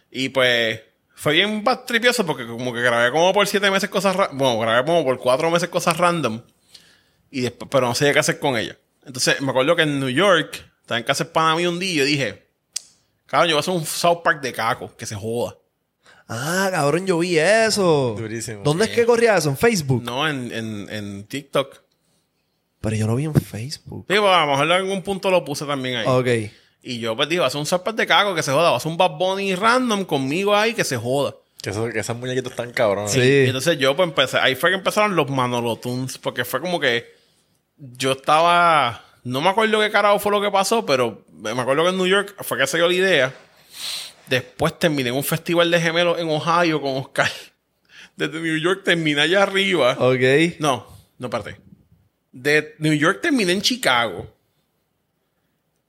[0.10, 0.80] Y pues
[1.16, 5.04] fue bien tripioso porque como que grabé como por 7 meses cosas, bueno, grabé como
[5.04, 6.42] por 4 meses cosas random.
[7.30, 8.78] Y después, pero no sabía qué hacer con ella.
[9.06, 11.92] Entonces, me acuerdo que en New York, estaba en casa de pana mío un día
[11.92, 12.48] y yo dije,
[13.26, 15.56] cabrón, yo voy a hacer un South Park de caco, que se joda.
[16.28, 18.16] Ah, cabrón, yo vi eso.
[18.18, 18.62] Durísimo.
[18.64, 19.50] ¿Dónde es que corría eso?
[19.50, 20.02] ¿En Facebook?
[20.04, 21.82] No, en, en, en TikTok.
[22.82, 24.06] Pero yo lo vi en Facebook.
[24.10, 26.06] Sí, pues, a lo mejor en algún punto lo puse también ahí.
[26.08, 26.52] Ok.
[26.82, 28.72] Y yo pues dije, va a un South Park de caco, que se joda.
[28.72, 31.36] Va a ser un Bad Bunny random conmigo ahí, que se joda.
[31.62, 33.12] Que, eso- que esos muñequitos están cabrones.
[33.12, 33.22] Sí.
[33.22, 36.78] Y entonces yo pues empecé, ahí fue que empezaron los Manolo Tunes, porque fue como
[36.80, 37.06] que
[37.78, 41.90] yo estaba, no me acuerdo qué carajo fue lo que pasó, pero me acuerdo que
[41.90, 43.34] en New York fue que se dio la idea.
[44.28, 47.30] Después terminé en un festival de gemelos en Ohio con Oscar.
[48.16, 49.96] Desde New York terminé allá arriba.
[50.00, 50.60] Ok.
[50.60, 50.88] No,
[51.18, 51.60] no parte.
[52.32, 54.28] De New York terminé en Chicago.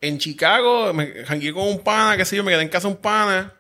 [0.01, 2.97] En Chicago me jangué con un pana, qué sé yo, me quedé en casa un
[2.97, 3.53] pana.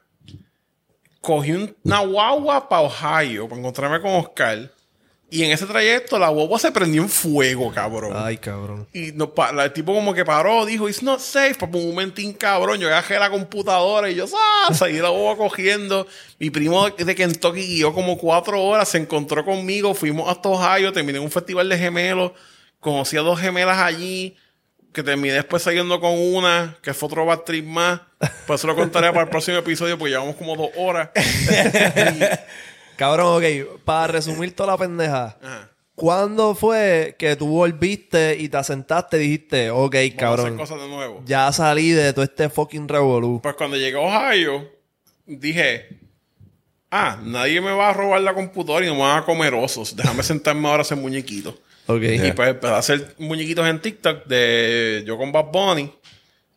[1.20, 4.70] Cogí un- una guagua para Ohio para encontrarme con Oscar.
[5.30, 8.12] Y en ese trayecto la guagua se prendió en fuego, cabrón.
[8.14, 8.86] Ay, cabrón.
[8.92, 11.54] Y no, pa- la- el tipo como que paró, dijo, it's not safe.
[11.54, 12.78] Por un momentín, cabrón.
[12.78, 14.72] Yo agarré la computadora y yo, ¡ah!
[14.72, 16.06] Seguí la boba cogiendo.
[16.38, 21.18] Mi primo de, Kentucky guió como cuatro horas, se encontró conmigo, fuimos hasta Ohio, terminé
[21.18, 22.30] en un festival de gemelos,
[22.78, 24.36] conocí a dos gemelas allí,
[24.92, 28.00] que terminé después saliendo con una, que fue otro bad trip más.
[28.46, 31.08] Pues eso lo contaré para el próximo episodio, porque llevamos como dos horas.
[32.96, 33.80] Cabrón, ok.
[33.84, 35.36] Para resumir toda la pendeja.
[35.42, 35.70] Ajá.
[35.94, 40.56] ¿Cuándo fue que tú volviste y te asentaste y dijiste, ok, Vamos a hacer cabrón,
[40.56, 41.22] cosas de nuevo.
[41.24, 43.40] ya salí de todo este fucking revolú?
[43.40, 44.68] Pues cuando llegué a Ohio,
[45.24, 46.00] dije,
[46.90, 49.94] ah, nadie me va a robar la computadora y no me van a comer osos.
[49.94, 51.54] Déjame sentarme ahora a hacer muñequitos.
[51.86, 52.02] Ok.
[52.02, 55.92] Y pues empecé a hacer muñequitos en TikTok de yo con Bad Bunny.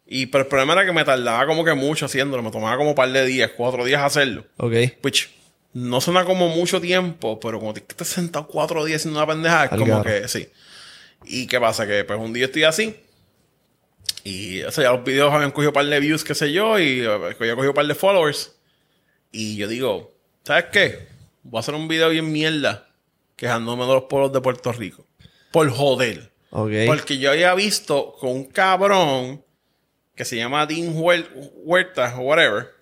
[0.08, 2.42] Y pero el problema era que me tardaba como que mucho haciéndolo.
[2.42, 4.46] Me tomaba como un par de días, cuatro días hacerlo.
[4.58, 4.74] Ok.
[5.04, 5.30] Which
[5.73, 9.65] no suena como mucho tiempo, pero como te que sentado cuatro días haciendo una pendejada,
[9.65, 10.49] es como que sí.
[11.26, 11.85] ¿Y qué pasa?
[11.85, 12.95] Que pues un día estoy así.
[14.23, 16.80] Y o sea, ya los videos habían cogido un par de views, qué sé yo,
[16.80, 18.56] y eh, había cogido un par de followers.
[19.31, 20.14] Y yo digo,
[20.44, 21.07] ¿sabes qué?
[21.44, 22.88] Voy a hacer un video bien mierda
[23.35, 25.06] quejándome de los pueblos de Puerto Rico.
[25.52, 26.31] Por joder.
[26.49, 26.72] Ok.
[26.88, 29.44] Porque yo había visto con un cabrón
[30.18, 31.27] que se llama Dean Huer-
[31.64, 32.73] Huerta o whatever.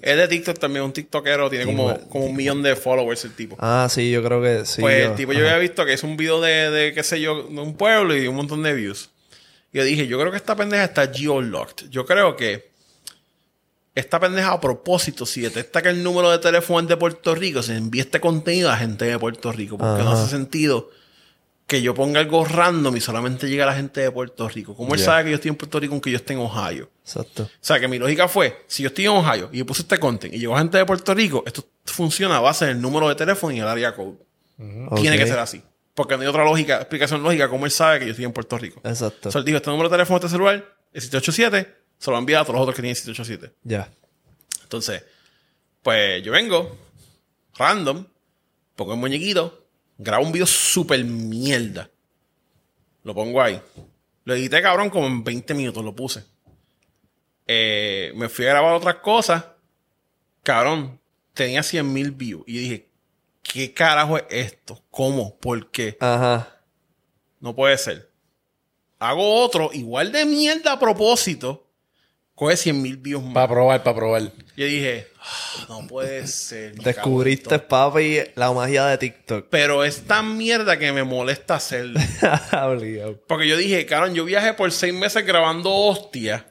[0.00, 3.34] Es de TikTok también, un TikTokero, tiene Dean como, como un millón de followers el
[3.34, 3.56] tipo.
[3.60, 4.80] Ah, sí, yo creo que sí.
[4.80, 7.20] pues yo- el tipo yo había visto que es un video de, de, qué sé
[7.20, 9.10] yo, de un pueblo y un montón de views.
[9.72, 11.90] Y yo dije, yo creo que esta pendeja está geolocked.
[11.90, 12.70] Yo creo que
[13.94, 17.62] esta pendeja a propósito, si detecta que el número de teléfono es de Puerto Rico,
[17.62, 19.76] se envía este contenido a gente de Puerto Rico.
[19.76, 20.90] Porque no hace sentido
[21.68, 24.74] que yo ponga algo random y solamente llegue a la gente de Puerto Rico.
[24.74, 26.90] ¿Cómo él sabe que yo estoy en Puerto Rico aunque yo esté en Ohio?
[27.02, 27.42] Exacto.
[27.42, 29.98] O sea, que mi lógica fue, si yo estoy en Ohio y yo puse este
[29.98, 33.54] content y llegó gente de Puerto Rico, esto funciona a base del número de teléfono
[33.54, 34.16] y el área code.
[34.96, 35.62] Tiene que ser así.
[35.92, 38.56] Porque no hay otra lógica, explicación lógica como él sabe que yo estoy en Puerto
[38.56, 38.80] Rico.
[38.82, 39.28] Exacto.
[39.28, 42.16] O sea, él dijo, este número de teléfono de este celular es 787, se lo
[42.16, 43.54] envía a todos los otros que tienen 787.
[43.64, 43.90] Ya.
[44.62, 45.04] Entonces,
[45.82, 46.78] pues yo vengo,
[47.58, 48.06] random,
[48.74, 49.67] pongo el muñequito,
[49.98, 51.90] grabo un video súper mierda.
[53.02, 53.60] Lo pongo ahí.
[54.24, 56.24] Lo edité, cabrón, como en 20 minutos lo puse.
[57.46, 59.44] Eh, me fui a grabar otras cosas.
[60.42, 61.00] Cabrón,
[61.34, 62.44] tenía 100 mil views.
[62.46, 62.90] Y dije,
[63.42, 64.82] ¿qué carajo es esto?
[64.90, 65.36] ¿Cómo?
[65.38, 65.96] ¿Por qué?
[66.00, 66.62] Ajá.
[67.40, 68.10] No puede ser.
[68.98, 71.67] Hago otro, igual de mierda a propósito.
[72.38, 73.34] Coge 100 mil views más.
[73.34, 74.22] Para probar, para probar.
[74.56, 76.76] Yo dije, "Ah, no puede ser.
[76.76, 77.68] Descubriste, cago en todo".
[77.68, 79.46] papi, la magia de TikTok.
[79.50, 81.98] Pero es tan mierda que me molesta hacerlo.
[83.26, 86.46] Porque yo dije, cabrón, yo viajé por seis meses grabando hostia.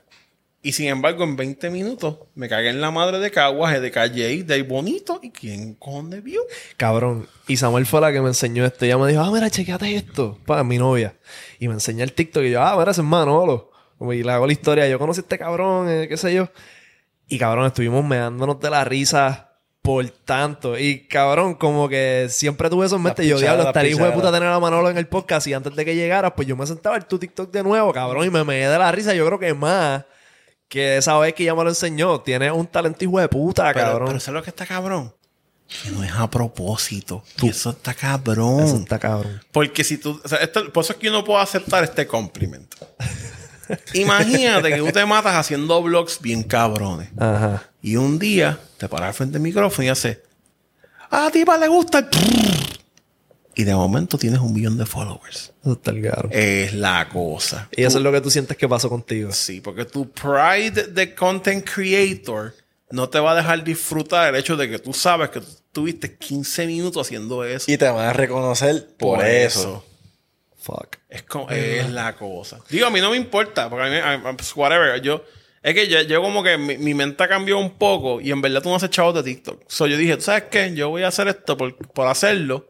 [0.61, 4.43] Y sin embargo, en 20 minutos me cagué en la madre de Caguas, de Calle,
[4.43, 5.22] de Bonito.
[5.23, 6.41] ¿Y quién cojones vio?
[6.76, 7.30] Cabrón.
[7.47, 8.84] Y Samuel fue la que me enseñó esto.
[8.84, 10.38] Ella me dijo, ah, mira, chequeate esto.
[10.45, 11.15] Para mi novia.
[11.59, 12.43] Y me enseñó el TikTok.
[12.43, 13.72] Y yo, ah, mira, ese es Manolo.
[13.97, 14.87] Como, Y le hago la historia.
[14.87, 16.49] Yo conocí a este cabrón, eh, qué sé yo.
[17.27, 19.43] Y cabrón, estuvimos meándonos de la risa
[19.81, 20.77] por tanto.
[20.77, 23.25] Y cabrón, como que siempre tuve eso en mente.
[23.27, 25.47] Yo, diablo, estaría hijo de puta tener a Manolo en el podcast.
[25.47, 28.25] Y antes de que llegaras, pues yo me sentaba ver tu TikTok de nuevo, cabrón.
[28.25, 29.13] Y me meé de la risa.
[29.13, 30.03] Yo creo que más
[30.67, 32.19] que esa vez que ella me lo enseñó.
[32.21, 34.07] Tiene un talento hijo de puta, Pero, cabrón.
[34.09, 35.13] pero ¿sabes lo que está cabrón?
[35.83, 37.23] Que no es a propósito.
[37.41, 38.63] Y eso está cabrón.
[38.63, 39.41] Eso está cabrón.
[39.51, 40.21] Porque si tú.
[40.23, 42.77] O sea, esto- por eso es que yo no puedo aceptar este complemento.
[43.94, 47.10] Imagínate que tú te matas haciendo vlogs bien cabrones.
[47.18, 47.64] Ajá.
[47.81, 50.19] Y un día te paras al frente del micrófono y haces.
[51.10, 52.07] A la tipa le gusta el.
[53.56, 55.52] Y de momento tienes un millón de followers.
[55.61, 56.11] Eso está el.
[56.31, 57.69] Es la cosa.
[57.72, 59.31] Y eso es lo que tú sientes que pasó contigo.
[59.31, 62.53] Sí, porque tu pride de content creator
[62.91, 66.15] no te va a dejar disfrutar el hecho de que tú sabes que tú tuviste
[66.15, 67.72] 15 minutos haciendo eso.
[67.72, 69.84] Y te van a reconocer por, eso.
[70.68, 70.98] Fuck.
[71.07, 72.60] Es, como, es la cosa.
[72.69, 75.23] Digo, a mí no me importa, porque a mí, pues, whatever, yo...
[75.64, 78.61] Es que yo, yo como que mi, mi mente cambió un poco y en verdad
[78.61, 79.64] tú no haces chavos de TikTok.
[79.68, 80.73] So yo dije, ¿tú sabes qué?
[80.73, 82.69] Yo voy a hacer esto por, por hacerlo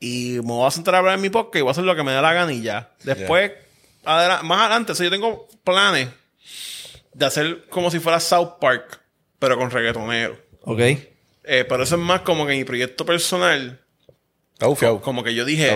[0.00, 1.94] y me voy a sentar a hablar en mi podcast y voy a hacer lo
[1.94, 2.92] que me dé la gana y ya.
[3.04, 3.52] Después,
[4.04, 6.08] adela- más adelante, o sea, yo tengo planes
[7.12, 9.00] de hacer como si fuera South Park,
[9.38, 10.36] pero con reggaetonero.
[10.62, 10.80] Ok.
[10.80, 13.80] Eh, pero eso es más como que mi proyecto personal,
[14.54, 14.66] Está
[15.02, 15.68] como que yo dije.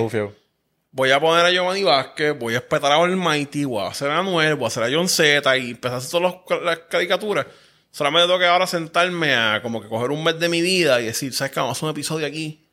[0.90, 4.18] Voy a poner a Giovanni Vázquez, voy a espetar a Almighty, voy a hacer a
[4.18, 7.46] Anuel, voy a hacer a John Z y empezar a hacer todas las caricaturas.
[7.90, 11.06] Solamente tengo que ahora sentarme a como que coger un mes de mi vida y
[11.06, 11.60] decir, ¿sabes qué?
[11.60, 12.68] Vamos a hacer un episodio aquí.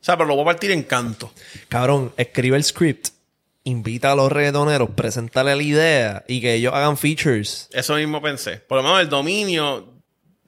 [0.00, 1.32] O sea, pero lo voy a partir en canto.
[1.68, 3.08] Cabrón, escribe el script.
[3.64, 7.68] Invita a los reggaetoneros, preséntale la idea y que ellos hagan features.
[7.72, 8.56] Eso mismo pensé.
[8.56, 9.97] Por lo menos el dominio...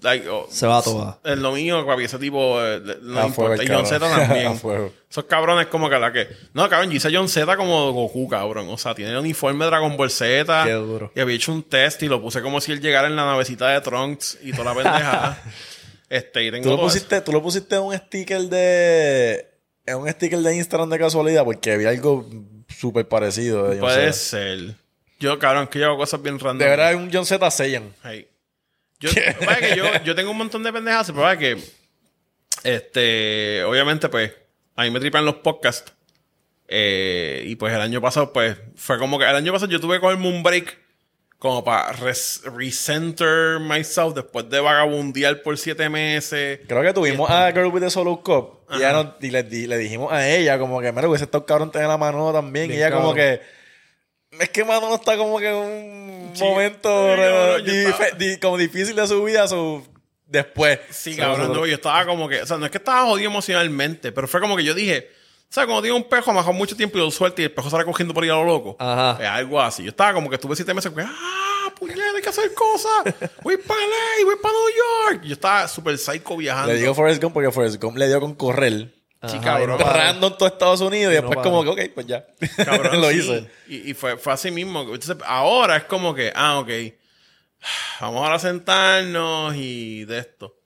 [0.03, 1.19] like, oh, Se va toda.
[1.25, 3.63] El dominio, papi, ese tipo eh, no A importa.
[3.63, 4.47] Y John Z también.
[4.49, 4.91] A.
[5.11, 6.29] Esos cabrones como que la que...
[6.55, 8.69] No, cabrón, yo hice a John Z como Goku, cabrón.
[8.69, 10.65] O sea, tiene el uniforme de Dragon Ball Z.
[10.65, 11.13] Qué duro.
[11.15, 13.69] Y había hecho un test y lo puse como si él llegara en la navecita
[13.69, 15.43] de Trunks y toda la pendejada.
[16.09, 19.47] este, y tengo ¿Tú lo, pusiste, tú lo pusiste en un sticker de.
[19.87, 22.29] En un sticker de Instagram de casualidad, porque había algo
[22.69, 23.65] súper parecido.
[23.69, 23.77] De.
[23.77, 24.13] John Puede Z.
[24.13, 24.75] ser.
[25.19, 26.59] Yo, cabrón, que yo hago cosas bien random.
[26.59, 27.93] De verdad, un John Z sellan.
[28.03, 28.30] Hey.
[29.01, 31.57] Yo, que yo, yo tengo un montón de pendejas, pero es que,
[32.65, 34.33] este, obviamente, pues,
[34.77, 35.93] a mí me tripan los podcasts.
[36.69, 39.97] Eh, y pues el año pasado, pues, fue como que el año pasado yo tuve
[39.97, 40.79] que cogerme un break
[41.39, 46.61] como para res- recenter myself después de vagabundear por siete meses.
[46.69, 49.67] Creo que tuvimos a Girl with the Solo Cup Y, ella nos- y le, di-
[49.67, 52.69] le dijimos a ella como que, mira, hubiese estado cabrón tener la mano también.
[52.69, 53.17] Bien y ella como cabrón.
[53.39, 53.60] que...
[54.41, 56.89] Es que Manolo está como que en un Sí, momento
[58.19, 59.87] di- como difícil de su vida, su
[60.27, 60.79] después.
[60.91, 64.13] Sí, cabrón, no, yo estaba como que, o sea, no es que estaba jodido emocionalmente,
[64.13, 65.11] pero fue como que yo dije,
[65.43, 67.69] o sea, cuando tiene un pejo, mejor mucho tiempo y lo suelta y el pejo
[67.69, 68.77] sale cogiendo por ahí a lo loco.
[68.79, 69.19] Ajá.
[69.21, 69.83] Eh, algo así.
[69.83, 73.13] Yo estaba como que estuve siete meses, como ah, puñeta, hay que hacer cosas.
[73.43, 75.25] Voy para LA, voy para New York.
[75.25, 76.73] Yo estaba súper psycho viajando.
[76.73, 78.95] Le digo Forrest Gump porque Forrest Gump le dio con correr.
[79.27, 79.79] Sí, cabrón.
[79.79, 80.05] y para.
[80.05, 81.43] Random todo Estados Unidos y no después para.
[81.51, 82.27] como que, ok, pues ya.
[82.65, 83.19] Cabrón, lo sí.
[83.19, 83.51] hice.
[83.69, 84.81] Y, y fue, fue así mismo.
[84.81, 86.69] Entonces, ahora es como que, ah, ok.
[88.01, 90.57] Vamos ahora a sentarnos y de esto.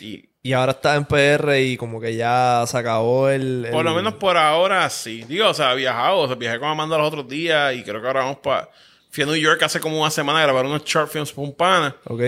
[0.00, 3.66] Y Y ahora está en PR y como que ya se acabó el...
[3.72, 5.24] por el- lo menos por ahora sí.
[5.24, 6.18] Digo, o sea, viajado.
[6.20, 8.68] O sea, viajé con Amanda los otros días y creo que ahora vamos para...
[9.10, 11.54] Fui a New York hace como una semana a grabar unos short films por un
[11.54, 11.96] pana.
[12.04, 12.22] Ok.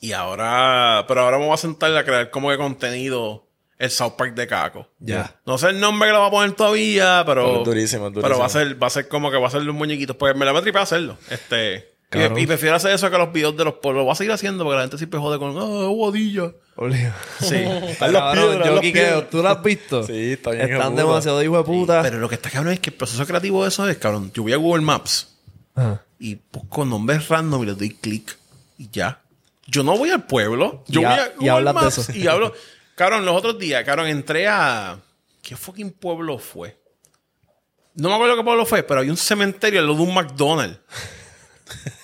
[0.00, 1.04] Y ahora...
[1.08, 3.45] Pero ahora me voy a sentar a crear como que contenido
[3.78, 4.88] el South Park de Caco.
[5.00, 5.34] Ya.
[5.44, 7.58] No sé el nombre que lo va a poner todavía, pero...
[7.60, 8.48] Es durísimo, es Pero va a durísimo.
[8.48, 10.16] ser, va a ser como que va a ser los muñequitos.
[10.16, 11.18] Pues me la voy a tripar hacerlo.
[11.30, 11.94] Este...
[12.14, 13.98] Y, y prefiero hacer eso que los videos de los polos.
[13.98, 15.58] Lo voy a seguir haciendo porque la gente siempre jode con...
[15.58, 16.52] ¡Ah, guadilla!
[16.76, 17.14] Obligado.
[17.40, 17.56] Sí.
[17.98, 19.24] Cabrón, piedras, yo quiqueo.
[19.24, 20.02] ¿tú lo has visto?
[20.04, 22.02] Sí, está bien, hijo de Están demasiado hijo de puta.
[22.02, 24.44] Pero lo que está cabrón es que el proceso creativo de eso es, cabrón, yo
[24.44, 25.34] voy a Google Maps
[25.74, 26.02] Ajá.
[26.20, 28.38] y busco nombres random y les doy clic
[28.78, 29.20] y ya.
[29.66, 30.84] Yo no voy al pueblo.
[30.86, 32.12] Yo Y voy a y Google hablas de Maps eso.
[32.16, 32.54] y hablo.
[32.96, 34.98] Cabrón, los otros días, cabrón, entré a.
[35.42, 36.76] ¿Qué fucking pueblo fue?
[37.94, 40.80] No me acuerdo qué pueblo fue, pero había un cementerio al lado de un McDonald's.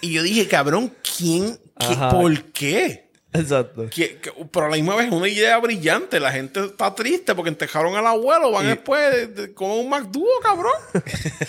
[0.01, 1.59] y yo dije, cabrón, ¿quién?
[1.79, 1.97] qué-.
[2.11, 3.11] ¿Por qué?
[3.33, 3.89] Exacto.
[3.91, 6.21] Que- que- pero a la misma vez es una idea brillante.
[6.21, 8.51] La gente está triste porque enterraron al abuelo.
[8.53, 10.73] Van después de, de- con un McDuo, cabrón.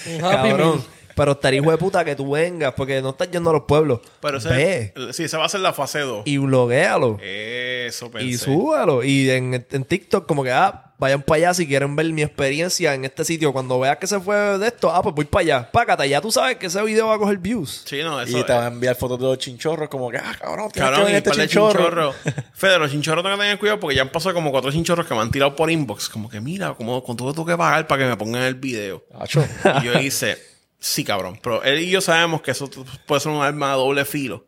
[0.07, 0.85] Un Happy Cabrón.
[1.15, 3.99] Pero estaría hijo de puta que tú vengas porque no estás yendo a los pueblos.
[4.21, 6.23] Pero ese, Ve sí, esa va a ser la fase 2.
[6.25, 7.17] y bloguealo.
[7.21, 8.27] Eso pensé.
[8.27, 9.03] Y súbalo.
[9.03, 12.93] Y en, en TikTok, como que, ah, vayan para allá si quieren ver mi experiencia
[12.93, 13.51] en este sitio.
[13.51, 15.71] Cuando veas que se fue de esto, ah, pues voy para allá.
[15.71, 17.83] Pácate, ya tú sabes que ese video va a coger views.
[17.85, 20.35] Sí, no, eso Y te va a enviar fotos de los chinchorros como que, ah,
[20.39, 21.79] cabrón, tienes Cabrón, que y ver este chinchorro.
[21.79, 22.15] chinchorros.
[22.53, 25.13] Fede, los chinchorros tengo que tener cuidado porque ya han pasado como cuatro chinchorros que
[25.13, 26.07] me han tirado por inbox.
[26.09, 29.03] Como que, mira, como con todo tengo que pagar para que me pongan el video.
[29.19, 29.45] Acho.
[29.81, 30.37] Y yo hice,
[30.83, 31.39] sí, cabrón.
[31.41, 32.69] Pero él y yo sabemos que eso
[33.05, 34.45] puede ser un arma de doble filo.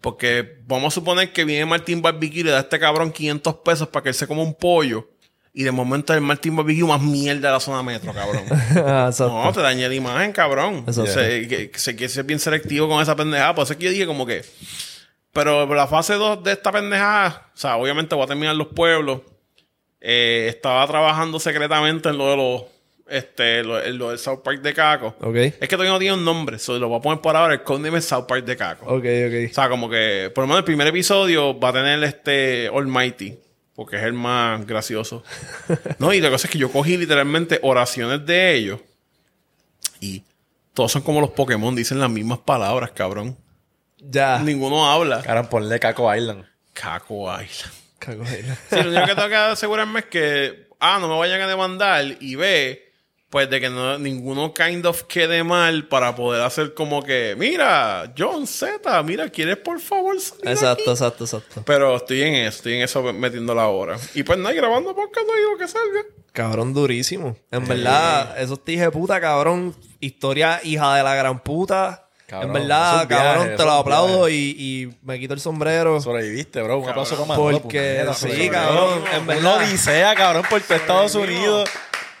[0.00, 3.56] Porque vamos a suponer que viene Martín Barbecue y le da a este cabrón 500
[3.56, 5.08] pesos para que él se coma un pollo.
[5.52, 8.44] Y de momento el Martín Barbecue más mierda de la zona metro, cabrón.
[9.18, 10.92] No, te dañé la imagen, cabrón.
[10.92, 13.54] Sea, que, que se quiere ser bien selectivo con esa pendejada.
[13.54, 14.44] Por eso es que yo dije como que...
[15.32, 17.50] Pero la fase 2 de esta pendejada...
[17.54, 19.20] O sea, obviamente voy a terminar los pueblos.
[20.00, 22.62] Eh, estaba trabajando secretamente en lo de los...
[23.10, 25.16] Este, lo, del South Park de Caco.
[25.20, 25.34] Ok.
[25.36, 26.58] Es que todavía no tiene un nombre.
[26.58, 27.54] So, lo voy a poner por ahora.
[27.54, 28.86] El codename es South Park de Caco.
[28.86, 29.50] Ok, ok.
[29.50, 30.30] O sea, como que...
[30.34, 32.68] Por lo menos el primer episodio va a tener este...
[32.68, 33.38] Almighty.
[33.74, 35.22] Porque es el más gracioso.
[35.98, 38.80] No, y la cosa es que yo cogí literalmente oraciones de ellos.
[40.00, 40.22] Y
[40.74, 43.36] todos son como los Pokémon, dicen las mismas palabras, cabrón.
[43.98, 44.38] Ya.
[44.38, 45.22] Ninguno habla.
[45.22, 46.44] Cabrón, ponle Caco Island.
[46.72, 47.74] Caco Island.
[48.00, 51.18] Cago en la- Sí, lo único que tengo que asegurarme es que, ah, no me
[51.18, 52.89] vayan a demandar y ve,
[53.30, 58.12] pues de que no, ninguno kind of quede mal para poder hacer como que, mira,
[58.18, 61.62] John Z, mira, ¿quieres por favor salir Exacto, aquí?" exacto, exacto.
[61.64, 63.96] Pero estoy en eso, estoy en eso metiendo la hora.
[64.14, 66.00] Y pues nada, y grabando podcast no digo que salga.
[66.32, 67.36] Cabrón durísimo.
[67.50, 69.74] En verdad, esos tije de puta, cabrón.
[70.00, 72.08] Historia hija de la gran puta.
[72.26, 76.00] Cabrón, en verdad, viajes, cabrón, te lo aplaudo y, y me quito el sombrero.
[76.00, 76.78] Sobreviviste, bro.
[76.78, 77.36] Un aplauso para.
[77.36, 79.56] Porque puñeta, sí, cabrón, en Una verdad.
[79.58, 81.68] odisea, cabrón, por todo Estados Unidos.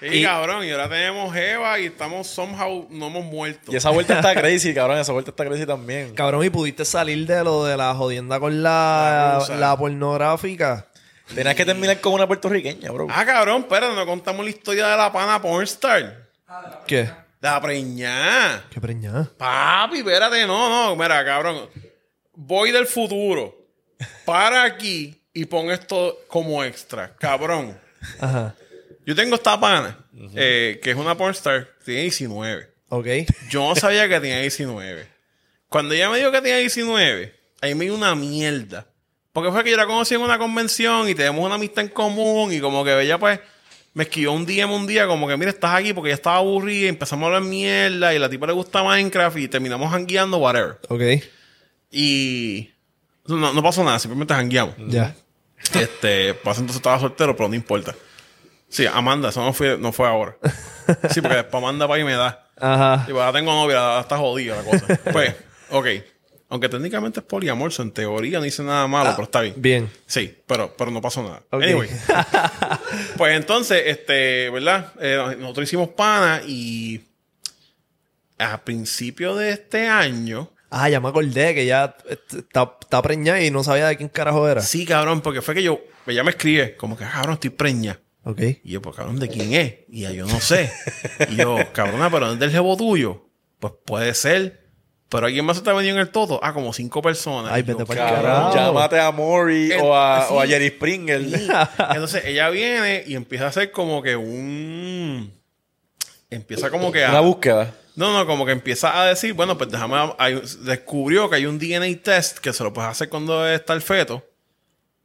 [0.00, 3.70] Sí, Y- cabrón, y ahora tenemos Eva y estamos somehow, no hemos muerto.
[3.72, 4.98] Y esa vuelta está crazy, cabrón.
[4.98, 6.14] Esa vuelta está crazy también.
[6.14, 10.86] Cabrón, y pudiste salir de lo de la jodienda con La la, pornográfica.
[11.34, 13.06] Tenías que terminar con una puertorriqueña, bro.
[13.10, 16.28] Ah, cabrón, espera, no contamos la historia de la pana pornstar.
[16.86, 17.08] ¿Qué?
[17.40, 18.64] La preñada.
[18.70, 19.30] ¿Qué preñada?
[19.38, 21.68] Papi, espérate, no, no, mira, cabrón.
[22.34, 23.54] Voy del futuro.
[24.24, 27.14] Para aquí y pon esto como extra.
[27.18, 27.78] Cabrón.
[28.18, 28.54] Ajá.
[29.10, 29.98] Yo tengo esta pana,
[30.36, 32.70] eh, que es una pornstar, tiene 19.
[32.90, 33.06] Ok.
[33.50, 35.04] Yo no sabía que tenía 19.
[35.68, 38.86] Cuando ella me dijo que tenía 19, ahí me dio una mierda.
[39.32, 42.52] Porque fue que yo la conocí en una convención y tenemos una amistad en común
[42.52, 43.40] y como que ella pues
[43.94, 46.84] me escribió un día un día como que mira, estás aquí porque ella estaba aburrida
[46.84, 50.36] y empezamos a hablar mierda y a la tipa le gusta Minecraft y terminamos hangueando,
[50.36, 50.78] whatever.
[50.88, 51.02] Ok.
[51.90, 52.70] Y
[53.26, 54.76] no, no pasó nada, simplemente hangueamos.
[54.86, 55.16] Ya.
[55.74, 57.96] Este, pasa entonces estaba soltero, pero no importa.
[58.70, 60.36] Sí, Amanda, eso no fue, no fue ahora.
[61.10, 62.46] Sí, porque después Amanda va y me da.
[62.58, 63.04] Ajá.
[63.08, 65.00] Y pues, ahora tengo novia, ahora está jodida la cosa.
[65.12, 65.34] Pues,
[65.70, 65.86] ok.
[66.48, 69.54] Aunque técnicamente es poliamor, so en teoría no dice nada malo, pero está bien.
[69.56, 69.90] Bien.
[70.06, 71.42] Sí, pero, pero no pasó nada.
[71.50, 71.62] Ok.
[71.62, 71.88] Anyway.
[73.16, 74.92] pues entonces, este, ¿verdad?
[75.00, 77.02] Eh, nosotros hicimos pana y
[78.38, 80.50] a principio de este año.
[80.70, 84.48] Ah, ya me acordé que ya está, está preñada y no sabía de quién carajo
[84.48, 84.60] era.
[84.60, 87.98] Sí, cabrón, porque fue que yo, ella me escribe, como que, "Ah, cabrón, estoy preña.
[88.24, 88.40] Ok.
[88.64, 89.74] Y yo, pues cabrón, ¿de quién es?
[89.88, 90.70] Y ya yo no sé.
[91.30, 93.26] Y yo, cabrona, pero ¿no es del jevo tuyo?
[93.58, 94.60] Pues puede ser.
[95.08, 96.38] Pero alguien más se te ha venido en el todo.
[96.42, 97.52] Ah, como cinco personas.
[97.52, 98.54] Ay, vete Cabrón, carajo.
[98.54, 100.50] llámate a Maury El- o, a, o a sí.
[100.52, 101.24] Jerry Springer.
[101.24, 101.48] Sí.
[101.90, 105.32] Entonces ella viene y empieza a hacer como que un.
[106.30, 107.10] Empieza como que a.
[107.10, 107.74] Una búsqueda.
[107.96, 109.96] No, no, como que empieza a decir, bueno, pues déjame.
[110.18, 113.82] hay- descubrió que hay un DNA test que se lo puedes hacer cuando está el
[113.82, 114.24] feto,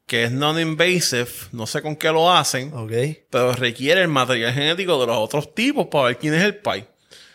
[0.06, 2.72] que es non-invasive, no sé con qué lo hacen,
[3.30, 6.88] pero requiere el material genético de los otros tipos para ver quién es el pai.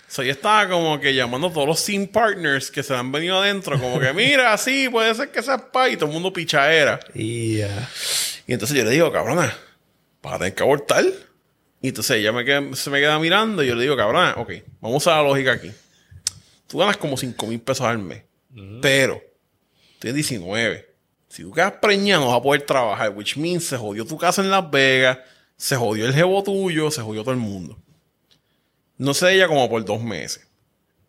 [0.07, 3.39] So, yo estaba como que llamando a todos los sim partners que se han venido
[3.41, 6.99] adentro, como que mira, sí, puede ser que seas pai, y todo el mundo pichaera.
[7.15, 7.89] Y ya.
[8.47, 9.57] Y entonces yo le digo, cabrona,
[10.23, 11.05] vas a tener que abortar.
[11.83, 14.53] Y entonces ella me queda- se me queda mirando y yo le digo, cabrona, ok,
[14.81, 15.71] vamos a la lógica aquí.
[16.67, 18.23] Tú ganas como 5 mil pesos al mes.
[18.83, 19.23] Pero,
[20.01, 20.90] tienes 19.
[21.31, 23.11] Si tú quedas preñado, no vas a poder trabajar.
[23.17, 25.19] Which means se jodió tu casa en Las Vegas,
[25.57, 27.79] se jodió el jevo tuyo, se jodió todo el mundo.
[28.99, 30.47] No sé ella como por dos meses.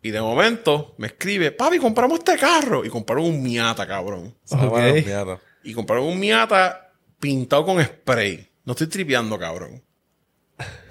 [0.00, 2.84] Y de momento me escribe, papi, compramos este carro.
[2.84, 4.34] Y compraron un Miata, cabrón.
[4.52, 5.40] Ah, bueno.
[5.64, 8.48] Y compraron un Miata pintado con spray.
[8.64, 9.82] No estoy tripeando, cabrón.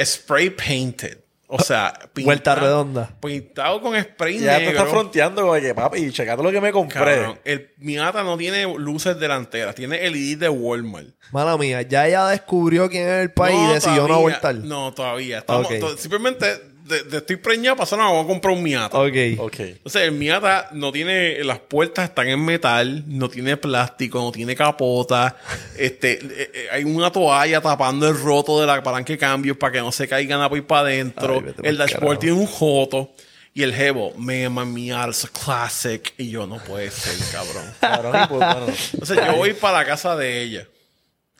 [0.04, 1.20] Spray painted.
[1.54, 3.10] O sea, pintado, Vuelta redonda.
[3.22, 4.78] Pintado con spray Ya te negro.
[4.80, 7.00] estás fronteando que, papi, checate lo que me compré.
[7.18, 11.08] Cabrón, el Miata no tiene luces delanteras, tiene LED de Walmart.
[11.32, 14.56] Mala mía, ya ella descubrió quién es el país y decidió no abortar.
[14.56, 15.40] No, todavía.
[15.40, 19.00] Estamos- to- simplemente de, de estoy preñado, pasó nada, vamos a comprar un Miata.
[19.00, 19.16] Ok.
[19.40, 19.60] Ok.
[19.60, 24.56] Entonces, el Miata no tiene, las puertas están en metal, no tiene plástico, no tiene
[24.56, 25.38] capota,
[25.78, 29.74] este, eh, eh, hay una toalla tapando el roto de la palanca de cambios para
[29.74, 31.42] que no se caigan a ir para adentro.
[31.46, 32.20] Ay, el dashboard carajo.
[32.20, 33.12] tiene un joto.
[33.54, 36.14] Y el jevo, man, my Miata classic.
[36.18, 37.66] Y yo, no puede ser, cabrón.
[37.82, 38.66] Cabrón, y pues, bueno.
[38.94, 40.68] Entonces, yo voy para la casa de ella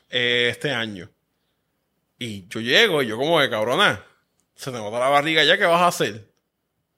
[0.10, 1.10] eh, este año.
[2.20, 4.04] Y yo llego y yo como de cabrona,
[4.62, 6.32] se te nota la barriga ya, ¿qué vas a hacer?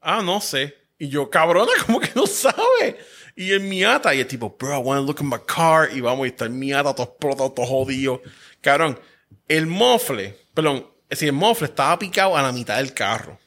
[0.02, 0.76] Ah, no sé.
[1.00, 3.00] Y yo, cabrona, como que no sabe.
[3.38, 5.90] Y el Miata, y el tipo, bro, I want to look at my car.
[5.96, 8.22] Y vamos, y está el Miata todo explotado, todo jodido.
[8.60, 9.00] Cabrón,
[9.48, 13.40] el mofle, perdón, es decir, el mofle estaba picado a la mitad del carro.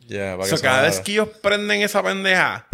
[0.00, 2.68] Ya, para O que sea, se cada vez que ellos prenden esa pendeja,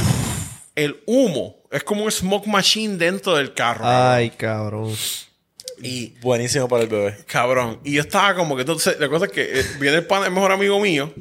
[0.75, 3.85] el humo es como un smoke machine dentro del carro.
[3.87, 4.93] Ay, cabrón.
[5.83, 7.19] Y Buenísimo para el bebé.
[7.27, 7.81] Cabrón.
[7.85, 10.31] Y yo estaba como que entonces, la cosa es que eh, viene el, pan, el
[10.31, 11.13] mejor amigo mío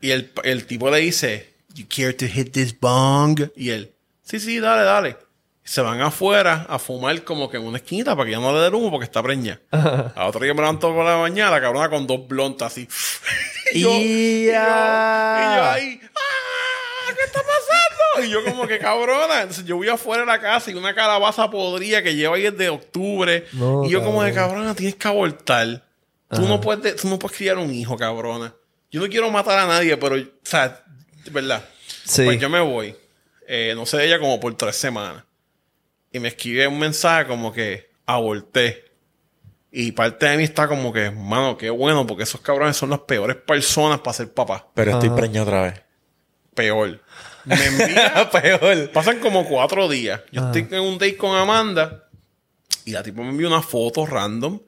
[0.00, 3.50] y el, el tipo le dice, You care to hit this bong?
[3.56, 5.16] Y él, sí, sí, dale, dale.
[5.64, 8.58] Se van afuera a fumar como que en una esquinita para que ya no le
[8.58, 9.60] dé humo porque está preña.
[9.70, 12.88] A otro día me levanto por la mañana, cabrona con dos blontas así.
[13.72, 17.12] y, yo, y, yo, y yo ahí, ¡ah!
[17.14, 17.61] ¿Qué está pasando?
[18.22, 19.42] Y yo como que cabrona.
[19.42, 22.68] Entonces yo voy afuera de la casa y una calabaza podrida que lleva ahí desde
[22.68, 23.46] octubre.
[23.52, 25.84] No, y yo como de cabrona, tienes que abortar.
[26.28, 28.54] Tú no, puedes, tú no puedes criar un hijo, cabrona.
[28.90, 30.82] Yo no quiero matar a nadie, pero, o sea,
[31.24, 31.64] de verdad.
[32.04, 32.24] Sí.
[32.24, 32.96] Pues yo me voy.
[33.46, 35.24] Eh, no sé de ella como por tres semanas.
[36.10, 38.92] Y me escribe un mensaje como que aborté.
[39.70, 43.00] Y parte de mí está como que, mano, qué bueno, porque esos cabrones son las
[43.00, 44.68] peores personas para ser papá.
[44.74, 45.82] Pero estoy preñado otra vez.
[46.54, 47.00] Peor.
[47.44, 48.30] Me envía.
[48.32, 48.90] Peor.
[48.90, 50.20] Pasan como cuatro días.
[50.30, 52.08] Yo estoy en un date con Amanda.
[52.84, 54.60] Y la tipo me envió una foto random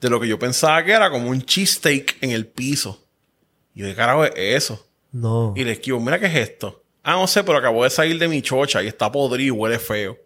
[0.00, 3.06] de lo que yo pensaba que era como un cheesesteak en el piso.
[3.74, 4.86] Y yo, ¿qué carajo es eso?
[5.12, 5.54] No.
[5.56, 6.82] Y le escribo, mira qué es esto.
[7.04, 9.78] Ah, no sé, pero acabo de salir de mi chocha y está podrido y huele
[9.78, 10.16] feo.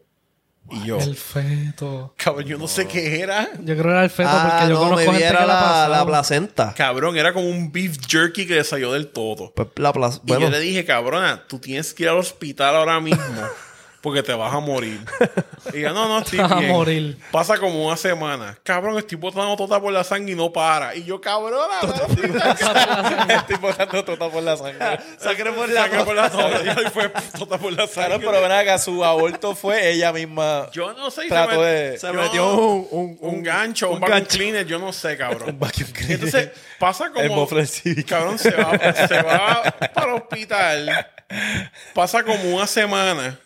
[0.70, 2.15] Y yo, El feto.
[2.17, 3.49] cabrón, yo no sé qué era.
[3.61, 6.75] Yo creo que era el feto Ah, porque yo no, conozco gente que la, placenta.
[6.77, 9.53] Cabrón, era como un beef jerky que le salió del todo.
[9.55, 10.20] Pues la plaza.
[10.25, 13.23] Y Bueno, yo le dije, cabrona, tú tienes que ir al hospital ahora mismo
[14.07, 15.01] porque te vas a morir.
[15.75, 17.18] Y yo, no, no, estoy Te vas a morir.
[17.33, 18.57] Pasa como una semana.
[18.62, 20.94] Cabrón, estoy botando tota por la sangre y no para.
[20.94, 21.81] Y yo, cabrona,
[23.28, 25.01] estoy botando tota por la sangre.
[25.18, 26.83] sangre por la sangre por la tota.
[26.86, 28.28] Y fue tota por la Claro, sangre.
[28.31, 30.68] pero ven acá, su aborto fue ella misma.
[30.73, 31.26] Yo no sé.
[31.26, 35.51] Trató de- se metió un, un, un gancho, un, vacuum cleaner, yo no sé, cabrón.
[35.51, 36.15] Un vacuum cleaner.
[36.15, 37.49] Entonces, pasa como...
[37.51, 38.05] El.
[38.05, 38.78] Cabrón, se va,
[39.09, 39.62] se va
[39.93, 41.07] para el hospital.
[41.93, 43.36] Pasa como una semana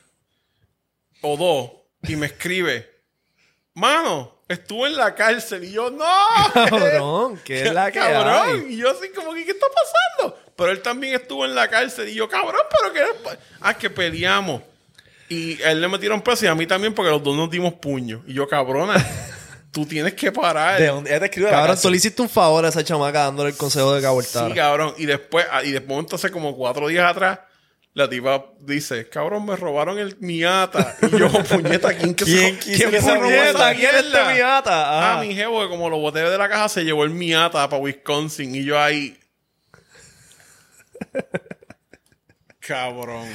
[1.23, 1.71] o dos
[2.03, 2.89] y me escribe,
[3.75, 5.65] mano, estuve en la cárcel.
[5.65, 6.05] Y yo, no.
[6.55, 8.65] Cabrón, ¿qué es la que Cabrón.
[8.67, 8.75] hay?
[8.75, 10.39] Y yo así como, que, ¿qué está pasando?
[10.57, 12.09] Pero él también estuvo en la cárcel.
[12.09, 13.31] Y yo, cabrón, pero que...
[13.61, 14.61] Ah, que peleamos.
[15.29, 17.75] Y a él le metieron preso y a mí también porque los dos nos dimos
[17.75, 18.23] puño.
[18.27, 18.95] Y yo, cabrona,
[19.73, 20.79] tú tienes que parar.
[20.79, 21.11] ¿De dónde?
[21.11, 21.83] Ella te Cabrón, cárcel.
[21.83, 24.49] tú le hiciste un favor a esa chamaca dándole el consejo de que abortara.
[24.49, 24.95] Sí, cabrón.
[24.99, 27.39] Y después, ah, y después entonces como cuatro días atrás,
[27.93, 30.97] la tipa dice, cabrón, me robaron el miata.
[31.03, 34.35] Y yo, puñeta, ¿quién que ¿Quién se que fue se robó esa ¿Quién es este
[34.35, 34.71] miata?
[34.73, 35.23] Ah, Ajá.
[35.23, 38.55] mi jevo, que como lo boté de la caja, se llevó el miata para Wisconsin.
[38.55, 39.19] Y yo ahí...
[42.61, 43.29] Cabrón.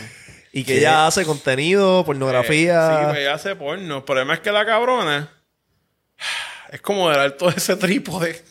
[0.53, 3.07] Y que ella hace contenido, Sí, pornografía.
[3.09, 3.97] pues ella hace porno.
[3.97, 5.31] El problema es que la cabrona...
[6.71, 8.43] Es como de dar todo ese trípode.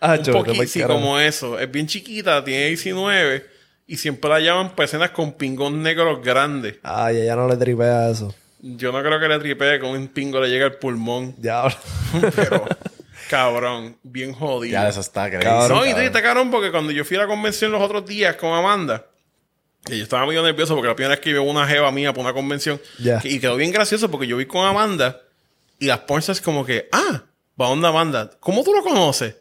[0.00, 1.58] Ah, Un yo, poquito, sí, como eso.
[1.58, 3.57] Es bien chiquita, tiene 19
[3.88, 6.76] y siempre la llaman personas con pingón negros grandes.
[6.84, 8.32] Ay, ella no le tripea eso.
[8.60, 11.74] Yo no creo que le tripee con un pingo le llegue al pulmón, Diablo.
[12.36, 12.64] pero
[13.28, 14.72] cabrón, bien jodido.
[14.72, 15.44] Ya, eso está crazy.
[15.44, 18.36] Cabrón, no, y dijiste, cabrón, porque cuando yo fui a la convención los otros días
[18.36, 19.06] con Amanda,
[19.88, 22.32] y yo estaba medio nervioso porque la primera vez que una jeva mía para una
[22.34, 23.20] convención, Ya.
[23.20, 25.20] que- y quedó bien gracioso porque yo vi con Amanda
[25.78, 27.22] y las ponchas como que, ah,
[27.60, 28.30] ¿va dónde Amanda?
[28.40, 29.36] ¿Cómo tú lo conoces?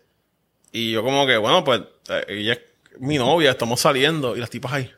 [0.71, 2.59] Y yo como que, bueno, pues eh, ella es
[2.99, 4.91] mi novia, estamos saliendo y las tipas ahí.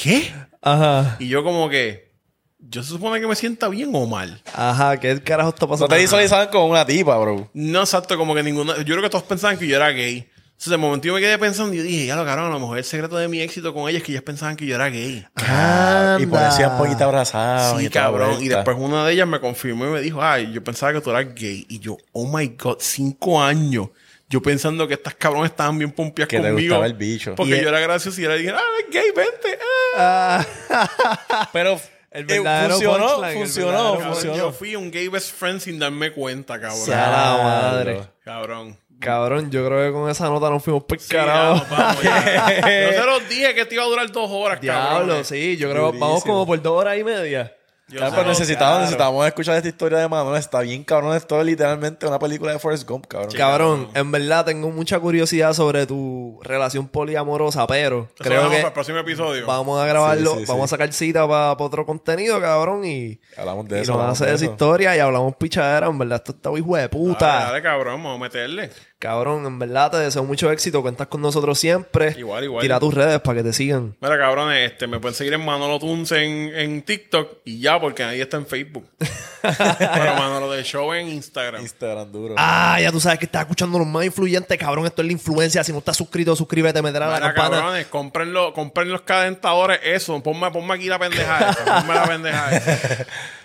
[0.00, 0.32] ¿Qué?
[0.60, 1.16] Ajá.
[1.18, 2.12] Y yo como que,
[2.58, 4.40] yo se supone que me sienta bien o mal.
[4.54, 5.94] Ajá, ¿qué carajo está No pasando?
[5.94, 7.50] te visualizaban con una tipa, bro.
[7.54, 8.76] No, exacto, como que ninguna.
[8.78, 10.28] Yo creo que todos pensaban que yo era gay.
[10.52, 12.60] Entonces, de momento yo me quedé pensando y yo dije, ya lo cabrón, a lo
[12.60, 14.88] mejor el secreto de mi éxito con ella es que ellas pensaban que yo era
[14.90, 15.26] gay.
[15.34, 16.18] Anda.
[16.20, 17.80] Y por eso iban poquito abrazados.
[17.80, 18.40] sí, y cabrón.
[18.40, 21.10] Y después una de ellas me confirmó y me dijo, ay, yo pensaba que tú
[21.10, 21.66] eras gay.
[21.68, 23.88] Y yo, oh my god, cinco años.
[24.32, 26.74] Yo pensando que estas cabrones estaban bien pompeadas Que te conmigo.
[26.76, 27.34] gustaba el bicho.
[27.34, 29.58] Porque Y- yo era gracioso y era dije, ah, gay, vente.
[29.98, 30.46] ah".
[30.70, 31.78] Ah, Pero
[32.10, 34.36] El eh, verdadero funcionó, punchline, el funcionó, verdadero funcionó.
[34.36, 36.78] yo fui un gay best friend sin darme cuenta, cabrón.
[36.84, 38.00] sea la madre.
[38.24, 38.78] Cabrón.
[39.00, 41.54] Cabrón, yo creo que con esa nota nos fuimos por Sí, ya, carajo.
[41.56, 42.60] nos vamos, ya.
[42.92, 45.24] Yo se los dije que te iba a durar dos horas, Diablo, cabrón.
[45.24, 47.54] sí, yo creo que vamos como por dos horas y media.
[47.92, 48.80] Yo Claro, pero necesitábamos, claro.
[48.84, 50.38] necesitábamos escuchar esta historia de Manuel.
[50.38, 51.14] Está bien cabrón.
[51.14, 53.30] Esto es literalmente una película de Forrest Gump, cabrón.
[53.36, 58.56] Cabrón, en verdad tengo mucha curiosidad sobre tu relación poliamorosa, pero Eso creo vamos que
[58.58, 59.46] para el próximo episodio.
[59.46, 60.74] vamos a grabarlo, Sí, sí, vamos sí.
[60.74, 63.92] a sacar cita para otro contenido, cabrón, y, Hablamos de y eso.
[63.96, 67.26] nos hace esa historia y hablamos pichadera, en verdad, esto está hijo de puta.
[67.26, 68.70] Dale, dale, cabrón, vamos a meterle.
[69.02, 72.14] Cabrón, en verdad te deseo mucho éxito, cuentas con nosotros siempre.
[72.16, 72.62] Igual, igual.
[72.62, 73.96] Tira tus redes para que te sigan.
[74.00, 78.04] Mira, cabrones, este, me pueden seguir en Manolo Tunes en, en TikTok y ya, porque
[78.04, 78.86] nadie está en Facebook.
[79.42, 81.62] Pero Manolo de Show en Instagram.
[81.62, 82.34] Instagram duro.
[82.38, 84.86] Ah, ya tú sabes que estás escuchando los más influyentes, cabrón.
[84.86, 85.64] Esto es la influencia.
[85.64, 87.56] Si no estás suscrito, suscríbete, meter a la Mira, campana.
[87.56, 90.22] cabrones, compren, los- compren los cadentadores, eso.
[90.22, 91.64] Ponme, ponme aquí la pendeja esa.
[91.80, 93.06] Ponme la pendeja esa.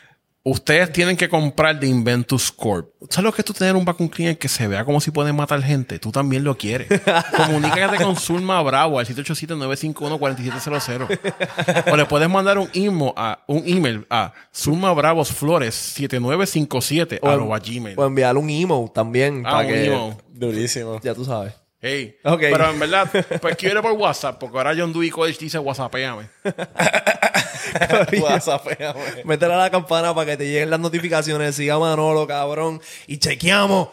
[0.49, 2.87] Ustedes tienen que comprar de Inventus Corp.
[3.09, 5.35] ¿Sabes lo que es tú tener un vacuum cleaner que se vea como si pueden
[5.35, 5.99] matar gente?
[5.99, 6.87] Tú también lo quieres.
[7.35, 11.91] Comunícate con Zulma Bravo al 787-951-4700.
[11.91, 17.59] O le puedes mandar un email a, un email a Zulma Bravos Flores 7957 O,
[17.59, 17.99] gmail.
[17.99, 19.43] o enviar un emo también.
[19.45, 20.13] Ah, para un que, email.
[20.29, 21.01] Durísimo.
[21.03, 21.55] Ya tú sabes.
[21.79, 22.17] Hey.
[22.23, 26.27] Pero en verdad, pues escríbele por WhatsApp, porque ahora John Dewey College dice WhatsAppéame.
[28.19, 28.77] WhatsApp, güey.
[29.25, 31.55] Meter a la campana para que te lleguen las notificaciones.
[31.55, 32.81] Siga a Manolo, cabrón.
[33.05, 33.89] Y chequeamos.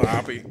[0.00, 0.42] Papi.